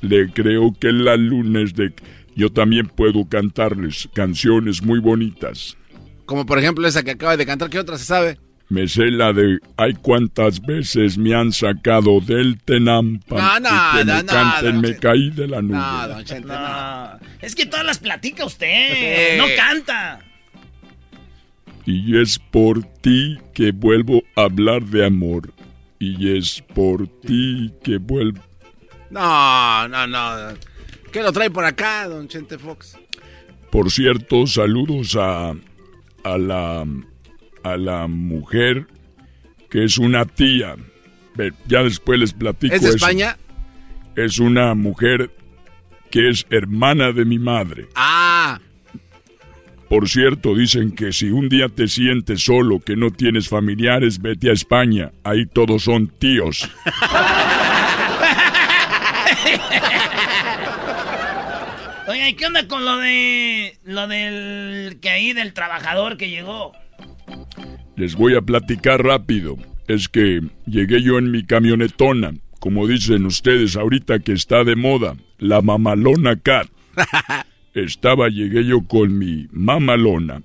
Le 0.02 0.30
creo 0.34 0.76
que 0.80 0.92
la 0.92 1.16
lunes 1.16 1.74
de... 1.74 1.94
Yo 2.36 2.52
también 2.52 2.88
puedo 2.88 3.28
cantarles 3.28 4.10
canciones 4.14 4.82
muy 4.82 5.00
bonitas. 5.00 5.78
Como 6.26 6.46
por 6.46 6.58
ejemplo 6.60 6.88
esa 6.88 7.04
que 7.04 7.12
acaba 7.12 7.38
de 7.38 7.46
cantar, 7.46 7.70
¿qué 7.70 7.80
otra 7.80 7.98
se 7.98 8.06
sabe? 8.06 8.40
Me 8.70 8.88
sé 8.88 9.12
la 9.12 9.34
de 9.34 9.60
ay 9.78 9.94
cuántas 10.02 10.62
veces 10.62 11.18
me 11.18 11.36
han 11.36 11.52
sacado 11.52 12.20
del 12.22 12.60
Tenampa. 12.64 13.60
No, 13.60 13.68
y 13.70 13.98
que 14.00 14.06
nada, 14.06 14.24
me 14.24 14.26
canten, 14.26 14.82
me 14.82 14.98
caí 14.98 15.30
de 15.32 15.48
la 15.48 15.62
nube. 15.62 15.78
No, 15.78 16.08
don 16.08 16.24
Chente, 16.24 16.48
no. 16.48 16.60
No, 16.60 17.20
es 17.42 17.54
que 17.56 17.66
todas 17.66 17.86
las 17.86 18.00
platica 18.00 18.46
usted, 18.46 19.34
Sí. 19.34 19.38
no 19.38 19.46
canta. 19.56 20.20
Y 21.86 22.18
es 22.20 22.40
por 22.40 22.84
ti 23.02 23.38
que 23.54 23.72
vuelvo 23.72 24.24
a 24.36 24.44
hablar 24.44 24.84
de 24.84 25.06
amor. 25.06 25.54
Y 26.00 26.36
es 26.38 26.64
por 26.74 27.08
ti 27.22 27.74
que 27.84 27.98
vuelvo... 27.98 28.42
No, 29.10 29.88
no, 29.90 30.08
no. 30.08 30.54
¿Qué 31.14 31.22
lo 31.22 31.32
trae 31.32 31.50
por 31.50 31.64
acá, 31.64 32.08
don 32.10 32.28
Chente 32.28 32.58
Fox? 32.58 32.98
Por 33.72 33.90
cierto, 33.92 34.46
saludos 34.48 35.16
a, 35.16 35.52
a 36.24 36.38
la 36.38 36.86
a 37.64 37.78
la 37.78 38.08
mujer 38.08 38.88
que 39.70 39.86
es 39.86 39.98
una 39.98 40.26
tía. 40.26 40.76
Ya 41.68 41.82
después 41.84 42.20
les 42.20 42.34
platico 42.34 42.76
¿Es 42.76 42.82
de 42.82 42.88
eso. 42.90 42.98
España? 42.98 43.38
Es 44.16 44.38
una 44.40 44.76
mujer 44.76 45.32
que 46.12 46.30
es 46.30 46.46
hermana 46.52 47.12
de 47.12 47.26
mi 47.26 47.40
madre. 47.40 47.88
Ah, 47.96 48.60
Por 49.90 50.10
cierto, 50.10 50.56
dicen 50.56 50.92
que 50.92 51.12
si 51.12 51.32
un 51.32 51.50
día 51.50 51.70
te 51.70 51.88
sientes 51.88 52.44
solo, 52.44 52.80
que 52.80 52.96
no 52.96 53.10
tienes 53.12 53.48
familiares, 53.50 54.22
vete 54.22 54.50
a 54.50 54.54
España. 54.54 55.12
Ahí 55.24 55.46
todos 55.46 55.84
son 55.84 56.08
tíos. 56.08 56.70
Oiga, 62.08 62.30
¿y 62.30 62.34
qué 62.34 62.46
onda 62.48 62.68
con 62.68 62.84
lo 62.84 62.98
de. 62.98 63.78
lo 63.86 64.08
del. 64.08 64.98
que 65.00 65.10
ahí 65.10 65.34
del 65.34 65.54
trabajador 65.54 66.18
que 66.18 66.30
llegó? 66.30 66.74
Les 67.96 68.16
voy 68.16 68.36
a 68.36 68.42
platicar 68.42 69.04
rápido. 69.04 69.58
Es 69.88 70.10
que 70.10 70.42
llegué 70.66 71.02
yo 71.02 71.18
en 71.18 71.32
mi 71.32 71.46
camionetona, 71.46 72.34
como 72.60 72.88
dicen 72.88 73.26
ustedes 73.26 73.76
ahorita 73.76 74.20
que 74.20 74.34
está 74.34 74.64
de 74.64 74.76
moda, 74.76 75.16
la 75.38 75.62
mamalona 75.62 76.38
cat. 76.38 76.68
Estaba, 77.74 78.30
llegué 78.30 78.66
yo 78.66 78.86
con 78.88 79.18
mi 79.18 79.48
mamalona, 79.52 80.44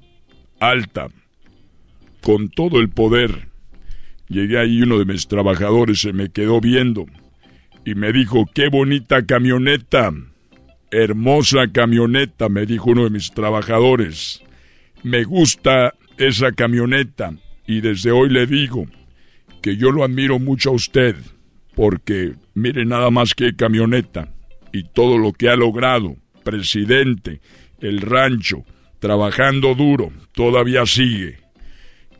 alta, 0.60 1.08
con 2.22 2.48
todo 2.48 2.80
el 2.80 2.88
poder. 2.88 3.48
Llegué 4.28 4.58
ahí, 4.58 4.82
uno 4.82 4.98
de 4.98 5.04
mis 5.04 5.28
trabajadores 5.28 6.00
se 6.00 6.12
me 6.12 6.30
quedó 6.30 6.60
viendo 6.60 7.06
y 7.84 7.94
me 7.94 8.12
dijo, 8.12 8.44
qué 8.54 8.68
bonita 8.68 9.24
camioneta, 9.24 10.12
hermosa 10.90 11.68
camioneta, 11.72 12.48
me 12.48 12.66
dijo 12.66 12.90
uno 12.90 13.04
de 13.04 13.10
mis 13.10 13.30
trabajadores. 13.32 14.42
Me 15.02 15.24
gusta 15.24 15.94
esa 16.16 16.52
camioneta 16.52 17.34
y 17.66 17.80
desde 17.80 18.10
hoy 18.10 18.30
le 18.30 18.46
digo 18.46 18.86
que 19.62 19.76
yo 19.76 19.90
lo 19.90 20.04
admiro 20.04 20.38
mucho 20.38 20.70
a 20.70 20.74
usted 20.74 21.16
porque 21.74 22.34
mire 22.54 22.84
nada 22.84 23.10
más 23.10 23.34
que 23.34 23.54
camioneta 23.54 24.34
y 24.72 24.84
todo 24.84 25.18
lo 25.18 25.32
que 25.32 25.48
ha 25.48 25.56
logrado, 25.56 26.16
presidente, 26.42 27.40
el 27.80 28.00
rancho, 28.00 28.64
trabajando 28.98 29.74
duro, 29.74 30.12
todavía 30.32 30.86
sigue. 30.86 31.38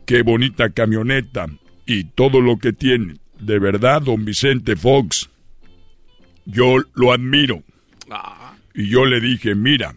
Qué 0.05 0.21
bonita 0.21 0.69
camioneta 0.69 1.47
y 1.85 2.05
todo 2.05 2.41
lo 2.41 2.57
que 2.57 2.73
tiene. 2.73 3.15
De 3.39 3.59
verdad, 3.59 4.01
don 4.01 4.25
Vicente 4.25 4.75
Fox, 4.75 5.29
yo 6.45 6.77
lo 6.93 7.11
admiro. 7.11 7.63
Y 8.73 8.89
yo 8.89 9.05
le 9.05 9.19
dije, 9.19 9.55
mira, 9.55 9.95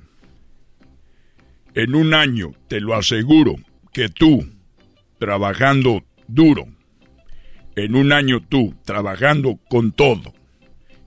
en 1.75 1.95
un 1.95 2.15
año 2.15 2.53
te 2.69 2.81
lo 2.81 2.95
aseguro 2.95 3.57
que 3.93 4.09
tú, 4.09 4.47
trabajando 5.19 6.05
duro, 6.27 6.67
en 7.77 7.95
un 7.95 8.13
año 8.13 8.41
tú, 8.41 8.75
trabajando 8.85 9.59
con 9.69 9.93
todo, 9.93 10.35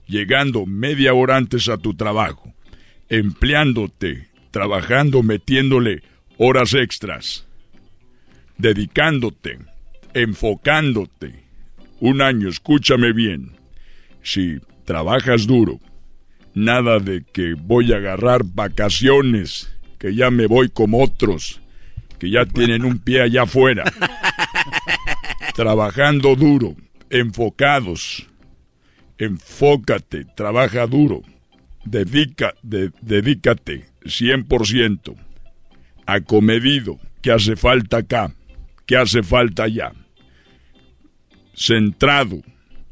llegando 0.06 0.66
media 0.66 1.14
hora 1.14 1.36
antes 1.36 1.68
a 1.68 1.78
tu 1.78 1.94
trabajo, 1.94 2.52
empleándote, 3.08 4.28
trabajando, 4.50 5.22
metiéndole 5.22 6.02
horas 6.38 6.74
extras, 6.74 7.46
dedicándote, 8.58 9.58
enfocándote, 10.14 11.44
un 12.00 12.20
año, 12.20 12.48
escúchame 12.48 13.12
bien, 13.12 13.52
si 14.22 14.58
trabajas 14.84 15.46
duro, 15.46 15.80
nada 16.56 16.98
de 16.98 17.22
que 17.22 17.54
voy 17.54 17.92
a 17.92 17.98
agarrar 17.98 18.40
vacaciones, 18.44 19.70
que 19.98 20.14
ya 20.14 20.30
me 20.30 20.46
voy 20.46 20.70
como 20.70 21.02
otros. 21.04 21.60
que 22.18 22.30
ya 22.30 22.46
tienen 22.46 22.86
un 22.86 22.98
pie 22.98 23.20
allá 23.20 23.42
afuera, 23.42 23.84
trabajando 25.54 26.34
duro, 26.34 26.74
enfocados. 27.10 28.26
Enfócate, 29.18 30.24
trabaja 30.34 30.86
duro, 30.86 31.22
dedica, 31.84 32.54
de- 32.62 32.90
dedícate 33.02 33.84
100%, 34.04 35.14
acomedido, 36.06 36.98
que 37.22 37.32
hace 37.32 37.56
falta 37.56 37.98
acá, 37.98 38.34
que 38.86 38.96
hace 38.96 39.22
falta 39.22 39.64
allá, 39.64 39.92
centrado, 41.54 42.42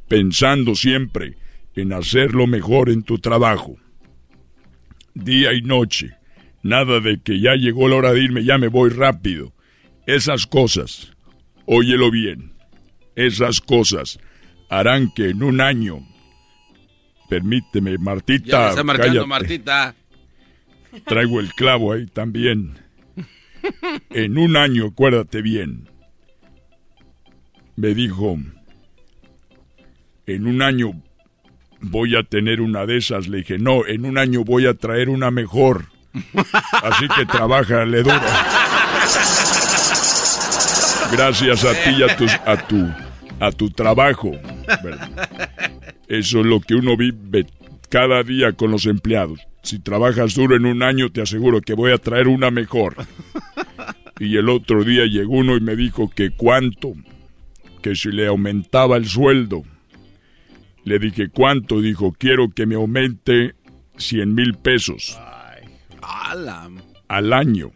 pensando 0.08 0.74
siempre 0.74 1.36
en 1.74 1.92
hacer 1.92 2.34
lo 2.34 2.46
mejor 2.46 2.90
en 2.90 3.02
tu 3.02 3.18
trabajo, 3.18 3.76
día 5.14 5.52
y 5.52 5.62
noche, 5.62 6.16
nada 6.62 7.00
de 7.00 7.20
que 7.20 7.40
ya 7.40 7.54
llegó 7.54 7.88
la 7.88 7.96
hora 7.96 8.12
de 8.12 8.22
irme, 8.22 8.44
ya 8.44 8.58
me 8.58 8.68
voy 8.68 8.90
rápido, 8.90 9.52
esas 10.06 10.46
cosas, 10.46 11.12
óyelo 11.66 12.10
bien, 12.10 12.52
esas 13.16 13.60
cosas 13.60 14.18
harán 14.68 15.12
que 15.14 15.30
en 15.30 15.42
un 15.42 15.60
año, 15.60 16.00
permíteme, 17.28 17.98
Martita, 17.98 18.50
Ya 18.50 18.58
me 18.58 18.68
está 18.70 18.84
marcando 18.84 19.12
cállate. 19.12 19.26
Martita. 19.28 19.94
Traigo 21.06 21.40
el 21.40 21.52
clavo 21.54 21.92
ahí 21.92 22.06
también. 22.06 22.78
En 24.10 24.38
un 24.38 24.56
año, 24.56 24.88
acuérdate 24.88 25.42
bien. 25.42 25.88
Me 27.76 27.94
dijo, 27.94 28.38
en 30.26 30.46
un 30.46 30.62
año 30.62 31.02
voy 31.84 32.16
a 32.16 32.22
tener 32.22 32.60
una 32.60 32.86
de 32.86 32.98
esas. 32.98 33.28
Le 33.28 33.38
dije, 33.38 33.58
no, 33.58 33.86
en 33.86 34.04
un 34.04 34.18
año 34.18 34.44
voy 34.44 34.66
a 34.66 34.74
traer 34.74 35.08
una 35.08 35.30
mejor. 35.30 35.86
Así 36.82 37.08
que 37.16 37.26
trabájale 37.26 38.02
duro. 38.02 38.20
Gracias 41.12 41.64
a 41.64 41.72
ti 41.72 41.90
y 41.98 42.02
a 42.02 42.16
tu, 42.16 42.26
a 42.46 42.56
tu, 42.66 42.90
a 43.40 43.52
tu 43.52 43.70
trabajo. 43.70 44.32
Eso 46.08 46.40
es 46.40 46.46
lo 46.46 46.60
que 46.60 46.74
uno 46.74 46.96
vive 46.96 47.46
cada 47.88 48.22
día 48.22 48.52
con 48.52 48.70
los 48.70 48.86
empleados. 48.86 49.40
Si 49.62 49.78
trabajas 49.78 50.34
duro 50.34 50.56
en 50.56 50.66
un 50.66 50.82
año, 50.82 51.10
te 51.10 51.22
aseguro 51.22 51.60
que 51.60 51.74
voy 51.74 51.92
a 51.92 51.98
traer 51.98 52.28
una 52.28 52.50
mejor. 52.50 52.96
Y 54.20 54.36
el 54.36 54.48
otro 54.48 54.84
día 54.84 55.06
llegó 55.06 55.38
uno 55.38 55.56
y 55.56 55.60
me 55.60 55.74
dijo 55.74 56.10
que 56.14 56.30
cuánto, 56.30 56.94
que 57.82 57.96
si 57.96 58.10
le 58.10 58.26
aumentaba 58.26 58.96
el 58.96 59.06
sueldo. 59.06 59.64
Le 60.84 60.98
dije, 60.98 61.28
¿cuánto? 61.28 61.80
Dijo, 61.80 62.14
quiero 62.16 62.50
que 62.50 62.66
me 62.66 62.74
aumente 62.74 63.54
100 63.96 64.34
mil 64.34 64.54
pesos 64.54 65.18
al 67.08 67.32
año. 67.32 67.70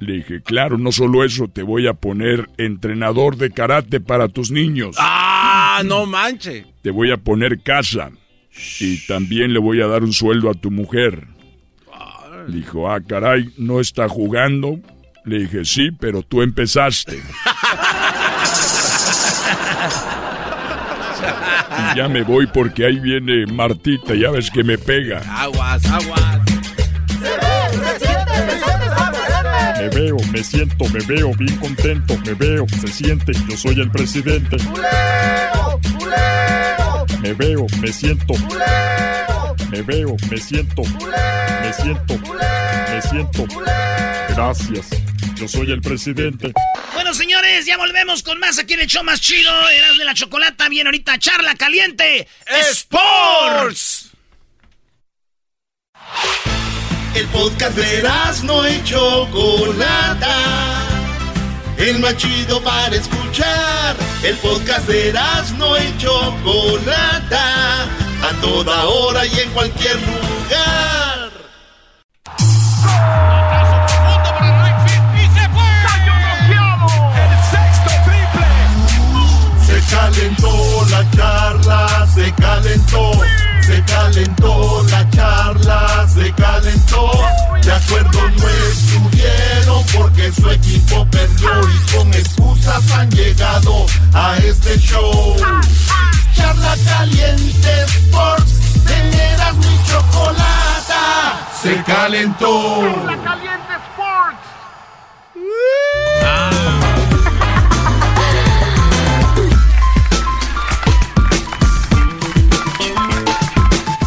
Le 0.00 0.14
dije, 0.14 0.42
claro, 0.42 0.78
no 0.78 0.92
solo 0.92 1.24
eso, 1.24 1.48
te 1.48 1.62
voy 1.62 1.88
a 1.88 1.94
poner 1.94 2.48
entrenador 2.56 3.36
de 3.36 3.50
karate 3.50 4.00
para 4.00 4.28
tus 4.28 4.50
niños. 4.50 4.96
¡Ah, 4.98 5.82
no 5.84 6.06
manche! 6.06 6.66
Te 6.82 6.90
voy 6.90 7.10
a 7.10 7.16
poner 7.16 7.62
casa. 7.62 8.10
Y 8.80 9.04
también 9.06 9.52
le 9.52 9.58
voy 9.58 9.80
a 9.80 9.86
dar 9.86 10.04
un 10.04 10.12
sueldo 10.12 10.50
a 10.50 10.54
tu 10.54 10.70
mujer. 10.70 11.26
Dijo, 12.48 12.90
ah, 12.90 13.00
caray, 13.00 13.52
¿no 13.58 13.80
está 13.80 14.08
jugando? 14.08 14.80
Le 15.24 15.40
dije, 15.40 15.64
sí, 15.64 15.90
pero 15.90 16.22
tú 16.22 16.42
empezaste. 16.42 17.20
Y 21.78 21.96
ya 21.96 22.08
me 22.08 22.22
voy 22.22 22.46
porque 22.46 22.86
ahí 22.86 22.98
viene 22.98 23.46
Martita, 23.46 24.14
ya 24.14 24.30
ves 24.30 24.50
que 24.50 24.64
me 24.64 24.78
pega. 24.78 25.22
Aguas, 25.28 25.84
aguas. 25.86 26.40
Me 29.78 29.88
veo, 29.90 30.16
me 30.32 30.42
siento, 30.42 30.84
me 30.88 31.00
veo 31.06 31.32
bien 31.34 31.56
contento, 31.58 32.18
me 32.26 32.34
veo, 32.34 32.66
se 32.80 32.88
siente, 32.88 33.32
yo 33.48 33.56
soy 33.56 33.80
el 33.80 33.90
presidente. 33.90 34.56
Me 37.22 37.32
veo, 37.34 37.66
me 37.80 37.92
siento. 37.92 38.34
Me 39.70 39.82
veo, 39.82 40.16
me 40.30 40.38
siento. 40.38 40.82
Me 40.82 41.72
siento. 41.72 42.18
Me 42.18 43.02
siento. 43.02 43.46
Gracias. 44.30 44.88
Yo 45.34 45.46
soy 45.46 45.70
el 45.70 45.80
presidente. 45.80 46.52
Bueno, 46.94 47.14
señores, 47.14 47.66
ya 47.66 47.76
volvemos 47.76 48.22
con 48.22 48.40
más 48.40 48.58
aquí 48.58 48.74
en 48.74 48.80
el 48.80 48.86
show 48.86 49.04
más 49.04 49.20
chido. 49.20 49.50
Eras 49.70 49.98
de 49.98 50.04
la 50.04 50.14
chocolata. 50.14 50.68
Bien, 50.68 50.86
ahorita 50.86 51.18
charla 51.18 51.54
caliente. 51.54 52.26
Sports. 52.70 54.10
El 57.14 57.26
podcast 57.26 57.76
de 57.76 58.02
no 58.44 58.68
y 58.68 58.82
Chocolata. 58.84 60.34
El 61.76 61.98
más 61.98 62.16
chido 62.16 62.62
para 62.62 62.96
escuchar. 62.96 63.96
El 64.22 64.36
podcast 64.36 64.88
de 64.88 65.12
no 65.58 65.76
y 65.76 65.98
Chocolata. 65.98 68.07
A 68.22 68.40
toda 68.40 68.84
hora 68.84 69.24
y 69.26 69.40
en 69.40 69.50
cualquier 69.50 69.96
lugar. 69.96 71.30
Se 79.66 79.80
calentó 79.94 80.86
la 80.90 81.10
charla, 81.10 82.08
se 82.14 82.32
calentó, 82.34 83.12
se 83.62 83.84
calentó 83.84 84.86
la 84.90 85.10
charla, 85.10 86.06
se 86.12 86.32
calentó. 86.32 87.10
De 87.62 87.72
acuerdo 87.72 88.20
no 88.30 88.48
estuvieron 88.72 89.84
porque 89.96 90.32
su 90.32 90.50
equipo 90.50 91.06
perdió 91.10 91.50
y 91.68 91.96
con 91.96 92.14
excusas 92.14 92.90
han 92.92 93.10
llegado 93.10 93.86
a 94.12 94.36
este 94.38 94.78
show. 94.78 95.36
Charla 96.38 96.74
caliente 96.86 97.84
Sports, 97.84 98.52
teneras 98.86 99.54
mi 99.56 99.78
chocolata, 99.88 101.48
se 101.60 101.82
calentó. 101.82 102.80
Caliente 103.24 103.74
Sports. 103.90 104.38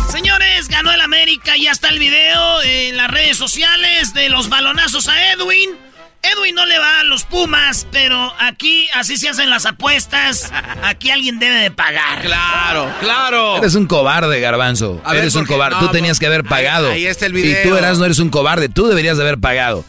Señores, 0.10 0.68
ganó 0.70 0.92
el 0.92 1.02
América. 1.02 1.54
Ya 1.58 1.72
está 1.72 1.90
el 1.90 2.00
video 2.00 2.62
en 2.64 2.98
las 2.98 3.12
redes 3.12 3.38
sociales 3.38 4.14
de 4.14 4.30
los 4.30 4.50
balonazos 4.50 5.08
a 5.08 5.32
Edwin. 5.34 5.91
Edwin 6.24 6.54
no 6.54 6.66
le 6.68 6.78
va 6.78 7.00
a 7.00 7.04
los 7.04 7.24
Pumas, 7.24 7.88
pero 7.92 8.32
aquí 8.40 8.88
así 8.94 9.18
se 9.18 9.30
hacen 9.30 9.50
las 9.50 9.66
apuestas. 9.66 10.52
Aquí 10.84 11.10
alguien 11.10 11.40
debe 11.40 11.56
de 11.56 11.72
pagar. 11.72 12.22
Claro, 12.22 12.94
claro. 13.00 13.58
Eres 13.58 13.74
un 13.76 13.88
cobarde, 13.88 14.40
Garbanzo. 14.40 15.02
A 15.04 15.14
ver, 15.14 15.24
eres 15.24 15.36
un 15.36 15.46
cobarde. 15.46 15.78
No, 15.80 15.88
tú 15.88 15.92
tenías 15.92 16.20
que 16.20 16.28
haber 16.28 16.44
pagado. 16.44 16.92
ahí 16.92 17.06
está 17.08 17.26
el 17.26 17.38
Y 17.38 17.42
video. 17.42 17.70
tú 17.72 17.76
eras, 17.78 17.98
no 17.98 18.06
eres 18.06 18.20
un 18.20 18.30
cobarde. 18.30 18.70
Tú 18.70 18.88
deberías 18.88 19.18
de 19.18 19.24
haber 19.24 19.40
pagado. 19.40 19.84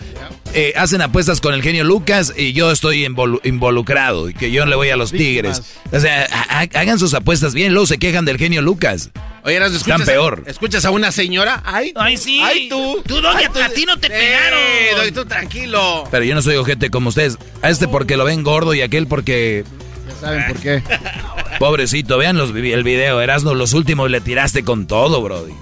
Eh, 0.55 0.74
hacen 0.77 1.01
apuestas 1.01 1.41
con 1.41 1.55
el 1.55 1.62
genio 1.62 1.83
Lucas 1.83 2.35
y 2.37 2.53
yo 2.53 2.70
estoy 2.70 3.07
involu- 3.07 3.41
involucrado. 3.43 4.29
Y 4.29 4.35
que 4.35 4.51
yo 4.51 4.66
le 4.66 4.77
voy 4.77 4.91
a 4.91 4.97
los 4.97 5.11
Tigres. 5.11 5.62
O 5.91 5.99
sea, 5.99 6.27
ha- 6.31 6.61
ha- 6.61 6.79
hagan 6.81 6.99
sus 6.99 7.15
apuestas 7.15 7.55
bien. 7.55 7.73
Luego 7.73 7.87
se 7.87 7.99
quejan 7.99 8.27
del 8.27 8.37
genio 8.37 8.61
Lucas. 8.61 9.11
Oye, 9.45 9.57
Están 9.57 9.74
¿escuchas, 9.74 10.03
peor. 10.03 10.45
¿Escuchas 10.47 10.85
a 10.85 10.91
una 10.91 11.11
señora? 11.11 11.62
¡Ay! 11.65 11.93
Ay, 11.97 12.16
sí. 12.19 12.39
¡Ay, 12.43 12.69
tú! 12.69 13.03
Tú, 13.07 13.16
Ay, 13.27 13.47
a 13.47 13.69
ti 13.70 13.87
no 13.87 13.99
te 13.99 14.09
pegaron. 14.11 14.61
Doggy, 14.99 15.12
tú 15.12 15.24
tranquilo. 15.24 16.05
Pero 16.11 16.23
yo 16.24 16.35
no 16.35 16.43
soy 16.43 16.57
ojete 16.57 16.91
como 16.91 17.09
ustedes. 17.09 17.39
A 17.62 17.70
este 17.70 17.89
porque 17.89 18.16
lo 18.19 18.24
ven 18.24 18.43
gordo 18.43 18.74
y 18.74 18.83
aquel 18.83 19.07
porque... 19.07 19.65
Ya 20.07 20.15
saben 20.20 20.45
por 20.49 20.59
qué. 20.59 20.83
Pobrecito, 21.59 22.19
vean 22.19 22.37
los, 22.37 22.51
el 22.51 22.85
video. 22.85 23.20
Erasmo, 23.23 23.55
los 23.55 23.73
últimos 23.73 24.11
le 24.11 24.20
tiraste 24.20 24.65
con 24.65 24.87
todo, 24.87 25.23
brody. 25.23 25.55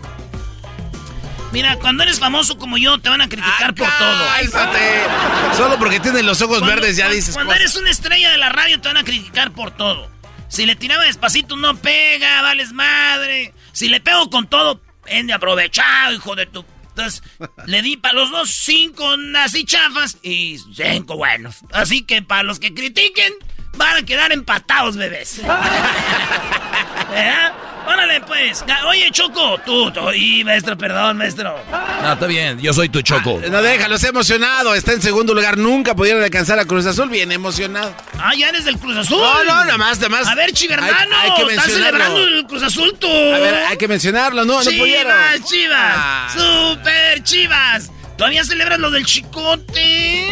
Mira, 1.53 1.77
cuando 1.77 2.03
eres 2.05 2.21
famoso 2.21 2.57
como 2.59 2.79
yo, 2.79 2.99
te 2.99 3.09
van 3.09 3.21
a 3.23 3.29
criticar 3.29 3.75
por 3.75 3.89
todo. 3.99 4.27
Cálmate. 4.53 5.03
Solo 5.57 5.79
porque 5.79 5.99
tienes 5.99 6.23
los 6.25 6.41
ojos 6.43 6.59
Cuando- 6.59 6.77
verdes 6.77 6.97
ya 6.97 7.05
cuando- 7.05 7.17
dices 7.17 7.35
Cuando 7.35 7.51
cosas. 7.53 7.61
eres 7.63 7.77
una 7.77 7.91
estrella 7.91 8.31
de 8.31 8.39
la 8.39 8.51
radio, 8.51 8.81
te 8.81 8.89
van 8.89 8.97
a 8.99 9.05
criticar 9.05 9.51
por 9.53 9.73
todo. 9.73 10.09
Si 10.49 10.65
le 10.67 10.77
tiraba 10.77 11.05
despacito, 11.05 11.57
no 11.57 11.77
pega, 11.77 12.43
vales 12.43 12.73
madre. 12.73 13.53
Si 13.73 13.89
le 13.89 14.01
pego 14.01 14.31
con 14.31 14.47
todo, 14.49 14.81
de 15.07 15.33
aprovechado, 15.33 16.13
hijo 16.15 16.35
de 16.37 16.47
tu. 16.47 16.65
Entonces, 16.91 17.23
le 17.67 17.83
di 17.83 17.97
para 17.97 18.15
los 18.15 18.31
dos 18.31 18.51
cinco 18.51 19.09
así 19.39 19.65
chafas 19.65 20.19
y 20.23 20.59
cinco 20.75 21.17
buenos. 21.17 21.57
Así 21.73 22.03
que 22.03 22.21
para 22.23 22.43
los 22.43 22.59
que 22.59 22.75
critiquen, 22.75 23.33
van 23.77 23.97
a 23.97 24.03
quedar 24.05 24.33
empatados, 24.33 24.97
bebés. 24.97 25.41
¿Verdad? 27.11 27.53
Órale, 27.93 28.21
pues. 28.21 28.65
Oye, 28.87 29.11
Choco, 29.11 29.59
tú, 29.65 29.91
tú. 29.91 30.13
Y, 30.13 30.45
maestro, 30.45 30.77
perdón, 30.79 31.17
maestro. 31.19 31.57
No, 32.03 32.13
está 32.13 32.27
bien. 32.27 32.61
Yo 32.61 32.73
soy 32.73 32.89
tu 32.89 33.03
choco. 33.03 33.41
No, 33.51 33.63
déjalo, 33.63 33.97
está 33.97 34.09
emocionado. 34.09 34.75
Está 34.75 34.93
en 34.93 35.03
segundo 35.03 35.35
lugar. 35.35 35.59
Nunca 35.59 35.95
pudieron 35.95 36.23
alcanzar 36.23 36.59
a 36.59 36.65
Cruz 36.65 36.87
Azul. 36.87 37.09
Bien 37.09 37.33
emocionado. 37.33 37.95
Ah, 38.19 38.33
ya 38.37 38.49
eres 38.51 38.65
del 38.65 38.79
Cruz 38.79 38.97
Azul. 38.97 39.19
No, 39.19 39.45
no, 39.45 39.65
nada 39.65 39.77
más, 39.79 39.99
nada 39.99 40.09
más. 40.09 40.27
A 40.29 40.35
ver, 40.35 40.53
chiva, 40.53 40.77
Hay- 40.77 40.89
hermano. 40.91 41.17
hay 41.21 41.35
que 41.35 41.53
¿Estás 41.55 41.73
celebrando 41.73 42.19
el 42.23 42.47
Cruz 42.47 42.63
Azul 42.63 42.97
tú? 42.99 43.09
A 43.09 43.39
ver, 43.39 43.55
hay 43.69 43.77
que 43.77 43.89
mencionarlo. 43.89 44.45
No, 44.45 44.55
no 44.63 44.71
chivas, 44.71 44.79
pudieron. 44.79 45.45
chivas. 45.45 45.95
Ah. 45.97 46.29
Super 46.33 47.23
chivas. 47.25 47.91
¿Todavía 48.17 48.45
celebras 48.45 48.79
lo 48.79 48.91
del 48.91 49.05
chicote? 49.07 50.29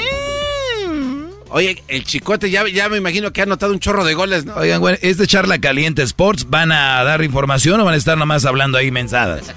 Oye, 1.51 1.83
el 1.89 2.05
chicote 2.05 2.51
ya, 2.51 2.69
ya 2.69 2.89
me 2.89 2.99
imagino 2.99 3.33
que 3.33 3.41
ha 3.41 3.45
anotado 3.45 3.73
un 3.73 3.81
chorro 3.81 4.05
de 4.05 4.15
goles, 4.15 4.45
¿no? 4.45 4.55
Oigan, 4.55 4.81
güey, 4.81 4.99
¿es 5.01 5.17
de 5.17 5.27
Charla 5.27 5.59
Caliente 5.59 6.03
Sports? 6.03 6.49
¿Van 6.49 6.73
a 6.73 7.03
dar 7.05 7.23
información 7.23 7.81
o 7.81 7.85
van 7.85 7.95
a 7.95 7.97
estar 7.97 8.19
nomás 8.19 8.45
hablando 8.45 8.77
ahí 8.77 8.91
mensadas? 8.91 9.53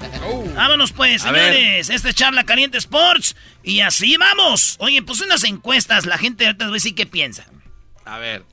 Vámonos 0.54 0.92
pues, 0.92 1.22
señores. 1.22 1.90
Este 1.90 2.10
es 2.10 2.14
Charla 2.14 2.44
Caliente 2.44 2.78
Sports. 2.78 3.36
Y 3.62 3.80
así 3.80 4.16
vamos. 4.16 4.76
Oye, 4.78 5.02
pues 5.02 5.20
unas 5.20 5.44
encuestas. 5.44 6.06
La 6.06 6.18
gente 6.18 6.46
ahorita 6.46 6.64
les 6.64 6.70
voy 6.70 6.76
a 6.76 6.78
decir 6.78 6.94
qué 6.94 7.06
piensa. 7.06 7.44
A 8.04 8.18
ver. 8.18 8.44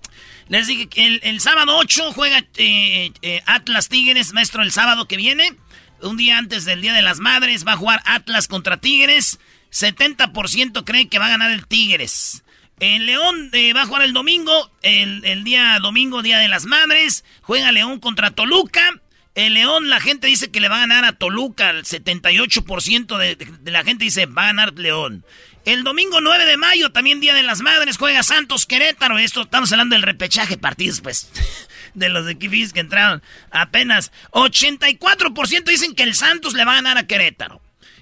Les 0.47 0.67
dije 0.67 0.87
que 0.87 1.05
el, 1.05 1.19
el 1.23 1.39
sábado 1.39 1.77
8 1.77 2.11
juega 2.13 2.43
eh, 2.57 3.11
eh, 3.21 3.41
Atlas 3.45 3.87
Tigres, 3.87 4.33
maestro, 4.33 4.63
el 4.63 4.71
sábado 4.71 5.07
que 5.07 5.15
viene. 5.15 5.55
Un 6.01 6.17
día 6.17 6.37
antes 6.37 6.65
del 6.65 6.81
Día 6.81 6.93
de 6.93 7.01
las 7.01 7.19
Madres 7.19 7.65
va 7.67 7.73
a 7.73 7.77
jugar 7.77 8.01
Atlas 8.05 8.47
contra 8.47 8.77
Tigres. 8.77 9.39
70% 9.71 10.83
cree 10.85 11.07
que 11.07 11.19
va 11.19 11.27
a 11.27 11.29
ganar 11.29 11.51
el 11.51 11.67
Tigres. 11.67 12.43
El 12.79 13.05
León 13.05 13.49
eh, 13.53 13.73
va 13.73 13.81
a 13.81 13.85
jugar 13.85 14.03
el 14.03 14.13
domingo, 14.13 14.71
el, 14.81 15.43
día 15.43 15.79
domingo, 15.81 16.21
Día 16.21 16.39
de 16.39 16.47
las 16.47 16.65
Madres. 16.65 17.25
Juega 17.41 17.71
León 17.71 17.99
contra 17.99 18.31
Toluca. 18.31 19.01
El 19.35 19.53
León, 19.53 19.89
la 19.89 19.99
gente 19.99 20.27
dice 20.27 20.49
que 20.49 20.59
le 20.59 20.69
va 20.69 20.77
a 20.77 20.81
ganar 20.81 21.03
a 21.03 21.13
Toluca. 21.13 21.71
El 21.71 21.83
78% 21.83 23.17
de, 23.17 23.35
de, 23.35 23.71
la 23.71 23.83
gente 23.83 24.05
dice 24.05 24.25
va 24.25 24.43
a 24.43 24.47
ganar 24.47 24.73
León. 24.79 25.25
El 25.65 25.83
domingo 25.83 26.21
9 26.21 26.45
de 26.45 26.57
mayo, 26.57 26.91
también 26.91 27.19
Día 27.19 27.33
de 27.33 27.43
las 27.43 27.61
Madres, 27.61 27.97
juega 27.97 28.23
Santos 28.23 28.65
Querétaro. 28.65 29.19
Esto 29.19 29.41
estamos 29.41 29.71
hablando 29.73 29.95
del 29.95 30.03
repechaje 30.03 30.57
partidos, 30.57 31.01
pues, 31.01 31.29
de 31.93 32.09
los 32.09 32.29
equipos 32.29 32.71
que 32.71 32.79
entraron 32.79 33.21
apenas. 33.51 34.13
84% 34.31 35.63
dicen 35.65 35.95
que 35.95 36.03
el 36.03 36.15
Santos 36.15 36.53
le 36.53 36.63
va 36.63 36.71
a 36.71 36.75
ganar 36.75 36.97
a 36.97 37.07
Querétaro. 37.07 37.61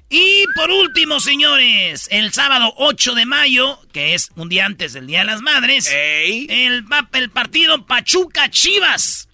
Y 0.10 0.46
por 0.56 0.72
último, 0.72 1.20
señores, 1.20 2.08
el 2.12 2.32
sábado 2.32 2.74
8 2.78 3.14
de 3.14 3.26
mayo, 3.26 3.78
que 3.92 4.14
es 4.14 4.32
un 4.36 4.48
día 4.48 4.66
antes 4.66 4.94
del 4.94 5.06
Día 5.06 5.20
de 5.20 5.26
las 5.26 5.42
Madres, 5.42 5.92
el, 5.92 6.50
el, 6.50 6.86
partido 7.30 7.86
Pachuca 7.86 8.50
Chivas. 8.50 9.28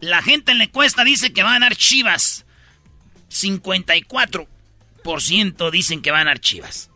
La 0.00 0.22
gente 0.22 0.52
en 0.52 0.58
la 0.58 0.64
encuesta 0.64 1.04
dice 1.04 1.34
que 1.34 1.42
va 1.42 1.50
a 1.50 1.54
ganar 1.54 1.76
Chivas. 1.76 2.46
54% 3.30 5.70
dicen 5.70 6.00
que 6.00 6.10
va 6.10 6.16
a 6.18 6.24
ganar 6.24 6.40
Chivas. 6.40 6.88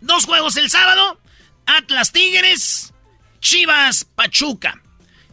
Dos 0.00 0.24
juegos 0.24 0.56
el 0.56 0.70
sábado, 0.70 1.20
Atlas 1.66 2.12
Tigres, 2.12 2.94
Chivas 3.40 4.04
Pachuca. 4.04 4.80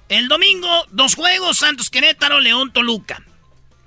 El 0.10 0.28
domingo, 0.28 0.86
dos 0.92 1.16
juegos, 1.16 1.60
Santos 1.60 1.90
Querétaro, 1.90 2.42
León 2.42 2.74
Toluca. 2.74 3.24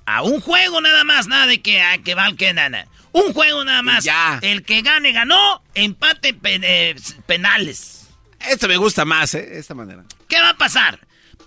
A 0.07 0.23
un 0.23 0.41
juego 0.41 0.81
nada 0.81 1.05
más, 1.05 1.27
nada 1.27 1.47
de 1.47 1.61
que, 1.61 1.83
a, 1.83 1.99
que 1.99 2.15
va 2.15 2.33
que 2.37 2.53
nana. 2.53 2.87
Un 3.13 3.33
juego 3.33 3.65
nada 3.65 3.83
más. 3.83 4.05
Ya. 4.05 4.39
El 4.43 4.63
que 4.63 4.83
gane, 4.83 5.13
ganó. 5.13 5.63
Empate 5.75 6.33
pen, 6.35 6.63
eh, 6.65 6.95
penales. 7.27 8.09
Esto 8.49 8.69
me 8.69 8.77
gusta 8.77 9.05
más, 9.05 9.35
¿eh? 9.35 9.59
Esta 9.59 9.75
manera. 9.75 10.05
¿Qué 10.29 10.41
va 10.41 10.51
a 10.51 10.57
pasar? 10.57 11.01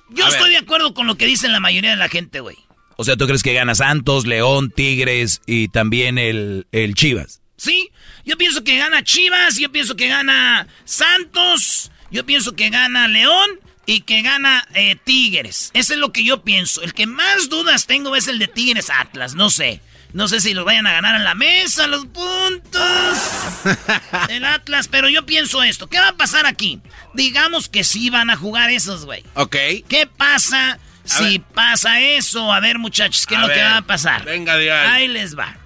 Yo 0.09 0.25
A 0.25 0.29
estoy 0.29 0.49
ver. 0.49 0.59
de 0.59 0.65
acuerdo 0.65 0.93
con 0.93 1.07
lo 1.07 1.15
que 1.15 1.25
dicen 1.25 1.51
la 1.51 1.59
mayoría 1.59 1.91
de 1.91 1.95
la 1.95 2.09
gente, 2.09 2.39
güey. 2.39 2.57
O 2.97 3.05
sea, 3.05 3.15
¿tú 3.15 3.27
crees 3.27 3.43
que 3.43 3.53
gana 3.53 3.75
Santos, 3.75 4.25
León, 4.25 4.71
Tigres 4.71 5.41
y 5.45 5.69
también 5.69 6.17
el, 6.17 6.67
el 6.73 6.95
Chivas? 6.95 7.41
Sí, 7.55 7.89
yo 8.25 8.37
pienso 8.37 8.63
que 8.63 8.77
gana 8.77 9.03
Chivas, 9.03 9.57
yo 9.57 9.71
pienso 9.71 9.95
que 9.95 10.07
gana 10.09 10.67
Santos, 10.85 11.91
yo 12.11 12.25
pienso 12.25 12.55
que 12.55 12.69
gana 12.69 13.07
León 13.07 13.49
y 13.89 14.01
que 14.01 14.21
gana 14.21 14.67
eh, 14.75 14.95
Tigres. 15.03 15.71
Eso 15.73 15.93
es 15.93 15.99
lo 15.99 16.11
que 16.13 16.23
yo 16.23 16.43
pienso. 16.43 16.83
El 16.83 16.93
que 16.93 17.07
más 17.07 17.49
dudas 17.49 17.87
tengo 17.87 18.15
es 18.15 18.27
el 18.27 18.37
de 18.37 18.47
Tigres 18.47 18.91
Atlas, 18.91 19.33
no 19.33 19.49
sé. 19.49 19.81
No 20.13 20.27
sé 20.27 20.41
si 20.41 20.53
los 20.53 20.63
vayan 20.63 20.85
a 20.85 20.91
ganar 20.91 21.15
en 21.15 21.23
la 21.23 21.33
mesa, 21.33 21.87
los 21.87 22.05
puntos. 22.05 23.17
El 24.29 24.43
Atlas, 24.43 24.87
pero 24.87 25.07
yo 25.07 25.25
pienso 25.25 25.61
esto. 25.61 25.87
¿Qué 25.87 25.99
va 25.99 26.09
a 26.09 26.17
pasar 26.17 26.47
aquí? 26.47 26.81
Digamos 27.13 27.69
que 27.69 27.83
sí 27.83 28.09
van 28.09 28.31
a 28.31 28.35
jugar 28.35 28.71
esos, 28.71 29.05
güey. 29.05 29.23
Ok. 29.35 29.55
¿Qué 29.87 30.07
pasa 30.17 30.79
si 31.03 31.37
pasa 31.37 32.01
eso? 32.01 32.51
A 32.51 32.59
ver, 32.59 32.79
muchachos, 32.79 33.27
¿qué 33.27 33.35
es 33.35 33.41
lo 33.41 33.49
que 33.49 33.61
va 33.61 33.77
a 33.77 33.81
pasar? 33.83 34.23
venga 34.25 34.55
de 34.57 34.71
ahí. 34.71 35.01
Ahí 35.01 35.07
les 35.07 35.37
va. 35.37 35.57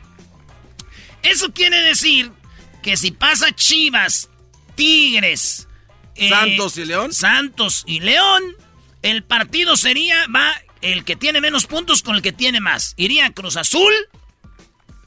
Eso 1.22 1.54
quiere 1.54 1.80
decir 1.80 2.32
que 2.82 2.98
si 2.98 3.12
pasa 3.12 3.54
Chivas, 3.54 4.30
Tigres, 4.76 5.68
eh, 6.16 6.30
Santos 6.30 6.78
y 6.78 6.86
León. 6.86 7.14
Santos 7.14 7.84
y 7.86 8.00
León, 8.00 8.44
el 9.02 9.24
partido 9.24 9.76
sería, 9.78 10.26
va, 10.28 10.52
el 10.82 11.04
que 11.06 11.16
tiene 11.16 11.42
menos 11.42 11.66
puntos 11.66 12.02
con 12.04 12.16
el 12.16 12.22
que 12.22 12.32
tiene 12.32 12.60
más. 12.60 12.94
Iría 12.98 13.32
Cruz 13.32 13.58
Azul, 13.58 13.94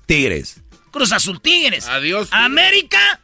Tigres. 0.07 0.63
Cruz 0.91 1.13
Azul 1.13 1.41
Tigres. 1.41 1.87
Adiós. 1.89 2.29
América, 2.31 3.21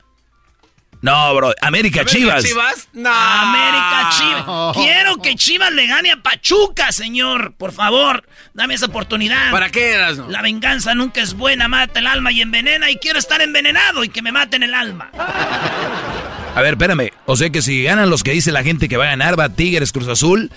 No, 1.00 1.34
bro. 1.34 1.52
América, 1.62 2.04
Chivas. 2.04 2.44
No. 2.92 3.10
América 3.10 4.10
Chivas. 4.16 4.76
Quiero 4.76 5.16
que 5.16 5.34
Chivas 5.36 5.72
le 5.72 5.86
gane 5.86 6.12
a 6.12 6.22
Pachuca, 6.22 6.92
señor. 6.92 7.54
Por 7.56 7.72
favor, 7.72 8.28
dame 8.54 8.74
esa 8.74 8.86
oportunidad. 8.86 9.50
¿Para 9.50 9.70
qué 9.70 9.92
eras, 9.92 10.18
no? 10.18 10.28
La 10.28 10.42
venganza 10.42 10.94
nunca 10.94 11.20
es 11.22 11.34
buena, 11.34 11.66
mata 11.66 11.98
el 11.98 12.06
alma 12.06 12.30
y 12.30 12.40
envenena 12.42 12.90
y 12.90 12.96
quiero 12.98 13.18
estar 13.18 13.40
envenenado 13.40 14.04
y 14.04 14.10
que 14.10 14.22
me 14.22 14.30
maten 14.32 14.62
el 14.62 14.74
alma. 14.74 15.10
A 16.54 16.60
ver, 16.60 16.74
espérame. 16.74 17.10
O 17.26 17.36
sea 17.36 17.50
que 17.50 17.62
si 17.62 17.82
ganan 17.82 18.10
los 18.10 18.22
que 18.22 18.32
dice 18.32 18.52
la 18.52 18.62
gente 18.62 18.88
que 18.88 18.96
va 18.96 19.04
a 19.04 19.08
ganar, 19.08 19.38
va 19.38 19.48
Tigres, 19.48 19.92
Cruz 19.92 20.08
Azul, 20.08 20.50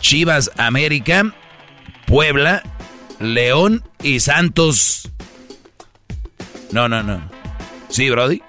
Chivas, 0.00 0.50
América, 0.56 1.34
Puebla, 2.06 2.62
León 3.20 3.82
y 4.02 4.20
Santos. 4.20 5.10
No, 6.72 6.88
no, 6.88 7.02
no. 7.02 7.30
¿Sí, 7.90 8.08
Brody? 8.10 8.42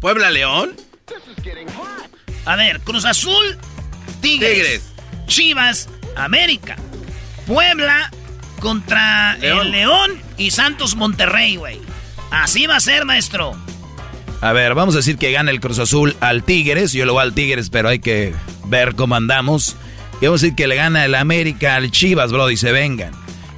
Puebla 0.00 0.30
León. 0.30 0.74
A 2.44 2.56
ver, 2.56 2.80
Cruz 2.80 3.04
Azul, 3.04 3.56
Tigres, 4.20 4.52
Tigres. 4.52 4.92
Chivas, 5.26 5.88
América, 6.16 6.76
Puebla 7.46 8.10
contra 8.60 9.36
León. 9.36 9.66
el 9.66 9.72
León 9.72 10.22
y 10.38 10.50
Santos 10.50 10.96
Monterrey, 10.96 11.56
güey. 11.56 11.80
Así 12.30 12.66
va 12.66 12.76
a 12.76 12.80
ser, 12.80 13.04
maestro. 13.04 13.56
A 14.42 14.52
ver, 14.52 14.74
vamos 14.74 14.96
a 14.96 14.98
decir 14.98 15.18
que 15.18 15.30
gana 15.30 15.52
el 15.52 15.60
Cruz 15.60 15.78
Azul 15.78 16.16
al 16.18 16.42
Tigres. 16.42 16.92
Yo 16.92 17.06
lo 17.06 17.12
voy 17.12 17.22
al 17.22 17.32
Tigres, 17.32 17.70
pero 17.70 17.88
hay 17.88 18.00
que 18.00 18.34
ver 18.66 18.96
cómo 18.96 19.14
andamos. 19.14 19.76
Y 20.20 20.26
vamos 20.26 20.42
a 20.42 20.46
decir 20.46 20.56
que 20.56 20.66
le 20.66 20.74
gana 20.74 21.04
el 21.04 21.14
América 21.14 21.76
al 21.76 21.92
Chivas, 21.92 22.32
Brody, 22.32 22.56
se 22.56 22.72
vengan. 22.72 23.12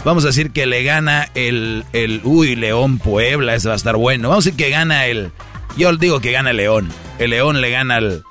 Vamos 0.05 0.25
a 0.25 0.27
decir 0.27 0.51
que 0.51 0.67
le 0.67 0.83
gana 0.83 1.27
el, 1.35 1.87
el 1.95 2.21
uy, 2.23 2.55
León 2.55 2.99
Puebla, 2.99 3.55
ese 3.55 3.69
va 3.69 3.75
a 3.75 3.77
estar 3.79 3.97
bueno. 3.97 4.29
Vamos 4.29 4.45
a 4.45 4.51
decir 4.51 4.63
que 4.63 4.71
gana 4.71 5.07
el, 5.07 5.33
yo 5.79 5.97
digo 5.97 6.21
que 6.21 6.33
gana 6.33 6.51
el 6.51 6.59
León. 6.59 6.91
El 7.19 7.31
León 7.31 7.63
le 7.63 7.71
gana 7.71 7.97
al, 7.97 8.23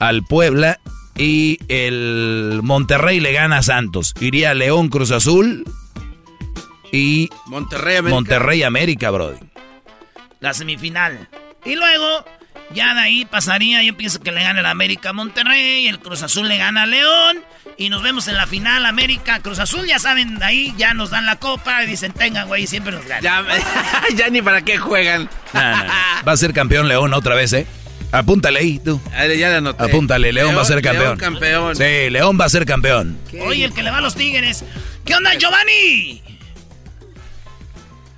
al 0.00 0.24
Puebla 0.24 0.80
y 1.16 1.58
el 1.68 2.58
Monterrey 2.64 3.20
le 3.20 3.32
gana 3.32 3.58
a 3.58 3.62
Santos. 3.62 4.14
Iría 4.20 4.52
León 4.54 4.88
Cruz 4.88 5.12
Azul 5.12 5.64
y 6.90 7.30
Monterrey 7.46 7.98
América. 7.98 8.14
Monterrey 8.16 8.62
América, 8.64 9.10
Brody. 9.10 9.38
La 10.40 10.52
semifinal. 10.54 11.28
Y 11.64 11.74
luego, 11.76 12.24
ya 12.72 12.94
de 12.94 13.00
ahí 13.00 13.24
pasaría, 13.24 13.82
yo 13.82 13.96
pienso 13.96 14.20
que 14.20 14.32
le 14.32 14.42
gana 14.42 14.60
el 14.60 14.66
América 14.66 15.10
a 15.10 15.12
Monterrey, 15.12 15.86
el 15.88 15.98
Cruz 16.00 16.22
Azul 16.22 16.48
le 16.48 16.56
gana 16.58 16.82
a 16.84 16.86
León. 16.86 17.38
Y 17.76 17.88
nos 17.88 18.02
vemos 18.02 18.28
en 18.28 18.36
la 18.36 18.46
final 18.46 18.84
América 18.84 19.40
Cruz 19.40 19.58
Azul, 19.58 19.86
ya 19.86 19.98
saben, 19.98 20.42
ahí 20.42 20.74
ya 20.76 20.92
nos 20.92 21.10
dan 21.10 21.24
la 21.24 21.36
copa 21.36 21.82
y 21.82 21.86
dicen, 21.86 22.12
tengan, 22.12 22.46
güey, 22.46 22.66
siempre 22.66 22.92
nos 22.92 23.06
ganan. 23.06 23.22
Ya, 23.22 23.44
ya 24.16 24.28
ni 24.28 24.42
para 24.42 24.62
qué 24.62 24.76
juegan. 24.76 25.28
Va 25.54 26.32
a 26.32 26.36
ser 26.36 26.52
campeón 26.52 26.88
León 26.88 27.14
otra 27.14 27.34
vez, 27.34 27.52
¿eh? 27.54 27.66
Apúntale 28.12 28.58
ahí, 28.58 28.78
tú. 28.80 29.00
Ah, 29.14 29.26
Ya 29.26 29.48
le 29.50 29.56
anoté. 29.56 29.84
Apúntale, 29.84 30.32
León, 30.32 30.56
va 30.56 30.62
a 30.62 30.64
ser 30.64 30.82
campeón. 30.82 31.16
León 31.16 31.18
campeón. 31.18 31.76
Sí, 31.76 32.10
León 32.10 32.38
va 32.40 32.44
a 32.46 32.48
ser 32.48 32.66
campeón. 32.66 33.18
Oye, 33.42 33.64
el 33.64 33.72
que 33.72 33.82
le 33.82 33.90
va 33.90 33.98
a 33.98 34.00
los 34.00 34.14
Tigres. 34.16 34.64
¿Qué 35.04 35.14
onda, 35.14 35.34
Giovanni? 35.34 36.22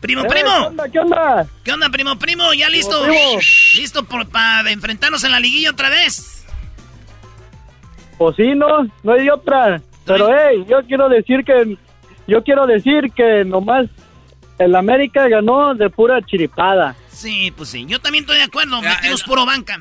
Primo, 0.02 0.22
Eh, 0.24 0.28
primo. 0.28 0.50
¿Qué 0.50 0.66
onda? 0.66 0.88
¿Qué 0.90 0.98
onda? 0.98 1.46
¿Qué 1.64 1.72
onda, 1.72 1.88
primo, 1.88 2.18
primo? 2.18 2.52
¿Ya 2.52 2.68
listo? 2.68 3.02
primo. 3.04 3.38
¿Listo 3.76 4.04
por- 4.04 4.28
para 4.28 4.70
enfrentarnos 4.70 5.24
en 5.24 5.30
la 5.30 5.40
liguilla 5.40 5.70
otra 5.70 5.88
vez? 5.88 6.44
Pues 8.18 8.36
sí, 8.36 8.52
no, 8.54 8.66
no 9.02 9.12
hay 9.12 9.28
otra. 9.30 9.80
Pero, 10.04 10.28
hey, 10.36 10.64
yo 10.68 10.84
quiero 10.86 11.08
decir 11.08 11.44
que, 11.44 11.78
yo 12.26 12.42
quiero 12.42 12.66
decir 12.66 13.12
que 13.16 13.44
nomás 13.44 13.86
el 14.58 14.74
América 14.74 15.28
ganó 15.28 15.74
de 15.74 15.88
pura 15.88 16.20
chiripada. 16.22 16.96
Sí, 17.10 17.52
pues 17.56 17.68
sí. 17.70 17.86
Yo 17.86 18.00
también 18.00 18.24
estoy 18.24 18.38
de 18.38 18.44
acuerdo. 18.44 18.82
Metimos 18.82 19.22
puro 19.22 19.46
banca. 19.46 19.80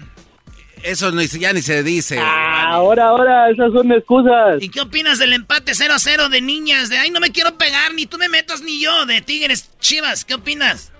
Eso 0.84 1.12
no, 1.12 1.22
ya 1.22 1.54
ni 1.54 1.62
se 1.62 1.84
dice. 1.84 2.20
Ah, 2.20 2.51
ahora, 2.72 3.08
ahora, 3.08 3.50
esas 3.50 3.72
son 3.74 3.92
excusas. 3.92 4.62
¿Y 4.62 4.70
qué 4.70 4.82
opinas 4.82 5.20
del 5.20 5.34
empate 5.34 5.74
0 5.76 5.94
a 5.94 6.00
0 6.00 6.30
de 6.30 6.42
niñas? 6.42 6.90
De, 6.90 6.98
ay, 6.98 7.10
no 7.12 7.20
me 7.20 7.32
quiero 7.32 7.58
pegar, 7.58 7.94
ni 7.94 8.06
tú 8.06 8.18
me 8.18 8.30
metas, 8.30 8.62
ni 8.62 8.82
yo. 8.82 9.06
De 9.06 9.22
Tigres, 9.22 9.70
Chivas, 9.80 10.26
¿qué 10.26 10.34
opinas? 10.36 10.92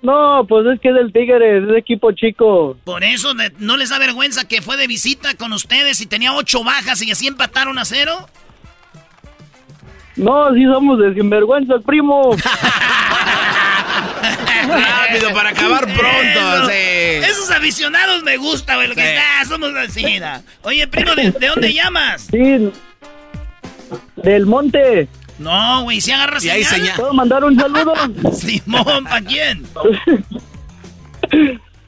No, 0.00 0.46
pues 0.48 0.64
es 0.66 0.80
que 0.80 0.90
es 0.90 0.94
del 0.94 1.12
Tigre, 1.12 1.58
es 1.58 1.66
de 1.66 1.76
equipo 1.78 2.12
chico. 2.12 2.76
Por 2.84 3.02
eso, 3.02 3.34
de- 3.34 3.52
¿no 3.58 3.76
les 3.76 3.90
da 3.90 3.98
vergüenza 3.98 4.46
que 4.46 4.62
fue 4.62 4.76
de 4.76 4.86
visita 4.86 5.34
con 5.34 5.52
ustedes 5.52 6.00
y 6.00 6.06
tenía 6.06 6.34
ocho 6.34 6.62
bajas 6.62 7.02
y 7.02 7.10
así 7.10 7.26
empataron 7.26 7.78
a 7.78 7.84
cero? 7.84 8.28
No, 10.14 10.52
sí 10.54 10.64
somos 10.64 10.98
de 11.00 11.14
sinvergüenza, 11.14 11.74
primo. 11.84 12.30
Rápido, 14.20 15.32
para 15.34 15.50
acabar 15.50 15.84
pronto. 15.84 16.66
sí. 16.68 16.74
Esos 17.24 17.50
aficionados 17.50 18.22
me 18.22 18.36
gusta, 18.36 18.76
güey. 18.76 18.88
Lo 18.88 18.94
que 18.94 19.02
Sí. 19.02 19.08
está, 19.08 19.44
somos 19.48 19.70
así. 19.76 20.20
Oye, 20.62 20.86
primo, 20.88 21.14
¿de, 21.14 21.30
de 21.32 21.46
dónde 21.48 21.72
llamas? 21.72 22.26
Sí, 22.30 22.70
del 24.16 24.46
monte. 24.46 25.08
No, 25.38 25.82
güey, 25.84 26.00
si 26.00 26.10
agarras 26.12 26.44
Y 26.44 26.50
ahí 26.50 26.64
señal. 26.64 26.80
señal. 26.80 26.96
¿Puedo 26.96 27.14
mandar 27.14 27.44
un 27.44 27.56
saludo? 27.58 27.94
Simón, 28.32 29.04
¿para 29.04 29.20
quién? 29.24 29.64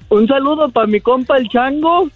Un 0.09 0.27
saludo 0.27 0.69
para 0.71 0.87
mi 0.89 1.01
compa 1.01 1.37
el 1.37 1.49
Chango 1.49 2.11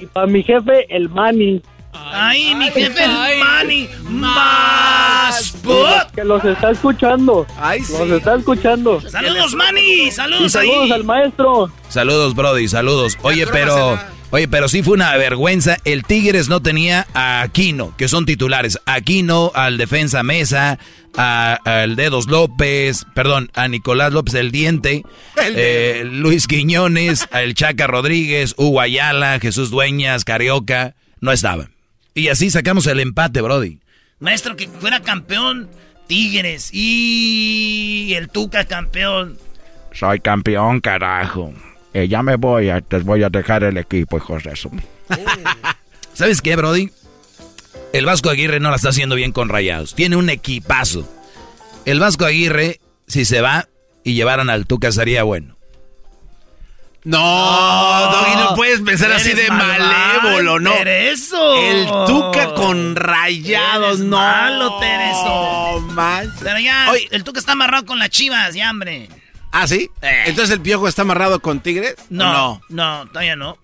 y 0.00 0.06
para 0.06 0.26
mi 0.26 0.42
jefe 0.42 0.86
el 0.94 1.08
Mani. 1.08 1.62
Ay, 2.10 2.54
mi 2.54 2.70
jefe 2.70 3.06
Manny. 3.06 3.88
Más 4.08 5.52
put. 5.62 6.14
Que 6.14 6.24
los 6.24 6.44
está 6.44 6.70
escuchando. 6.70 7.46
Los 7.90 8.10
está 8.10 8.34
escuchando. 8.36 9.00
Saludos, 9.08 9.54
Manny. 9.54 10.10
Saludos, 10.10 10.46
Y 10.46 10.50
saludos 10.50 10.82
ahí. 10.84 10.92
al 10.92 11.04
maestro. 11.04 11.70
Saludos, 11.88 12.34
Brody, 12.34 12.68
saludos. 12.68 13.16
Oye, 13.22 13.46
pero, 13.46 13.98
oye, 14.30 14.48
pero 14.48 14.68
sí 14.68 14.82
fue 14.82 14.94
una 14.94 15.16
vergüenza. 15.16 15.76
El 15.84 16.04
Tigres 16.04 16.48
no 16.48 16.60
tenía 16.62 17.06
a 17.14 17.42
Aquino, 17.42 17.94
que 17.96 18.08
son 18.08 18.24
titulares. 18.26 18.78
Aquino, 18.86 19.52
al 19.54 19.76
defensa 19.78 20.22
Mesa, 20.22 20.78
a- 21.16 21.58
al 21.64 21.96
Dedos 21.96 22.26
López, 22.26 23.04
perdón, 23.14 23.50
a 23.54 23.68
Nicolás 23.68 24.12
López 24.12 24.34
el 24.34 24.50
Diente, 24.50 25.02
eh, 25.36 26.02
Luis 26.10 26.46
Quiñones, 26.46 27.28
al 27.32 27.54
Chaca 27.54 27.86
Rodríguez, 27.86 28.54
Hugo 28.56 28.80
Ayala, 28.80 29.38
Jesús 29.40 29.70
Dueñas, 29.70 30.24
Carioca, 30.24 30.94
no 31.20 31.32
estaban. 31.32 31.70
Y 32.18 32.28
así 32.28 32.50
sacamos 32.50 32.86
el 32.86 33.00
empate, 33.00 33.40
Brody. 33.40 33.78
Maestro, 34.20 34.56
que 34.56 34.68
fuera 34.68 35.00
campeón. 35.00 35.68
Tigres. 36.06 36.70
Y 36.72 38.12
el 38.14 38.28
Tuca 38.28 38.64
campeón. 38.64 39.38
Soy 39.92 40.20
campeón, 40.20 40.80
carajo. 40.80 41.52
Eh, 41.94 42.08
ya 42.08 42.22
me 42.22 42.36
voy, 42.36 42.70
a- 42.70 42.82
les 42.90 43.04
voy 43.04 43.22
a 43.22 43.28
dejar 43.28 43.62
el 43.64 43.76
equipo, 43.78 44.16
hijos 44.16 44.42
de 44.44 44.56
su... 44.56 44.70
¿Sabes 46.14 46.42
qué, 46.42 46.56
Brody? 46.56 46.90
El 47.92 48.04
Vasco 48.06 48.30
Aguirre 48.30 48.60
no 48.60 48.70
la 48.70 48.76
está 48.76 48.88
haciendo 48.90 49.14
bien 49.14 49.32
con 49.32 49.48
Rayados. 49.48 49.94
Tiene 49.94 50.16
un 50.16 50.28
equipazo. 50.30 51.08
El 51.84 52.00
Vasco 52.00 52.24
Aguirre, 52.24 52.80
si 53.06 53.24
se 53.24 53.40
va 53.40 53.68
y 54.04 54.14
llevaran 54.14 54.50
al 54.50 54.66
Tuca, 54.66 54.92
sería 54.92 55.22
bueno. 55.22 55.56
No, 57.04 58.10
Doggy, 58.12 58.36
no 58.36 58.54
puedes 58.54 58.80
pensar 58.80 59.10
así 59.12 59.32
de 59.32 59.48
malévolo, 59.50 60.58
¿no? 60.60 60.72
Tereso. 60.72 61.54
El 61.62 61.86
Tuca 62.06 62.54
con 62.54 62.96
rayados, 62.96 63.98
Eres 63.98 64.00
no. 64.00 64.16
malo, 64.18 64.78
Tereso. 64.80 65.80
man. 65.92 66.32
Pero 66.42 66.58
ya, 66.58 66.88
el 67.10 67.24
Tuca 67.24 67.38
está 67.40 67.52
amarrado 67.52 67.86
con 67.86 67.98
las 67.98 68.10
chivas, 68.10 68.54
ya, 68.54 68.70
hombre. 68.70 69.08
¿Ah, 69.52 69.66
sí? 69.66 69.90
Entonces 70.02 70.54
el 70.54 70.60
piojo 70.60 70.88
está 70.88 71.02
amarrado 71.02 71.40
con 71.40 71.60
Tigres. 71.60 71.94
¿O 71.98 72.04
No, 72.10 72.32
no? 72.32 72.60
no, 72.68 73.06
todavía 73.08 73.36
no. 73.36 73.56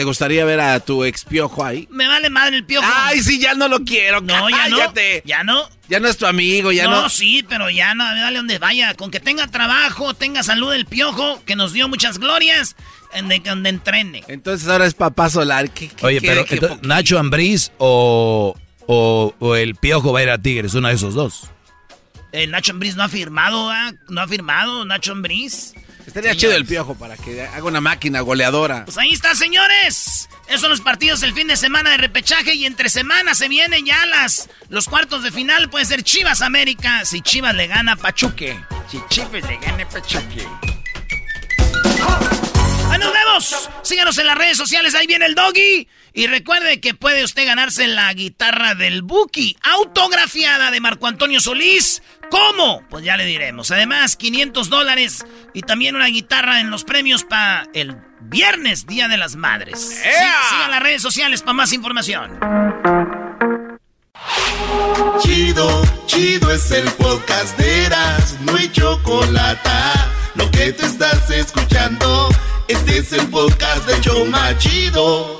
¿Te 0.00 0.04
gustaría 0.04 0.46
ver 0.46 0.60
a 0.60 0.80
tu 0.80 1.04
ex 1.04 1.26
piojo 1.26 1.62
ahí? 1.62 1.86
Me 1.90 2.08
vale 2.08 2.30
madre 2.30 2.56
el 2.56 2.64
piojo. 2.64 2.88
Ay, 2.90 3.20
sí, 3.20 3.38
ya 3.38 3.52
no 3.52 3.68
lo 3.68 3.84
quiero. 3.84 4.22
No, 4.22 4.48
ya 4.48 4.66
no. 4.70 4.78
Ya 5.26 5.44
no. 5.44 5.68
Ya 5.90 6.00
no 6.00 6.08
es 6.08 6.16
tu 6.16 6.24
amigo, 6.24 6.72
ya 6.72 6.84
no. 6.84 7.02
no, 7.02 7.08
sí, 7.10 7.44
pero 7.46 7.68
ya 7.68 7.94
no, 7.94 8.02
dale 8.04 8.38
donde 8.38 8.58
vaya. 8.58 8.94
Con 8.94 9.10
que 9.10 9.20
tenga 9.20 9.46
trabajo, 9.48 10.14
tenga 10.14 10.42
salud 10.42 10.72
el 10.72 10.86
piojo, 10.86 11.42
que 11.44 11.54
nos 11.54 11.74
dio 11.74 11.86
muchas 11.86 12.18
glorias, 12.18 12.76
en 13.12 13.28
de, 13.28 13.40
donde 13.40 13.68
entrene. 13.68 14.24
Entonces 14.26 14.66
ahora 14.70 14.86
es 14.86 14.94
papá 14.94 15.28
solar. 15.28 15.68
¿Qué, 15.70 15.88
qué- 15.88 16.06
Oye, 16.06 16.20
qué- 16.22 16.28
pero 16.28 16.46
entonces? 16.48 16.78
Nacho 16.88 17.18
Ambriz 17.18 17.70
o, 17.76 18.56
o, 18.86 19.34
o 19.38 19.54
el 19.54 19.74
Piojo 19.74 20.14
va 20.14 20.20
a 20.20 20.22
ir 20.22 20.30
a 20.30 20.38
Tigres, 20.38 20.72
uno 20.72 20.88
de 20.88 20.94
esos 20.94 21.12
dos. 21.12 21.42
El 22.32 22.52
Nacho 22.52 22.72
Ambriz 22.72 22.96
no 22.96 23.02
ha 23.02 23.08
firmado, 23.10 23.68
¿ah? 23.68 23.92
No 24.08 24.22
ha 24.22 24.26
firmado 24.26 24.82
Nacho 24.86 25.12
Ambriz. 25.12 25.74
Estaría 26.10 26.34
chido 26.34 26.56
el 26.56 26.66
piojo 26.66 26.96
para 26.96 27.16
que 27.16 27.40
haga 27.42 27.62
una 27.62 27.80
máquina 27.80 28.20
goleadora. 28.20 28.84
Pues 28.84 28.98
ahí 28.98 29.12
está, 29.12 29.36
señores. 29.36 30.28
Esos 30.48 30.62
son 30.62 30.70
los 30.70 30.80
partidos 30.80 31.20
del 31.20 31.32
fin 31.32 31.46
de 31.46 31.56
semana 31.56 31.90
de 31.90 31.98
repechaje 31.98 32.52
y 32.54 32.66
entre 32.66 32.88
semanas 32.88 33.38
se 33.38 33.46
vienen 33.46 33.86
ya 33.86 34.04
las 34.06 34.50
los 34.70 34.88
cuartos 34.88 35.22
de 35.22 35.30
final. 35.30 35.70
Puede 35.70 35.84
ser 35.84 36.02
Chivas 36.02 36.42
América 36.42 37.04
si 37.04 37.20
Chivas 37.20 37.54
le 37.54 37.68
gana 37.68 37.92
a 37.92 37.96
Pachuque. 37.96 38.58
Si 38.90 39.00
Chivas 39.08 39.48
le 39.48 39.56
gana 39.58 39.84
a 39.84 39.88
Pachuque. 39.88 40.44
¡Ahí 42.90 42.98
nos 42.98 43.12
vemos! 43.12 43.70
Síganos 43.82 44.18
en 44.18 44.26
las 44.26 44.36
redes 44.36 44.56
sociales, 44.56 44.96
ahí 44.96 45.06
viene 45.06 45.26
el 45.26 45.36
doggy. 45.36 45.86
Y 46.12 46.26
recuerde 46.26 46.80
que 46.80 46.94
puede 46.94 47.24
usted 47.24 47.46
ganarse 47.46 47.86
la 47.86 48.12
guitarra 48.12 48.74
del 48.74 49.02
Buki, 49.02 49.56
autografiada 49.62 50.70
de 50.70 50.80
Marco 50.80 51.06
Antonio 51.06 51.40
Solís. 51.40 52.02
¿Cómo? 52.30 52.82
Pues 52.88 53.04
ya 53.04 53.16
le 53.16 53.24
diremos. 53.24 53.70
Además, 53.70 54.16
500 54.16 54.68
dólares 54.70 55.24
y 55.54 55.62
también 55.62 55.96
una 55.96 56.06
guitarra 56.06 56.60
en 56.60 56.70
los 56.70 56.84
premios 56.84 57.24
para 57.24 57.66
el 57.74 57.96
viernes, 58.20 58.86
Día 58.86 59.08
de 59.08 59.16
las 59.16 59.36
Madres. 59.36 60.00
Sí, 60.02 60.08
sigan 60.50 60.70
las 60.70 60.82
redes 60.82 61.02
sociales 61.02 61.42
para 61.42 61.54
más 61.54 61.72
información. 61.72 62.38
Chido, 65.20 65.82
chido 66.06 66.52
es 66.52 66.70
el 66.70 66.90
podcast 66.92 67.58
de 67.58 67.86
Eras, 67.86 68.36
no 68.40 68.56
hay 68.56 68.70
chocolate. 68.70 69.70
Lo 70.34 70.50
que 70.50 70.72
te 70.72 70.86
estás 70.86 71.30
escuchando, 71.30 72.28
este 72.68 72.98
es 72.98 73.12
el 73.12 73.26
podcast 73.28 73.86
de 73.86 74.00
Choma 74.00 74.56
Chido. 74.58 75.39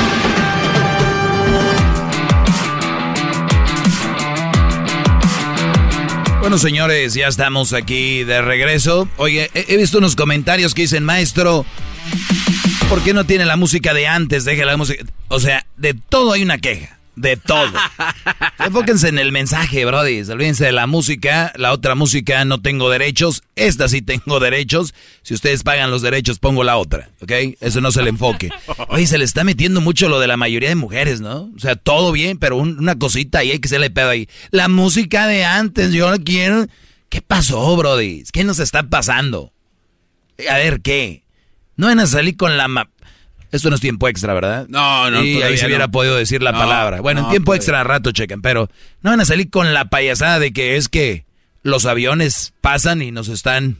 Bueno, 6.41 6.57
señores, 6.57 7.13
ya 7.13 7.27
estamos 7.27 7.71
aquí 7.71 8.23
de 8.23 8.41
regreso. 8.41 9.07
Oye, 9.17 9.51
he, 9.53 9.65
he 9.69 9.77
visto 9.77 9.99
unos 9.99 10.15
comentarios 10.15 10.73
que 10.73 10.81
dicen, 10.81 11.03
maestro, 11.03 11.67
¿por 12.89 13.03
qué 13.03 13.13
no 13.13 13.25
tiene 13.25 13.45
la 13.45 13.57
música 13.57 13.93
de 13.93 14.07
antes? 14.07 14.43
Deje 14.43 14.65
la 14.65 14.75
música. 14.75 15.05
O 15.27 15.39
sea, 15.39 15.67
de 15.77 15.93
todo 15.93 16.33
hay 16.33 16.41
una 16.41 16.57
queja. 16.57 16.97
De 17.15 17.35
todo. 17.37 17.71
Enfóquense 18.59 19.09
en 19.09 19.19
el 19.19 19.31
mensaje, 19.31 19.83
brody. 19.85 20.21
Olvídense 20.29 20.65
de 20.65 20.71
la 20.71 20.87
música. 20.87 21.51
La 21.55 21.71
otra 21.73 21.93
música 21.95 22.45
no 22.45 22.61
tengo 22.61 22.89
derechos. 22.89 23.43
Esta 23.55 23.87
sí 23.89 24.01
tengo 24.01 24.39
derechos. 24.39 24.93
Si 25.21 25.33
ustedes 25.33 25.63
pagan 25.63 25.91
los 25.91 26.01
derechos, 26.01 26.39
pongo 26.39 26.63
la 26.63 26.77
otra. 26.77 27.09
¿Ok? 27.21 27.31
Eso 27.59 27.81
no 27.81 27.91
se 27.91 28.01
le 28.01 28.09
enfoque. 28.09 28.49
Oye, 28.87 29.07
se 29.07 29.17
le 29.17 29.25
está 29.25 29.43
metiendo 29.43 29.81
mucho 29.81 30.07
lo 30.09 30.19
de 30.19 30.27
la 30.27 30.37
mayoría 30.37 30.69
de 30.69 30.75
mujeres, 30.75 31.21
¿no? 31.21 31.51
O 31.55 31.59
sea, 31.59 31.75
todo 31.75 32.11
bien, 32.11 32.37
pero 32.37 32.55
un- 32.57 32.79
una 32.79 32.97
cosita 32.97 33.43
y 33.43 33.51
hay 33.51 33.59
que 33.59 33.67
se 33.69 33.79
le 33.79 33.89
pedo 33.89 34.09
ahí. 34.09 34.27
La 34.51 34.67
música 34.69 35.27
de 35.27 35.43
antes, 35.45 35.91
yo 35.91 36.09
la 36.09 36.17
quiero. 36.17 36.67
¿Qué 37.09 37.21
pasó, 37.21 37.75
brody? 37.75 38.23
¿Qué 38.31 38.43
nos 38.45 38.59
está 38.59 38.83
pasando? 38.83 39.51
A 40.49 40.55
ver, 40.55 40.81
¿qué? 40.81 41.23
No 41.75 41.87
van 41.87 41.99
a 41.99 42.07
salir 42.07 42.37
con 42.37 42.57
la... 42.57 42.67
Esto 43.51 43.69
no 43.69 43.75
es 43.75 43.81
tiempo 43.81 44.07
extra, 44.07 44.33
¿verdad? 44.33 44.65
No, 44.69 45.09
no, 45.11 45.23
Y 45.23 45.41
ahí 45.41 45.57
se 45.57 45.65
hubiera 45.65 45.87
no. 45.87 45.91
podido 45.91 46.15
decir 46.15 46.41
la 46.41 46.51
No, 46.53 46.59
palabra. 46.59 47.01
Bueno, 47.01 47.21
no, 47.21 47.27
en 47.27 47.31
tiempo 47.31 47.53
extra 47.53 47.81
a 47.81 47.83
rato 47.83 48.11
chequen, 48.11 48.41
pero 48.41 48.69
no 49.01 49.09
van 49.09 49.19
a 49.19 49.25
salir 49.25 49.49
con 49.49 49.73
la 49.73 49.85
payasada 49.85 50.39
de 50.39 50.53
que 50.53 50.77
es 50.77 50.87
que 50.89 51.25
los 51.63 51.85
aviones 51.85 52.53
pasan 52.61 53.01
y 53.01 53.11
nos 53.11 53.27
están 53.27 53.77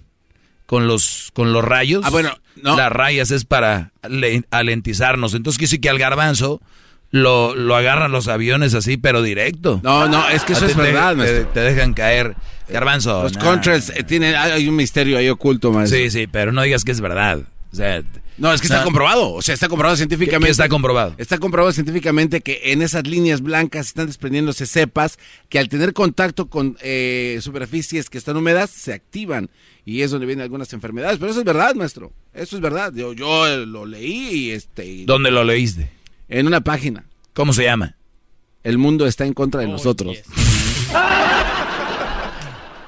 con 0.66 0.88
los 0.88 1.32
con 1.34 1.54
los 1.54 1.64
rayos. 1.64 2.04
Ah, 2.06 2.10
bueno, 2.10 2.38
no. 2.62 2.76
Las 2.76 2.92
rayas 2.92 3.32
es 3.32 3.46
para 3.46 3.92
le- 4.08 4.44
alentizarnos. 4.52 5.34
Entonces 5.34 5.58
quiere 5.58 5.68
decir 5.70 5.82
que 5.82 5.90
al 5.90 5.98
garbanzo 6.00 6.62
lo, 7.10 7.56
lo 7.56 7.76
agarran 7.76 8.12
los 8.12 8.28
aviones 8.28 8.74
así, 8.74 8.98
pero 8.98 9.22
directo. 9.22 9.80
No, 9.84 10.08
no, 10.08 10.28
es 10.30 10.44
que 10.44 10.54
eso 10.54 10.66
es 10.66 10.76
verdad, 10.76 11.16
te, 11.18 11.46
te 11.46 11.60
dejan 11.62 11.94
caer. 11.94 12.36
Garbanzo. 12.70 13.24
Los 13.24 13.34
nah. 13.36 13.42
contras 13.44 13.90
eh, 13.90 14.04
tienen, 14.04 14.36
hay 14.36 14.52
hay 14.52 14.68
un 14.70 14.76
misterio 14.76 15.18
ahí 15.18 15.28
oculto, 15.30 15.72
maestro. 15.74 15.98
Sí, 16.00 16.10
sí, 16.10 16.28
pero 16.28 16.52
no 16.54 16.62
digas 16.62 16.84
que 16.86 16.92
es 16.92 17.02
verdad. 17.02 17.40
O 17.72 17.76
sea, 17.76 18.02
No, 18.42 18.52
es 18.52 18.60
que 18.60 18.66
o 18.66 18.70
sea, 18.70 18.78
está 18.78 18.86
comprobado. 18.86 19.34
O 19.34 19.42
sea, 19.44 19.54
está 19.54 19.70
comprobado 19.70 19.96
científicamente. 19.96 20.46
¿Qué- 20.46 20.48
qué 20.48 20.52
está 20.52 20.68
comprobado? 20.68 21.14
Está 21.20 21.38
comprobado 21.38 21.72
científicamente 21.74 22.42
que 22.42 22.60
en 22.72 22.82
esas 22.82 23.06
líneas 23.06 23.42
blancas 23.42 23.86
están 23.88 24.08
desprendiéndose 24.08 24.66
cepas 24.66 25.20
que 25.48 25.60
al 25.60 25.70
tener 25.70 25.94
contacto 25.94 26.48
con 26.50 26.76
eh, 26.82 27.38
superficies 27.42 28.10
que 28.10 28.18
están 28.18 28.38
húmedas 28.38 28.72
se 28.72 28.94
activan. 28.94 29.52
Y 29.86 30.02
es 30.02 30.10
donde 30.10 30.26
vienen 30.26 30.42
algunas 30.44 30.74
enfermedades. 30.74 31.20
Pero 31.20 31.30
eso 31.32 31.42
es 31.42 31.46
verdad, 31.46 31.76
maestro. 31.76 32.12
Eso 32.34 32.56
es 32.56 32.62
verdad. 32.64 32.92
Yo, 32.96 33.14
yo 33.14 33.46
eh, 33.48 33.64
lo 33.66 33.86
leí 33.86 34.48
y 34.48 34.52
este. 34.52 34.86
y- 34.88 35.06
¿Dónde 35.06 35.30
lo 35.30 35.44
leíste? 35.44 35.92
En 36.28 36.48
una 36.48 36.62
página. 36.62 37.06
¿Cómo 37.34 37.54
se 37.54 37.64
llama? 37.64 37.96
El 38.64 38.80
mundo 38.80 39.06
está 39.06 39.26
en 39.26 39.34
contra 39.34 39.62
de 39.62 39.68
nosotros. 39.68 40.18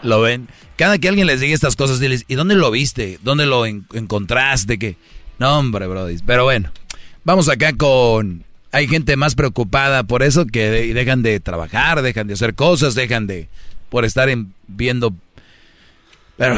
¿Lo 0.03 0.21
ven? 0.21 0.47
Cada 0.75 0.97
que 0.97 1.07
alguien 1.07 1.27
les 1.27 1.39
diga 1.39 1.53
estas 1.53 1.75
cosas, 1.75 1.99
diles, 1.99 2.25
¿y 2.27 2.35
dónde 2.35 2.55
lo 2.55 2.69
viste? 2.71 3.19
¿Dónde 3.23 3.45
lo 3.45 3.65
en- 3.65 3.85
encontraste? 3.93 4.77
que 4.77 4.97
No, 5.39 5.59
hombre, 5.59 5.87
brody. 5.87 6.17
Pero 6.25 6.43
bueno, 6.43 6.71
vamos 7.23 7.49
acá 7.49 7.73
con 7.73 8.43
hay 8.73 8.87
gente 8.87 9.15
más 9.17 9.35
preocupada 9.35 10.03
por 10.03 10.23
eso 10.23 10.47
que 10.47 10.67
dejan 10.93 11.21
de 11.21 11.39
trabajar, 11.39 12.01
dejan 12.01 12.25
de 12.25 12.33
hacer 12.33 12.55
cosas, 12.55 12.95
dejan 12.95 13.27
de 13.27 13.47
por 13.89 14.03
estar 14.03 14.27
viendo. 14.67 15.13
Pero 16.37 16.57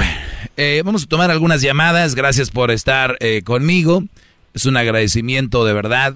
eh, 0.55 0.81
vamos 0.85 1.03
a 1.03 1.07
tomar 1.07 1.29
algunas 1.29 1.61
llamadas. 1.61 2.15
Gracias 2.15 2.51
por 2.51 2.71
estar 2.71 3.17
eh, 3.19 3.41
conmigo. 3.43 4.05
Es 4.53 4.65
un 4.65 4.77
agradecimiento 4.77 5.65
de 5.65 5.73
verdad. 5.73 6.15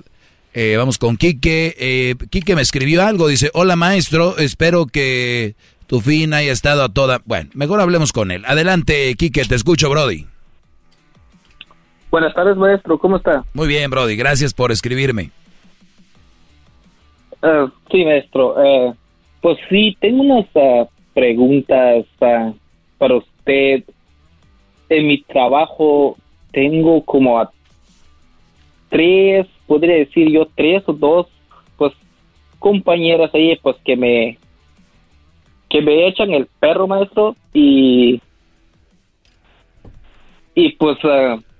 Eh, 0.53 0.75
vamos 0.77 0.97
con 0.97 1.17
Quique. 1.17 2.15
Quique 2.29 2.55
me 2.55 2.61
escribió 2.61 3.05
algo. 3.05 3.27
Dice: 3.27 3.51
Hola 3.53 3.75
maestro, 3.75 4.37
espero 4.37 4.85
que 4.85 5.55
tu 5.85 5.99
fin 5.99 6.33
haya 6.33 6.53
estado 6.53 6.81
a 6.83 6.93
toda. 6.93 7.21
Bueno, 7.25 7.49
mejor 7.53 7.81
hablemos 7.81 8.13
con 8.13 8.31
él. 8.31 8.45
Adelante, 8.45 9.13
Quique, 9.15 9.43
te 9.43 9.55
escucho, 9.55 9.89
Brody. 9.89 10.27
Buenas 12.11 12.33
tardes, 12.33 12.57
maestro. 12.57 12.97
¿Cómo 12.97 13.17
está? 13.17 13.43
Muy 13.53 13.67
bien, 13.67 13.89
Brody. 13.91 14.15
Gracias 14.15 14.53
por 14.53 14.71
escribirme. 14.71 15.31
Ah, 17.41 17.71
sí, 17.91 18.03
maestro. 18.03 18.55
Uh, 18.55 18.95
pues 19.41 19.57
sí, 19.69 19.95
tengo 19.99 20.23
unas 20.23 20.47
uh, 20.53 20.87
preguntas 21.13 22.05
para 22.17 23.15
usted. 23.15 23.83
En 24.89 25.07
mi 25.07 25.21
trabajo 25.21 26.17
tengo 26.51 27.03
como 27.05 27.39
a 27.39 27.51
tres, 28.89 29.45
podría 29.67 29.95
decir 29.95 30.29
yo 30.31 30.47
tres 30.55 30.83
o 30.87 30.93
dos, 30.93 31.27
pues 31.77 31.93
compañeras 32.57 33.29
ahí, 33.33 33.55
pues 33.61 33.77
que 33.85 33.95
me 33.95 34.37
que 35.69 35.83
me 35.83 36.07
echan 36.07 36.31
el 36.31 36.47
perro, 36.59 36.87
maestro, 36.87 37.35
y 37.53 38.19
y 40.55 40.71
pues 40.73 40.97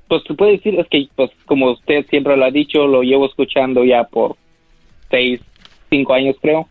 pues 0.09 0.23
se 0.27 0.33
puede 0.33 0.53
decir 0.53 0.77
es 0.77 0.87
que 0.87 1.07
pues 1.15 1.31
como 1.45 1.71
usted 1.71 2.05
siempre 2.07 2.35
lo 2.35 2.43
ha 2.43 2.51
dicho, 2.51 2.87
lo 2.87 3.03
llevo 3.03 3.27
escuchando 3.27 3.85
ya 3.85 4.03
por 4.03 4.35
seis 5.09 5.39
cinco 5.89 6.13
años 6.13 6.35
creo. 6.41 6.67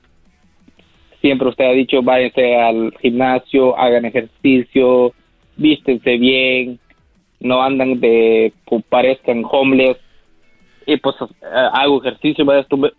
Siempre 1.21 1.49
usted 1.49 1.65
ha 1.65 1.73
dicho, 1.73 2.03
váyanse 2.03 2.57
al 2.57 2.95
gimnasio, 3.01 3.77
hagan 3.79 4.05
ejercicio, 4.05 5.13
vístense 5.57 6.17
bien, 6.17 6.79
no 7.41 7.63
andan 7.63 7.99
de, 8.01 8.53
pues, 8.67 8.85
parezcan 8.89 9.43
homeless. 9.49 9.97
Y 10.87 10.97
pues 10.97 11.17
eh, 11.21 11.69
hago 11.73 12.01
ejercicio, 12.03 12.47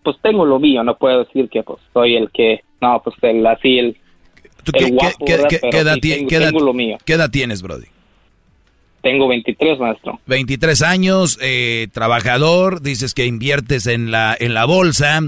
pues 0.03 0.18
tengo 0.22 0.45
lo 0.45 0.60
mío, 0.60 0.84
no 0.84 0.95
puedo 0.95 1.24
decir 1.24 1.49
que 1.49 1.64
pues 1.64 1.80
soy 1.91 2.18
el 2.18 2.30
que, 2.30 2.61
no, 2.82 3.02
pues 3.03 3.16
el 3.24 3.44
así, 3.48 3.80
el, 3.80 3.98
el 4.74 4.91
guapo, 4.94 5.26
¿qué, 5.26 5.34
edad, 5.34 5.98
tengo, 5.99 6.60
lo 6.60 6.74
mío. 6.74 6.98
¿Qué 7.03 7.14
edad 7.14 7.32
tienes, 7.32 7.64
Brody? 7.64 7.88
Tengo 9.02 9.28
23, 9.28 9.80
maestro. 9.80 10.20
23 10.26 10.82
años, 10.82 11.40
eh, 11.42 11.88
trabajador, 11.94 12.82
dices 12.82 13.14
que 13.14 13.26
inviertes 13.26 13.88
en 13.88 14.12
la, 14.12 14.36
en 14.38 14.54
la 14.54 14.66
bolsa, 14.66 15.22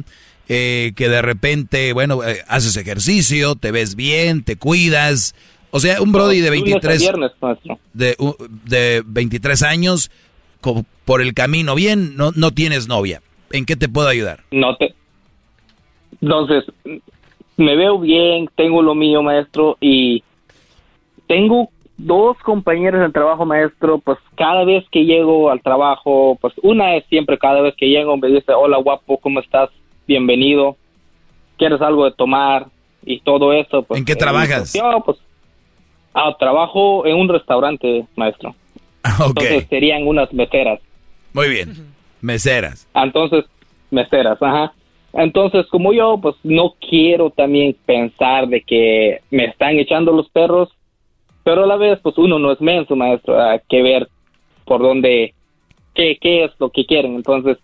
eh, 0.49 0.91
que 0.95 1.07
de 1.07 1.22
repente, 1.22 1.93
bueno, 1.93 2.23
eh, 2.23 2.41
haces 2.48 2.76
ejercicio, 2.76 3.56
te 3.56 3.72
ves 3.72 3.95
bien, 3.95 4.43
te 4.43 4.57
cuidas. 4.57 5.35
O 5.72 5.80
sea, 5.80 6.02
un 6.02 6.11
Brody 6.11 6.41
de 6.41 6.49
23 6.49 7.11
de, 7.93 8.15
de 8.65 9.03
23 9.06 9.64
años 9.64 10.11
por 11.06 11.22
el 11.22 11.34
camino 11.34 11.73
bien, 11.76 12.18
no, 12.18 12.31
no 12.35 12.52
tienes 12.52 12.88
novia. 12.88 13.22
¿En 13.52 13.65
qué 13.65 13.76
te 13.76 13.89
puedo 13.89 14.07
ayudar? 14.07 14.41
No 14.52 14.76
te. 14.76 14.93
Entonces, 16.22 16.65
me 17.57 17.76
veo 17.76 17.99
bien, 17.99 18.49
tengo 18.56 18.81
lo 18.81 18.95
mío, 18.95 19.23
maestro, 19.23 19.77
y 19.80 20.23
tengo 21.27 21.69
dos 22.06 22.38
compañeros 22.40 23.02
de 23.02 23.11
trabajo, 23.11 23.45
maestro, 23.45 23.99
pues 23.99 24.18
cada 24.36 24.64
vez 24.64 24.84
que 24.91 25.06
llego 25.06 25.49
al 25.49 25.61
trabajo, 25.61 26.38
pues 26.41 26.53
una 26.61 26.95
es 26.95 27.06
siempre 27.07 27.38
cada 27.38 27.61
vez 27.61 27.76
que 27.76 27.88
llego 27.88 28.18
me 28.18 28.28
dice, 28.28 28.53
hola 28.53 28.78
guapo, 28.78 29.18
¿cómo 29.18 29.40
estás? 29.40 29.69
bienvenido, 30.11 30.76
quieres 31.57 31.82
algo 31.82 32.06
de 32.06 32.11
tomar 32.11 32.68
y 33.03 33.22
todo 33.22 33.53
eso. 33.53 33.84
Pues, 33.84 33.99
¿En 33.99 34.06
qué 34.06 34.15
trabajas? 34.15 34.73
pues, 35.06 35.18
ah, 36.14 36.36
trabajo 36.38 37.06
en 37.06 37.15
un 37.15 37.30
restaurante, 37.30 38.06
maestro. 38.15 38.53
Entonces 39.26 39.68
serían 39.69 40.06
unas 40.06 40.32
meseras. 40.34 40.80
Muy 41.34 41.49
bien, 41.49 41.94
meseras. 42.19 42.88
Entonces, 42.94 43.45
meseras, 43.90 44.41
ajá. 44.41 44.73
Entonces, 45.14 45.65
como 45.68 45.94
yo, 45.94 46.18
pues 46.22 46.36
no 46.44 46.76
quiero 46.90 47.30
también 47.30 47.76
pensar 47.86 48.48
de 48.48 48.61
que 48.61 49.22
me 49.30 49.45
están 49.45 49.78
echando 49.78 50.11
los 50.11 50.30
perros, 50.30 50.69
pero 51.43 51.63
a 51.63 51.68
la 51.68 51.77
vez, 51.77 51.99
pues 52.01 52.18
uno 52.18 52.39
no 52.39 52.51
es 52.51 52.61
menso, 52.61 52.95
maestro, 52.95 53.41
hay 53.41 53.59
que 53.69 53.81
ver 53.81 54.07
por 54.65 54.81
dónde, 54.81 55.34
qué, 55.93 56.18
qué 56.22 56.45
es 56.45 56.51
lo 56.59 56.69
que 56.69 56.85
quieren. 56.85 57.15
Entonces, 57.15 57.57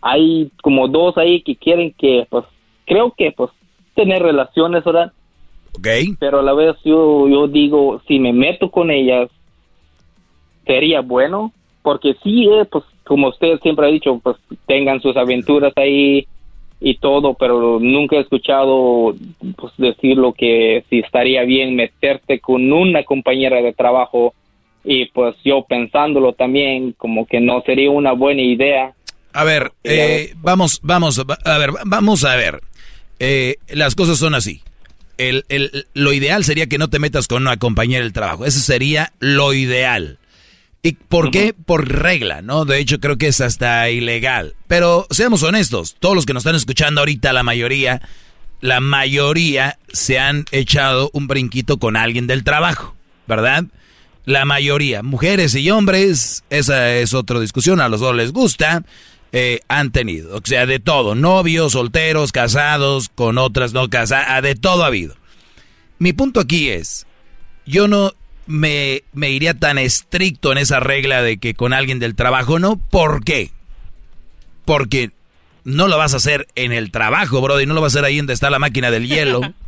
hay 0.00 0.50
como 0.62 0.88
dos 0.88 1.16
ahí 1.16 1.42
que 1.42 1.56
quieren 1.56 1.94
que, 1.96 2.26
pues, 2.28 2.44
creo 2.86 3.12
que, 3.16 3.32
pues, 3.32 3.50
tener 3.94 4.22
relaciones, 4.22 4.84
¿verdad? 4.84 5.12
Ok. 5.78 5.88
Pero 6.18 6.40
a 6.40 6.42
la 6.42 6.52
vez 6.52 6.76
yo, 6.84 7.28
yo 7.28 7.48
digo, 7.48 8.00
si 8.06 8.18
me 8.18 8.32
meto 8.32 8.70
con 8.70 8.90
ellas, 8.90 9.30
sería 10.66 11.00
bueno, 11.00 11.52
porque 11.82 12.16
sí, 12.22 12.48
eh, 12.48 12.64
pues, 12.70 12.84
como 13.04 13.28
usted 13.28 13.60
siempre 13.60 13.86
ha 13.86 13.90
dicho, 13.90 14.18
pues, 14.22 14.36
tengan 14.66 15.00
sus 15.00 15.16
aventuras 15.16 15.72
ahí 15.76 16.26
y 16.86 16.98
todo, 16.98 17.32
pero 17.32 17.80
nunca 17.80 18.16
he 18.16 18.20
escuchado, 18.20 19.14
pues, 19.56 19.72
decir 19.78 20.18
lo 20.18 20.34
que 20.34 20.84
si 20.90 20.98
estaría 20.98 21.42
bien 21.44 21.74
meterte 21.74 22.40
con 22.40 22.70
una 22.70 23.04
compañera 23.04 23.62
de 23.62 23.72
trabajo 23.72 24.34
y, 24.84 25.06
pues, 25.06 25.34
yo 25.44 25.64
pensándolo 25.66 26.34
también, 26.34 26.92
como 26.92 27.26
que 27.26 27.40
no 27.40 27.62
sería 27.62 27.90
una 27.90 28.12
buena 28.12 28.42
idea 28.42 28.94
a 29.36 29.42
ver, 29.42 29.72
eh, 29.82 30.32
vamos, 30.36 30.78
vamos, 30.84 31.20
a 31.44 31.58
ver, 31.58 31.70
vamos 31.84 32.24
a 32.24 32.36
ver. 32.36 32.62
Eh, 33.18 33.56
las 33.68 33.96
cosas 33.96 34.16
son 34.16 34.32
así. 34.32 34.62
El, 35.18 35.44
el, 35.48 35.88
lo 35.92 36.12
ideal 36.12 36.44
sería 36.44 36.68
que 36.68 36.78
no 36.78 36.88
te 36.88 37.00
metas 37.00 37.26
con 37.26 37.42
una 37.42 37.56
compañera 37.56 38.04
del 38.04 38.12
trabajo. 38.12 38.46
Eso 38.46 38.60
sería 38.60 39.12
lo 39.18 39.52
ideal. 39.52 40.18
¿Y 40.84 40.92
por 40.92 41.30
qué? 41.30 41.54
Por 41.54 41.88
regla, 41.88 42.42
¿no? 42.42 42.66
De 42.66 42.78
hecho, 42.78 43.00
creo 43.00 43.16
que 43.16 43.28
es 43.28 43.40
hasta 43.40 43.88
ilegal. 43.88 44.54
Pero 44.68 45.06
seamos 45.08 45.42
honestos, 45.42 45.96
todos 45.98 46.14
los 46.14 46.26
que 46.26 46.34
nos 46.34 46.42
están 46.42 46.56
escuchando 46.56 47.00
ahorita, 47.00 47.32
la 47.32 47.42
mayoría, 47.42 48.02
la 48.60 48.80
mayoría 48.80 49.78
se 49.90 50.18
han 50.18 50.44
echado 50.52 51.08
un 51.14 51.26
brinquito 51.26 51.78
con 51.78 51.96
alguien 51.96 52.26
del 52.26 52.44
trabajo, 52.44 52.94
¿verdad? 53.26 53.64
La 54.26 54.44
mayoría, 54.44 55.02
mujeres 55.02 55.54
y 55.54 55.70
hombres, 55.70 56.44
esa 56.50 56.94
es 56.94 57.14
otra 57.14 57.40
discusión, 57.40 57.80
a 57.80 57.88
los 57.88 58.00
dos 58.00 58.14
les 58.14 58.32
gusta. 58.32 58.84
Eh, 59.32 59.60
han 59.68 59.90
tenido. 59.90 60.36
O 60.36 60.42
sea, 60.44 60.66
de 60.66 60.80
todo. 60.80 61.14
Novios, 61.14 61.72
solteros, 61.72 62.30
casados, 62.30 63.08
con 63.08 63.38
otras 63.38 63.72
no 63.72 63.88
casadas, 63.88 64.26
ah, 64.28 64.42
de 64.42 64.54
todo 64.54 64.84
ha 64.84 64.88
habido. 64.88 65.16
Mi 65.98 66.12
punto 66.12 66.40
aquí 66.40 66.68
es, 66.68 67.06
yo 67.64 67.88
no 67.88 68.12
me, 68.46 69.02
me 69.12 69.30
iría 69.30 69.54
tan 69.54 69.78
estricto 69.78 70.52
en 70.52 70.58
esa 70.58 70.80
regla 70.80 71.22
de 71.22 71.38
que 71.38 71.54
con 71.54 71.72
alguien 71.72 71.98
del 71.98 72.14
trabajo 72.14 72.58
no. 72.58 72.76
¿Por 72.76 73.24
qué? 73.24 73.50
Porque 74.64 75.10
no 75.64 75.88
lo 75.88 75.98
vas 75.98 76.14
a 76.14 76.18
hacer 76.18 76.46
en 76.54 76.72
el 76.72 76.90
trabajo, 76.90 77.40
brody. 77.40 77.66
No 77.66 77.74
lo 77.74 77.80
vas 77.80 77.94
a 77.94 77.98
hacer 77.98 78.04
ahí 78.04 78.18
donde 78.18 78.34
está 78.34 78.50
la 78.50 78.58
máquina 78.58 78.90
del 78.90 79.08
hielo. 79.08 79.40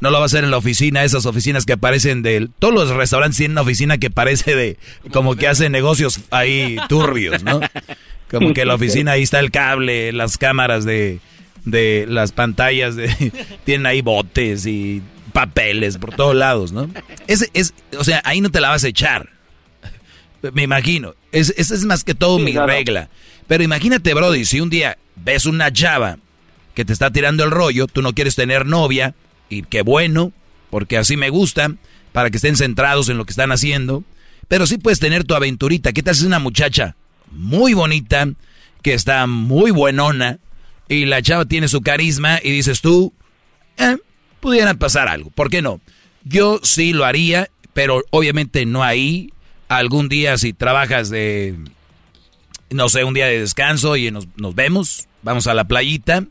No 0.00 0.12
lo 0.12 0.20
vas 0.20 0.32
a 0.32 0.36
hacer 0.36 0.44
en 0.44 0.52
la 0.52 0.58
oficina, 0.58 1.02
esas 1.02 1.26
oficinas 1.26 1.66
que 1.66 1.72
aparecen 1.72 2.22
de... 2.22 2.48
Todos 2.60 2.72
los 2.72 2.90
restaurantes 2.90 3.36
tienen 3.36 3.54
una 3.54 3.62
oficina 3.62 3.98
que 3.98 4.10
parece 4.10 4.54
de... 4.54 4.76
Como 5.12 5.34
que 5.34 5.48
hacen 5.48 5.72
negocios 5.72 6.20
ahí 6.30 6.76
turbios, 6.88 7.42
¿no? 7.42 7.58
Como 8.30 8.54
que 8.54 8.64
la 8.64 8.76
oficina 8.76 9.10
ahí 9.12 9.24
está 9.24 9.40
el 9.40 9.50
cable, 9.50 10.12
las 10.12 10.38
cámaras 10.38 10.84
de, 10.84 11.18
de 11.64 12.06
las 12.08 12.30
pantallas, 12.30 12.94
de, 12.94 13.32
tienen 13.64 13.86
ahí 13.86 14.00
botes 14.00 14.66
y 14.66 15.02
papeles 15.38 15.98
por 15.98 16.16
todos 16.16 16.34
lados, 16.34 16.72
¿no? 16.72 16.90
Es, 17.28 17.48
es, 17.54 17.72
o 17.96 18.02
sea, 18.02 18.20
ahí 18.24 18.40
no 18.40 18.50
te 18.50 18.60
la 18.60 18.70
vas 18.70 18.82
a 18.82 18.88
echar. 18.88 19.30
Me 20.52 20.64
imagino. 20.64 21.14
Esa 21.30 21.52
es, 21.56 21.70
es, 21.70 21.84
más 21.84 22.02
que 22.02 22.12
todo 22.12 22.40
mi 22.40 22.58
regla. 22.58 23.08
Pero 23.46 23.62
imagínate, 23.62 24.14
Brody, 24.14 24.44
si 24.44 24.60
un 24.60 24.68
día 24.68 24.98
ves 25.14 25.46
una 25.46 25.72
chava 25.72 26.18
que 26.74 26.84
te 26.84 26.92
está 26.92 27.12
tirando 27.12 27.44
el 27.44 27.52
rollo, 27.52 27.86
tú 27.86 28.02
no 28.02 28.14
quieres 28.14 28.34
tener 28.34 28.66
novia, 28.66 29.14
y 29.48 29.62
qué 29.62 29.82
bueno, 29.82 30.32
porque 30.70 30.98
así 30.98 31.16
me 31.16 31.30
gusta, 31.30 31.72
para 32.10 32.30
que 32.30 32.38
estén 32.38 32.56
centrados 32.56 33.08
en 33.08 33.16
lo 33.16 33.24
que 33.24 33.30
están 33.30 33.52
haciendo. 33.52 34.02
Pero 34.48 34.66
sí 34.66 34.76
puedes 34.76 34.98
tener 34.98 35.22
tu 35.22 35.36
aventurita. 35.36 35.92
¿Qué 35.92 36.02
tal 36.02 36.16
si 36.16 36.22
es 36.22 36.26
una 36.26 36.40
muchacha 36.40 36.96
muy 37.30 37.74
bonita, 37.74 38.26
que 38.82 38.92
está 38.92 39.28
muy 39.28 39.70
buenona, 39.70 40.40
y 40.88 41.04
la 41.04 41.22
chava 41.22 41.44
tiene 41.44 41.68
su 41.68 41.80
carisma, 41.80 42.40
y 42.42 42.50
dices 42.50 42.80
tú, 42.80 43.12
eh, 43.76 43.98
pudiera 44.40 44.74
pasar 44.74 45.08
algo, 45.08 45.30
¿por 45.30 45.50
qué 45.50 45.62
no? 45.62 45.80
Yo 46.24 46.60
sí 46.62 46.92
lo 46.92 47.04
haría, 47.04 47.48
pero 47.72 48.02
obviamente 48.10 48.66
no 48.66 48.82
ahí. 48.82 49.32
Algún 49.68 50.08
día 50.08 50.38
si 50.38 50.54
trabajas 50.54 51.10
de, 51.10 51.54
no 52.70 52.88
sé, 52.88 53.04
un 53.04 53.14
día 53.14 53.26
de 53.26 53.40
descanso 53.40 53.96
y 53.96 54.10
nos, 54.10 54.26
nos 54.36 54.54
vemos, 54.54 55.08
vamos 55.22 55.46
a 55.46 55.54
la 55.54 55.64
playita, 55.64 56.24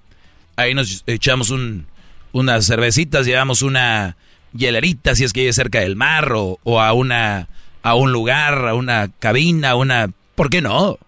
ahí 0.55 0.73
nos 0.73 1.03
echamos 1.05 1.51
un, 1.51 1.85
unas 2.31 2.65
cervecitas, 2.65 3.25
llevamos 3.25 3.61
una 3.61 4.17
hielerita 4.53 5.15
si 5.15 5.23
es 5.23 5.33
que 5.33 5.41
vive 5.41 5.53
cerca 5.53 5.79
del 5.79 5.95
mar 5.95 6.33
o, 6.33 6.59
a 6.81 6.93
una 6.93 7.47
a 7.83 7.95
un 7.95 8.11
lugar, 8.11 8.67
a 8.67 8.73
una 8.73 9.09
cabina, 9.19 9.71
a 9.71 9.75
una 9.75 10.09
¿Por 10.35 10.49
qué 10.49 10.61
no? 10.61 10.99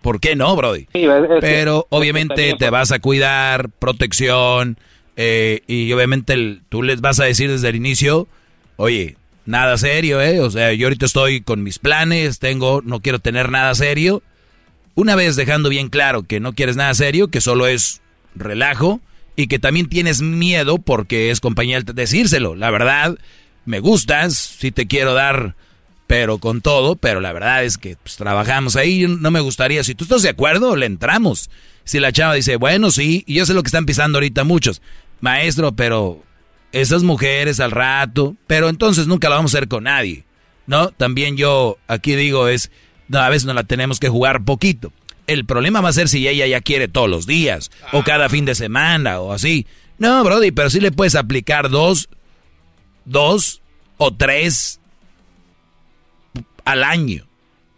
¿Por 0.00 0.20
qué 0.20 0.34
no, 0.34 0.56
Brody? 0.56 0.88
Pero 1.40 1.86
obviamente 1.90 2.54
te 2.58 2.70
vas 2.70 2.90
a 2.90 2.98
cuidar, 2.98 3.68
protección, 3.68 4.78
eh, 5.16 5.62
y 5.66 5.92
obviamente 5.92 6.60
tú 6.68 6.82
les 6.82 7.00
vas 7.00 7.20
a 7.20 7.24
decir 7.24 7.50
desde 7.50 7.68
el 7.68 7.76
inicio, 7.76 8.28
oye, 8.76 9.16
nada 9.44 9.76
serio, 9.78 10.20
¿eh? 10.20 10.40
O 10.40 10.50
sea, 10.50 10.72
yo 10.72 10.86
ahorita 10.86 11.06
estoy 11.06 11.40
con 11.40 11.62
mis 11.62 11.78
planes, 11.78 12.38
tengo, 12.38 12.82
no 12.84 13.00
quiero 13.00 13.18
tener 13.18 13.50
nada 13.50 13.74
serio. 13.74 14.22
Una 14.94 15.14
vez 15.14 15.36
dejando 15.36 15.68
bien 15.68 15.88
claro 15.88 16.22
que 16.22 16.40
no 16.40 16.52
quieres 16.52 16.76
nada 16.76 16.94
serio, 16.94 17.28
que 17.28 17.40
solo 17.40 17.66
es 17.66 18.02
relajo, 18.34 19.00
y 19.36 19.46
que 19.46 19.58
también 19.58 19.88
tienes 19.88 20.20
miedo 20.20 20.78
porque 20.78 21.30
es 21.30 21.40
compañía 21.40 21.80
decírselo. 21.80 22.54
La 22.54 22.70
verdad, 22.70 23.16
me 23.64 23.80
gustas, 23.80 24.36
sí 24.36 24.70
te 24.70 24.86
quiero 24.86 25.14
dar, 25.14 25.54
pero 26.06 26.38
con 26.38 26.60
todo, 26.60 26.96
pero 26.96 27.20
la 27.20 27.32
verdad 27.32 27.64
es 27.64 27.78
que 27.78 27.96
pues, 27.96 28.16
trabajamos 28.16 28.76
ahí, 28.76 29.06
no 29.06 29.30
me 29.30 29.40
gustaría, 29.40 29.84
si 29.84 29.94
tú 29.94 30.04
estás 30.04 30.22
de 30.22 30.28
acuerdo, 30.28 30.76
le 30.76 30.86
entramos. 30.86 31.50
Si 31.84 31.98
la 31.98 32.12
chava 32.12 32.34
dice, 32.34 32.56
bueno, 32.56 32.90
sí, 32.90 33.24
y 33.26 33.34
yo 33.34 33.46
sé 33.46 33.54
lo 33.54 33.62
que 33.62 33.68
están 33.68 33.86
pisando 33.86 34.18
ahorita 34.18 34.44
muchos, 34.44 34.82
maestro, 35.22 35.72
pero 35.72 36.22
esas 36.72 37.02
mujeres 37.02 37.60
al 37.60 37.70
rato, 37.70 38.36
pero 38.46 38.68
entonces 38.68 39.06
nunca 39.06 39.30
la 39.30 39.36
vamos 39.36 39.54
a 39.54 39.58
hacer 39.58 39.68
con 39.68 39.84
nadie, 39.84 40.24
¿no? 40.66 40.90
También 40.90 41.38
yo 41.38 41.78
aquí 41.86 42.14
digo 42.14 42.48
es, 42.48 42.70
a 43.10 43.28
veces 43.30 43.46
no 43.46 43.54
la 43.54 43.64
tenemos 43.64 43.98
que 43.98 44.10
jugar 44.10 44.44
poquito. 44.44 44.92
El 45.26 45.46
problema 45.46 45.80
va 45.80 45.90
a 45.90 45.94
ser 45.94 46.08
si 46.08 46.26
ella 46.26 46.46
ya 46.46 46.60
quiere 46.60 46.88
todos 46.88 47.08
los 47.08 47.26
días, 47.26 47.70
o 47.92 48.02
cada 48.02 48.28
fin 48.28 48.44
de 48.44 48.54
semana, 48.54 49.20
o 49.20 49.32
así. 49.32 49.66
No, 49.98 50.24
Brody, 50.24 50.50
pero 50.50 50.68
sí 50.68 50.80
le 50.80 50.90
puedes 50.90 51.14
aplicar 51.14 51.70
dos, 51.70 52.08
dos 53.04 53.62
o 53.98 54.12
tres 54.12 54.80
al 56.64 56.82
año. 56.82 57.26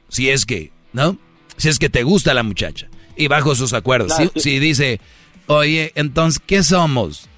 Si 0.09 0.31
es 0.31 0.47
que, 0.47 0.73
¿no? 0.93 1.19
Si 1.59 1.69
es 1.69 1.79
que 1.79 1.91
te 1.91 2.03
gusta 2.03 2.33
la 2.33 2.43
muchacha. 2.43 2.89
Y 3.16 3.29
bajo 3.29 3.55
sus 3.55 3.75
acuerdos. 3.75 4.12
si, 4.37 4.59
dice, 4.59 5.01
oye, 5.47 5.93
entonces, 5.95 6.41
¿qué 6.45 6.62
somos? 6.62 7.29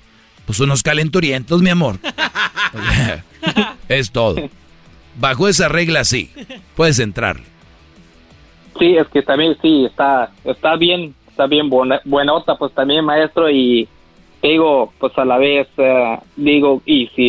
Pues 0.47 0.61
unos 0.61 0.83
calenturientos, 0.83 1.61
mi 1.61 1.71
amor. 1.71 1.99
es 3.89 4.11
todo. 4.11 4.49
Bajo 5.19 5.49
esa 5.49 5.69
regla, 5.69 6.05
sí. 6.05 6.31
Puedes 6.75 6.99
entrarle. 6.99 7.45
Sí, 8.79 8.97
es 8.97 9.09
que 9.09 9.23
también 9.23 9.57
sí, 9.63 9.87
está, 9.87 10.31
está 10.45 10.77
bien, 10.77 11.15
está 11.29 11.47
bien 11.47 11.71
buena, 11.71 12.01
buenota, 12.05 12.57
pues 12.57 12.73
también 12.75 13.05
maestro 13.05 13.51
y 13.51 13.89
digo, 14.43 14.93
pues 14.99 15.17
a 15.17 15.25
la 15.25 15.39
vez, 15.39 15.67
eh, 15.77 16.19
digo, 16.37 16.83
y 16.85 17.09
si, 17.09 17.29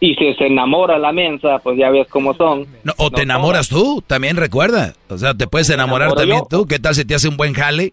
y 0.00 0.14
si 0.14 0.34
se 0.34 0.46
enamora 0.46 0.98
la 0.98 1.12
mensa, 1.12 1.58
pues 1.60 1.78
ya 1.78 1.90
ves 1.90 2.06
cómo 2.08 2.34
son. 2.34 2.66
o 2.96 3.10
te 3.10 3.22
enamoras 3.22 3.68
tú, 3.68 4.02
también 4.06 4.36
recuerda. 4.36 4.94
O 5.08 5.16
sea, 5.16 5.34
te 5.34 5.46
puedes 5.46 5.70
enamorar 5.70 6.12
también 6.14 6.42
tú. 6.48 6.66
¿Qué 6.66 6.78
tal 6.78 6.94
si 6.94 7.04
te 7.04 7.14
hace 7.14 7.28
un 7.28 7.36
buen 7.36 7.54
jale? 7.54 7.92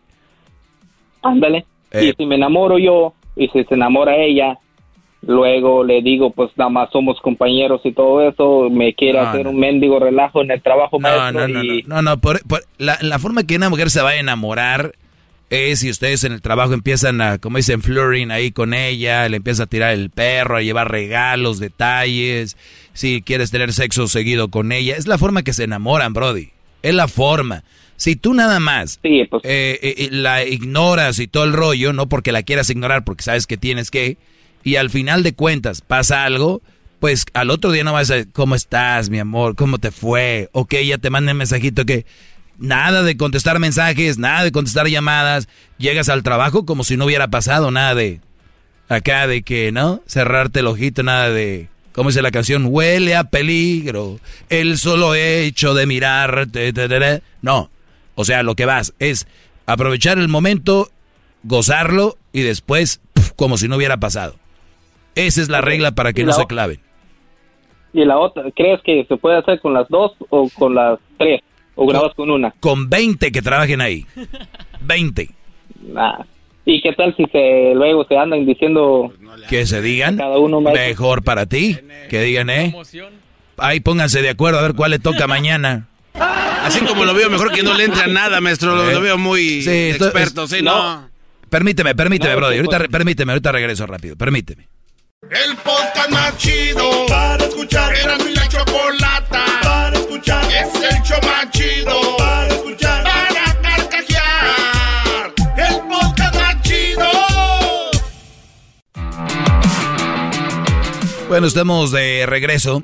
Ándale. 1.21 1.65
Y 1.93 2.09
eh. 2.09 2.13
si 2.17 2.25
me 2.25 2.35
enamoro 2.35 2.77
yo, 2.77 3.13
y 3.35 3.47
si 3.49 3.63
se 3.63 3.75
enamora 3.75 4.17
ella, 4.17 4.57
luego 5.21 5.83
le 5.83 6.01
digo, 6.01 6.31
pues 6.31 6.51
nada 6.55 6.69
más 6.69 6.89
somos 6.91 7.19
compañeros 7.21 7.81
y 7.83 7.91
todo 7.91 8.27
eso, 8.27 8.69
me 8.69 8.93
quiere 8.93 9.19
hacer 9.19 9.47
un 9.47 9.57
mendigo 9.57 9.99
relajo 9.99 10.41
en 10.41 10.51
el 10.51 10.61
trabajo 10.61 10.97
no, 10.99 11.31
no, 11.31 11.47
no, 11.47 11.63
no, 11.87 12.01
no, 12.01 12.17
por, 12.19 12.41
la, 12.77 12.97
la, 13.01 13.19
forma 13.19 13.43
que 13.43 13.55
una 13.55 13.69
mujer 13.69 13.89
se 13.89 14.01
va 14.01 14.11
a 14.11 14.19
enamorar 14.19 14.93
es 15.49 15.79
si 15.79 15.89
ustedes 15.89 16.23
en 16.23 16.31
el 16.31 16.41
trabajo 16.41 16.73
empiezan 16.73 17.21
a, 17.21 17.37
como 17.37 17.57
dicen, 17.57 17.81
flirting 17.81 18.31
ahí 18.31 18.51
con 18.51 18.73
ella, 18.73 19.27
le 19.29 19.37
empieza 19.37 19.63
a 19.63 19.67
tirar 19.67 19.93
el 19.93 20.09
perro, 20.09 20.57
a 20.57 20.61
llevar 20.61 20.91
regalos, 20.91 21.59
detalles, 21.59 22.57
si 22.93 23.21
quieres 23.21 23.51
tener 23.51 23.73
sexo 23.73 24.07
seguido 24.07 24.49
con 24.49 24.71
ella, 24.71 24.95
es 24.95 25.07
la 25.07 25.17
forma 25.17 25.43
que 25.43 25.53
se 25.53 25.63
enamoran, 25.63 26.13
Brody, 26.13 26.49
es 26.81 26.93
la 26.93 27.07
forma. 27.07 27.63
Si 27.97 28.15
tú 28.15 28.33
nada 28.33 28.59
más 28.59 28.99
pues. 29.01 29.43
eh, 29.43 29.79
eh, 29.81 30.09
la 30.11 30.43
ignoras 30.43 31.19
y 31.19 31.27
todo 31.27 31.45
el 31.45 31.53
rollo, 31.53 31.93
no 31.93 32.07
porque 32.09 32.31
la 32.31 32.43
quieras 32.43 32.69
ignorar, 32.69 33.03
porque 33.03 33.23
sabes 33.23 33.47
que 33.47 33.57
tienes 33.57 33.91
que, 33.91 34.17
y 34.63 34.75
al 34.75 34.89
final 34.89 35.23
de 35.23 35.33
cuentas 35.33 35.81
pasa 35.81 36.25
algo, 36.25 36.61
pues 36.99 37.25
al 37.33 37.51
otro 37.51 37.71
día 37.71 37.83
no 37.83 37.93
vas 37.93 38.11
a 38.11 38.15
decir, 38.15 38.31
¿cómo 38.33 38.55
estás, 38.55 39.09
mi 39.09 39.19
amor? 39.19 39.55
¿Cómo 39.55 39.77
te 39.77 39.91
fue? 39.91 40.49
O 40.51 40.65
que 40.65 40.79
ella 40.79 40.97
te 40.97 41.09
mande 41.09 41.31
un 41.31 41.37
mensajito 41.37 41.85
que 41.85 42.05
nada 42.57 43.03
de 43.03 43.17
contestar 43.17 43.59
mensajes, 43.59 44.17
nada 44.17 44.43
de 44.43 44.51
contestar 44.51 44.87
llamadas, 44.87 45.47
llegas 45.77 46.09
al 46.09 46.23
trabajo 46.23 46.65
como 46.65 46.83
si 46.83 46.97
no 46.97 47.05
hubiera 47.05 47.27
pasado 47.27 47.71
nada 47.71 47.95
de 47.95 48.21
acá 48.89 49.27
de 49.27 49.43
que, 49.43 49.71
¿no? 49.71 50.01
Cerrarte 50.07 50.59
el 50.59 50.67
ojito, 50.67 51.03
nada 51.03 51.29
de, 51.29 51.69
¿cómo 51.91 52.09
dice 52.09 52.21
la 52.21 52.31
canción? 52.31 52.67
Huele 52.67 53.15
a 53.15 53.25
peligro, 53.25 54.19
el 54.49 54.77
solo 54.77 55.15
hecho 55.15 55.73
de 55.73 55.85
mirarte, 55.85 56.73
no. 57.41 57.69
O 58.15 58.25
sea, 58.25 58.43
lo 58.43 58.55
que 58.55 58.65
vas 58.65 58.93
es 58.99 59.27
aprovechar 59.65 60.17
el 60.17 60.27
momento, 60.27 60.89
gozarlo 61.43 62.17
y 62.33 62.41
después 62.41 63.01
como 63.35 63.57
si 63.57 63.67
no 63.67 63.75
hubiera 63.75 63.97
pasado. 63.97 64.35
Esa 65.15 65.41
es 65.41 65.49
la 65.49 65.61
regla 65.61 65.93
para 65.93 66.13
que 66.13 66.23
no 66.23 66.33
se 66.33 66.45
claven. 66.45 66.79
¿Y 67.93 68.03
la 68.03 68.17
otra? 68.17 68.43
¿Crees 68.53 68.81
que 68.83 69.05
se 69.07 69.15
puede 69.15 69.37
hacer 69.37 69.61
con 69.61 69.73
las 69.73 69.87
dos 69.87 70.11
o 70.29 70.49
con 70.49 70.75
las 70.75 70.99
tres? 71.17 71.41
¿O 71.75 71.87
grabas 71.87 72.13
con 72.13 72.29
una? 72.29 72.51
Con 72.59 72.89
20 72.89 73.31
que 73.31 73.41
trabajen 73.41 73.79
ahí. 73.79 74.05
20. 74.81 75.29
¿Y 76.65 76.81
qué 76.81 76.93
tal 76.93 77.15
si 77.15 77.25
se 77.25 77.73
luego 77.73 78.05
se 78.05 78.17
andan 78.17 78.45
diciendo... 78.45 79.13
Que 79.49 79.65
se 79.65 79.81
digan. 79.81 80.17
Cada 80.17 80.37
uno 80.39 80.59
mejor 80.61 81.23
para 81.23 81.45
ti. 81.45 81.77
Que 82.09 82.21
digan, 82.21 82.49
¿eh? 82.49 82.73
Ahí 83.57 83.79
pónganse 83.79 84.21
de 84.21 84.29
acuerdo 84.29 84.59
a 84.59 84.63
ver 84.63 84.73
cuál 84.73 84.91
le 84.91 84.99
toca 84.99 85.27
mañana. 85.27 85.87
Así 86.65 86.79
como 86.79 87.05
lo 87.05 87.13
veo, 87.13 87.29
mejor 87.29 87.51
que 87.51 87.61
no 87.61 87.75
le 87.75 87.83
entre 87.83 88.03
a 88.03 88.07
nada, 88.07 88.41
maestro. 88.41 88.75
Lo, 88.75 88.89
¿Eh? 88.89 88.99
veo 88.99 89.17
muy 89.19 89.59
experto, 89.67 90.47
¿sí? 90.47 90.63
No. 90.63 91.09
Permíteme, 91.47 91.93
permíteme, 91.93 92.35
brother. 92.35 92.57
Ahorita, 92.65 92.87
permíteme, 92.89 93.33
ahorita 93.33 93.51
regreso 93.51 93.85
rápido. 93.85 94.15
Permíteme. 94.15 94.67
El 95.29 95.55
podcast 95.57 96.09
más 96.09 96.37
chido 96.37 97.05
para 97.07 97.45
escuchar. 97.45 97.95
Era 97.95 98.17
mi 98.17 98.33
la 98.33 98.47
chocolata 98.47 99.45
para 99.61 99.95
escuchar. 99.95 100.43
Es 100.45 100.73
el 100.75 101.01
show 101.03 101.19
más 101.23 101.51
chido 101.51 102.17
para 102.17 102.47
escuchar. 102.47 103.03
Para 103.03 103.61
carcajear. 103.61 105.33
El 105.57 105.75
podcast 105.87 106.35
más 106.35 106.61
chido. 106.63 107.05
Bueno, 111.27 111.45
estamos 111.47 111.91
de 111.91 112.25
regreso. 112.27 112.83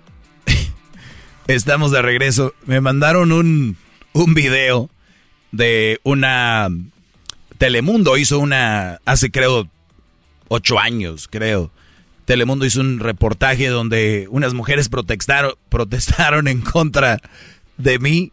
Estamos 1.48 1.92
de 1.92 2.02
regreso. 2.02 2.54
Me 2.66 2.82
mandaron 2.82 3.32
un, 3.32 3.78
un 4.14 4.34
video 4.34 4.90
de 5.52 6.00
una... 6.04 6.70
Telemundo 7.58 8.18
hizo 8.18 8.40
una... 8.40 9.00
Hace 9.06 9.32
creo 9.32 9.70
ocho 10.48 10.80
años, 10.80 11.28
creo 11.30 11.72
Telemundo 12.32 12.66
hizo 12.66 12.80
un 12.80 13.00
reportaje 13.00 13.68
donde 13.68 14.28
unas 14.30 14.54
mujeres 14.54 14.90
protestaron, 14.90 15.56
protestaron 15.68 16.48
en 16.48 16.62
contra 16.62 17.20
de 17.78 18.00
mí. 18.00 18.32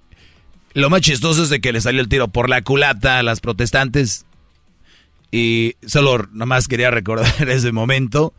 Lo 0.74 0.88
más 0.88 1.00
chistoso 1.00 1.42
es 1.42 1.50
de 1.50 1.60
que 1.60 1.72
le 1.72 1.80
salió 1.80 2.00
el 2.00 2.08
tiro 2.08 2.28
por 2.28 2.48
la 2.48 2.62
culata 2.62 3.18
a 3.18 3.22
las 3.24 3.40
protestantes. 3.40 4.24
Y 5.32 5.74
solo 5.84 6.28
nomás 6.32 6.68
quería 6.68 6.92
recordar 6.92 7.26
ese 7.48 7.72
momento. 7.72 8.34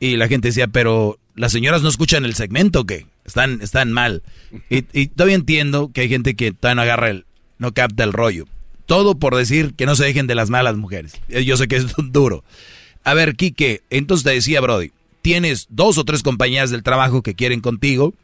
Y 0.00 0.16
la 0.16 0.26
gente 0.26 0.48
decía, 0.48 0.66
pero 0.66 1.18
las 1.34 1.52
señoras 1.52 1.82
no 1.82 1.88
escuchan 1.88 2.24
el 2.24 2.34
segmento, 2.34 2.84
que 2.84 3.06
están, 3.24 3.60
están 3.62 3.92
mal. 3.92 4.22
Y, 4.70 4.84
y, 4.92 5.08
todavía 5.08 5.36
entiendo 5.36 5.90
que 5.92 6.02
hay 6.02 6.08
gente 6.08 6.34
que 6.34 6.52
todavía 6.52 6.76
no 6.76 6.82
agarra 6.82 7.10
el, 7.10 7.26
no 7.58 7.72
capta 7.72 8.04
el 8.04 8.12
rollo. 8.12 8.46
Todo 8.86 9.18
por 9.18 9.34
decir 9.34 9.74
que 9.74 9.86
no 9.86 9.96
se 9.96 10.04
dejen 10.04 10.26
de 10.26 10.34
las 10.34 10.50
malas 10.50 10.76
mujeres. 10.76 11.14
Yo 11.28 11.56
sé 11.56 11.68
que 11.68 11.76
es 11.76 11.86
duro. 11.96 12.44
A 13.02 13.14
ver, 13.14 13.36
Quique, 13.36 13.82
entonces 13.90 14.24
te 14.24 14.30
decía, 14.30 14.60
Brody, 14.60 14.92
tienes 15.22 15.66
dos 15.70 15.98
o 15.98 16.04
tres 16.04 16.22
compañías 16.22 16.70
del 16.70 16.82
trabajo 16.82 17.22
que 17.22 17.34
quieren 17.34 17.60
contigo, 17.60 18.14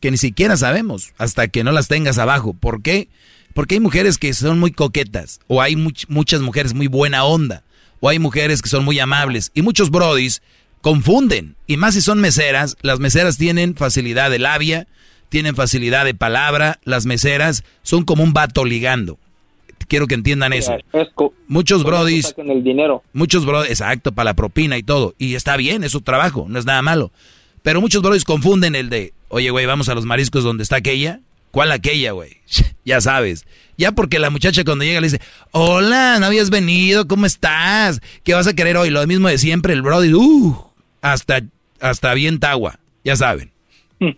que 0.00 0.10
ni 0.10 0.16
siquiera 0.16 0.56
sabemos 0.56 1.12
hasta 1.18 1.48
que 1.48 1.64
no 1.64 1.72
las 1.72 1.88
tengas 1.88 2.18
abajo. 2.18 2.54
¿Por 2.54 2.82
qué? 2.82 3.08
Porque 3.52 3.74
hay 3.74 3.80
mujeres 3.80 4.16
que 4.16 4.32
son 4.32 4.58
muy 4.58 4.70
coquetas, 4.70 5.40
o 5.48 5.60
hay 5.60 5.76
muchas 5.76 6.40
mujeres 6.40 6.72
muy 6.72 6.86
buena 6.86 7.24
onda, 7.24 7.64
o 7.98 8.08
hay 8.08 8.18
mujeres 8.18 8.62
que 8.62 8.68
son 8.68 8.84
muy 8.84 8.98
amables, 8.98 9.50
y 9.54 9.62
muchos 9.62 9.90
brodis 9.90 10.40
confunden, 10.80 11.56
y 11.66 11.76
más 11.76 11.94
si 11.94 12.00
son 12.00 12.20
meseras, 12.20 12.76
las 12.82 13.00
meseras 13.00 13.36
tienen 13.36 13.74
facilidad 13.74 14.30
de 14.30 14.38
labia, 14.38 14.86
tienen 15.28 15.54
facilidad 15.54 16.04
de 16.04 16.14
palabra, 16.14 16.80
las 16.84 17.06
meseras 17.06 17.64
son 17.82 18.04
como 18.04 18.22
un 18.22 18.32
vato 18.32 18.64
ligando. 18.64 19.18
Quiero 19.88 20.06
que 20.06 20.14
entiendan 20.14 20.52
eso. 20.52 20.76
muchos 21.48 21.82
brodis. 21.82 22.34
el 22.36 22.62
dinero. 22.62 23.02
Muchos 23.12 23.44
brodis, 23.44 23.70
exacto, 23.70 24.12
para 24.12 24.30
la 24.30 24.34
propina 24.34 24.78
y 24.78 24.82
todo. 24.82 25.14
Y 25.18 25.34
está 25.34 25.56
bien, 25.56 25.82
es 25.82 25.92
su 25.92 26.00
trabajo, 26.00 26.46
no 26.48 26.58
es 26.58 26.64
nada 26.64 26.82
malo. 26.82 27.10
Pero 27.62 27.80
muchos 27.80 28.02
brodis 28.02 28.24
confunden 28.24 28.74
el 28.74 28.88
de, 28.88 29.12
oye, 29.28 29.50
güey, 29.50 29.66
vamos 29.66 29.88
a 29.88 29.94
los 29.94 30.04
mariscos 30.04 30.44
donde 30.44 30.62
está 30.62 30.76
aquella. 30.76 31.20
¿Cuál 31.50 31.72
aquella, 31.72 32.12
güey? 32.12 32.36
ya 32.84 33.00
sabes. 33.00 33.46
Ya 33.76 33.92
porque 33.92 34.18
la 34.18 34.30
muchacha 34.30 34.62
cuando 34.64 34.84
llega 34.84 35.00
le 35.00 35.08
dice, 35.08 35.20
hola, 35.50 36.18
no 36.20 36.26
habías 36.26 36.50
venido, 36.50 37.08
¿cómo 37.08 37.26
estás? 37.26 38.00
¿Qué 38.22 38.34
vas 38.34 38.46
a 38.46 38.54
querer 38.54 38.76
hoy? 38.76 38.90
Lo 38.90 39.04
mismo 39.06 39.28
de 39.28 39.38
siempre, 39.38 39.72
el 39.72 39.82
brody, 39.82 40.12
uh, 40.14 40.69
hasta, 41.00 41.40
hasta 41.80 42.14
bien 42.14 42.38
agua, 42.42 42.78
ya 43.04 43.16
saben. 43.16 43.50
Hmm. 43.98 44.16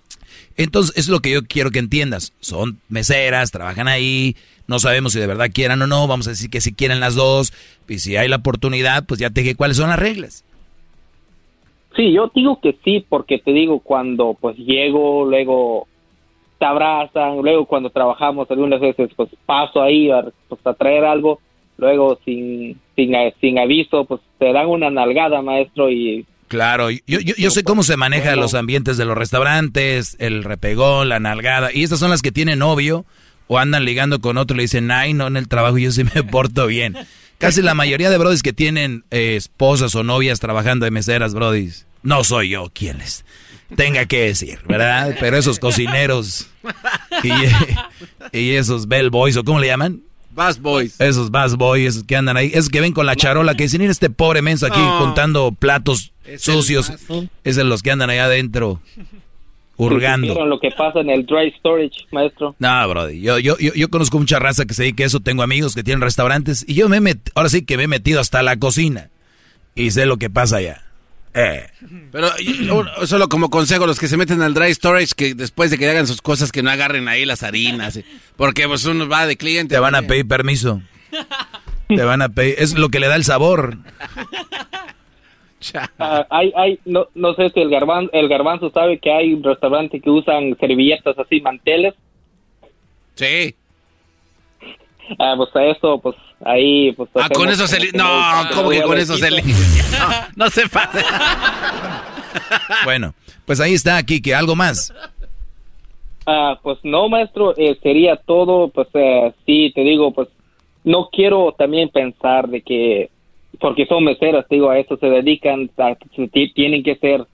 Entonces, 0.56 0.96
es 0.96 1.08
lo 1.08 1.20
que 1.20 1.30
yo 1.30 1.42
quiero 1.42 1.70
que 1.70 1.78
entiendas. 1.78 2.32
Son 2.40 2.78
meseras, 2.88 3.50
trabajan 3.50 3.88
ahí, 3.88 4.36
no 4.66 4.78
sabemos 4.78 5.12
si 5.12 5.20
de 5.20 5.26
verdad 5.26 5.50
quieran 5.52 5.82
o 5.82 5.86
no, 5.86 6.06
vamos 6.06 6.26
a 6.26 6.30
decir 6.30 6.50
que 6.50 6.60
si 6.60 6.72
quieren 6.72 7.00
las 7.00 7.14
dos, 7.14 7.52
y 7.88 7.98
si 7.98 8.16
hay 8.16 8.28
la 8.28 8.36
oportunidad, 8.36 9.04
pues 9.06 9.20
ya 9.20 9.30
te 9.30 9.42
dije 9.42 9.54
cuáles 9.54 9.76
son 9.76 9.90
las 9.90 9.98
reglas. 9.98 10.44
Sí, 11.96 12.12
yo 12.12 12.30
digo 12.34 12.58
que 12.60 12.76
sí, 12.84 13.04
porque 13.06 13.38
te 13.38 13.52
digo, 13.52 13.80
cuando 13.80 14.36
pues 14.40 14.56
llego, 14.56 15.26
luego 15.26 15.88
te 16.58 16.64
abrazan, 16.64 17.38
luego 17.42 17.66
cuando 17.66 17.90
trabajamos 17.90 18.50
algunas 18.50 18.80
veces 18.80 19.10
pues 19.14 19.28
paso 19.44 19.82
ahí 19.82 20.10
a, 20.10 20.24
pues, 20.48 20.60
a 20.64 20.74
traer 20.74 21.04
algo, 21.04 21.40
luego 21.76 22.18
sin, 22.24 22.80
sin, 22.96 23.12
sin 23.40 23.58
aviso 23.58 24.04
pues 24.04 24.20
te 24.38 24.52
dan 24.52 24.68
una 24.68 24.88
nalgada 24.88 25.42
maestro 25.42 25.90
y 25.90 26.24
Claro, 26.52 26.90
yo, 26.90 27.00
yo, 27.06 27.34
yo 27.38 27.50
sé 27.50 27.64
cómo 27.64 27.82
se 27.82 27.96
maneja 27.96 28.36
los 28.36 28.52
ambientes 28.52 28.98
de 28.98 29.06
los 29.06 29.16
restaurantes, 29.16 30.16
el 30.18 30.44
repegón, 30.44 31.08
la 31.08 31.18
nalgada, 31.18 31.72
y 31.72 31.82
estas 31.82 31.98
son 31.98 32.10
las 32.10 32.20
que 32.20 32.30
tienen 32.30 32.58
novio 32.58 33.06
o 33.46 33.58
andan 33.58 33.86
ligando 33.86 34.20
con 34.20 34.36
otro 34.36 34.54
y 34.54 34.58
le 34.58 34.62
dicen, 34.64 34.90
ay, 34.90 35.14
no, 35.14 35.28
en 35.28 35.38
el 35.38 35.48
trabajo 35.48 35.78
yo 35.78 35.90
sí 35.92 36.04
me 36.04 36.22
porto 36.30 36.66
bien. 36.66 36.94
Casi 37.38 37.62
la 37.62 37.72
mayoría 37.72 38.10
de 38.10 38.18
brodis 38.18 38.42
que 38.42 38.52
tienen 38.52 39.02
eh, 39.10 39.36
esposas 39.36 39.94
o 39.94 40.04
novias 40.04 40.40
trabajando 40.40 40.84
de 40.84 40.90
meseras, 40.90 41.32
brodis, 41.32 41.86
no 42.02 42.22
soy 42.22 42.50
yo 42.50 42.70
quien 42.74 42.98
les 42.98 43.24
tenga 43.74 44.04
que 44.04 44.26
decir, 44.26 44.58
¿verdad? 44.68 45.16
Pero 45.20 45.38
esos 45.38 45.58
cocineros 45.58 46.50
y, 47.22 48.36
y 48.38 48.50
esos 48.56 48.88
bellboys, 48.88 49.38
o 49.38 49.44
cómo 49.44 49.58
le 49.58 49.68
llaman, 49.68 50.02
Bass 50.34 50.60
Boys. 50.60 51.00
Esos 51.00 51.30
Bass 51.30 51.56
Boys, 51.56 51.88
esos 51.88 52.04
que 52.04 52.16
andan 52.16 52.36
ahí, 52.36 52.50
esos 52.52 52.68
que 52.68 52.80
ven 52.80 52.92
con 52.92 53.06
la 53.06 53.16
charola, 53.16 53.54
que 53.54 53.64
dicen, 53.64 53.80
mira 53.80 53.92
este 53.92 54.10
pobre 54.10 54.42
menso 54.42 54.66
aquí 54.66 54.80
juntando 54.98 55.52
platos 55.52 56.12
sucios. 56.38 56.90
Esos 57.44 57.56
son 57.56 57.68
los 57.68 57.82
que 57.82 57.90
andan 57.90 58.10
ahí 58.10 58.18
adentro, 58.18 58.80
hurgando. 59.76 60.46
lo 60.46 60.60
que 60.60 60.70
pasa 60.70 61.00
en 61.00 61.10
el 61.10 61.26
dry 61.26 61.52
storage, 61.58 62.06
maestro. 62.10 62.54
No, 62.58 62.88
brody, 62.88 63.20
yo, 63.20 63.38
yo, 63.38 63.56
yo, 63.58 63.72
yo 63.74 63.88
conozco 63.88 64.18
mucha 64.18 64.38
raza 64.38 64.64
que 64.64 64.74
se 64.74 64.82
dedica 64.82 65.04
a 65.04 65.06
eso, 65.06 65.20
tengo 65.20 65.42
amigos 65.42 65.74
que 65.74 65.82
tienen 65.82 66.00
restaurantes, 66.00 66.64
y 66.66 66.74
yo 66.74 66.88
me 66.88 66.98
he 66.98 67.16
ahora 67.34 67.48
sí 67.48 67.64
que 67.64 67.76
me 67.76 67.84
he 67.84 67.88
metido 67.88 68.20
hasta 68.20 68.42
la 68.42 68.56
cocina, 68.56 69.10
y 69.74 69.90
sé 69.90 70.06
lo 70.06 70.16
que 70.16 70.30
pasa 70.30 70.56
allá. 70.56 70.82
Eh. 71.34 71.66
Pero 72.10 72.28
solo 73.06 73.28
como 73.28 73.48
consejo, 73.48 73.86
los 73.86 73.98
que 73.98 74.08
se 74.08 74.16
meten 74.16 74.42
al 74.42 74.54
dry 74.54 74.74
storage, 74.74 75.14
que 75.16 75.34
después 75.34 75.70
de 75.70 75.78
que 75.78 75.88
hagan 75.88 76.06
sus 76.06 76.20
cosas, 76.20 76.52
que 76.52 76.62
no 76.62 76.70
agarren 76.70 77.08
ahí 77.08 77.24
las 77.24 77.42
harinas. 77.42 78.00
Porque 78.36 78.66
pues 78.68 78.84
uno 78.84 79.08
va 79.08 79.26
de 79.26 79.36
cliente. 79.36 79.74
Te 79.74 79.80
van 79.80 79.94
a 79.94 80.02
pedir 80.02 80.28
permiso. 80.28 80.82
Te 81.88 82.02
van 82.02 82.22
a 82.22 82.28
pedir. 82.28 82.56
Es 82.58 82.74
lo 82.78 82.88
que 82.88 83.00
le 83.00 83.08
da 83.08 83.16
el 83.16 83.24
sabor. 83.24 83.78
Ah, 85.98 86.26
hay, 86.30 86.52
hay, 86.56 86.78
no, 86.84 87.06
no 87.14 87.34
sé 87.34 87.50
si 87.50 87.60
el 87.60 87.70
garbanzo, 87.70 88.10
el 88.12 88.28
garbanzo 88.28 88.70
sabe 88.70 88.98
que 88.98 89.12
hay 89.12 89.32
un 89.32 89.44
restaurante 89.44 90.00
que 90.00 90.10
usan 90.10 90.56
servilletas 90.58 91.16
así, 91.18 91.40
manteles. 91.40 91.94
Sí. 93.14 93.54
Ah, 95.18 95.34
pues 95.36 95.54
a 95.54 95.64
eso, 95.66 96.00
pues 96.00 96.16
ahí, 96.44 96.92
pues... 96.92 97.10
Ah, 97.14 97.28
con 97.28 97.48
eso 97.48 97.66
se... 97.66 97.78
No, 97.92 98.04
¿cómo 98.54 98.70
que 98.70 98.82
con 98.82 98.98
eso 98.98 99.16
se 99.16 99.30
limpia? 99.30 99.54
No, 99.92 100.08
no 100.44 100.50
se 100.50 100.68
pase. 100.68 101.04
bueno, 102.84 103.14
pues 103.44 103.60
ahí 103.60 103.74
está, 103.74 103.96
aquí, 103.96 104.20
que 104.20 104.34
algo 104.34 104.56
más. 104.56 104.92
Ah, 106.26 106.58
pues 106.62 106.78
no, 106.82 107.08
maestro, 107.08 107.54
eh, 107.56 107.76
sería 107.82 108.16
todo, 108.16 108.68
pues 108.68 108.88
eh, 108.94 109.32
sí, 109.44 109.72
te 109.74 109.82
digo, 109.82 110.12
pues 110.12 110.28
no 110.84 111.08
quiero 111.10 111.52
también 111.58 111.88
pensar 111.88 112.48
de 112.48 112.62
que, 112.62 113.10
porque 113.60 113.86
son 113.86 114.04
meseras, 114.04 114.46
te 114.48 114.56
digo, 114.56 114.70
a 114.70 114.78
eso 114.78 114.96
se 114.96 115.06
dedican, 115.06 115.70
a, 115.78 115.96
tienen 116.54 116.82
que 116.82 116.96
ser 116.96 117.26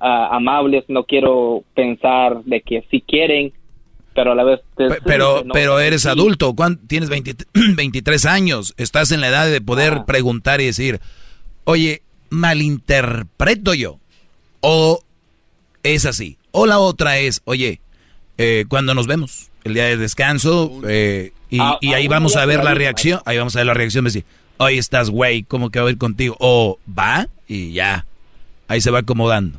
ah, 0.00 0.28
amables, 0.32 0.84
no 0.88 1.04
quiero 1.04 1.62
pensar 1.74 2.42
de 2.44 2.60
que 2.60 2.82
si 2.90 3.00
quieren 3.00 3.52
pero 4.16 4.32
a 4.32 4.34
la 4.34 4.44
vez... 4.44 4.60
pero, 5.04 5.44
pero 5.52 5.78
eres 5.78 6.06
adulto, 6.06 6.56
tienes 6.88 7.10
23 7.10 8.24
años, 8.26 8.74
estás 8.78 9.12
en 9.12 9.20
la 9.20 9.28
edad 9.28 9.46
de 9.46 9.60
poder 9.60 10.04
preguntar 10.06 10.60
y 10.62 10.64
decir, 10.64 11.00
oye, 11.64 12.02
malinterpreto 12.30 13.74
yo, 13.74 14.00
o 14.62 15.04
es 15.82 16.06
así, 16.06 16.38
o 16.50 16.66
la 16.66 16.78
otra 16.78 17.18
es, 17.18 17.42
oye, 17.44 17.80
eh, 18.38 18.64
cuando 18.68 18.94
nos 18.94 19.06
vemos, 19.06 19.50
el 19.64 19.74
día 19.74 19.84
de 19.84 19.98
descanso, 19.98 20.80
eh, 20.88 21.32
y, 21.50 21.58
ah, 21.60 21.78
y, 21.82 21.92
ahí 21.92 22.08
vamos 22.08 22.36
a 22.36 22.46
ver 22.46 22.64
la 22.64 22.74
reacción, 22.74 23.20
ahí 23.26 23.36
vamos 23.36 23.54
a 23.54 23.60
ver 23.60 23.66
la 23.66 23.74
reacción, 23.74 24.04
de 24.04 24.08
decir, 24.08 24.24
oye, 24.56 24.78
estás 24.78 25.10
güey, 25.10 25.42
¿cómo 25.42 25.70
que 25.70 25.78
va 25.78 25.88
a 25.88 25.92
ir 25.92 25.98
contigo? 25.98 26.36
O 26.40 26.78
va 26.98 27.28
y 27.46 27.74
ya, 27.74 28.06
ahí 28.66 28.80
se 28.80 28.90
va 28.90 29.00
acomodando. 29.00 29.58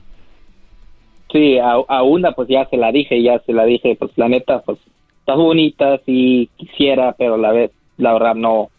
Sí, 1.32 1.58
a, 1.60 2.04
una 2.04 2.32
pues 2.32 2.48
ya 2.48 2.66
se 2.70 2.78
la 2.78 2.91
dije, 2.91 3.22
ya 3.22 3.40
se 3.45 3.54
la 3.54 3.66
dije, 3.66 3.95
pues 3.99 4.12
la 4.16 4.30
neta, 4.30 4.62
pues 4.62 4.80
está 5.20 5.36
bonita, 5.36 5.99
si 6.06 6.49
quisiera, 6.56 7.14
pero 7.18 7.38
la 7.38 7.52
vez, 7.52 7.72
la 7.98 8.14
verdad 8.14 8.36
no, 8.36 8.70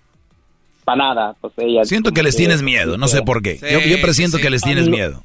para 0.85 0.97
nada, 0.97 1.37
pues 1.41 1.53
ella... 1.59 1.85
Siento 1.85 2.13
que 2.13 2.23
les 2.23 2.37
tienes 2.37 2.63
miedo, 2.63 2.97
no 2.97 3.09
sé 3.09 3.23
por 3.23 3.43
qué. 3.43 3.59
yo, 3.61 3.81
yo 3.81 4.01
presiento 4.01 4.39
que 4.39 4.49
les 4.49 4.63
tienes 4.63 4.89
miedo. 4.89 5.23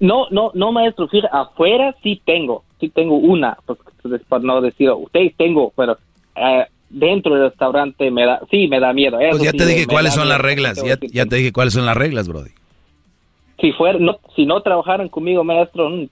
No, 0.00 0.26
no, 0.30 0.50
no, 0.54 0.72
maestro, 0.72 1.08
fíjate, 1.08 1.34
afuera 1.34 1.94
sí 2.02 2.20
tengo, 2.24 2.64
sí 2.78 2.88
tengo 2.88 3.16
una, 3.16 3.56
pues, 3.66 3.78
para 4.28 4.42
no 4.42 4.60
decir, 4.60 4.90
ustedes 4.90 5.34
tengo, 5.36 5.72
pero 5.76 5.98
eh, 6.36 6.66
dentro 6.88 7.34
del 7.34 7.50
restaurante 7.50 8.10
me 8.10 8.26
da, 8.26 8.40
sí 8.50 8.66
me 8.66 8.80
da 8.80 8.92
miedo. 8.92 9.18
pues 9.18 9.42
ya 9.42 9.52
te 9.52 9.66
dije 9.66 9.86
cuáles 9.86 10.14
son 10.14 10.28
las 10.28 10.40
reglas, 10.40 10.82
ya, 10.82 10.98
ya 11.00 11.26
te 11.26 11.36
dije 11.36 11.52
cuáles 11.52 11.74
son 11.74 11.86
las 11.86 11.96
reglas, 11.96 12.28
Brody. 12.28 12.50
Si 13.60 13.72
fuera, 13.72 13.98
no, 13.98 14.18
si 14.34 14.46
no 14.46 14.62
trabajaran 14.62 15.08
conmigo, 15.08 15.44
maestro, 15.44 15.90
mm, 15.90 16.08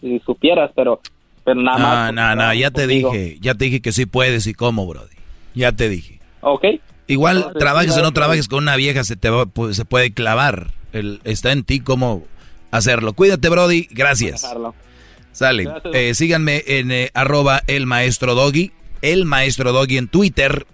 si 0.00 0.18
supieras, 0.20 0.70
pero, 0.74 1.00
pero 1.44 1.60
nada 1.60 1.78
más. 1.78 2.12
No, 2.12 2.34
no, 2.34 2.46
no, 2.46 2.54
ya 2.54 2.70
te 2.70 2.86
dije, 2.86 3.38
ya 3.40 3.54
te 3.54 3.66
dije 3.66 3.80
que 3.80 3.92
sí 3.92 4.06
puedes 4.06 4.46
y 4.46 4.54
cómo, 4.54 4.86
Brody. 4.86 5.16
Ya 5.54 5.72
te 5.72 5.88
dije. 5.88 6.20
Ok. 6.40 6.64
Igual 7.06 7.52
trabajes 7.58 7.96
o 7.96 8.02
no 8.02 8.12
trabajes 8.12 8.48
con 8.48 8.62
una 8.62 8.76
vieja, 8.76 9.04
se 9.04 9.16
te 9.16 9.28
se 9.72 9.84
puede 9.84 10.12
clavar. 10.12 10.72
El, 10.92 11.20
está 11.24 11.52
en 11.52 11.64
ti 11.64 11.80
cómo 11.80 12.24
hacerlo. 12.70 13.12
Cuídate, 13.12 13.48
Brody. 13.48 13.88
Gracias. 13.90 14.46
Sale. 15.32 15.68
Eh, 15.92 16.14
síganme 16.14 16.62
en 16.66 16.90
eh, 16.90 17.10
arroba 17.14 17.62
el 17.66 17.86
maestro 17.86 18.34
doggy, 18.34 18.72
el 19.02 19.24
maestro 19.24 19.72
doggy 19.72 19.98
en 19.98 20.08
Twitter, 20.08 20.66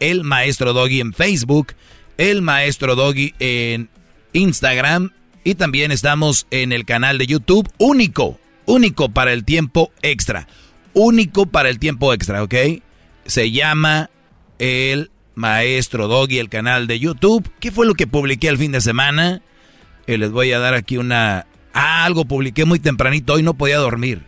el 0.00 0.22
maestro 0.22 0.72
doggy 0.72 1.00
en 1.00 1.12
Facebook, 1.12 1.72
el 2.16 2.40
maestro 2.40 2.94
doggy 2.94 3.34
en 3.40 3.88
Instagram 4.32 5.12
y 5.42 5.56
también 5.56 5.92
estamos 5.92 6.46
en 6.50 6.72
el 6.72 6.84
canal 6.84 7.18
de 7.18 7.26
YouTube 7.26 7.68
único 7.78 8.38
único 8.66 9.08
para 9.08 9.32
el 9.32 9.44
tiempo 9.44 9.92
extra. 10.02 10.48
Único 10.92 11.46
para 11.46 11.68
el 11.68 11.78
tiempo 11.78 12.12
extra, 12.12 12.42
¿ok? 12.42 12.54
Se 13.26 13.50
llama 13.50 14.10
El 14.58 15.10
Maestro 15.34 16.08
Doggy, 16.08 16.38
el 16.38 16.48
canal 16.48 16.86
de 16.86 16.98
YouTube. 16.98 17.50
¿Qué 17.60 17.72
fue 17.72 17.86
lo 17.86 17.94
que 17.94 18.06
publiqué 18.06 18.48
el 18.48 18.58
fin 18.58 18.72
de 18.72 18.80
semana? 18.80 19.42
Eh, 20.06 20.18
les 20.18 20.30
voy 20.30 20.52
a 20.52 20.58
dar 20.58 20.74
aquí 20.74 20.96
una... 20.96 21.46
Ah, 21.72 22.04
algo 22.04 22.24
publiqué 22.24 22.64
muy 22.64 22.78
tempranito. 22.78 23.34
Hoy 23.34 23.42
no 23.42 23.54
podía 23.54 23.78
dormir. 23.78 24.22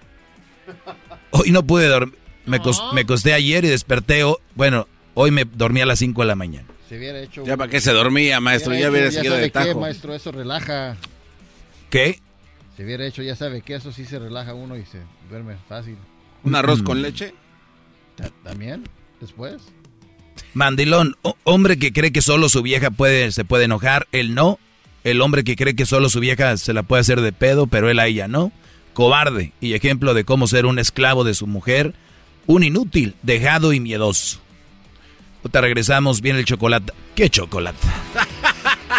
Hoy 1.30 1.50
no 1.50 1.64
pude 1.64 1.86
dormir. 1.86 2.18
Me, 2.44 2.60
me 2.94 3.06
costé 3.06 3.34
ayer 3.34 3.64
y 3.64 3.68
desperté. 3.68 4.22
Bueno, 4.54 4.88
hoy 5.14 5.30
me 5.30 5.44
dormí 5.44 5.80
a 5.80 5.86
las 5.86 6.00
5 6.00 6.22
de 6.22 6.26
la 6.26 6.34
mañana. 6.34 6.66
Ya 7.44 7.56
para 7.56 7.70
qué 7.70 7.80
se 7.80 7.92
dormía, 7.92 8.40
maestro. 8.40 8.74
Ya 8.74 8.90
hubiera 8.90 9.10
seguido 9.10 9.36
de 9.36 9.50
tajo. 9.50 9.80
maestro, 9.80 10.14
eso 10.14 10.30
relaja. 10.32 10.96
¿Qué? 11.90 12.20
Si 12.76 12.84
hubiera 12.84 13.06
hecho, 13.06 13.22
ya 13.22 13.34
sabe 13.34 13.62
que 13.62 13.74
eso 13.74 13.90
sí 13.90 14.04
se 14.04 14.18
relaja 14.18 14.52
uno 14.54 14.76
y 14.76 14.84
se 14.84 15.00
duerme 15.30 15.56
fácil. 15.68 15.96
¿Un 16.42 16.54
arroz 16.54 16.82
con 16.82 17.00
leche? 17.00 17.34
¿También? 18.44 18.84
¿Después? 19.20 19.62
Mandilón, 20.52 21.16
hombre 21.44 21.78
que 21.78 21.92
cree 21.92 22.12
que 22.12 22.22
solo 22.22 22.48
su 22.48 22.62
vieja 22.62 22.90
puede, 22.90 23.32
se 23.32 23.44
puede 23.44 23.64
enojar, 23.64 24.06
él 24.12 24.34
no. 24.34 24.58
El 25.04 25.22
hombre 25.22 25.44
que 25.44 25.56
cree 25.56 25.76
que 25.76 25.86
solo 25.86 26.08
su 26.08 26.20
vieja 26.20 26.56
se 26.56 26.72
la 26.72 26.82
puede 26.82 27.00
hacer 27.00 27.20
de 27.20 27.32
pedo, 27.32 27.66
pero 27.66 27.88
él 27.88 27.98
a 27.98 28.06
ella 28.06 28.28
no. 28.28 28.52
Cobarde 28.92 29.52
y 29.60 29.74
ejemplo 29.74 30.14
de 30.14 30.24
cómo 30.24 30.46
ser 30.46 30.66
un 30.66 30.78
esclavo 30.78 31.24
de 31.24 31.34
su 31.34 31.46
mujer. 31.46 31.94
Un 32.46 32.62
inútil, 32.62 33.14
dejado 33.22 33.72
y 33.72 33.80
miedoso. 33.80 34.40
Ahorita 35.42 35.60
regresamos, 35.60 36.20
viene 36.20 36.40
el 36.40 36.44
chocolate. 36.44 36.92
¿Qué 37.14 37.30
chocolate? 37.30 37.78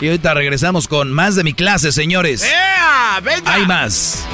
y 0.02 0.08
ahorita 0.08 0.34
regresamos 0.34 0.88
con 0.88 1.12
más 1.12 1.36
de 1.36 1.44
mi 1.44 1.54
clase, 1.54 1.92
señores. 1.92 2.46
Hay 3.46 3.66
más. 3.66 4.26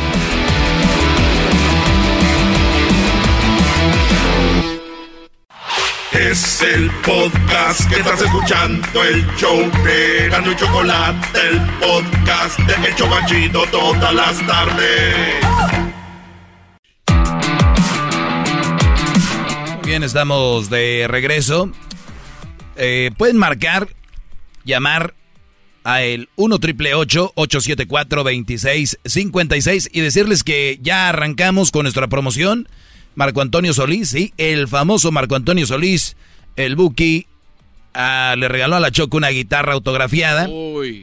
Es 6.12 6.62
el 6.62 6.92
podcast 7.02 7.90
que 7.90 7.96
estás 8.00 8.22
escuchando, 8.22 9.04
el 9.04 9.26
show 9.36 9.60
de 9.84 10.30
Gano 10.30 10.52
y 10.52 10.56
Chocolate, 10.56 11.40
el 11.50 11.60
podcast 11.80 12.60
de 12.60 12.88
El 12.88 12.96
Chocachito 12.96 13.64
todas 13.72 14.14
las 14.14 14.46
tardes. 14.46 15.16
Bien, 19.84 20.04
estamos 20.04 20.70
de 20.70 21.08
regreso. 21.10 21.72
Eh, 22.76 23.12
pueden 23.18 23.38
marcar, 23.38 23.88
llamar 24.64 25.14
a 25.84 26.02
el 26.04 26.30
1 26.36 26.60
triple 26.60 26.94
874 26.94 28.24
2656 28.24 29.90
y 29.92 30.02
decirles 30.02 30.44
que 30.44 30.80
ya 30.82 31.10
arrancamos 31.10 31.72
con 31.72 31.84
nuestra 31.84 32.08
promoción. 32.08 32.68
Marco 33.16 33.42
Antonio 33.42 33.74
Solís, 33.74 34.10
sí, 34.10 34.34
el 34.38 34.68
famoso 34.68 35.12
Marco 35.12 35.36
Antonio 35.36 35.68
Solís, 35.68 36.16
el 36.56 36.76
Buki, 36.76 37.28
ah, 37.94 38.36
le 38.38 38.48
regaló 38.48 38.76
a 38.76 38.80
la 38.80 38.92
Choco 38.92 39.18
una 39.18 39.30
guitarra 39.30 39.74
autografiada. 39.74 40.48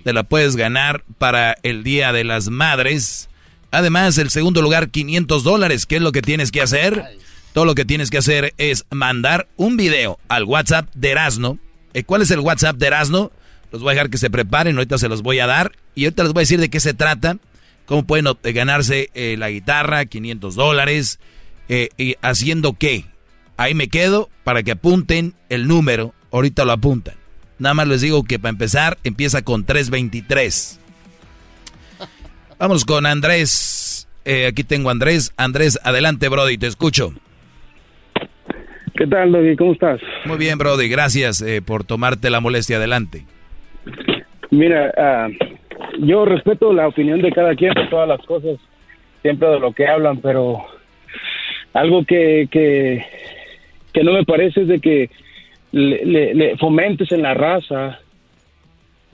Te 0.04 0.12
la 0.12 0.24
puedes 0.24 0.56
ganar 0.56 1.04
para 1.18 1.56
el 1.62 1.84
Día 1.84 2.12
de 2.12 2.24
las 2.24 2.48
Madres. 2.48 3.28
Además, 3.70 4.18
el 4.18 4.30
segundo 4.30 4.62
lugar, 4.62 4.90
500 4.90 5.44
dólares. 5.44 5.86
¿Qué 5.86 5.96
es 5.96 6.02
lo 6.02 6.10
que 6.10 6.22
tienes 6.22 6.50
que 6.50 6.60
hacer? 6.60 7.04
Todo 7.52 7.64
lo 7.64 7.74
que 7.74 7.84
tienes 7.84 8.10
que 8.10 8.18
hacer 8.18 8.54
es 8.58 8.84
mandar 8.90 9.48
un 9.56 9.76
video 9.76 10.18
al 10.28 10.44
WhatsApp 10.44 10.88
de 10.94 11.10
Erasno. 11.10 11.58
Eh, 11.94 12.04
¿Cuál 12.04 12.22
es 12.22 12.30
el 12.30 12.40
WhatsApp 12.40 12.76
de 12.76 12.86
Erasno? 12.88 13.32
Los 13.72 13.82
voy 13.82 13.90
a 13.90 13.94
dejar 13.94 14.10
que 14.10 14.18
se 14.18 14.30
preparen, 14.30 14.76
ahorita 14.76 14.98
se 14.98 15.08
los 15.08 15.22
voy 15.22 15.38
a 15.38 15.46
dar. 15.46 15.72
Y 15.94 16.04
ahorita 16.04 16.24
les 16.24 16.32
voy 16.32 16.40
a 16.40 16.42
decir 16.42 16.60
de 16.60 16.70
qué 16.70 16.80
se 16.80 16.94
trata. 16.94 17.36
Cómo 17.86 18.04
pueden 18.04 18.26
ganarse 18.42 19.10
eh, 19.14 19.36
la 19.38 19.50
guitarra, 19.50 20.04
500 20.04 20.54
dólares. 20.54 21.18
Eh, 21.68 21.88
¿Y 21.96 22.16
haciendo 22.22 22.74
qué? 22.74 23.04
Ahí 23.56 23.74
me 23.74 23.88
quedo 23.88 24.28
para 24.44 24.62
que 24.62 24.72
apunten 24.72 25.34
el 25.48 25.66
número. 25.68 26.14
Ahorita 26.32 26.64
lo 26.64 26.72
apuntan. 26.72 27.14
Nada 27.58 27.74
más 27.74 27.88
les 27.88 28.00
digo 28.00 28.24
que 28.24 28.38
para 28.38 28.50
empezar 28.50 28.98
empieza 29.04 29.42
con 29.42 29.64
323. 29.64 30.80
Vamos 32.58 32.84
con 32.84 33.06
Andrés. 33.06 34.08
aquí 34.48 34.64
tengo 34.64 34.88
a 34.88 34.92
Andrés. 34.92 35.32
Andrés, 35.36 35.78
adelante, 35.82 36.28
Brody, 36.28 36.58
te 36.58 36.66
escucho. 36.66 37.12
¿Qué 39.00 39.06
tal, 39.06 39.32
Doggy? 39.32 39.56
¿Cómo 39.56 39.72
estás? 39.72 39.98
Muy 40.26 40.36
bien, 40.36 40.58
Brody. 40.58 40.86
Gracias 40.90 41.40
eh, 41.40 41.62
por 41.62 41.84
tomarte 41.84 42.28
la 42.28 42.40
molestia. 42.40 42.76
Adelante. 42.76 43.24
Mira, 44.50 44.92
ah, 44.96 45.28
yo 45.98 46.24
respeto 46.24 46.72
la 46.72 46.88
opinión 46.88 47.22
de 47.22 47.32
cada 47.32 47.54
quien 47.54 47.72
de 47.74 47.86
todas 47.86 48.08
las 48.08 48.20
cosas, 48.26 48.58
siempre 49.22 49.48
de 49.48 49.60
lo 49.60 49.72
que 49.72 49.86
hablan, 49.86 50.18
pero 50.20 50.64
algo 51.72 52.04
que, 52.04 52.48
que, 52.50 54.02
no 54.02 54.12
me 54.12 54.24
parece 54.24 54.62
es 54.62 54.68
de 54.68 54.80
que 54.80 55.10
le, 55.72 56.56
fomentes 56.56 57.12
en 57.12 57.22
la 57.22 57.34
raza 57.34 58.00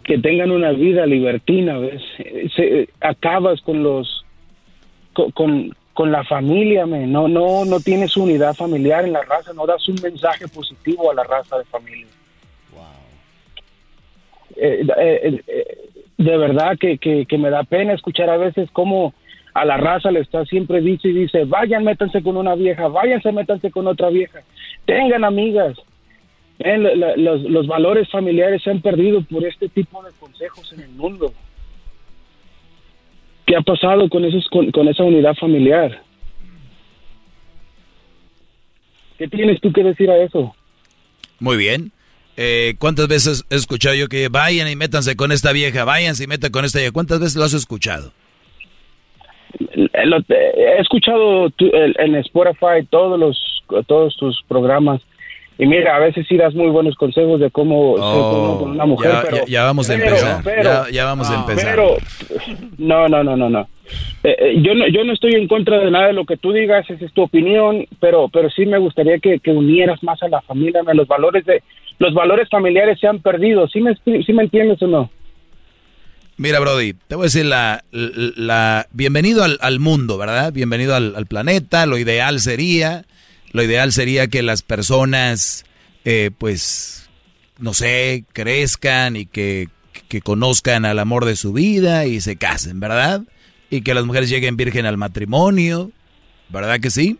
que 0.05 0.19
tengan 0.19 0.51
una 0.51 0.71
vida 0.73 1.05
libertina, 1.05 1.79
¿ves? 1.79 2.03
Se, 2.55 2.89
acabas 3.01 3.61
con 3.61 3.83
los 3.83 4.25
con, 5.13 5.75
con 5.93 6.13
la 6.13 6.25
familia, 6.25 6.85
no, 6.87 7.27
no, 7.27 7.65
no 7.65 7.81
tienes 7.81 8.17
unidad 8.17 8.55
familiar 8.55 9.05
en 9.05 9.15
la 9.15 9.23
raza, 9.23 9.53
no 9.55 9.67
das 9.67 9.89
un 9.89 9.97
mensaje 10.03 10.47
positivo 10.47 11.11
a 11.11 11.15
la 11.15 11.25
raza 11.25 11.59
de 11.59 11.65
familia. 11.65 12.07
Eh, 14.57 14.87
eh, 14.99 15.43
eh, 15.47 15.89
de 16.19 16.37
verdad 16.39 16.79
que, 16.79 16.99
que, 16.99 17.39
me 17.39 17.51
da 17.51 17.63
pena 17.65 17.93
escuchar 17.93 18.31
a 18.31 18.39
veces 18.39 18.71
cómo 18.73 19.13
a 19.53 19.65
la 19.65 19.77
raza 19.77 20.11
le 20.11 20.21
está 20.21 20.45
siempre 20.47 20.81
dice 20.81 21.09
y 21.09 21.13
dice, 21.13 21.45
vayan, 21.45 21.85
métanse 21.85 22.23
con 22.23 22.37
una 22.37 22.55
vieja, 22.55 22.89
váyanse, 22.89 23.33
métanse 23.33 23.71
con 23.71 23.87
otra 23.87 24.09
vieja, 24.09 24.41
tengan 24.87 25.25
amigas. 25.25 25.77
los, 26.59 27.43
los 27.43 27.67
valores 27.67 28.11
familiares 28.11 28.63
se 28.63 28.71
han 28.71 28.81
perdido 28.81 29.23
por 29.23 29.45
este 29.45 29.69
tipo 29.69 30.03
de 30.03 30.11
consejos 30.19 30.73
en 30.73 30.81
el 30.81 30.91
mundo. 30.91 31.33
¿Qué 33.47 33.55
ha 33.55 33.61
pasado 33.61 34.09
con, 34.09 34.25
esos, 34.25 34.49
con, 34.49 34.89
esa 34.89 35.05
unidad 35.05 35.35
familiar? 35.37 36.03
¿Qué 39.19 39.29
tienes 39.29 39.61
tú 39.61 39.73
que 39.73 39.85
decir 39.85 40.11
a 40.11 40.19
eso? 40.19 40.55
Muy 41.39 41.57
bien. 41.57 41.93
Eh, 42.37 42.75
¿Cuántas 42.79 43.09
veces 43.09 43.45
he 43.51 43.57
escuchado 43.57 43.95
yo 43.95 44.09
que 44.09 44.29
vayan 44.29 44.69
y 44.69 44.77
métanse 44.77 45.17
con 45.17 45.33
esta 45.33 45.53
vieja, 45.53 45.85
váyanse 45.85 46.25
y 46.25 46.27
metan 46.27 46.51
con 46.51 46.65
esta 46.65 46.79
vieja? 46.79 46.93
¿Cuántas 46.93 47.21
veces 47.21 47.37
lo 47.37 47.45
has 47.45 47.55
escuchado? 47.55 48.13
He 49.59 50.81
escuchado 50.81 51.51
en 51.59 52.15
Spotify 52.17 52.87
todos 52.91 53.19
los 53.19 53.63
todos 53.87 54.15
tus 54.17 54.43
programas 54.47 55.01
y 55.59 55.67
mira, 55.67 55.97
a 55.97 56.01
veces 56.01 56.27
sí 56.29 56.37
das 56.37 56.55
muy 56.55 56.69
buenos 56.69 56.95
consejos 56.97 57.41
de 57.41 57.51
cómo 57.51 57.97
ser 57.97 58.59
con 58.61 58.71
una 58.73 58.85
mujer, 58.85 59.11
ya, 59.11 59.23
pero... 59.23 59.47
Ya, 59.47 59.65
vamos 59.65 59.89
a 59.89 59.95
empezar, 59.95 60.91
ya, 60.91 61.05
vamos 61.07 61.31
a 61.31 61.35
empezar. 61.41 61.75
Pero, 61.75 61.97
no, 62.77 63.09
no, 63.09 63.25
no, 63.25 63.37
no, 63.37 63.49
no. 63.49 63.69
Eh, 64.23 64.37
eh, 64.39 64.61
yo 64.61 64.75
no. 64.75 64.87
Yo 64.89 65.05
no 65.05 65.15
estoy 65.15 65.35
en 65.35 65.49
contra 65.49 65.79
de 65.79 65.91
nada 65.91 66.09
de 66.09 66.13
lo 66.13 66.27
que 66.27 66.37
tú 66.37 66.53
digas, 66.53 66.89
esa 66.91 67.03
es 67.03 67.13
tu 67.13 67.23
opinión, 67.23 67.87
pero, 68.01 68.29
pero 68.29 68.51
sí 68.51 68.67
me 68.67 68.79
gustaría 68.79 69.19
que, 69.19 69.41
unieras 69.47 70.03
más 70.03 70.23
a 70.23 70.29
la 70.29 70.43
familia, 70.43 70.83
los 70.93 71.09
valores 71.09 71.45
de... 71.47 71.63
Los 71.99 72.15
valores 72.15 72.49
familiares 72.51 72.99
se 73.01 73.07
han 73.07 73.21
perdido, 73.21 73.69
¿sí 73.69 73.81
me, 73.81 73.97
me 74.07 74.43
entiendes 74.43 74.83
o 74.83 74.87
no? 74.87 75.11
Mira, 76.37 76.61
Brody, 76.61 76.93
te 76.93 77.15
voy 77.15 77.25
a 77.25 77.31
decir 77.31 77.47
la, 77.47 78.87
bienvenido 78.93 79.43
al, 79.43 79.81
mundo, 79.81 80.19
¿verdad? 80.19 80.53
Bienvenido 80.53 80.95
al, 80.95 81.15
al 81.17 81.25
planeta. 81.27 81.87
Lo 81.87 81.97
ideal 81.97 82.41
sería 82.41 83.05
lo 83.57 83.63
ideal 83.63 83.91
sería 83.91 84.27
que 84.27 84.43
las 84.43 84.61
personas, 84.61 85.65
eh, 86.05 86.31
pues, 86.37 87.09
no 87.59 87.73
sé, 87.73 88.25
crezcan 88.35 89.17
y 89.17 89.25
que, 89.25 89.69
conozcan 90.23 90.85
al 90.85 90.99
amor 90.99 91.25
de 91.25 91.37
su 91.37 91.53
vida 91.53 92.07
y 92.07 92.21
se 92.21 92.37
casen, 92.37 92.81
¿verdad? 92.81 93.23
Y 93.71 93.81
que 93.81 93.95
las 93.95 94.05
mujeres 94.05 94.31
lleguen 94.31 94.57
virgen 94.57 94.87
al 94.87 94.97
matrimonio, 94.99 95.91
¿verdad 96.49 96.81
que 96.81 96.91
sí? 96.91 97.19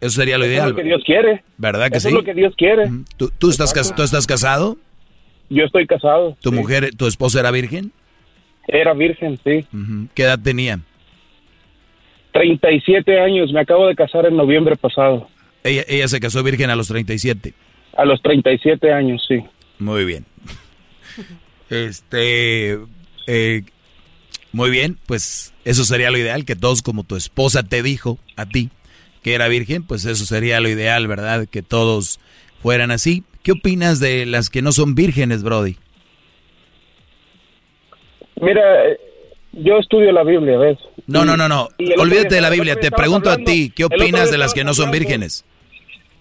Eso 0.00 0.20
sería 0.20 0.38
lo 0.38 0.46
ideal. 0.46 0.68
Es 0.68 0.70
lo 0.70 0.76
que 0.76 0.84
Dios 0.84 1.02
quiere. 1.04 1.42
¿Verdad 1.56 1.90
que 1.90 1.98
Eso 1.98 2.08
sí? 2.08 2.14
es 2.14 2.20
lo 2.20 2.24
que 2.24 2.34
Dios 2.34 2.54
quiere. 2.56 2.90
¿Tú, 3.16 3.50
estás, 3.50 3.72
¿Tú 3.94 4.02
estás 4.02 4.26
casado? 4.26 4.76
Yo 5.48 5.64
estoy 5.64 5.86
casado. 5.86 6.36
¿Tu 6.40 6.52
mujer, 6.52 6.94
tu 6.96 7.06
esposa 7.06 7.40
era 7.40 7.50
virgen? 7.50 7.92
Era 8.68 8.92
virgen, 8.94 9.38
sí. 9.44 9.64
¿Qué 10.14 10.24
edad 10.24 10.38
tenía? 10.38 10.80
37 12.32 13.18
años, 13.20 13.52
me 13.52 13.60
acabo 13.60 13.86
de 13.86 13.94
casar 13.94 14.26
en 14.26 14.36
noviembre 14.36 14.76
pasado. 14.76 15.28
Ella, 15.64 15.84
ella 15.88 16.08
se 16.08 16.20
casó 16.20 16.42
virgen 16.42 16.68
a 16.70 16.76
los 16.76 16.88
37. 16.88 17.54
A 17.96 18.04
los 18.04 18.20
37 18.20 18.92
años, 18.92 19.24
sí. 19.26 19.42
Muy 19.78 20.04
bien. 20.04 20.24
Este, 21.68 22.78
eh, 23.26 23.62
muy 24.52 24.70
bien, 24.70 24.98
pues 25.06 25.52
eso 25.64 25.84
sería 25.84 26.12
lo 26.12 26.18
ideal, 26.18 26.44
que 26.44 26.54
todos 26.54 26.80
como 26.80 27.02
tu 27.02 27.16
esposa 27.16 27.64
te 27.64 27.82
dijo 27.82 28.18
a 28.36 28.46
ti 28.46 28.70
que 29.26 29.34
era 29.34 29.48
virgen, 29.48 29.82
pues 29.82 30.04
eso 30.04 30.24
sería 30.24 30.60
lo 30.60 30.68
ideal, 30.68 31.08
¿verdad? 31.08 31.48
Que 31.50 31.60
todos 31.60 32.20
fueran 32.62 32.92
así. 32.92 33.24
¿Qué 33.42 33.50
opinas 33.50 33.98
de 33.98 34.24
las 34.24 34.50
que 34.50 34.62
no 34.62 34.70
son 34.70 34.94
vírgenes, 34.94 35.42
Brody? 35.42 35.74
Mira, 38.40 38.62
yo 39.50 39.78
estudio 39.78 40.12
la 40.12 40.22
Biblia, 40.22 40.56
¿ves? 40.58 40.78
No, 41.08 41.24
no, 41.24 41.36
no, 41.36 41.48
no. 41.48 41.66
Olvídate 41.98 42.36
de 42.36 42.40
la 42.40 42.50
Biblia. 42.50 42.78
Te 42.78 42.92
pregunto 42.92 43.28
a 43.28 43.38
ti, 43.38 43.72
¿qué 43.74 43.86
opinas 43.86 44.30
de 44.30 44.38
las 44.38 44.54
que 44.54 44.62
no 44.62 44.74
son 44.74 44.92
vírgenes? 44.92 45.44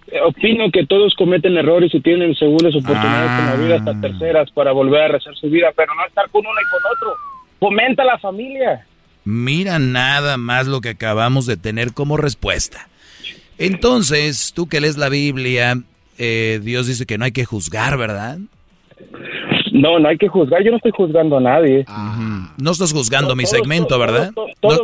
Eh, 0.08 0.20
opino 0.22 0.72
que 0.74 0.88
todos 0.88 1.14
cometen 1.14 1.56
errores 1.58 1.94
y 1.94 2.02
tienen 2.02 2.34
segundas 2.34 2.74
oportunidades 2.74 3.40
en 3.40 3.46
la 3.46 3.56
vida 3.56 3.76
hasta 3.76 3.92
ah. 3.92 4.02
terceras 4.02 4.50
para 4.50 4.72
volver 4.72 5.02
a 5.04 5.08
rezar 5.10 5.36
su 5.36 5.48
vida, 5.48 5.72
pero 5.76 5.94
no 5.94 6.08
estar 6.08 6.28
con 6.32 6.42
uno 6.42 6.60
y 6.60 6.70
con 6.72 6.82
otro. 6.92 7.16
Fomenta 7.60 8.04
la 8.04 8.18
familia. 8.18 8.84
Mira 9.26 9.78
nada 9.78 10.38
más 10.38 10.66
lo 10.66 10.82
que 10.82 10.90
acabamos 10.90 11.46
de 11.46 11.56
tener 11.56 11.94
como 11.94 12.18
respuesta. 12.18 12.88
Entonces, 13.58 14.54
tú 14.54 14.68
que 14.68 14.82
lees 14.82 14.98
la 14.98 15.10
Biblia, 15.10 15.82
eh, 16.18 16.60
Dios 16.64 16.88
dice 16.88 17.06
que 17.06 17.18
no 17.18 17.26
hay 17.26 17.32
que 17.32 17.46
juzgar, 17.46 17.98
¿verdad? 17.98 18.38
No, 19.72 20.00
no 20.00 20.08
hay 20.08 20.18
que 20.18 20.30
juzgar. 20.30 20.64
Yo 20.64 20.72
no 20.72 20.78
estoy 20.78 20.92
juzgando 20.96 21.38
a 21.38 21.42
nadie. 21.42 21.86
No 22.58 22.72
estás 22.72 22.94
juzgando 22.94 23.36
mi 23.36 23.46
segmento, 23.46 24.00
¿verdad? 24.00 24.32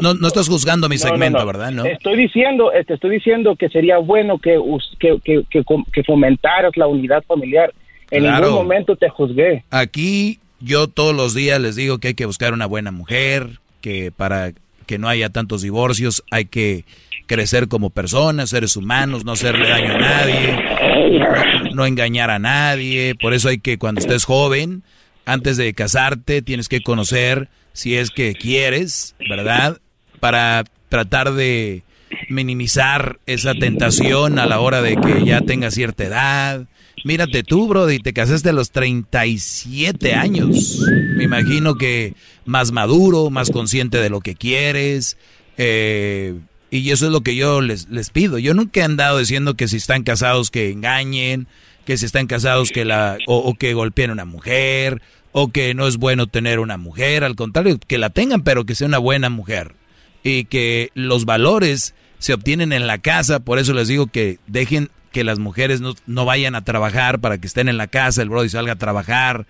no, 0.01 0.13
no, 0.13 0.27
estás 0.27 0.49
juzgando 0.49 0.89
mi 0.89 0.97
segmento, 0.97 1.45
¿verdad? 1.45 1.71
No. 1.71 1.85
Estoy 1.85 2.17
diciendo, 2.17 2.71
te 2.85 2.93
estoy 2.93 3.11
diciendo 3.11 3.55
que 3.55 3.69
sería 3.69 3.97
bueno 3.99 4.37
que, 4.37 4.59
que, 4.99 5.43
que, 5.49 6.03
fomentaras 6.03 6.75
la 6.75 6.87
unidad 6.87 7.23
familiar. 7.23 7.73
En 8.09 8.23
ningún 8.23 8.51
momento 8.51 8.97
te 8.97 9.07
juzgué. 9.07 9.63
Aquí 9.71 10.39
yo 10.59 10.87
todos 10.87 11.15
los 11.15 11.33
días 11.33 11.61
les 11.61 11.77
digo 11.77 11.99
que 11.99 12.09
hay 12.09 12.13
que 12.13 12.25
buscar 12.25 12.53
una 12.53 12.65
buena 12.65 12.91
mujer, 12.91 13.47
que 13.79 14.11
para 14.11 14.51
que 14.85 14.97
no 14.97 15.07
haya 15.07 15.29
tantos 15.29 15.61
divorcios 15.61 16.21
hay 16.31 16.45
que 16.45 16.83
crecer 17.31 17.69
como 17.69 17.91
personas, 17.91 18.49
seres 18.49 18.75
humanos, 18.75 19.23
no 19.23 19.31
hacerle 19.31 19.69
daño 19.69 19.93
a 19.93 19.97
nadie, 19.97 21.73
no, 21.73 21.85
engañar 21.85 22.29
a 22.29 22.39
nadie. 22.39 23.15
Por 23.15 23.33
eso 23.33 23.47
hay 23.47 23.59
que 23.59 23.77
cuando 23.77 24.01
estés 24.01 24.25
joven, 24.25 24.83
antes 25.25 25.55
de 25.55 25.73
casarte, 25.73 26.41
tienes 26.41 26.67
que 26.67 26.81
conocer 26.81 27.47
si 27.71 27.95
es 27.95 28.09
que 28.09 28.33
quieres, 28.33 29.15
¿verdad? 29.29 29.77
Para 30.19 30.65
tratar 30.89 31.31
de 31.31 31.83
minimizar 32.27 33.19
esa 33.27 33.53
tentación 33.53 34.37
a 34.37 34.45
la 34.45 34.59
hora 34.59 34.81
de 34.81 34.97
que 34.97 35.23
ya 35.23 35.39
tengas 35.39 35.73
cierta 35.73 36.03
edad. 36.03 36.67
Mírate 37.05 37.43
tú, 37.43 37.65
Brody, 37.69 37.99
te 37.99 38.11
casaste 38.11 38.49
a 38.49 38.53
los 38.53 38.71
37 38.71 40.15
años. 40.15 40.81
Me 41.15 41.23
imagino 41.23 41.75
que 41.75 42.13
más 42.43 42.73
maduro, 42.73 43.29
más 43.29 43.51
consciente 43.51 43.99
de 43.99 44.09
lo 44.09 44.19
que 44.19 44.35
quieres. 44.35 45.15
Eh, 45.57 46.35
y 46.71 46.89
eso 46.89 47.05
es 47.05 47.11
lo 47.11 47.21
que 47.21 47.35
yo 47.35 47.59
les, 47.59 47.89
les 47.89 48.09
pido. 48.09 48.39
Yo 48.39 48.53
nunca 48.53 48.79
he 48.79 48.83
andado 48.83 49.17
diciendo 49.19 49.55
que 49.55 49.67
si 49.67 49.75
están 49.75 50.03
casados 50.03 50.49
que 50.49 50.71
engañen, 50.71 51.47
que 51.85 51.97
si 51.97 52.05
están 52.05 52.27
casados 52.27 52.71
que 52.71 52.85
la 52.85 53.17
o, 53.27 53.53
que 53.55 53.73
golpeen 53.73 54.09
a 54.09 54.13
una 54.13 54.25
mujer 54.25 55.01
o 55.33 55.51
que 55.51 55.73
no 55.73 55.85
es 55.85 55.97
bueno 55.97 56.27
tener 56.27 56.59
una 56.59 56.77
mujer, 56.77 57.25
al 57.25 57.35
contrario, 57.35 57.77
que 57.85 57.97
la 57.97 58.09
tengan, 58.09 58.43
pero 58.43 58.65
que 58.65 58.75
sea 58.75 58.87
una 58.87 58.97
buena 58.99 59.29
mujer. 59.29 59.75
Y 60.23 60.45
que 60.45 60.91
los 60.93 61.25
valores 61.25 61.93
se 62.19 62.33
obtienen 62.33 62.71
en 62.71 62.87
la 62.87 62.99
casa, 62.99 63.41
por 63.41 63.59
eso 63.59 63.73
les 63.73 63.89
digo 63.89 64.07
que 64.07 64.39
dejen 64.47 64.89
que 65.11 65.25
las 65.25 65.39
mujeres 65.39 65.81
no, 65.81 65.95
no 66.05 66.23
vayan 66.23 66.55
a 66.55 66.63
trabajar 66.63 67.19
para 67.19 67.37
que 67.37 67.47
estén 67.47 67.67
en 67.67 67.77
la 67.77 67.87
casa, 67.87 68.21
el 68.21 68.29
brody 68.29 68.47
salga 68.47 68.73
a 68.73 68.77
trabajar, 68.77 69.45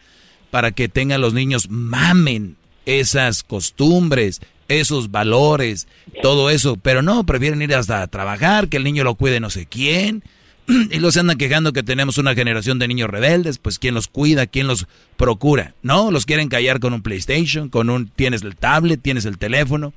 para 0.49 0.71
que 0.71 0.89
tengan 0.89 1.21
los 1.21 1.33
niños, 1.33 1.69
mamen 1.69 2.57
esas 2.85 3.43
costumbres, 3.43 4.41
esos 4.71 5.11
valores, 5.11 5.87
todo 6.21 6.49
eso, 6.49 6.77
pero 6.81 7.01
no, 7.01 7.23
prefieren 7.25 7.61
ir 7.61 7.73
hasta 7.75 8.01
a 8.01 8.07
trabajar, 8.07 8.67
que 8.67 8.77
el 8.77 8.83
niño 8.83 9.03
lo 9.03 9.15
cuide 9.15 9.39
no 9.39 9.49
sé 9.49 9.65
quién, 9.65 10.23
y 10.91 10.99
los 10.99 11.17
andan 11.17 11.37
quejando 11.37 11.73
que 11.73 11.83
tenemos 11.83 12.17
una 12.17 12.35
generación 12.35 12.79
de 12.79 12.87
niños 12.87 13.09
rebeldes, 13.09 13.57
pues 13.57 13.79
quién 13.79 13.93
los 13.93 14.07
cuida, 14.07 14.47
quién 14.47 14.67
los 14.67 14.87
procura, 15.17 15.73
no, 15.81 16.11
los 16.11 16.25
quieren 16.25 16.49
callar 16.49 16.79
con 16.79 16.93
un 16.93 17.01
PlayStation, 17.01 17.69
con 17.69 17.89
un, 17.89 18.07
tienes 18.07 18.43
el 18.43 18.55
tablet, 18.55 19.01
tienes 19.01 19.25
el 19.25 19.37
teléfono, 19.37 19.93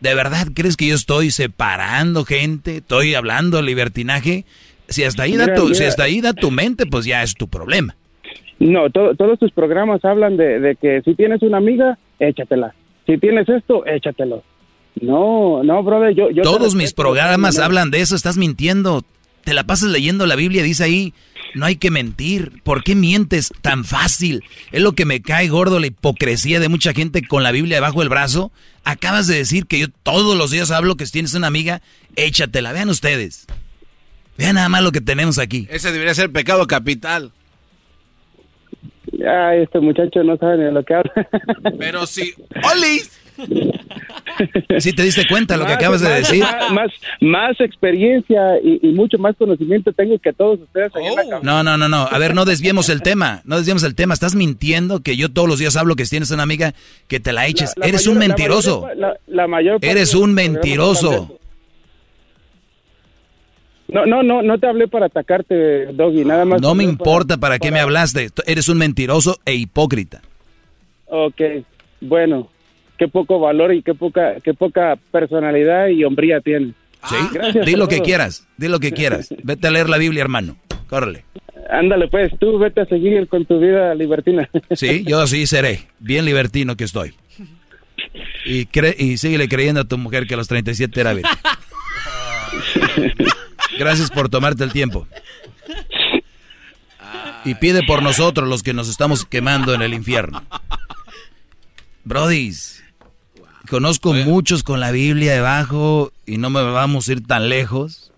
¿de 0.00 0.14
verdad 0.14 0.48
crees 0.54 0.76
que 0.76 0.88
yo 0.88 0.94
estoy 0.94 1.30
separando 1.30 2.24
gente, 2.24 2.78
estoy 2.78 3.14
hablando 3.14 3.56
de 3.58 3.62
libertinaje? 3.64 4.44
Si 4.88 5.02
hasta 5.02 5.24
ahí, 5.24 5.36
da 5.36 5.52
tu, 5.54 5.74
si 5.74 5.82
hasta 5.84 6.04
ahí 6.04 6.20
da 6.20 6.32
tu 6.32 6.50
mente, 6.52 6.86
pues 6.86 7.04
ya 7.04 7.22
es 7.24 7.34
tu 7.34 7.48
problema. 7.48 7.96
No, 8.60 8.88
to- 8.88 9.14
todos 9.16 9.38
tus 9.38 9.50
programas 9.52 10.04
hablan 10.04 10.36
de, 10.36 10.60
de 10.60 10.76
que 10.76 11.02
si 11.04 11.14
tienes 11.14 11.42
una 11.42 11.58
amiga, 11.58 11.98
échatela. 12.20 12.72
Si 13.06 13.18
tienes 13.18 13.48
esto, 13.48 13.86
échatelo. 13.86 14.42
No, 15.00 15.62
no, 15.62 15.82
brother, 15.82 16.14
yo... 16.14 16.30
yo 16.30 16.42
Todos 16.42 16.74
mis 16.74 16.86
respeto, 16.86 17.02
programas 17.02 17.58
hablan 17.58 17.90
de 17.90 18.00
eso, 18.00 18.16
estás 18.16 18.36
mintiendo. 18.36 19.04
Te 19.44 19.54
la 19.54 19.64
pasas 19.64 19.90
leyendo 19.90 20.26
la 20.26 20.34
Biblia, 20.34 20.62
dice 20.62 20.84
ahí, 20.84 21.14
no 21.54 21.66
hay 21.66 21.76
que 21.76 21.90
mentir. 21.90 22.62
¿Por 22.64 22.82
qué 22.82 22.94
mientes 22.94 23.52
tan 23.60 23.84
fácil? 23.84 24.42
Es 24.72 24.82
lo 24.82 24.92
que 24.92 25.04
me 25.04 25.22
cae 25.22 25.48
gordo 25.48 25.78
la 25.78 25.86
hipocresía 25.86 26.60
de 26.60 26.68
mucha 26.68 26.92
gente 26.92 27.26
con 27.26 27.42
la 27.42 27.52
Biblia 27.52 27.76
debajo 27.76 28.00
del 28.00 28.08
brazo. 28.08 28.50
Acabas 28.84 29.26
de 29.26 29.36
decir 29.36 29.66
que 29.66 29.78
yo 29.78 29.86
todos 30.02 30.36
los 30.36 30.50
días 30.50 30.70
hablo 30.70 30.96
que 30.96 31.06
si 31.06 31.12
tienes 31.12 31.34
una 31.34 31.46
amiga, 31.46 31.82
échatela. 32.16 32.72
Vean 32.72 32.88
ustedes. 32.88 33.46
Vean 34.36 34.56
nada 34.56 34.68
más 34.68 34.82
lo 34.82 34.92
que 34.92 35.00
tenemos 35.00 35.38
aquí. 35.38 35.66
Ese 35.70 35.92
debería 35.92 36.14
ser 36.14 36.30
pecado 36.30 36.66
capital. 36.66 37.32
Ay, 39.28 39.62
este 39.62 39.80
muchacho 39.80 40.22
no 40.22 40.36
sabe 40.36 40.58
ni 40.58 40.64
de 40.64 40.72
lo 40.72 40.84
que 40.84 40.94
habla. 40.94 41.12
Pero 41.78 42.06
si... 42.06 42.34
¡Olis! 42.72 43.20
Si 44.78 44.92
te 44.92 45.02
diste 45.02 45.26
cuenta 45.26 45.56
lo 45.56 45.64
que 45.64 45.70
Más- 45.72 45.78
acabas 45.78 46.00
de 46.02 46.08
más- 46.08 46.18
decir. 46.18 46.40
Más, 46.42 46.70
más, 46.72 46.90
más 47.20 47.60
experiencia 47.60 48.58
y, 48.62 48.80
y 48.82 48.92
mucho 48.92 49.18
más 49.18 49.34
conocimiento 49.36 49.92
tengo 49.92 50.18
que 50.18 50.32
todos 50.32 50.60
ustedes 50.60 50.94
ahí 50.94 51.06
en 51.06 51.14
la 51.16 51.22
cabeza. 51.22 51.40
No, 51.42 51.62
no, 51.62 51.76
no, 51.78 51.88
no. 51.88 52.06
A 52.10 52.18
ver, 52.18 52.34
no 52.34 52.44
desviemos 52.44 52.88
el 52.90 53.02
tema. 53.02 53.40
No 53.44 53.56
desviemos 53.56 53.82
el 53.84 53.94
tema. 53.94 54.12
Estás 54.14 54.34
mintiendo 54.34 55.00
que 55.00 55.16
yo 55.16 55.30
todos 55.30 55.48
los 55.48 55.58
días 55.58 55.76
hablo 55.76 55.96
que 55.96 56.04
si 56.04 56.10
tienes 56.10 56.30
una 56.30 56.42
amiga 56.42 56.74
que 57.08 57.20
te 57.20 57.32
la 57.32 57.46
eches. 57.46 57.72
La 57.76 57.86
Eres 57.86 58.02
mayor- 58.06 58.12
un 58.14 58.20
la 58.20 58.26
mentiroso. 58.28 58.80
mayor- 58.82 58.96
la- 58.98 59.16
la 59.26 59.46
mayor 59.46 59.72
parte 59.74 59.90
Eres 59.90 60.14
un 60.14 60.34
mentiroso. 60.34 61.38
No, 63.88 64.04
no, 64.04 64.22
no, 64.22 64.42
no 64.42 64.58
te 64.58 64.66
hablé 64.66 64.88
para 64.88 65.06
atacarte, 65.06 65.86
Doggy, 65.92 66.24
nada 66.24 66.44
más. 66.44 66.60
No 66.60 66.74
me 66.74 66.84
importa 66.84 67.36
para 67.36 67.58
qué 67.58 67.70
me 67.70 67.80
hablaste. 67.80 68.28
Eres 68.46 68.68
un 68.68 68.78
mentiroso 68.78 69.38
e 69.44 69.54
hipócrita. 69.54 70.22
Ok, 71.06 71.40
bueno, 72.00 72.48
qué 72.98 73.08
poco 73.08 73.38
valor 73.38 73.72
y 73.72 73.82
qué 73.82 73.94
poca, 73.94 74.34
qué 74.42 74.54
poca 74.54 74.96
personalidad 75.12 75.88
y 75.88 76.04
hombría 76.04 76.40
tienes. 76.40 76.74
¿Sí? 77.08 77.14
Gracias 77.32 77.64
Di 77.64 77.76
lo 77.76 77.86
que 77.86 78.00
quieras. 78.00 78.46
Di 78.56 78.68
lo 78.68 78.80
que 78.80 78.92
quieras. 78.92 79.32
Vete 79.44 79.68
a 79.68 79.70
leer 79.70 79.88
la 79.88 79.98
Biblia, 79.98 80.22
hermano. 80.22 80.56
Córrele. 80.88 81.24
Ándale, 81.68 82.08
pues, 82.08 82.32
tú 82.38 82.58
vete 82.58 82.82
a 82.82 82.86
seguir 82.86 83.26
con 83.26 83.44
tu 83.44 83.58
vida 83.58 83.94
libertina. 83.94 84.48
Sí, 84.76 85.04
yo 85.04 85.20
así 85.20 85.46
seré. 85.46 85.80
Bien 85.98 86.24
libertino 86.24 86.76
que 86.76 86.84
estoy. 86.84 87.14
Y, 88.44 88.66
cre 88.66 88.94
y 88.96 89.16
síguele 89.16 89.48
creyendo 89.48 89.80
a 89.80 89.84
tu 89.84 89.98
mujer 89.98 90.26
que 90.26 90.34
a 90.34 90.36
los 90.36 90.46
37 90.46 91.00
era 91.00 91.14
virgen. 91.14 91.32
Gracias 93.78 94.10
por 94.10 94.28
tomarte 94.28 94.64
el 94.64 94.72
tiempo. 94.72 95.06
Y 97.44 97.54
pide 97.54 97.82
por 97.84 98.02
nosotros 98.02 98.48
los 98.48 98.62
que 98.62 98.72
nos 98.72 98.88
estamos 98.88 99.24
quemando 99.24 99.74
en 99.74 99.82
el 99.82 99.94
infierno. 99.94 100.42
Brodis, 102.04 102.82
conozco 103.68 104.12
muchos 104.14 104.62
con 104.62 104.80
la 104.80 104.90
Biblia 104.90 105.32
debajo 105.34 106.12
y 106.24 106.38
no 106.38 106.50
me 106.50 106.62
vamos 106.62 107.08
a 107.08 107.12
ir 107.12 107.26
tan 107.26 107.48
lejos. 107.48 108.12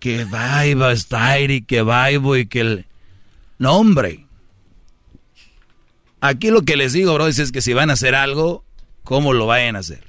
Que 0.00 0.20
está 0.22 0.66
y 1.40 1.62
que 1.62 1.82
Bible 1.82 2.40
y 2.40 2.46
que 2.46 2.60
el... 2.60 2.86
No, 3.58 3.76
hombre. 3.76 4.26
Aquí 6.20 6.50
lo 6.50 6.62
que 6.62 6.76
les 6.76 6.92
digo, 6.92 7.14
bro, 7.14 7.26
es 7.26 7.52
que 7.52 7.62
si 7.62 7.72
van 7.72 7.88
a 7.88 7.94
hacer 7.94 8.14
algo, 8.14 8.64
¿cómo 9.02 9.32
lo 9.32 9.46
vayan 9.46 9.76
a 9.76 9.80
hacer? 9.80 10.04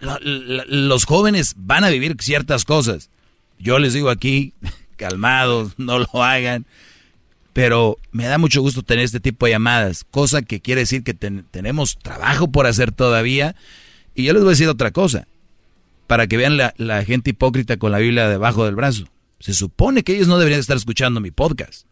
Los 0.00 1.06
jóvenes 1.06 1.54
van 1.56 1.84
a 1.84 1.88
vivir 1.88 2.16
ciertas 2.20 2.64
cosas. 2.64 3.08
Yo 3.58 3.78
les 3.78 3.92
digo 3.92 4.10
aquí, 4.10 4.52
calmados, 4.96 5.72
no 5.78 5.98
lo 5.98 6.22
hagan. 6.22 6.66
Pero 7.52 7.98
me 8.10 8.24
da 8.26 8.36
mucho 8.38 8.60
gusto 8.62 8.82
tener 8.82 9.04
este 9.04 9.20
tipo 9.20 9.46
de 9.46 9.52
llamadas, 9.52 10.04
cosa 10.10 10.42
que 10.42 10.60
quiere 10.60 10.80
decir 10.80 11.04
que 11.04 11.14
ten- 11.14 11.46
tenemos 11.52 11.96
trabajo 11.98 12.50
por 12.50 12.66
hacer 12.66 12.90
todavía. 12.90 13.54
Y 14.14 14.24
yo 14.24 14.32
les 14.32 14.42
voy 14.42 14.50
a 14.50 14.56
decir 14.56 14.68
otra 14.68 14.90
cosa, 14.90 15.28
para 16.08 16.26
que 16.26 16.36
vean 16.36 16.56
la, 16.56 16.74
la 16.78 17.04
gente 17.04 17.30
hipócrita 17.30 17.76
con 17.76 17.92
la 17.92 17.98
Biblia 17.98 18.28
debajo 18.28 18.64
del 18.64 18.74
brazo. 18.74 19.04
Se 19.38 19.54
supone 19.54 20.02
que 20.02 20.14
ellos 20.16 20.26
no 20.26 20.38
deberían 20.38 20.58
estar 20.60 20.76
escuchando 20.76 21.20
mi 21.20 21.30
podcast, 21.30 21.86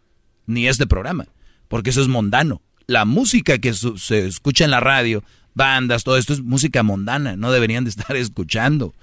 ni 0.47 0.67
este 0.67 0.87
programa, 0.89 1.27
porque 1.69 1.91
eso 1.91 2.03
es 2.03 2.09
mundano. 2.09 2.61
La 2.89 3.05
música 3.05 3.59
que 3.59 3.73
su- 3.73 3.99
se 3.99 4.27
escucha 4.27 4.65
en 4.65 4.73
la 4.73 4.81
radio, 4.81 5.23
bandas, 5.55 6.03
todo 6.03 6.17
esto 6.17 6.33
es 6.33 6.41
música 6.41 6.83
mundana, 6.83 7.37
no 7.37 7.53
deberían 7.53 7.85
de 7.85 7.91
estar 7.91 8.17
escuchando. 8.17 8.95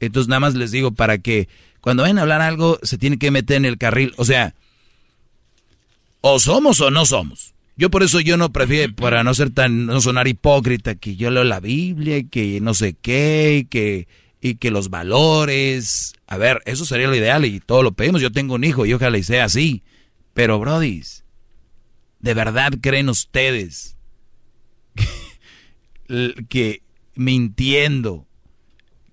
Entonces 0.00 0.28
nada 0.28 0.40
más 0.40 0.54
les 0.54 0.70
digo 0.70 0.92
para 0.92 1.18
que 1.18 1.48
cuando 1.80 2.02
vayan 2.02 2.18
a 2.18 2.22
hablar 2.22 2.40
algo 2.40 2.78
se 2.82 2.98
tiene 2.98 3.18
que 3.18 3.30
meter 3.30 3.56
en 3.56 3.64
el 3.64 3.78
carril, 3.78 4.14
o 4.16 4.24
sea, 4.24 4.54
o 6.20 6.38
somos 6.38 6.80
o 6.80 6.90
no 6.90 7.06
somos. 7.06 7.54
Yo 7.78 7.90
por 7.90 8.02
eso 8.02 8.18
yo 8.18 8.36
no 8.36 8.52
prefiero, 8.52 8.92
para 8.94 9.22
no 9.22 9.32
ser 9.34 9.50
tan, 9.50 9.86
no 9.86 10.00
sonar 10.00 10.26
hipócrita, 10.26 10.96
que 10.96 11.14
yo 11.14 11.30
leo 11.30 11.44
la 11.44 11.60
Biblia 11.60 12.18
y 12.18 12.24
que 12.24 12.60
no 12.60 12.74
sé 12.74 12.94
qué, 12.94 13.58
y 13.60 13.64
que, 13.66 14.08
y 14.40 14.56
que 14.56 14.72
los 14.72 14.90
valores. 14.90 16.14
A 16.26 16.36
ver, 16.38 16.60
eso 16.66 16.84
sería 16.84 17.06
lo 17.06 17.14
ideal 17.14 17.44
y 17.44 17.60
todo 17.60 17.84
lo 17.84 17.92
pedimos. 17.92 18.20
Yo 18.20 18.32
tengo 18.32 18.56
un 18.56 18.64
hijo 18.64 18.84
y 18.84 18.94
ojalá 18.94 19.16
y 19.16 19.22
sea 19.22 19.44
así. 19.44 19.84
Pero, 20.34 20.58
brodis, 20.58 21.24
¿de 22.18 22.34
verdad 22.34 22.72
creen 22.80 23.08
ustedes 23.08 23.96
que, 26.08 26.34
que 26.48 26.82
mintiendo, 27.14 28.26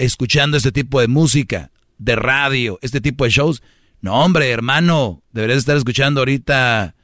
Escuchando 0.00 0.56
este 0.56 0.72
tipo 0.72 1.00
de 1.00 1.08
música, 1.08 1.70
de 1.98 2.16
radio, 2.16 2.78
este 2.82 3.00
tipo 3.00 3.24
de 3.24 3.30
shows. 3.30 3.62
No, 4.00 4.14
hombre, 4.24 4.50
hermano, 4.50 5.22
deberías 5.32 5.58
estar 5.58 5.76
escuchando 5.76 6.22
ahorita. 6.22 6.94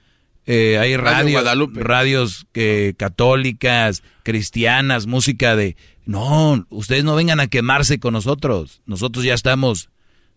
eh, 0.47 0.79
hay 0.79 0.97
Radio 0.97 1.43
radios 1.75 2.47
eh, 2.55 2.95
católicas, 2.97 4.03
cristianas, 4.23 5.07
música 5.07 5.57
de 5.57 5.77
No, 6.07 6.67
ustedes 6.71 7.05
no 7.05 7.15
vengan 7.15 7.41
a 7.41 7.49
quemarse 7.49 8.01
con 8.01 8.15
nosotros. 8.15 8.81
Nosotros 8.87 9.25
ya 9.25 9.35
estamos, 9.35 9.91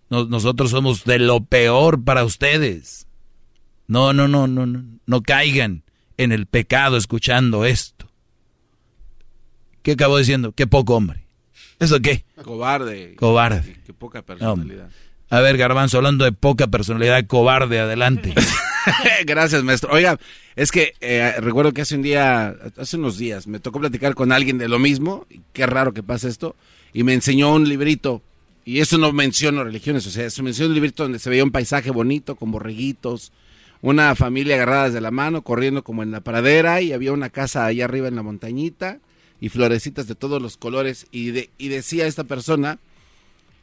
nosotros 0.10 0.72
somos 0.72 1.06
de 1.06 1.20
lo 1.20 1.46
peor 1.46 2.04
para 2.04 2.26
ustedes. 2.26 3.08
No, 3.88 4.12
no, 4.14 4.28
no, 4.28 4.48
no, 4.48 4.66
no, 4.66 4.84
no 5.06 5.22
caigan 5.22 5.84
en 6.18 6.34
el 6.34 6.46
pecado 6.46 6.98
escuchando 6.98 7.64
esto. 7.64 8.12
¿Qué 9.82 9.94
acabo 9.94 10.18
diciendo? 10.18 10.52
Qué 10.52 10.68
poco 10.68 10.96
hombre. 10.96 11.29
¿Eso 11.80 12.02
qué? 12.02 12.26
Cobarde. 12.44 13.16
Cobarde. 13.16 13.78
Qué 13.86 13.94
poca 13.94 14.22
personalidad. 14.22 14.90
A 15.30 15.40
ver, 15.42 15.58
Garbanzo, 15.58 15.98
hablando 15.98 16.26
de 16.26 16.32
poca 16.32 16.68
personalidad, 16.68 17.26
cobarde, 17.28 17.80
adelante. 17.80 18.34
Gracias, 19.26 19.64
maestro. 19.64 19.94
Oiga, 19.94 20.18
es 20.56 20.72
que 20.72 20.94
eh, 21.02 21.34
recuerdo 21.40 21.72
que 21.72 21.82
hace 21.82 21.96
un 21.96 22.02
día, 22.02 22.56
hace 22.78 22.98
unos 22.98 23.18
días, 23.18 23.46
me 23.46 23.60
tocó 23.60 23.80
platicar 23.80 24.16
con 24.16 24.32
alguien 24.32 24.58
de 24.58 24.68
lo 24.68 24.80
mismo. 24.80 25.28
Qué 25.54 25.66
raro 25.68 25.94
que 25.94 26.02
pase 26.02 26.30
esto. 26.30 26.56
Y 26.94 27.04
me 27.04 27.14
enseñó 27.14 27.54
un 27.54 27.70
librito. 27.70 28.24
Y 28.66 28.80
eso 28.80 28.98
no 28.98 29.12
menciono 29.12 29.64
religiones, 29.64 30.06
o 30.06 30.12
sea, 30.12 30.30
se 30.30 30.44
menciona 30.44 30.70
un 30.70 30.76
librito 30.76 31.04
donde 31.04 31.18
se 31.18 31.30
veía 31.30 31.44
un 31.44 31.50
paisaje 31.52 31.90
bonito 31.90 32.36
con 32.36 32.52
borreguitos, 32.52 33.32
una 33.82 34.14
familia 34.14 34.56
agarradas 34.56 34.94
de 34.94 35.02
la 35.02 35.10
mano, 35.10 35.42
corriendo 35.42 35.84
como 35.84 36.04
en 36.04 36.12
la 36.12 36.22
pradera, 36.22 36.80
y 36.82 36.92
había 36.92 37.12
una 37.12 37.32
casa 37.32 37.66
allá 37.66 37.86
arriba 37.86 38.10
en 38.10 38.16
la 38.16 38.22
montañita, 38.22 39.00
y 39.42 39.50
florecitas 39.50 40.08
de 40.08 40.16
todos 40.16 40.42
los 40.42 40.58
colores. 40.58 41.08
Y, 41.12 41.32
de, 41.32 41.50
y 41.58 41.70
decía 41.70 42.08
esta 42.08 42.24
persona 42.24 42.80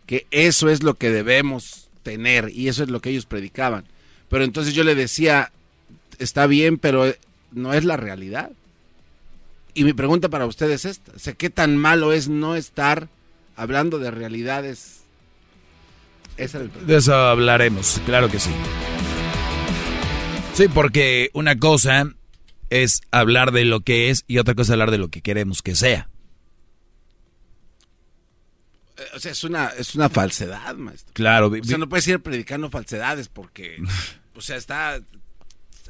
que 0.07 0.27
eso 0.31 0.69
es 0.69 0.83
lo 0.83 0.95
que 0.95 1.11
debemos 1.11 1.89
tener, 2.03 2.51
y 2.55 2.69
eso 2.69 2.83
es 2.85 2.91
lo 2.91 3.01
que 3.01 3.11
ellos 3.11 3.27
predicaban. 3.27 3.85
Pero 4.29 4.45
entonces 4.45 4.75
yo 4.75 4.85
le 4.85 4.95
decía, 4.95 5.53
está 6.19 6.47
bien, 6.47 6.79
pero 6.79 7.13
no 7.53 7.75
es 7.75 7.85
la 7.85 7.97
realidad. 7.97 8.53
Y 9.75 9.85
mi 9.85 9.93
pregunta 9.93 10.29
para 10.29 10.47
ustedes 10.47 10.85
es 10.85 10.99
esta, 10.99 11.19
sé 11.19 11.35
¿qué 11.35 11.51
tan 11.51 11.77
malo 11.77 12.13
es 12.13 12.29
no 12.29 12.55
estar 12.55 13.09
hablando 13.57 13.99
de 13.99 14.11
realidades? 14.11 15.01
de 16.37 16.97
eso 16.97 17.15
hablaremos, 17.15 18.01
claro 18.05 18.31
que 18.31 18.39
sí. 18.39 18.51
Sí, 20.55 20.69
porque 20.69 21.31
una 21.33 21.59
cosa 21.59 22.15
es 22.71 23.03
hablar 23.11 23.53
de 23.53 23.65
lo 23.65 23.81
que 23.81 24.11
es 24.11 24.25
y 24.27 24.39
otra 24.39 24.55
cosa 24.55 24.71
es 24.71 24.73
hablar 24.73 24.91
de 24.91 24.99
lo 24.99 25.09
que 25.09 25.23
queremos 25.23 25.63
que 25.63 25.75
sea. 25.75 26.09
Eh, 28.97 29.03
o 29.15 29.21
sea, 29.21 29.33
es 29.33 29.45
una, 29.45 29.67
es 29.69 29.95
una 29.95 30.09
falsedad, 30.09 30.75
maestro. 30.77 31.13
Claro. 31.15 31.49
O 31.49 31.65
sea, 31.65 31.79
no 31.79 31.89
puedes 31.89 32.07
ir 32.09 32.21
predicando 32.21 32.71
falsedades 32.71 33.29
porque, 33.29 33.77
o 34.35 34.41
sea, 34.41 34.57
está, 34.57 35.01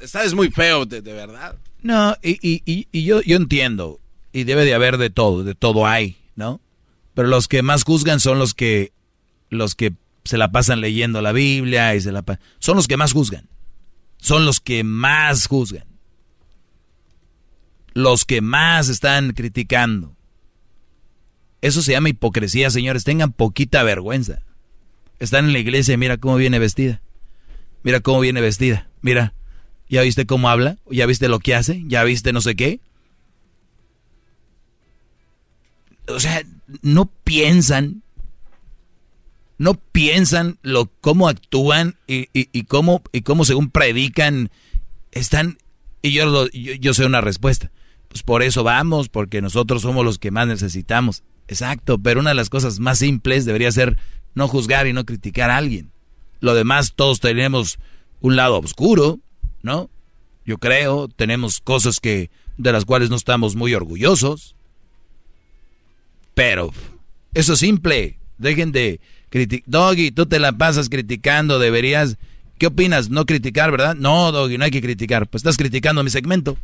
está 0.01 0.23
es 0.23 0.33
muy 0.33 0.49
feo, 0.49 0.85
de, 0.85 1.01
verdad. 1.01 1.55
No, 1.81 2.15
y, 2.21 2.37
y, 2.41 2.87
y, 2.91 3.03
yo, 3.03 3.21
yo 3.21 3.37
entiendo, 3.37 3.99
y 4.33 4.43
debe 4.43 4.65
de 4.65 4.73
haber 4.73 4.97
de 4.97 5.09
todo, 5.09 5.43
de 5.43 5.55
todo 5.55 5.87
hay, 5.87 6.17
¿no? 6.35 6.59
Pero 7.13 7.29
los 7.29 7.47
que 7.47 7.61
más 7.61 7.83
juzgan 7.83 8.19
son 8.19 8.39
los 8.39 8.53
que, 8.53 8.91
los 9.49 9.73
que 9.75 9.93
se 10.23 10.37
la 10.37 10.51
pasan 10.51 10.81
leyendo 10.81 11.21
la 11.21 11.31
Biblia 11.31 11.95
y 11.95 12.01
se 12.01 12.11
la 12.11 12.23
son 12.59 12.75
los 12.75 12.87
que 12.87 12.97
más 12.97 13.13
juzgan. 13.13 13.47
Son 14.17 14.45
los 14.45 14.59
que 14.59 14.83
más 14.83 15.47
juzgan. 15.47 15.85
Los 17.97 18.25
que 18.25 18.41
más 18.41 18.89
están 18.89 19.31
criticando. 19.31 20.15
Eso 21.61 21.81
se 21.81 21.93
llama 21.93 22.09
hipocresía, 22.09 22.69
señores. 22.69 23.03
Tengan 23.03 23.31
poquita 23.31 23.81
vergüenza. 23.81 24.43
Están 25.17 25.45
en 25.45 25.53
la 25.53 25.57
iglesia 25.57 25.95
y 25.95 25.97
mira 25.97 26.17
cómo 26.17 26.35
viene 26.35 26.59
vestida. 26.59 27.01
Mira 27.81 27.99
cómo 27.99 28.19
viene 28.19 28.39
vestida. 28.39 28.87
Mira, 29.01 29.33
¿ya 29.89 30.03
viste 30.03 30.27
cómo 30.27 30.47
habla? 30.47 30.77
¿Ya 30.91 31.07
viste 31.07 31.27
lo 31.27 31.39
que 31.39 31.55
hace? 31.55 31.81
¿Ya 31.87 32.03
viste 32.03 32.33
no 32.33 32.41
sé 32.41 32.55
qué? 32.55 32.81
O 36.07 36.19
sea, 36.19 36.43
no 36.83 37.07
piensan, 37.23 38.03
no 39.57 39.73
piensan 39.73 40.59
lo 40.61 40.85
cómo 41.01 41.29
actúan 41.29 41.95
y, 42.05 42.27
y, 42.31 42.63
cómo 42.65 43.01
y 43.11 43.23
cómo 43.23 43.43
según 43.43 43.71
predican 43.71 44.51
están 45.09 45.57
y 46.03 46.11
yo, 46.11 46.47
yo 46.51 46.73
yo 46.75 46.93
sé 46.93 47.03
una 47.03 47.21
respuesta. 47.21 47.71
Pues 48.09 48.23
por 48.23 48.43
eso 48.43 48.63
vamos, 48.63 49.09
porque 49.09 49.41
nosotros 49.41 49.81
somos 49.81 50.05
los 50.05 50.19
que 50.19 50.31
más 50.31 50.47
necesitamos. 50.47 51.23
Exacto, 51.47 51.97
pero 51.97 52.19
una 52.19 52.31
de 52.31 52.35
las 52.35 52.49
cosas 52.49 52.79
más 52.79 52.99
simples 52.99 53.45
debería 53.45 53.71
ser 53.71 53.97
no 54.35 54.47
juzgar 54.47 54.87
y 54.87 54.93
no 54.93 55.05
criticar 55.05 55.49
a 55.49 55.57
alguien. 55.57 55.91
Lo 56.39 56.53
demás, 56.53 56.93
todos 56.95 57.19
tenemos 57.19 57.79
un 58.21 58.35
lado 58.35 58.59
oscuro, 58.59 59.19
¿no? 59.61 59.89
Yo 60.45 60.57
creo, 60.57 61.07
tenemos 61.07 61.59
cosas 61.59 61.99
que 61.99 62.29
de 62.57 62.71
las 62.71 62.85
cuales 62.85 63.09
no 63.09 63.15
estamos 63.15 63.55
muy 63.55 63.73
orgullosos. 63.73 64.55
Pero 66.33 66.71
eso 67.33 67.53
es 67.53 67.59
simple. 67.59 68.19
Dejen 68.37 68.71
de 68.71 68.99
criticar. 69.29 69.69
Doggy, 69.69 70.11
tú 70.11 70.25
te 70.25 70.39
la 70.39 70.51
pasas 70.53 70.89
criticando, 70.89 71.59
deberías. 71.59 72.17
¿Qué 72.57 72.67
opinas? 72.67 73.09
No 73.09 73.25
criticar, 73.25 73.71
¿verdad? 73.71 73.95
No, 73.95 74.31
Doggy, 74.31 74.57
no 74.57 74.65
hay 74.65 74.71
que 74.71 74.81
criticar. 74.81 75.27
Pues 75.27 75.41
estás 75.41 75.57
criticando 75.57 76.03
mi 76.03 76.09
segmento. 76.09 76.57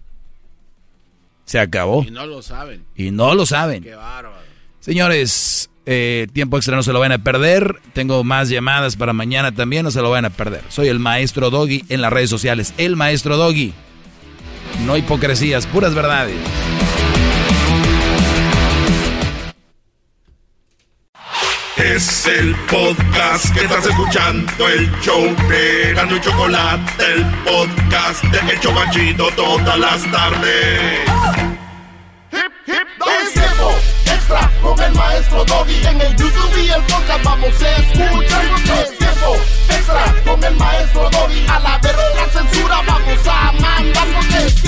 Se 1.46 1.60
acabó. 1.60 2.04
Y 2.08 2.12
no 2.12 2.26
lo 2.26 2.42
saben. 2.42 2.86
Y 2.96 3.12
no 3.12 3.36
lo 3.36 3.46
saben. 3.46 3.84
Qué 3.84 3.96
bárbaro. 3.96 4.38
Señores, 4.80 5.70
eh, 5.86 6.28
tiempo 6.34 6.58
extra 6.58 6.76
no 6.76 6.84
se 6.84 6.94
lo 6.94 7.00
van 7.00 7.12
a 7.12 7.24
perder. 7.24 7.80
Tengo 7.94 8.24
más 8.24 8.50
llamadas 8.50 8.96
para 8.96 9.14
mañana 9.14 9.54
también, 9.54 9.84
no 9.84 9.92
se 9.92 10.02
lo 10.02 10.10
van 10.10 10.26
a 10.26 10.30
perder. 10.30 10.62
Soy 10.70 10.88
el 10.88 11.00
maestro 11.00 11.50
Doggy 11.50 11.86
en 11.90 12.02
las 12.02 12.12
redes 12.12 12.30
sociales. 12.30 12.74
El 12.78 12.96
maestro 12.96 13.38
Doggy. 13.38 13.74
No 14.86 14.98
hipocresías, 14.98 15.68
puras 15.68 15.94
verdades. 15.94 16.36
Es 21.78 22.28
el 22.28 22.56
podcast 22.70 23.52
que 23.54 23.62
estás 23.64 23.86
escuchando, 23.86 24.70
el 24.70 24.92
show 25.02 25.24
de 25.50 25.94
Gano 25.96 26.16
y 26.16 26.22
Chocolate, 26.22 27.04
el 27.04 27.26
podcast 27.44 28.24
de 28.26 28.52
El 28.52 28.60
Chocachito 28.60 29.28
todas 29.36 29.80
las 29.80 30.12
tardes. 30.12 31.00
Hip, 32.32 32.52
hip, 32.68 32.88
extra 34.06 34.52
con 34.62 34.80
el 34.82 34.94
maestro 34.94 35.44
Doggy. 35.46 35.86
En 35.88 36.02
el 36.02 36.16
YouTube 36.16 36.58
y 36.64 36.70
el 36.70 36.84
podcast 36.84 37.24
vamos 37.24 37.62
a 37.62 37.78
escuchar. 37.78 38.46
Es 38.80 38.98
tiempo 39.00 39.36
extra 39.70 40.16
con 40.26 40.44
el 40.44 40.56
maestro 40.56 41.10
Doggy. 41.10 41.46
A 41.48 41.60
la 41.60 41.78
verga 41.80 42.04
la 42.16 42.30
censura 42.30 42.82
vamos 42.86 43.28
a 43.28 43.52
mandar. 43.54 44.08
Es 44.38 44.64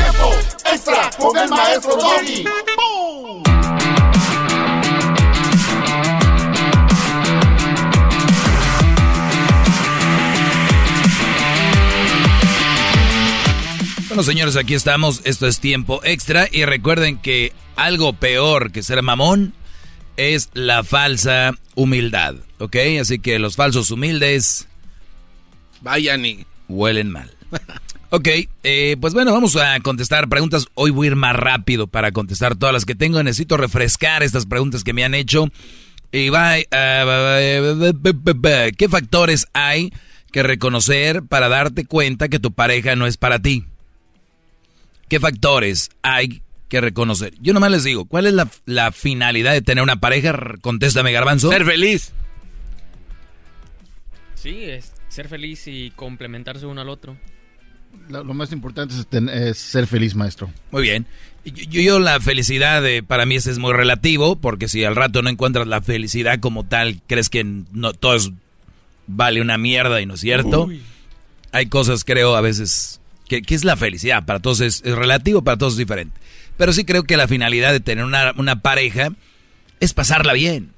extra 0.73 1.09
con 1.19 1.37
el 1.37 1.49
maestro 1.49 1.95
Doggy. 1.97 2.45
Bueno, 14.15 14.31
señores, 14.31 14.55
aquí 14.55 14.75
estamos. 14.75 15.19
Esto 15.25 15.45
es 15.45 15.59
tiempo 15.59 15.99
extra. 16.05 16.47
Y 16.49 16.63
recuerden 16.63 17.17
que 17.17 17.51
algo 17.75 18.13
peor 18.13 18.71
que 18.71 18.81
ser 18.81 19.01
mamón 19.01 19.53
es 20.15 20.51
la 20.53 20.85
falsa 20.85 21.51
humildad. 21.75 22.35
¿Ok? 22.59 22.77
Así 23.01 23.19
que 23.19 23.39
los 23.39 23.57
falsos 23.57 23.91
humildes. 23.91 24.69
Vayan 25.81 26.25
y. 26.25 26.45
Huelen 26.69 27.11
mal. 27.11 27.29
Ok, 28.11 28.29
eh, 28.63 28.95
pues 29.01 29.13
bueno, 29.13 29.33
vamos 29.33 29.57
a 29.57 29.77
contestar 29.81 30.29
preguntas. 30.29 30.67
Hoy 30.75 30.91
voy 30.91 31.07
a 31.07 31.09
ir 31.09 31.15
más 31.17 31.35
rápido 31.35 31.87
para 31.87 32.13
contestar 32.13 32.55
todas 32.55 32.71
las 32.71 32.85
que 32.85 32.95
tengo. 32.95 33.21
Necesito 33.21 33.57
refrescar 33.57 34.23
estas 34.23 34.45
preguntas 34.45 34.85
que 34.85 34.93
me 34.93 35.03
han 35.03 35.13
hecho. 35.13 35.49
Y 36.13 36.29
va, 36.29 36.57
eh, 36.57 36.63
¿qué 38.77 38.87
factores 38.87 39.47
hay 39.51 39.91
que 40.31 40.41
reconocer 40.41 41.23
para 41.23 41.49
darte 41.49 41.83
cuenta 41.85 42.29
que 42.29 42.39
tu 42.39 42.53
pareja 42.53 42.95
no 42.95 43.07
es 43.07 43.17
para 43.17 43.39
ti? 43.39 43.65
¿Qué 45.07 45.19
factores 45.19 45.89
hay 46.01 46.41
que 46.67 46.81
reconocer? 46.81 47.33
Yo 47.39 47.53
nomás 47.53 47.71
les 47.71 47.83
digo, 47.83 48.05
¿cuál 48.05 48.25
es 48.25 48.33
la, 48.65 48.91
finalidad 48.91 49.53
de 49.53 49.61
tener 49.61 49.83
una 49.83 49.99
pareja? 49.99 50.37
Contéstame, 50.61 51.11
Garbanzo. 51.11 51.49
Ser 51.49 51.65
feliz. 51.65 52.11
Sí, 54.35 54.63
es 54.63 54.93
ser 55.09 55.29
feliz 55.29 55.67
y 55.67 55.91
complementarse 55.95 56.65
uno 56.65 56.81
al 56.81 56.89
otro. 56.89 57.15
Lo, 58.09 58.25
más 58.33 58.51
importante 58.51 58.93
es, 59.31 59.57
ser 59.57 59.87
feliz, 59.87 60.13
maestro. 60.15 60.51
Muy 60.71 60.83
bien. 60.83 61.05
Yo, 61.45 61.81
yo 61.81 61.99
la 61.99 62.19
felicidad 62.19 62.83
para 63.07 63.25
mí 63.25 63.35
es 63.35 63.57
muy 63.57 63.71
relativo, 63.71 64.35
porque 64.35 64.67
si 64.67 64.83
al 64.83 64.95
rato 64.95 65.21
no 65.21 65.29
encuentras 65.29 65.67
la 65.67 65.81
felicidad 65.81 66.39
como 66.39 66.65
tal, 66.65 67.01
crees 67.07 67.29
que 67.29 67.43
no, 67.43 67.93
todo 67.93 68.17
vale 69.07 69.41
una 69.41 69.57
mierda 69.57 70.01
y 70.01 70.05
no 70.05 70.15
es 70.15 70.19
cierto. 70.19 70.69
Hay 71.51 71.67
cosas, 71.67 72.03
creo, 72.03 72.35
a 72.35 72.41
veces 72.41 72.99
que, 73.27 73.43
es 73.47 73.63
la 73.63 73.75
felicidad. 73.75 74.25
Para 74.25 74.39
todos 74.39 74.61
es, 74.61 74.81
relativo, 74.81 75.43
para 75.43 75.57
todos 75.57 75.73
es 75.73 75.77
diferente. 75.77 76.19
Pero 76.57 76.73
sí 76.73 76.85
creo 76.85 77.03
que 77.03 77.17
la 77.17 77.27
finalidad 77.27 77.71
de 77.71 77.79
tener 77.79 78.05
una, 78.05 78.33
una 78.37 78.61
pareja 78.61 79.09
es 79.79 79.93
pasarla 79.93 80.33
bien, 80.33 80.71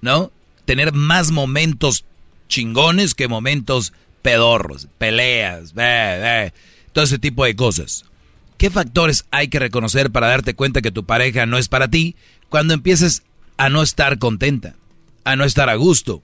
¿no? 0.00 0.32
Tener 0.64 0.92
más 0.92 1.30
momentos 1.30 2.04
chingones 2.48 3.14
que 3.14 3.28
momentos 3.28 3.92
pedorros, 4.22 4.88
peleas, 4.98 5.72
todo 6.92 7.04
ese 7.04 7.18
tipo 7.18 7.44
de 7.44 7.56
cosas. 7.56 8.04
¿Qué 8.58 8.68
factores 8.68 9.24
hay 9.30 9.48
que 9.48 9.58
reconocer 9.58 10.10
para 10.10 10.28
darte 10.28 10.54
cuenta 10.54 10.82
que 10.82 10.90
tu 10.90 11.04
pareja 11.04 11.46
no 11.46 11.56
es 11.56 11.68
para 11.68 11.88
ti? 11.88 12.16
Cuando 12.50 12.74
empieces 12.74 13.22
a 13.56 13.70
no 13.70 13.82
estar 13.82 14.18
contenta, 14.18 14.74
a 15.24 15.36
no 15.36 15.44
estar 15.44 15.70
a 15.70 15.76
gusto, 15.76 16.22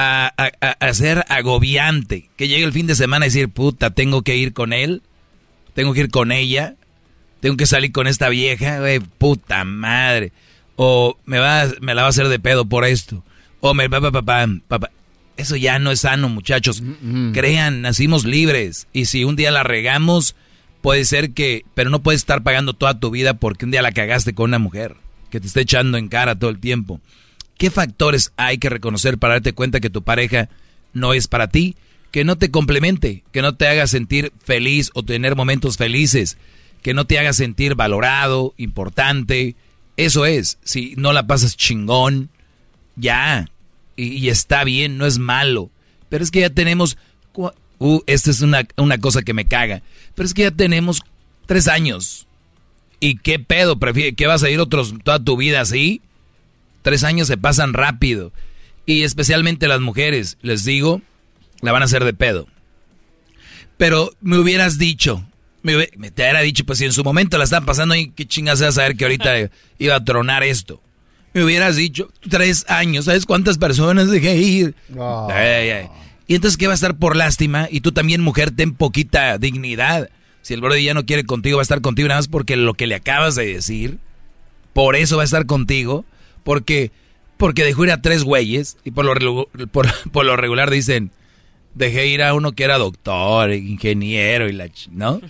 a, 0.00 0.32
a, 0.78 0.94
ser 0.94 1.24
agobiante, 1.28 2.30
que 2.36 2.46
llegue 2.46 2.64
el 2.64 2.72
fin 2.72 2.86
de 2.86 2.94
semana 2.94 3.26
y 3.26 3.30
decir, 3.30 3.48
puta, 3.48 3.90
tengo 3.90 4.22
que 4.22 4.36
ir 4.36 4.52
con 4.52 4.72
él, 4.72 5.02
tengo 5.74 5.92
que 5.92 6.00
ir 6.00 6.10
con 6.10 6.30
ella, 6.30 6.76
tengo 7.40 7.56
que 7.56 7.66
salir 7.66 7.90
con 7.90 8.06
esta 8.06 8.28
vieja, 8.28 8.78
güey, 8.78 9.00
puta 9.00 9.64
madre. 9.64 10.32
O 10.76 11.18
me, 11.24 11.38
va, 11.38 11.66
me 11.80 11.94
la 11.94 12.02
va 12.02 12.06
a 12.06 12.10
hacer 12.10 12.28
de 12.28 12.38
pedo 12.38 12.64
por 12.64 12.84
esto. 12.84 13.24
O 13.60 13.74
me 13.74 13.90
papá, 13.90 14.12
papá, 14.12 14.46
papá. 14.68 14.90
Eso 15.36 15.56
ya 15.56 15.78
no 15.80 15.90
es 15.90 16.00
sano, 16.00 16.28
muchachos. 16.28 16.82
Crean, 17.32 17.82
nacimos 17.82 18.24
libres. 18.24 18.86
Y 18.92 19.06
si 19.06 19.24
un 19.24 19.34
día 19.36 19.50
la 19.50 19.62
regamos, 19.62 20.36
puede 20.80 21.04
ser 21.04 21.30
que... 21.30 21.64
Pero 21.74 21.90
no 21.90 22.02
puedes 22.02 22.20
estar 22.20 22.42
pagando 22.42 22.72
toda 22.72 22.98
tu 22.98 23.10
vida 23.10 23.34
porque 23.34 23.64
un 23.64 23.70
día 23.70 23.82
la 23.82 23.92
cagaste 23.92 24.34
con 24.34 24.50
una 24.50 24.58
mujer 24.58 24.96
que 25.30 25.40
te 25.40 25.46
está 25.46 25.60
echando 25.60 25.96
en 25.98 26.08
cara 26.08 26.36
todo 26.36 26.50
el 26.50 26.58
tiempo. 26.58 27.00
¿Qué 27.58 27.70
factores 27.70 28.32
hay 28.36 28.58
que 28.58 28.70
reconocer 28.70 29.18
para 29.18 29.34
darte 29.34 29.52
cuenta 29.52 29.80
que 29.80 29.90
tu 29.90 30.02
pareja 30.02 30.48
no 30.92 31.12
es 31.12 31.26
para 31.26 31.48
ti? 31.48 31.76
Que 32.12 32.24
no 32.24 32.38
te 32.38 32.50
complemente, 32.50 33.24
que 33.32 33.42
no 33.42 33.56
te 33.56 33.66
haga 33.66 33.86
sentir 33.88 34.32
feliz 34.42 34.90
o 34.94 35.02
tener 35.02 35.34
momentos 35.34 35.76
felices, 35.76 36.38
que 36.82 36.94
no 36.94 37.04
te 37.04 37.18
haga 37.18 37.32
sentir 37.32 37.74
valorado, 37.74 38.54
importante. 38.56 39.56
Eso 39.96 40.24
es, 40.24 40.58
si 40.62 40.94
no 40.96 41.12
la 41.12 41.26
pasas 41.26 41.56
chingón, 41.56 42.30
ya, 42.94 43.50
y, 43.96 44.28
está 44.28 44.62
bien, 44.62 44.96
no 44.96 45.06
es 45.06 45.18
malo. 45.18 45.70
Pero 46.08 46.22
es 46.22 46.30
que 46.30 46.40
ya 46.40 46.50
tenemos, 46.50 46.96
uh, 47.34 48.00
esta 48.06 48.30
es 48.30 48.40
una, 48.40 48.66
una 48.76 48.98
cosa 48.98 49.22
que 49.22 49.34
me 49.34 49.46
caga, 49.46 49.82
pero 50.14 50.26
es 50.26 50.32
que 50.32 50.42
ya 50.42 50.52
tenemos 50.52 51.02
tres 51.46 51.66
años. 51.66 52.28
¿Y 53.00 53.18
qué 53.18 53.40
pedo? 53.40 53.78
¿Qué 54.16 54.26
vas 54.28 54.44
a 54.44 54.50
ir 54.50 54.60
otros 54.60 54.94
toda 55.02 55.22
tu 55.22 55.36
vida 55.36 55.60
así? 55.60 56.00
Tres 56.82 57.04
años 57.04 57.28
se 57.28 57.36
pasan 57.36 57.74
rápido. 57.74 58.32
Y 58.86 59.02
especialmente 59.02 59.68
las 59.68 59.80
mujeres, 59.80 60.38
les 60.42 60.64
digo, 60.64 61.02
la 61.60 61.72
van 61.72 61.82
a 61.82 61.86
hacer 61.86 62.04
de 62.04 62.14
pedo. 62.14 62.46
Pero 63.76 64.12
me 64.20 64.38
hubieras 64.38 64.78
dicho, 64.78 65.24
me, 65.62 65.86
te 65.86 66.22
hubiera 66.22 66.40
dicho, 66.40 66.64
pues 66.64 66.78
si 66.78 66.84
en 66.84 66.92
su 66.92 67.04
momento 67.04 67.38
la 67.38 67.44
están 67.44 67.64
pasando 67.64 67.94
y 67.94 68.10
qué 68.10 68.26
chingas 68.26 68.62
a 68.62 68.72
saber 68.72 68.96
que 68.96 69.04
ahorita 69.04 69.50
iba 69.78 69.94
a 69.94 70.04
tronar 70.04 70.42
esto 70.42 70.82
me 71.38 71.44
hubieras 71.44 71.76
dicho, 71.76 72.10
tres 72.28 72.64
años, 72.68 73.04
¿sabes 73.04 73.26
cuántas 73.26 73.58
personas 73.58 74.10
dejé 74.10 74.36
ir? 74.36 74.74
Y 76.26 76.34
entonces, 76.34 76.58
¿qué 76.58 76.66
va 76.66 76.72
a 76.72 76.74
estar 76.74 76.96
por 76.96 77.16
lástima? 77.16 77.68
Y 77.70 77.80
tú 77.80 77.92
también, 77.92 78.20
mujer, 78.20 78.50
ten 78.50 78.74
poquita 78.74 79.38
dignidad. 79.38 80.10
Si 80.42 80.54
el 80.54 80.60
brother 80.60 80.82
ya 80.82 80.94
no 80.94 81.06
quiere 81.06 81.24
contigo, 81.24 81.56
va 81.56 81.62
a 81.62 81.64
estar 81.64 81.80
contigo 81.80 82.08
nada 82.08 82.18
más 82.18 82.28
porque 82.28 82.56
lo 82.56 82.74
que 82.74 82.86
le 82.86 82.94
acabas 82.94 83.34
de 83.34 83.46
decir, 83.46 83.98
por 84.72 84.96
eso 84.96 85.16
va 85.16 85.22
a 85.22 85.24
estar 85.24 85.46
contigo, 85.46 86.04
porque, 86.42 86.90
porque 87.36 87.64
dejó 87.64 87.84
ir 87.84 87.92
a 87.92 88.02
tres 88.02 88.24
güeyes, 88.24 88.76
y 88.84 88.90
por 88.90 89.04
lo, 89.04 89.48
por, 90.12 90.24
lo 90.24 90.36
regular 90.36 90.70
dicen, 90.70 91.10
dejé 91.74 92.06
ir 92.06 92.22
a 92.22 92.34
uno 92.34 92.52
que 92.52 92.64
era 92.64 92.78
doctor, 92.78 93.52
ingeniero 93.52 94.48
y 94.48 94.52
la... 94.52 94.68
¿No? 94.90 95.20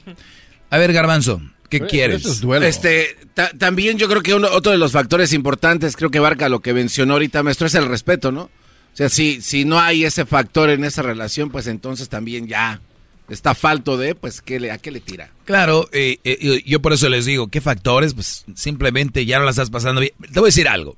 A 0.70 0.78
ver, 0.78 0.92
Garbanzo, 0.92 1.40
¿Qué 1.68 1.80
quieres? 1.80 2.42
Este, 2.62 3.16
también 3.58 3.98
yo 3.98 4.08
creo 4.08 4.22
que 4.22 4.32
uno, 4.32 4.48
otro 4.50 4.72
de 4.72 4.78
los 4.78 4.92
factores 4.92 5.34
importantes, 5.34 5.96
creo 5.96 6.10
que 6.10 6.18
abarca 6.18 6.48
lo 6.48 6.60
que 6.60 6.72
mencionó 6.72 7.14
ahorita, 7.14 7.42
maestro, 7.42 7.66
es 7.66 7.74
el 7.74 7.86
respeto, 7.86 8.32
¿no? 8.32 8.44
O 8.44 8.96
sea, 8.98 9.10
si, 9.10 9.42
si 9.42 9.64
no 9.64 9.78
hay 9.78 10.04
ese 10.04 10.24
factor 10.24 10.70
en 10.70 10.84
esa 10.84 11.02
relación, 11.02 11.50
pues 11.50 11.66
entonces 11.66 12.08
también 12.08 12.46
ya 12.48 12.80
está 13.28 13.54
falto 13.54 13.96
de, 13.96 14.14
pues, 14.14 14.40
¿qué 14.40 14.60
le, 14.60 14.70
¿a 14.70 14.78
qué 14.78 14.90
le 14.90 15.00
tira? 15.00 15.30
Claro, 15.44 15.88
eh, 15.92 16.18
eh, 16.24 16.62
yo 16.66 16.80
por 16.80 16.92
eso 16.92 17.08
les 17.08 17.26
digo, 17.26 17.48
¿qué 17.48 17.60
factores? 17.60 18.14
Pues 18.14 18.44
simplemente 18.54 19.26
ya 19.26 19.38
no 19.38 19.44
la 19.44 19.50
estás 19.50 19.70
pasando 19.70 20.00
bien. 20.00 20.12
Te 20.20 20.40
voy 20.40 20.48
a 20.48 20.52
decir 20.52 20.68
algo. 20.68 20.96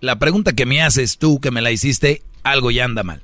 La 0.00 0.18
pregunta 0.18 0.52
que 0.52 0.66
me 0.66 0.82
haces 0.82 1.18
tú, 1.18 1.40
que 1.40 1.50
me 1.50 1.62
la 1.62 1.70
hiciste, 1.70 2.22
algo 2.42 2.70
ya 2.70 2.84
anda 2.84 3.02
mal. 3.02 3.22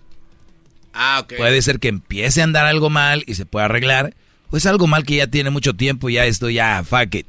Ah, 0.95 1.21
ok. 1.23 1.35
Puede 1.37 1.63
ser 1.63 1.79
que 1.79 1.89
empiece 1.89 2.41
a 2.41 2.45
andar 2.45 2.67
algo 2.67 2.91
mal 2.91 3.25
y 3.27 3.35
se 3.35 3.47
pueda 3.47 3.67
arreglar 3.67 4.15
pues 4.53 4.67
algo 4.67 4.87
mal 4.87 5.07
que 5.07 5.17
ya 5.17 5.27
tiene 5.29 5.49
mucho 5.49 5.73
tiempo, 5.73 6.11
ya 6.11 6.27
esto 6.27 6.51
ya, 6.51 6.85
fuck 6.85 7.15
it. 7.15 7.27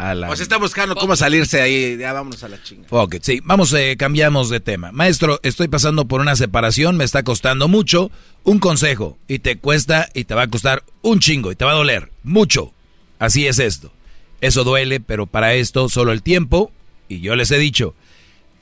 A 0.00 0.14
la... 0.14 0.28
Pues 0.28 0.40
está 0.40 0.56
buscando 0.56 0.96
cómo 0.96 1.14
salirse 1.14 1.60
ahí, 1.60 1.98
ya 1.98 2.14
vámonos 2.14 2.42
a 2.42 2.48
la 2.48 2.62
chinga. 2.62 2.88
Fuck 2.88 3.16
it, 3.16 3.22
sí, 3.22 3.40
vamos, 3.44 3.70
eh, 3.74 3.96
cambiamos 3.98 4.48
de 4.48 4.58
tema. 4.58 4.92
Maestro, 4.92 5.38
estoy 5.42 5.68
pasando 5.68 6.06
por 6.06 6.22
una 6.22 6.36
separación, 6.36 6.96
me 6.96 7.04
está 7.04 7.22
costando 7.22 7.68
mucho. 7.68 8.10
Un 8.42 8.60
consejo, 8.60 9.18
y 9.28 9.40
te 9.40 9.58
cuesta, 9.58 10.08
y 10.14 10.24
te 10.24 10.34
va 10.34 10.44
a 10.44 10.48
costar 10.48 10.84
un 11.02 11.20
chingo, 11.20 11.52
y 11.52 11.54
te 11.54 11.66
va 11.66 11.72
a 11.72 11.74
doler, 11.74 12.10
mucho. 12.22 12.72
Así 13.18 13.46
es 13.46 13.58
esto. 13.58 13.92
Eso 14.40 14.64
duele, 14.64 15.00
pero 15.00 15.26
para 15.26 15.52
esto 15.52 15.90
solo 15.90 16.12
el 16.12 16.22
tiempo, 16.22 16.72
y 17.06 17.20
yo 17.20 17.36
les 17.36 17.50
he 17.50 17.58
dicho, 17.58 17.94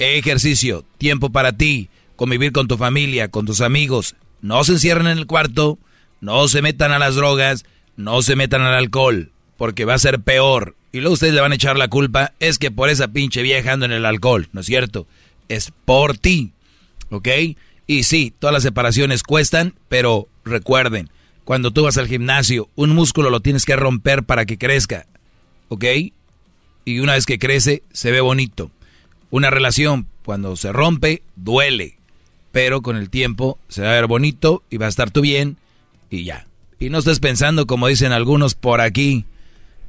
ejercicio, 0.00 0.84
tiempo 0.98 1.30
para 1.30 1.52
ti, 1.52 1.88
convivir 2.16 2.50
con 2.50 2.66
tu 2.66 2.76
familia, 2.76 3.28
con 3.28 3.46
tus 3.46 3.60
amigos, 3.60 4.16
no 4.40 4.64
se 4.64 4.72
encierren 4.72 5.06
en 5.06 5.18
el 5.18 5.26
cuarto, 5.26 5.78
no 6.20 6.48
se 6.48 6.62
metan 6.62 6.90
a 6.90 6.98
las 6.98 7.14
drogas, 7.14 7.64
no 7.94 8.22
se 8.22 8.34
metan 8.34 8.62
al 8.62 8.74
alcohol, 8.74 9.30
porque 9.56 9.84
va 9.84 9.94
a 9.94 9.98
ser 10.00 10.20
peor. 10.20 10.74
Y 10.92 11.00
luego 11.00 11.14
ustedes 11.14 11.34
le 11.34 11.40
van 11.40 11.52
a 11.52 11.56
echar 11.56 11.76
la 11.76 11.88
culpa, 11.88 12.32
es 12.40 12.58
que 12.58 12.70
por 12.70 12.88
esa 12.88 13.08
pinche 13.08 13.42
vieja 13.42 13.72
ando 13.72 13.86
en 13.86 13.92
el 13.92 14.06
alcohol, 14.06 14.48
¿no 14.52 14.60
es 14.60 14.66
cierto? 14.66 15.06
Es 15.48 15.72
por 15.84 16.16
ti, 16.16 16.52
¿ok? 17.10 17.28
Y 17.86 18.02
sí, 18.04 18.32
todas 18.38 18.54
las 18.54 18.62
separaciones 18.62 19.22
cuestan, 19.22 19.74
pero 19.88 20.28
recuerden, 20.44 21.10
cuando 21.44 21.70
tú 21.70 21.82
vas 21.82 21.98
al 21.98 22.08
gimnasio, 22.08 22.68
un 22.74 22.90
músculo 22.90 23.30
lo 23.30 23.40
tienes 23.40 23.64
que 23.64 23.76
romper 23.76 24.24
para 24.24 24.46
que 24.46 24.58
crezca, 24.58 25.06
¿ok? 25.68 25.84
Y 26.84 27.00
una 27.00 27.14
vez 27.14 27.26
que 27.26 27.38
crece, 27.38 27.82
se 27.92 28.10
ve 28.10 28.20
bonito. 28.20 28.70
Una 29.30 29.50
relación, 29.50 30.06
cuando 30.24 30.56
se 30.56 30.72
rompe, 30.72 31.22
duele, 31.36 31.98
pero 32.52 32.82
con 32.82 32.96
el 32.96 33.10
tiempo 33.10 33.58
se 33.68 33.82
va 33.82 33.90
a 33.90 33.94
ver 33.94 34.06
bonito 34.06 34.62
y 34.70 34.78
va 34.78 34.86
a 34.86 34.90
estar 34.90 35.10
tú 35.10 35.20
bien 35.20 35.58
y 36.10 36.24
ya. 36.24 36.46
Y 36.78 36.90
no 36.90 36.98
estés 36.98 37.20
pensando 37.20 37.66
como 37.66 37.88
dicen 37.88 38.12
algunos 38.12 38.54
por 38.54 38.80
aquí, 38.80 39.24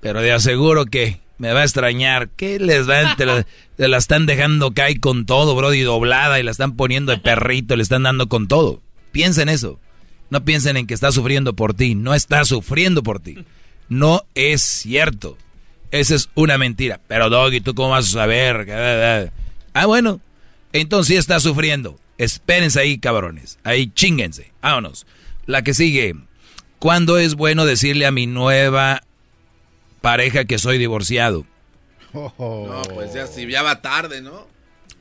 pero 0.02 0.22
de 0.22 0.32
aseguro 0.32 0.86
que 0.86 1.20
me 1.38 1.54
va 1.54 1.62
a 1.62 1.64
extrañar. 1.64 2.30
¿Qué 2.30 2.60
les 2.60 2.88
va? 2.88 3.16
Te 3.16 3.26
la, 3.26 3.46
te 3.78 3.88
la 3.88 3.98
están 3.98 4.26
dejando 4.26 4.74
caer 4.74 5.00
con 5.00 5.26
todo, 5.26 5.56
brody, 5.56 5.82
doblada 5.82 6.40
y 6.40 6.44
la 6.44 6.52
están 6.52 6.76
poniendo 6.76 7.12
de 7.12 7.18
perrito, 7.18 7.76
le 7.76 7.84
están 7.84 8.04
dando 8.04 8.30
con 8.30 8.48
todo. 8.48 8.82
Piensen 9.12 9.50
eso. 9.50 9.80
No 10.30 10.46
piensen 10.46 10.78
en 10.78 10.86
que 10.86 10.94
está 10.94 11.12
sufriendo 11.12 11.56
por 11.56 11.74
ti. 11.74 11.96
No 11.96 12.14
está 12.14 12.46
sufriendo 12.46 13.02
por 13.02 13.20
ti. 13.20 13.44
No 13.88 14.24
es 14.36 14.62
cierto. 14.62 15.38
Esa 15.92 16.14
es 16.14 16.30
una 16.36 16.58
mentira. 16.60 17.00
Pero 17.08 17.30
Doggy, 17.30 17.62
¿tú 17.62 17.74
cómo 17.74 17.90
vas 17.90 18.10
a 18.10 18.12
saber? 18.12 19.32
Ah, 19.74 19.88
bueno. 19.88 20.22
Entonces 20.72 21.08
sí 21.08 21.16
está 21.16 21.40
sufriendo. 21.40 21.98
Espérense 22.20 22.80
ahí, 22.80 23.00
cabrones. 23.00 23.58
Ahí 23.64 23.88
chinguense. 23.88 24.52
Vámonos. 24.62 25.08
La 25.48 25.64
que 25.64 25.74
sigue. 25.74 26.16
¿Cuándo 26.78 27.18
es 27.18 27.34
bueno 27.34 27.66
decirle 27.66 28.06
a 28.06 28.12
mi 28.12 28.28
nueva 28.28 29.02
pareja 30.02 30.46
que 30.46 30.58
soy 30.58 30.78
divorciado? 30.78 31.46
No, 32.14 32.82
pues 32.94 33.14
ya, 33.14 33.26
ya 33.26 33.62
va 33.62 33.82
tarde, 33.82 34.22
¿no? 34.22 34.48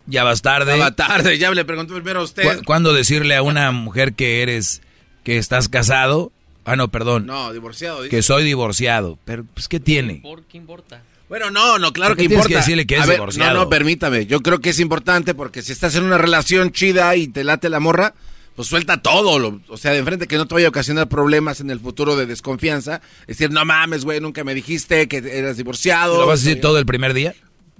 Ya 0.06 0.24
vas 0.24 0.42
tarde. 0.42 0.76
Ya 0.76 0.84
va 0.84 0.90
tarde, 0.92 1.38
ya 1.38 1.50
le 1.50 1.64
pregunto 1.64 1.94
primero 1.94 2.20
a 2.20 2.24
usted. 2.24 2.62
¿Cuándo 2.64 2.92
decirle 2.92 3.36
a 3.36 3.42
una 3.42 3.70
mujer 3.72 4.14
que 4.14 4.42
eres, 4.42 4.80
que 5.22 5.36
estás 5.36 5.68
casado? 5.68 6.32
Ah, 6.64 6.76
no, 6.76 6.88
perdón. 6.88 7.26
No, 7.26 7.52
divorciado. 7.52 8.08
Que 8.08 8.22
soy 8.22 8.44
divorciado. 8.44 9.18
Pero, 9.24 9.44
pues, 9.54 9.68
¿qué 9.68 9.80
tiene? 9.80 10.16
¿Por 10.22 10.44
qué 10.44 10.58
importa? 10.58 11.02
Bueno, 11.28 11.50
no, 11.50 11.78
no, 11.78 11.92
claro 11.92 12.16
que 12.16 12.24
importa. 12.24 12.48
Que 12.48 12.56
decirle 12.56 12.86
que 12.86 12.96
es 12.96 13.06
divorciado? 13.06 13.54
No, 13.54 13.60
no, 13.64 13.68
permítame. 13.68 14.26
Yo 14.26 14.40
creo 14.40 14.60
que 14.60 14.70
es 14.70 14.80
importante 14.80 15.34
porque 15.34 15.62
si 15.62 15.72
estás 15.72 15.94
en 15.94 16.04
una 16.04 16.18
relación 16.18 16.72
chida 16.72 17.14
y 17.16 17.28
te 17.28 17.44
late 17.44 17.68
la 17.68 17.80
morra, 17.80 18.14
pues 18.58 18.66
suelta 18.66 19.00
todo, 19.00 19.60
o 19.68 19.76
sea, 19.76 19.92
de 19.92 19.98
enfrente 19.98 20.26
que 20.26 20.36
no 20.36 20.48
te 20.48 20.54
vaya 20.56 20.66
a 20.66 20.70
ocasionar 20.70 21.08
problemas 21.08 21.60
en 21.60 21.70
el 21.70 21.78
futuro 21.78 22.16
de 22.16 22.26
desconfianza. 22.26 23.00
Es 23.20 23.38
decir, 23.38 23.52
no 23.52 23.64
mames, 23.64 24.04
güey, 24.04 24.18
nunca 24.18 24.42
me 24.42 24.52
dijiste 24.52 25.06
que 25.06 25.18
eras 25.18 25.58
divorciado. 25.58 26.18
¿Lo 26.18 26.26
vas 26.26 26.40
a 26.40 26.44
decir 26.44 26.60
todo 26.60 26.76
el 26.76 26.84
primer 26.84 27.14
día? 27.14 27.36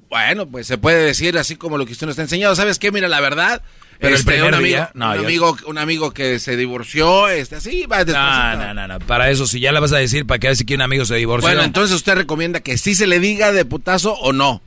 Bueno, 0.08 0.46
pues 0.46 0.68
se 0.68 0.78
puede 0.78 1.02
decir 1.02 1.36
así 1.36 1.56
como 1.56 1.78
lo 1.78 1.84
que 1.84 1.94
usted 1.94 2.06
nos 2.06 2.16
ha 2.20 2.22
enseñado. 2.22 2.54
¿Sabes 2.54 2.78
qué? 2.78 2.92
Mira, 2.92 3.08
la 3.08 3.20
verdad, 3.20 3.60
pero 3.98 4.14
el 4.14 4.20
este, 4.20 4.30
primer 4.30 4.54
un 4.54 4.62
día, 4.62 4.92
no, 4.94 5.10
un, 5.10 5.18
amigo, 5.18 5.56
un 5.66 5.78
amigo 5.78 6.12
que 6.12 6.38
se 6.38 6.56
divorció, 6.56 7.28
este, 7.28 7.56
así, 7.56 7.86
va 7.86 8.04
No, 8.04 8.56
no, 8.56 8.72
no, 8.72 8.86
no, 8.86 8.98
para 9.00 9.30
eso, 9.30 9.48
si 9.48 9.58
ya 9.58 9.72
la 9.72 9.80
vas 9.80 9.92
a 9.92 9.98
decir, 9.98 10.26
para 10.26 10.38
que 10.38 10.46
decir 10.46 10.64
que 10.64 10.76
un 10.76 10.82
amigo 10.82 11.04
se 11.04 11.16
divorció. 11.16 11.48
Bueno, 11.48 11.64
entonces 11.64 11.96
usted 11.96 12.14
recomienda 12.14 12.60
que 12.60 12.78
sí 12.78 12.94
se 12.94 13.08
le 13.08 13.18
diga 13.18 13.50
de 13.50 13.64
putazo 13.64 14.12
o 14.12 14.32
no. 14.32 14.62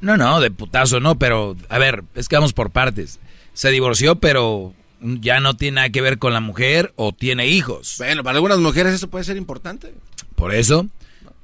No, 0.00 0.16
no, 0.16 0.40
de 0.40 0.50
putazo 0.50 0.98
no, 0.98 1.18
pero, 1.18 1.58
a 1.68 1.76
ver, 1.76 2.04
es 2.14 2.30
que 2.30 2.36
vamos 2.36 2.54
por 2.54 2.70
partes. 2.70 3.20
Se 3.52 3.70
divorció, 3.70 4.16
pero 4.16 4.72
ya 5.02 5.40
no 5.40 5.56
tiene 5.56 5.76
nada 5.76 5.90
que 5.90 6.00
ver 6.00 6.18
con 6.18 6.32
la 6.32 6.40
mujer 6.40 6.92
o 6.96 7.12
tiene 7.12 7.48
hijos. 7.48 7.96
Bueno, 7.98 8.22
para 8.22 8.36
algunas 8.36 8.58
mujeres 8.58 8.94
eso 8.94 9.08
puede 9.08 9.24
ser 9.24 9.36
importante. 9.36 9.92
Por 10.34 10.54
eso. 10.54 10.86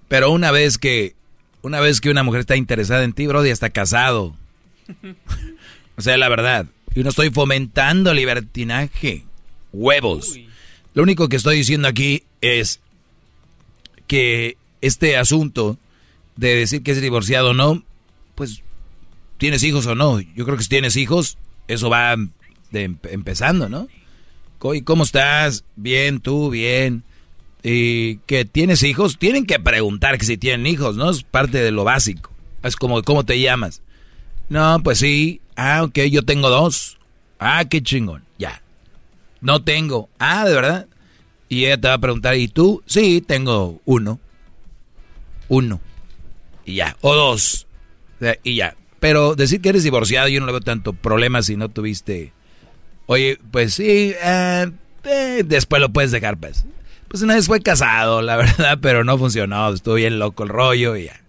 Pero 0.08 0.30
una 0.30 0.50
vez 0.50 0.78
que 0.78 1.14
una 1.62 1.80
vez 1.80 2.00
que 2.00 2.10
una 2.10 2.22
mujer 2.22 2.40
está 2.40 2.56
interesada 2.56 3.04
en 3.04 3.12
ti, 3.12 3.26
bro, 3.26 3.44
ya 3.44 3.52
está 3.52 3.70
casado. 3.70 4.36
o 5.96 6.00
sea, 6.00 6.16
la 6.16 6.28
verdad. 6.28 6.66
Yo 6.94 7.02
no 7.02 7.10
estoy 7.10 7.30
fomentando 7.30 8.14
libertinaje. 8.14 9.24
Huevos. 9.72 10.38
Lo 10.94 11.02
único 11.02 11.28
que 11.28 11.36
estoy 11.36 11.56
diciendo 11.56 11.88
aquí 11.88 12.24
es 12.40 12.80
que 14.06 14.56
este 14.80 15.16
asunto 15.16 15.76
de 16.36 16.54
decir 16.54 16.82
que 16.82 16.92
es 16.92 17.02
divorciado 17.02 17.50
o 17.50 17.54
no, 17.54 17.82
pues 18.34 18.62
¿tienes 19.36 19.62
hijos 19.62 19.86
o 19.86 19.94
no? 19.94 20.20
Yo 20.20 20.44
creo 20.44 20.56
que 20.56 20.62
si 20.62 20.68
tienes 20.68 20.96
hijos, 20.96 21.36
eso 21.66 21.90
va 21.90 22.16
em- 22.72 22.98
empezando, 23.10 23.68
¿no? 23.68 23.88
¿Y 24.74 24.82
cómo 24.82 25.04
estás? 25.04 25.64
Bien, 25.76 26.20
tú, 26.20 26.50
bien. 26.50 27.04
¿Y 27.62 28.16
que 28.18 28.44
tienes 28.44 28.82
hijos? 28.82 29.18
Tienen 29.18 29.46
que 29.46 29.58
preguntar 29.60 30.18
que 30.18 30.24
si 30.26 30.36
tienen 30.36 30.66
hijos, 30.66 30.96
¿no? 30.96 31.10
Es 31.10 31.22
parte 31.22 31.58
de 31.58 31.70
lo 31.70 31.84
básico. 31.84 32.32
Es 32.62 32.76
como, 32.76 33.02
¿cómo 33.02 33.24
te 33.24 33.40
llamas? 33.40 33.82
No, 34.48 34.80
pues 34.82 34.98
sí. 34.98 35.40
Ah, 35.56 35.82
ok, 35.84 35.98
yo 36.10 36.24
tengo 36.24 36.50
dos. 36.50 36.98
Ah, 37.38 37.64
qué 37.68 37.82
chingón. 37.82 38.24
Ya. 38.38 38.62
No 39.40 39.62
tengo. 39.62 40.08
Ah, 40.18 40.44
¿de 40.46 40.54
verdad? 40.54 40.86
Y 41.48 41.64
ella 41.66 41.80
te 41.80 41.88
va 41.88 41.94
a 41.94 41.98
preguntar, 41.98 42.36
¿y 42.36 42.48
tú? 42.48 42.82
Sí, 42.86 43.22
tengo 43.26 43.80
uno. 43.84 44.18
Uno. 45.48 45.80
Y 46.64 46.74
ya. 46.76 46.96
O 47.00 47.14
dos. 47.14 47.66
Y 48.42 48.56
ya. 48.56 48.76
Pero 49.00 49.34
decir 49.34 49.60
que 49.60 49.68
eres 49.68 49.84
divorciado, 49.84 50.28
yo 50.28 50.40
no 50.40 50.46
le 50.46 50.52
veo 50.52 50.60
tanto 50.60 50.92
problema 50.92 51.42
si 51.42 51.56
no 51.56 51.68
tuviste. 51.68 52.32
Oye, 53.10 53.38
pues 53.50 53.74
sí, 53.74 54.14
eh, 54.22 54.70
eh, 55.04 55.42
después 55.44 55.80
lo 55.80 55.88
puedes 55.88 56.10
dejar, 56.10 56.36
pues. 56.36 56.64
Pues 57.08 57.22
una 57.22 57.34
vez 57.36 57.46
fue 57.46 57.60
casado, 57.62 58.20
la 58.22 58.36
verdad, 58.36 58.78
pero 58.82 59.02
no 59.02 59.16
funcionó. 59.18 59.72
Estuvo 59.72 59.94
bien 59.94 60.18
loco 60.18 60.42
el 60.44 60.50
rollo 60.50 60.94
y 60.94 61.06
ya. 61.06 61.20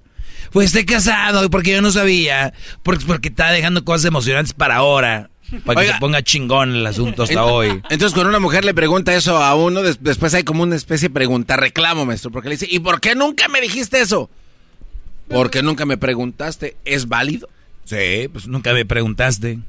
Pues 0.51 0.67
esté 0.67 0.85
casado, 0.85 1.49
porque 1.49 1.71
yo 1.71 1.81
no 1.81 1.91
sabía. 1.91 2.53
Porque, 2.83 3.05
porque 3.05 3.29
está 3.29 3.51
dejando 3.51 3.85
cosas 3.85 4.05
emocionantes 4.05 4.53
para 4.53 4.75
ahora. 4.75 5.29
Para 5.65 5.79
que 5.79 5.85
Oiga. 5.85 5.93
se 5.95 5.99
ponga 5.99 6.21
chingón 6.21 6.75
el 6.75 6.85
asunto 6.85 7.23
hasta 7.23 7.43
hoy. 7.45 7.69
Entonces, 7.89 8.13
cuando 8.13 8.29
una 8.29 8.39
mujer 8.39 8.65
le 8.65 8.73
pregunta 8.73 9.15
eso 9.15 9.37
a 9.37 9.55
uno, 9.55 9.81
des- 9.81 10.03
después 10.03 10.33
hay 10.35 10.43
como 10.43 10.61
una 10.63 10.75
especie 10.75 11.07
de 11.07 11.13
pregunta, 11.13 11.55
reclamo, 11.55 12.05
maestro, 12.05 12.29
porque 12.29 12.49
le 12.49 12.55
dice, 12.55 12.67
¿y 12.69 12.79
por 12.79 12.99
qué 13.01 13.15
nunca 13.15 13.47
me 13.47 13.61
dijiste 13.61 13.99
eso? 14.01 14.29
Porque 15.27 15.63
nunca 15.63 15.85
me 15.85 15.97
preguntaste, 15.97 16.75
¿es 16.85 17.07
válido? 17.07 17.47
Sí, 17.85 18.27
pues 18.31 18.47
nunca 18.47 18.73
me 18.73 18.85
preguntaste. 18.85 19.59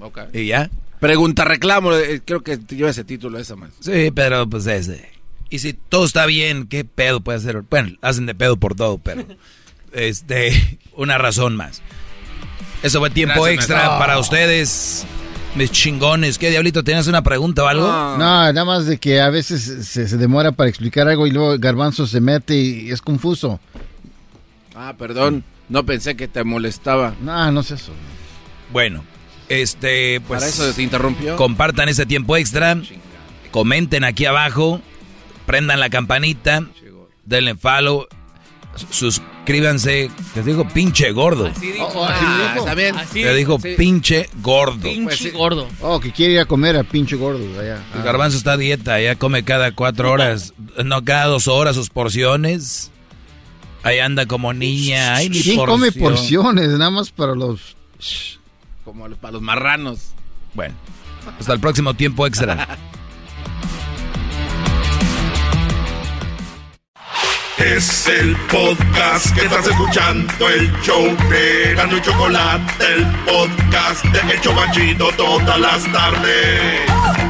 Ok. 0.00 0.20
¿Y 0.34 0.46
ya? 0.46 0.68
Pregunta, 1.00 1.44
reclamo, 1.44 1.94
eh, 1.94 2.20
creo 2.24 2.42
que 2.42 2.58
lleva 2.68 2.90
ese 2.90 3.04
título 3.04 3.38
esa 3.38 3.56
más. 3.56 3.70
Sí, 3.80 4.10
pero 4.14 4.48
pues 4.48 4.66
ese. 4.66 5.10
Y 5.50 5.60
si 5.60 5.72
todo 5.72 6.04
está 6.04 6.26
bien, 6.26 6.66
¿qué 6.66 6.84
pedo 6.84 7.20
puede 7.20 7.38
hacer? 7.38 7.62
Bueno, 7.68 7.96
hacen 8.02 8.26
de 8.26 8.34
pedo 8.34 8.56
por 8.56 8.74
todo, 8.74 8.98
pero 8.98 9.24
este, 9.92 10.78
una 10.94 11.18
razón 11.18 11.56
más. 11.56 11.82
Eso 12.82 13.00
fue 13.00 13.10
tiempo 13.10 13.42
Gracias, 13.42 13.64
extra 13.64 13.98
para 13.98 14.18
ustedes, 14.18 15.04
mis 15.56 15.70
chingones. 15.72 16.38
¿Qué 16.38 16.50
diablito? 16.50 16.84
¿Tenías 16.84 17.06
una 17.06 17.22
pregunta 17.22 17.64
o 17.64 17.66
algo? 17.66 17.86
No, 17.86 18.16
nada 18.18 18.64
más 18.64 18.86
de 18.86 18.98
que 18.98 19.20
a 19.20 19.30
veces 19.30 19.86
se, 19.88 20.06
se 20.08 20.16
demora 20.16 20.52
para 20.52 20.68
explicar 20.68 21.08
algo 21.08 21.26
y 21.26 21.30
luego 21.30 21.58
Garbanzo 21.58 22.06
se 22.06 22.20
mete 22.20 22.54
y 22.54 22.90
es 22.90 23.00
confuso. 23.00 23.58
Ah, 24.76 24.94
perdón, 24.96 25.44
no 25.68 25.84
pensé 25.84 26.16
que 26.16 26.28
te 26.28 26.44
molestaba. 26.44 27.14
No, 27.20 27.50
no 27.50 27.60
es 27.60 27.70
eso. 27.72 27.92
Bueno, 28.72 29.02
este, 29.48 30.20
pues. 30.20 30.40
Para 30.40 30.50
eso 30.50 30.72
se 30.72 30.82
interrumpió. 30.82 31.36
Compartan 31.36 31.88
ese 31.88 32.06
tiempo 32.06 32.36
extra. 32.36 32.80
Comenten 33.50 34.04
aquí 34.04 34.24
abajo. 34.26 34.80
Prendan 35.46 35.80
la 35.80 35.90
campanita. 35.90 36.64
Denle 37.24 37.54
follow. 37.56 38.06
Suscríbanse. 38.90 40.10
Que 40.34 40.42
digo 40.42 40.68
pinche 40.68 41.10
gordo. 41.12 41.50
Ah, 41.96 42.54
está 42.56 42.74
bien. 42.74 42.94
Que 43.12 43.34
dijo 43.34 43.58
Sí. 43.60 43.74
pinche 43.76 44.28
gordo. 44.42 44.88
Pues 45.04 45.32
gordo. 45.32 45.68
Oh, 45.80 45.98
que 46.00 46.12
quiere 46.12 46.34
ir 46.34 46.40
a 46.40 46.44
comer 46.44 46.76
a 46.76 46.84
pinche 46.84 47.16
gordo 47.16 47.44
allá. 47.60 47.82
El 47.94 48.02
garbanzo 48.02 48.36
está 48.36 48.52
a 48.52 48.56
dieta, 48.56 49.00
ya 49.00 49.16
come 49.16 49.42
cada 49.44 49.72
cuatro 49.72 50.10
horas, 50.12 50.54
no 50.84 51.04
cada 51.04 51.26
dos 51.26 51.48
horas 51.48 51.74
sus 51.76 51.90
porciones. 51.90 52.90
Ahí 53.82 53.98
anda 54.00 54.26
como 54.26 54.52
niña. 54.52 55.14
Ay, 55.16 55.30
mi 55.30 55.40
¿Quién 55.40 55.56
porción. 55.56 55.78
come 55.80 55.92
porciones? 55.92 56.68
Nada 56.70 56.90
más 56.90 57.10
para 57.10 57.34
los... 57.34 57.76
Como 58.88 59.06
los- 59.06 59.18
para 59.18 59.32
los 59.32 59.42
marranos. 59.42 60.12
Bueno, 60.54 60.74
hasta 61.38 61.52
el 61.52 61.60
próximo 61.60 61.92
tiempo 61.92 62.26
extra. 62.26 62.66
Es 67.58 68.06
el 68.06 68.34
podcast 68.50 69.34
que 69.34 69.44
estás 69.44 69.66
escuchando, 69.66 70.48
el 70.48 70.72
show 70.80 71.04
de 71.28 71.74
Gano 71.74 71.98
y 71.98 72.00
Chocolate, 72.00 72.94
el 72.94 73.04
podcast 73.26 74.04
de 74.06 74.32
El 74.32 74.40
Chobachito 74.40 75.08
todas 75.18 75.60
las 75.60 75.92
tardes. 75.92 77.27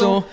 Hagas 0.00 0.24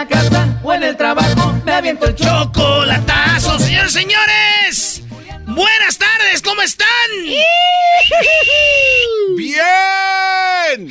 la 0.00 0.08
casa 0.08 0.58
o 0.62 0.72
en 0.72 0.82
el 0.82 0.96
trabajo, 0.96 1.52
me 1.66 1.72
aviento 1.72 2.06
el 2.06 2.14
Chocolatazo, 2.14 3.58
señores, 3.58 3.92
señores. 3.92 5.02
Buenas 5.46 5.98
tardes, 5.98 6.40
¿cómo 6.40 6.62
están? 6.62 6.88
¡Bien! 9.36 10.90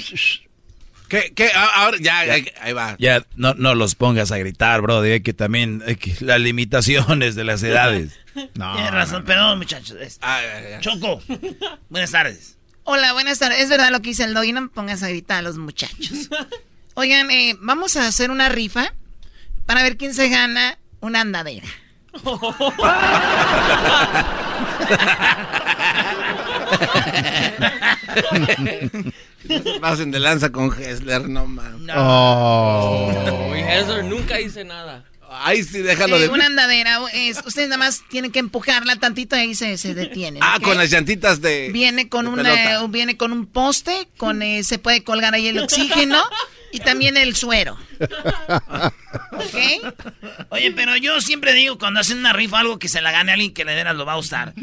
¿Qué, 1.07 1.33
qué? 1.35 1.49
Ah, 1.55 1.71
Ahora, 1.77 1.97
ya, 1.99 2.19
ahí, 2.19 2.47
ahí 2.61 2.73
va. 2.73 2.95
Ya, 2.99 3.25
no, 3.35 3.55
no 3.55 3.73
los 3.73 3.95
pongas 3.95 4.31
a 4.31 4.37
gritar, 4.37 4.81
bro. 4.81 5.01
Hay 5.01 5.21
que 5.21 5.33
también, 5.33 5.81
hay 5.87 5.95
que- 5.95 6.15
las 6.23 6.39
limitaciones 6.39 7.33
de 7.33 7.43
las 7.45 7.63
edades. 7.63 8.11
Tienes 8.33 8.91
razón, 8.91 9.25
perdón, 9.25 9.57
muchachos. 9.57 9.97
Ah, 10.21 10.39
Choco, 10.81 11.19
buenas 11.89 12.11
tardes. 12.11 12.57
Hola, 12.83 13.13
buenas 13.13 13.39
tardes. 13.39 13.59
Es 13.59 13.69
verdad 13.69 13.89
lo 13.89 14.01
que 14.03 14.09
dice 14.09 14.23
el 14.25 14.35
doggy, 14.35 14.53
no 14.53 14.61
me 14.61 14.69
pongas 14.69 15.01
a 15.01 15.09
gritar 15.09 15.39
a 15.39 15.41
los 15.41 15.57
muchachos. 15.57 16.29
Oigan, 16.93 17.31
eh, 17.31 17.55
vamos 17.59 17.95
a 17.95 18.05
hacer 18.05 18.29
una 18.29 18.49
rifa 18.49 18.93
para 19.69 19.83
ver 19.83 19.97
quién 19.97 20.15
se 20.15 20.29
gana 20.29 20.79
una 20.99 21.21
andadera. 21.21 21.67
Pasen 29.79 30.09
de 30.09 30.19
lanza 30.19 30.51
con 30.51 30.73
Hessler, 30.73 31.29
no 31.29 31.45
mames. 31.45 31.95
Oh. 31.95 33.51
Uy, 33.51 33.59
eso 33.59 34.01
nunca 34.01 34.41
hice 34.41 34.63
nada. 34.63 35.05
Ay, 35.29 35.63
sí, 35.63 35.83
déjalo 35.83 36.17
Eh, 36.17 36.21
de... 36.21 36.29
una 36.29 36.47
andadera, 36.47 36.97
es, 37.13 37.37
ustedes 37.45 37.69
nada 37.69 37.77
más 37.77 38.01
tienen 38.09 38.31
que 38.31 38.39
empujarla 38.39 38.95
tantito 38.95 39.35
y 39.35 39.39
ahí 39.41 39.53
se, 39.53 39.77
se 39.77 39.93
detiene. 39.93 40.39
Ah, 40.41 40.57
con 40.59 40.79
las 40.79 40.89
llantitas 40.89 41.41
de... 41.41 41.69
Viene 41.71 42.09
con 42.09 42.25
de 42.25 42.31
una, 42.31 42.55
pelota. 42.55 42.87
viene 42.87 43.17
con 43.17 43.31
un 43.31 43.45
poste, 43.45 44.07
con 44.17 44.41
eh, 44.41 44.63
se 44.63 44.79
puede 44.79 45.03
colgar 45.03 45.35
ahí 45.35 45.47
el 45.47 45.59
oxígeno 45.59 46.19
y 46.71 46.79
también 46.79 47.17
el 47.17 47.35
suero. 47.35 47.77
¿Ok? 49.31 49.93
Oye, 50.49 50.71
pero 50.71 50.95
yo 50.97 51.19
siempre 51.21 51.53
digo 51.53 51.77
cuando 51.77 51.99
hacen 51.99 52.17
una 52.19 52.33
rifa 52.33 52.59
algo 52.59 52.79
que 52.79 52.87
se 52.87 53.01
la 53.01 53.11
gane 53.11 53.31
a 53.31 53.33
alguien 53.35 53.53
que 53.53 53.65
de 53.65 53.75
veras 53.75 53.95
lo 53.95 54.05
va 54.05 54.13
a 54.13 54.17
gustar. 54.17 54.53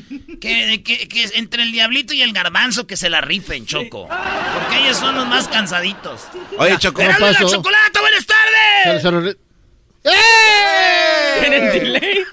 Que, 0.41 0.83
que, 0.85 1.09
que 1.09 1.31
entre 1.35 1.63
el 1.63 1.73
diablito 1.73 2.13
y 2.15 2.23
el 2.23 2.33
garbanzo 2.33 2.87
que 2.87 2.97
se 2.97 3.11
la 3.11 3.21
rifen, 3.21 3.67
Choco. 3.67 4.09
Porque 4.09 4.79
ellos 4.85 4.97
son 4.99 5.15
los 5.17 5.27
más 5.27 5.49
cansaditos. 5.49 6.23
Oye, 6.59 6.79
Choco, 6.79 7.03
¡Erasmo 7.03 7.27
¿qué 7.27 7.31
y 7.31 7.35
la 7.35 7.41
pasó? 7.41 7.55
chocolate, 7.57 8.01
buenas 8.01 8.27
tardes! 8.27 9.03
se 9.03 9.11
lo 9.11 9.21
re- 9.21 9.37
¿Tienen 11.41 11.73
delay? 11.73 12.25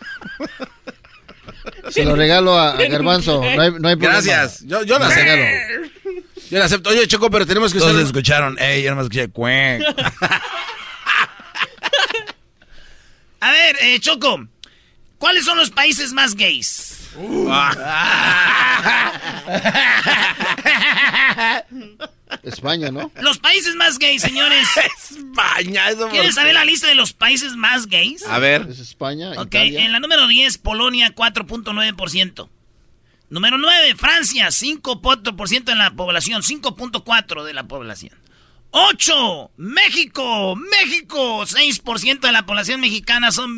Se 1.89 2.03
lo 2.05 2.15
regalo 2.15 2.57
a, 2.57 2.71
a 2.71 2.87
Garbanzo. 2.87 3.41
No 3.41 3.61
hay, 3.61 3.71
no 3.71 3.87
hay 3.87 3.95
problema. 3.95 4.21
Gracias. 4.21 4.63
Yo, 4.65 4.83
yo 4.83 4.99
la 4.99 5.09
Se 5.09 5.15
lo 5.17 5.21
regalo. 5.35 5.87
Yo 6.49 6.59
la 6.59 6.65
acepto. 6.65 6.89
Oye, 6.89 7.07
Choco, 7.07 7.29
pero 7.29 7.45
tenemos 7.45 7.73
que 7.73 7.79
Todos 7.79 7.93
usar... 7.93 8.05
escucharon, 8.05 8.57
ey, 8.59 8.83
yo 8.83 8.89
nomás 8.91 9.05
escuché 9.05 9.29
cuec. 9.29 9.81
A 13.39 13.51
ver, 13.51 13.75
eh, 13.81 13.99
Choco, 13.99 14.47
¿cuáles 15.17 15.43
son 15.45 15.57
los 15.57 15.69
países 15.69 16.13
más 16.13 16.35
gays? 16.35 16.99
España, 22.43 22.91
¿no? 22.91 23.11
Los 23.21 23.39
países 23.39 23.75
más 23.75 23.99
gays, 23.99 24.21
señores. 24.21 24.67
España, 25.09 25.89
eso 25.89 26.09
¿Quieres 26.09 26.29
por 26.29 26.35
saber 26.41 26.53
la 26.53 26.65
lista 26.65 26.87
de 26.87 26.95
los 26.95 27.13
países 27.13 27.55
más 27.55 27.87
gays? 27.87 28.25
A 28.27 28.39
ver. 28.39 28.67
Es 28.69 28.79
España, 28.79 29.31
Ok, 29.37 29.47
Italia. 29.47 29.85
en 29.85 29.91
la 29.91 29.99
número 29.99 30.27
10, 30.27 30.57
Polonia, 30.59 31.13
4.9%. 31.13 32.49
Número 33.33 33.57
9, 33.57 33.95
Francia, 33.95 34.49
5.4% 34.49 35.63
de 35.63 35.75
la 35.75 35.89
población, 35.89 36.43
5.4% 36.43 37.43
de 37.43 37.53
la 37.53 37.63
población. 37.63 38.13
8, 38.69 39.51
México, 39.57 40.55
México, 40.55 41.41
6% 41.41 42.19
de 42.19 42.31
la 42.31 42.45
población 42.45 42.79
mexicana 42.79 43.31
son 43.31 43.51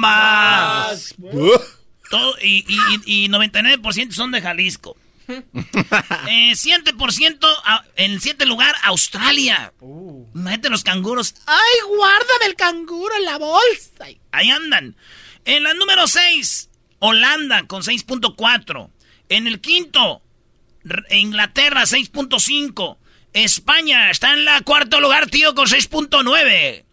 más. 0.00 1.14
Todo- 2.10 2.36
y, 2.40 2.64
y- 3.04 3.24
y 3.24 3.28
99% 3.28 4.12
son 4.12 4.30
de 4.30 4.40
Jalisco. 4.40 4.96
Eh, 6.28 6.52
7% 6.54 7.38
a- 7.64 7.84
en 7.96 8.12
el 8.12 8.20
7 8.20 8.46
lugar, 8.46 8.72
Australia. 8.84 9.72
Imagínate 10.32 10.70
los 10.70 10.84
canguros. 10.84 11.34
¡Ay, 11.46 11.58
guárdame 11.88 12.46
el 12.46 12.54
canguro 12.54 13.12
en 13.16 13.24
la 13.24 13.38
bolsa! 13.38 14.06
Ahí 14.30 14.50
andan. 14.50 14.94
En 15.44 15.64
la 15.64 15.74
número 15.74 16.06
6, 16.06 16.68
Holanda 17.06 17.66
con 17.66 17.82
6.4. 17.82 18.90
En 19.28 19.46
el 19.46 19.60
quinto, 19.60 20.22
Inglaterra 21.10 21.82
6.5. 21.82 22.96
España 23.32 24.10
está 24.10 24.32
en 24.32 24.44
la 24.44 24.60
cuarto 24.62 25.00
lugar, 25.00 25.26
tío, 25.28 25.54
con 25.54 25.66
6.9 25.66 26.84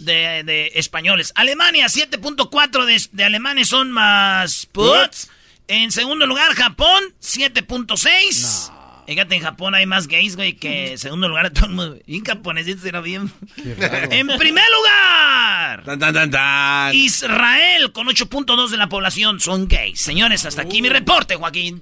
de, 0.00 0.42
de 0.44 0.72
españoles. 0.74 1.32
Alemania 1.34 1.86
7.4 1.86 2.84
de, 2.84 3.02
de 3.12 3.24
alemanes 3.24 3.68
son 3.68 3.90
más 3.92 4.66
puts. 4.66 5.30
En 5.68 5.92
segundo 5.92 6.26
lugar, 6.26 6.54
Japón 6.54 7.02
7.6. 7.20 8.81
Fíjate, 9.06 9.34
en 9.34 9.42
Japón 9.42 9.74
hay 9.74 9.84
más 9.84 10.06
gays, 10.08 10.36
güey, 10.36 10.54
que 10.54 10.92
en 10.92 10.98
segundo 10.98 11.28
lugar 11.28 11.50
todo 11.50 11.66
el 11.66 11.72
mundo. 11.72 11.98
Y 12.06 12.18
en 12.18 12.24
japonesito 12.24 12.86
era 12.88 13.00
bien. 13.00 13.30
En 14.10 14.26
primer 14.38 14.64
lugar, 14.78 15.84
Tan, 15.84 15.98
tan, 15.98 16.14
tan, 16.14 16.30
tan. 16.30 16.94
Israel 16.94 17.92
con 17.92 18.06
8.2 18.06 18.68
de 18.70 18.76
la 18.76 18.88
población 18.88 19.40
son 19.40 19.66
gays. 19.68 20.00
Señores, 20.00 20.44
hasta 20.44 20.62
aquí 20.62 20.82
mi 20.82 20.88
reporte, 20.88 21.36
Joaquín. 21.36 21.80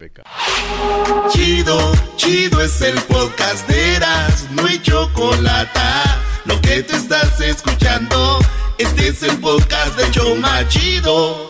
Chido, 1.32 1.92
chido 2.16 2.60
es 2.62 2.80
el 2.82 2.94
podcast 3.02 3.68
de 3.68 3.96
Eras, 3.96 4.46
no 4.52 4.66
hay 4.66 4.80
chocolate. 4.80 5.80
Lo 6.46 6.60
que 6.60 6.82
te 6.82 6.96
estás 6.96 7.40
escuchando, 7.40 8.38
este 8.78 9.08
es 9.08 9.22
el 9.22 9.38
podcast 9.38 9.96
de 9.98 10.10
Choma 10.10 10.66
Chido. 10.68 11.49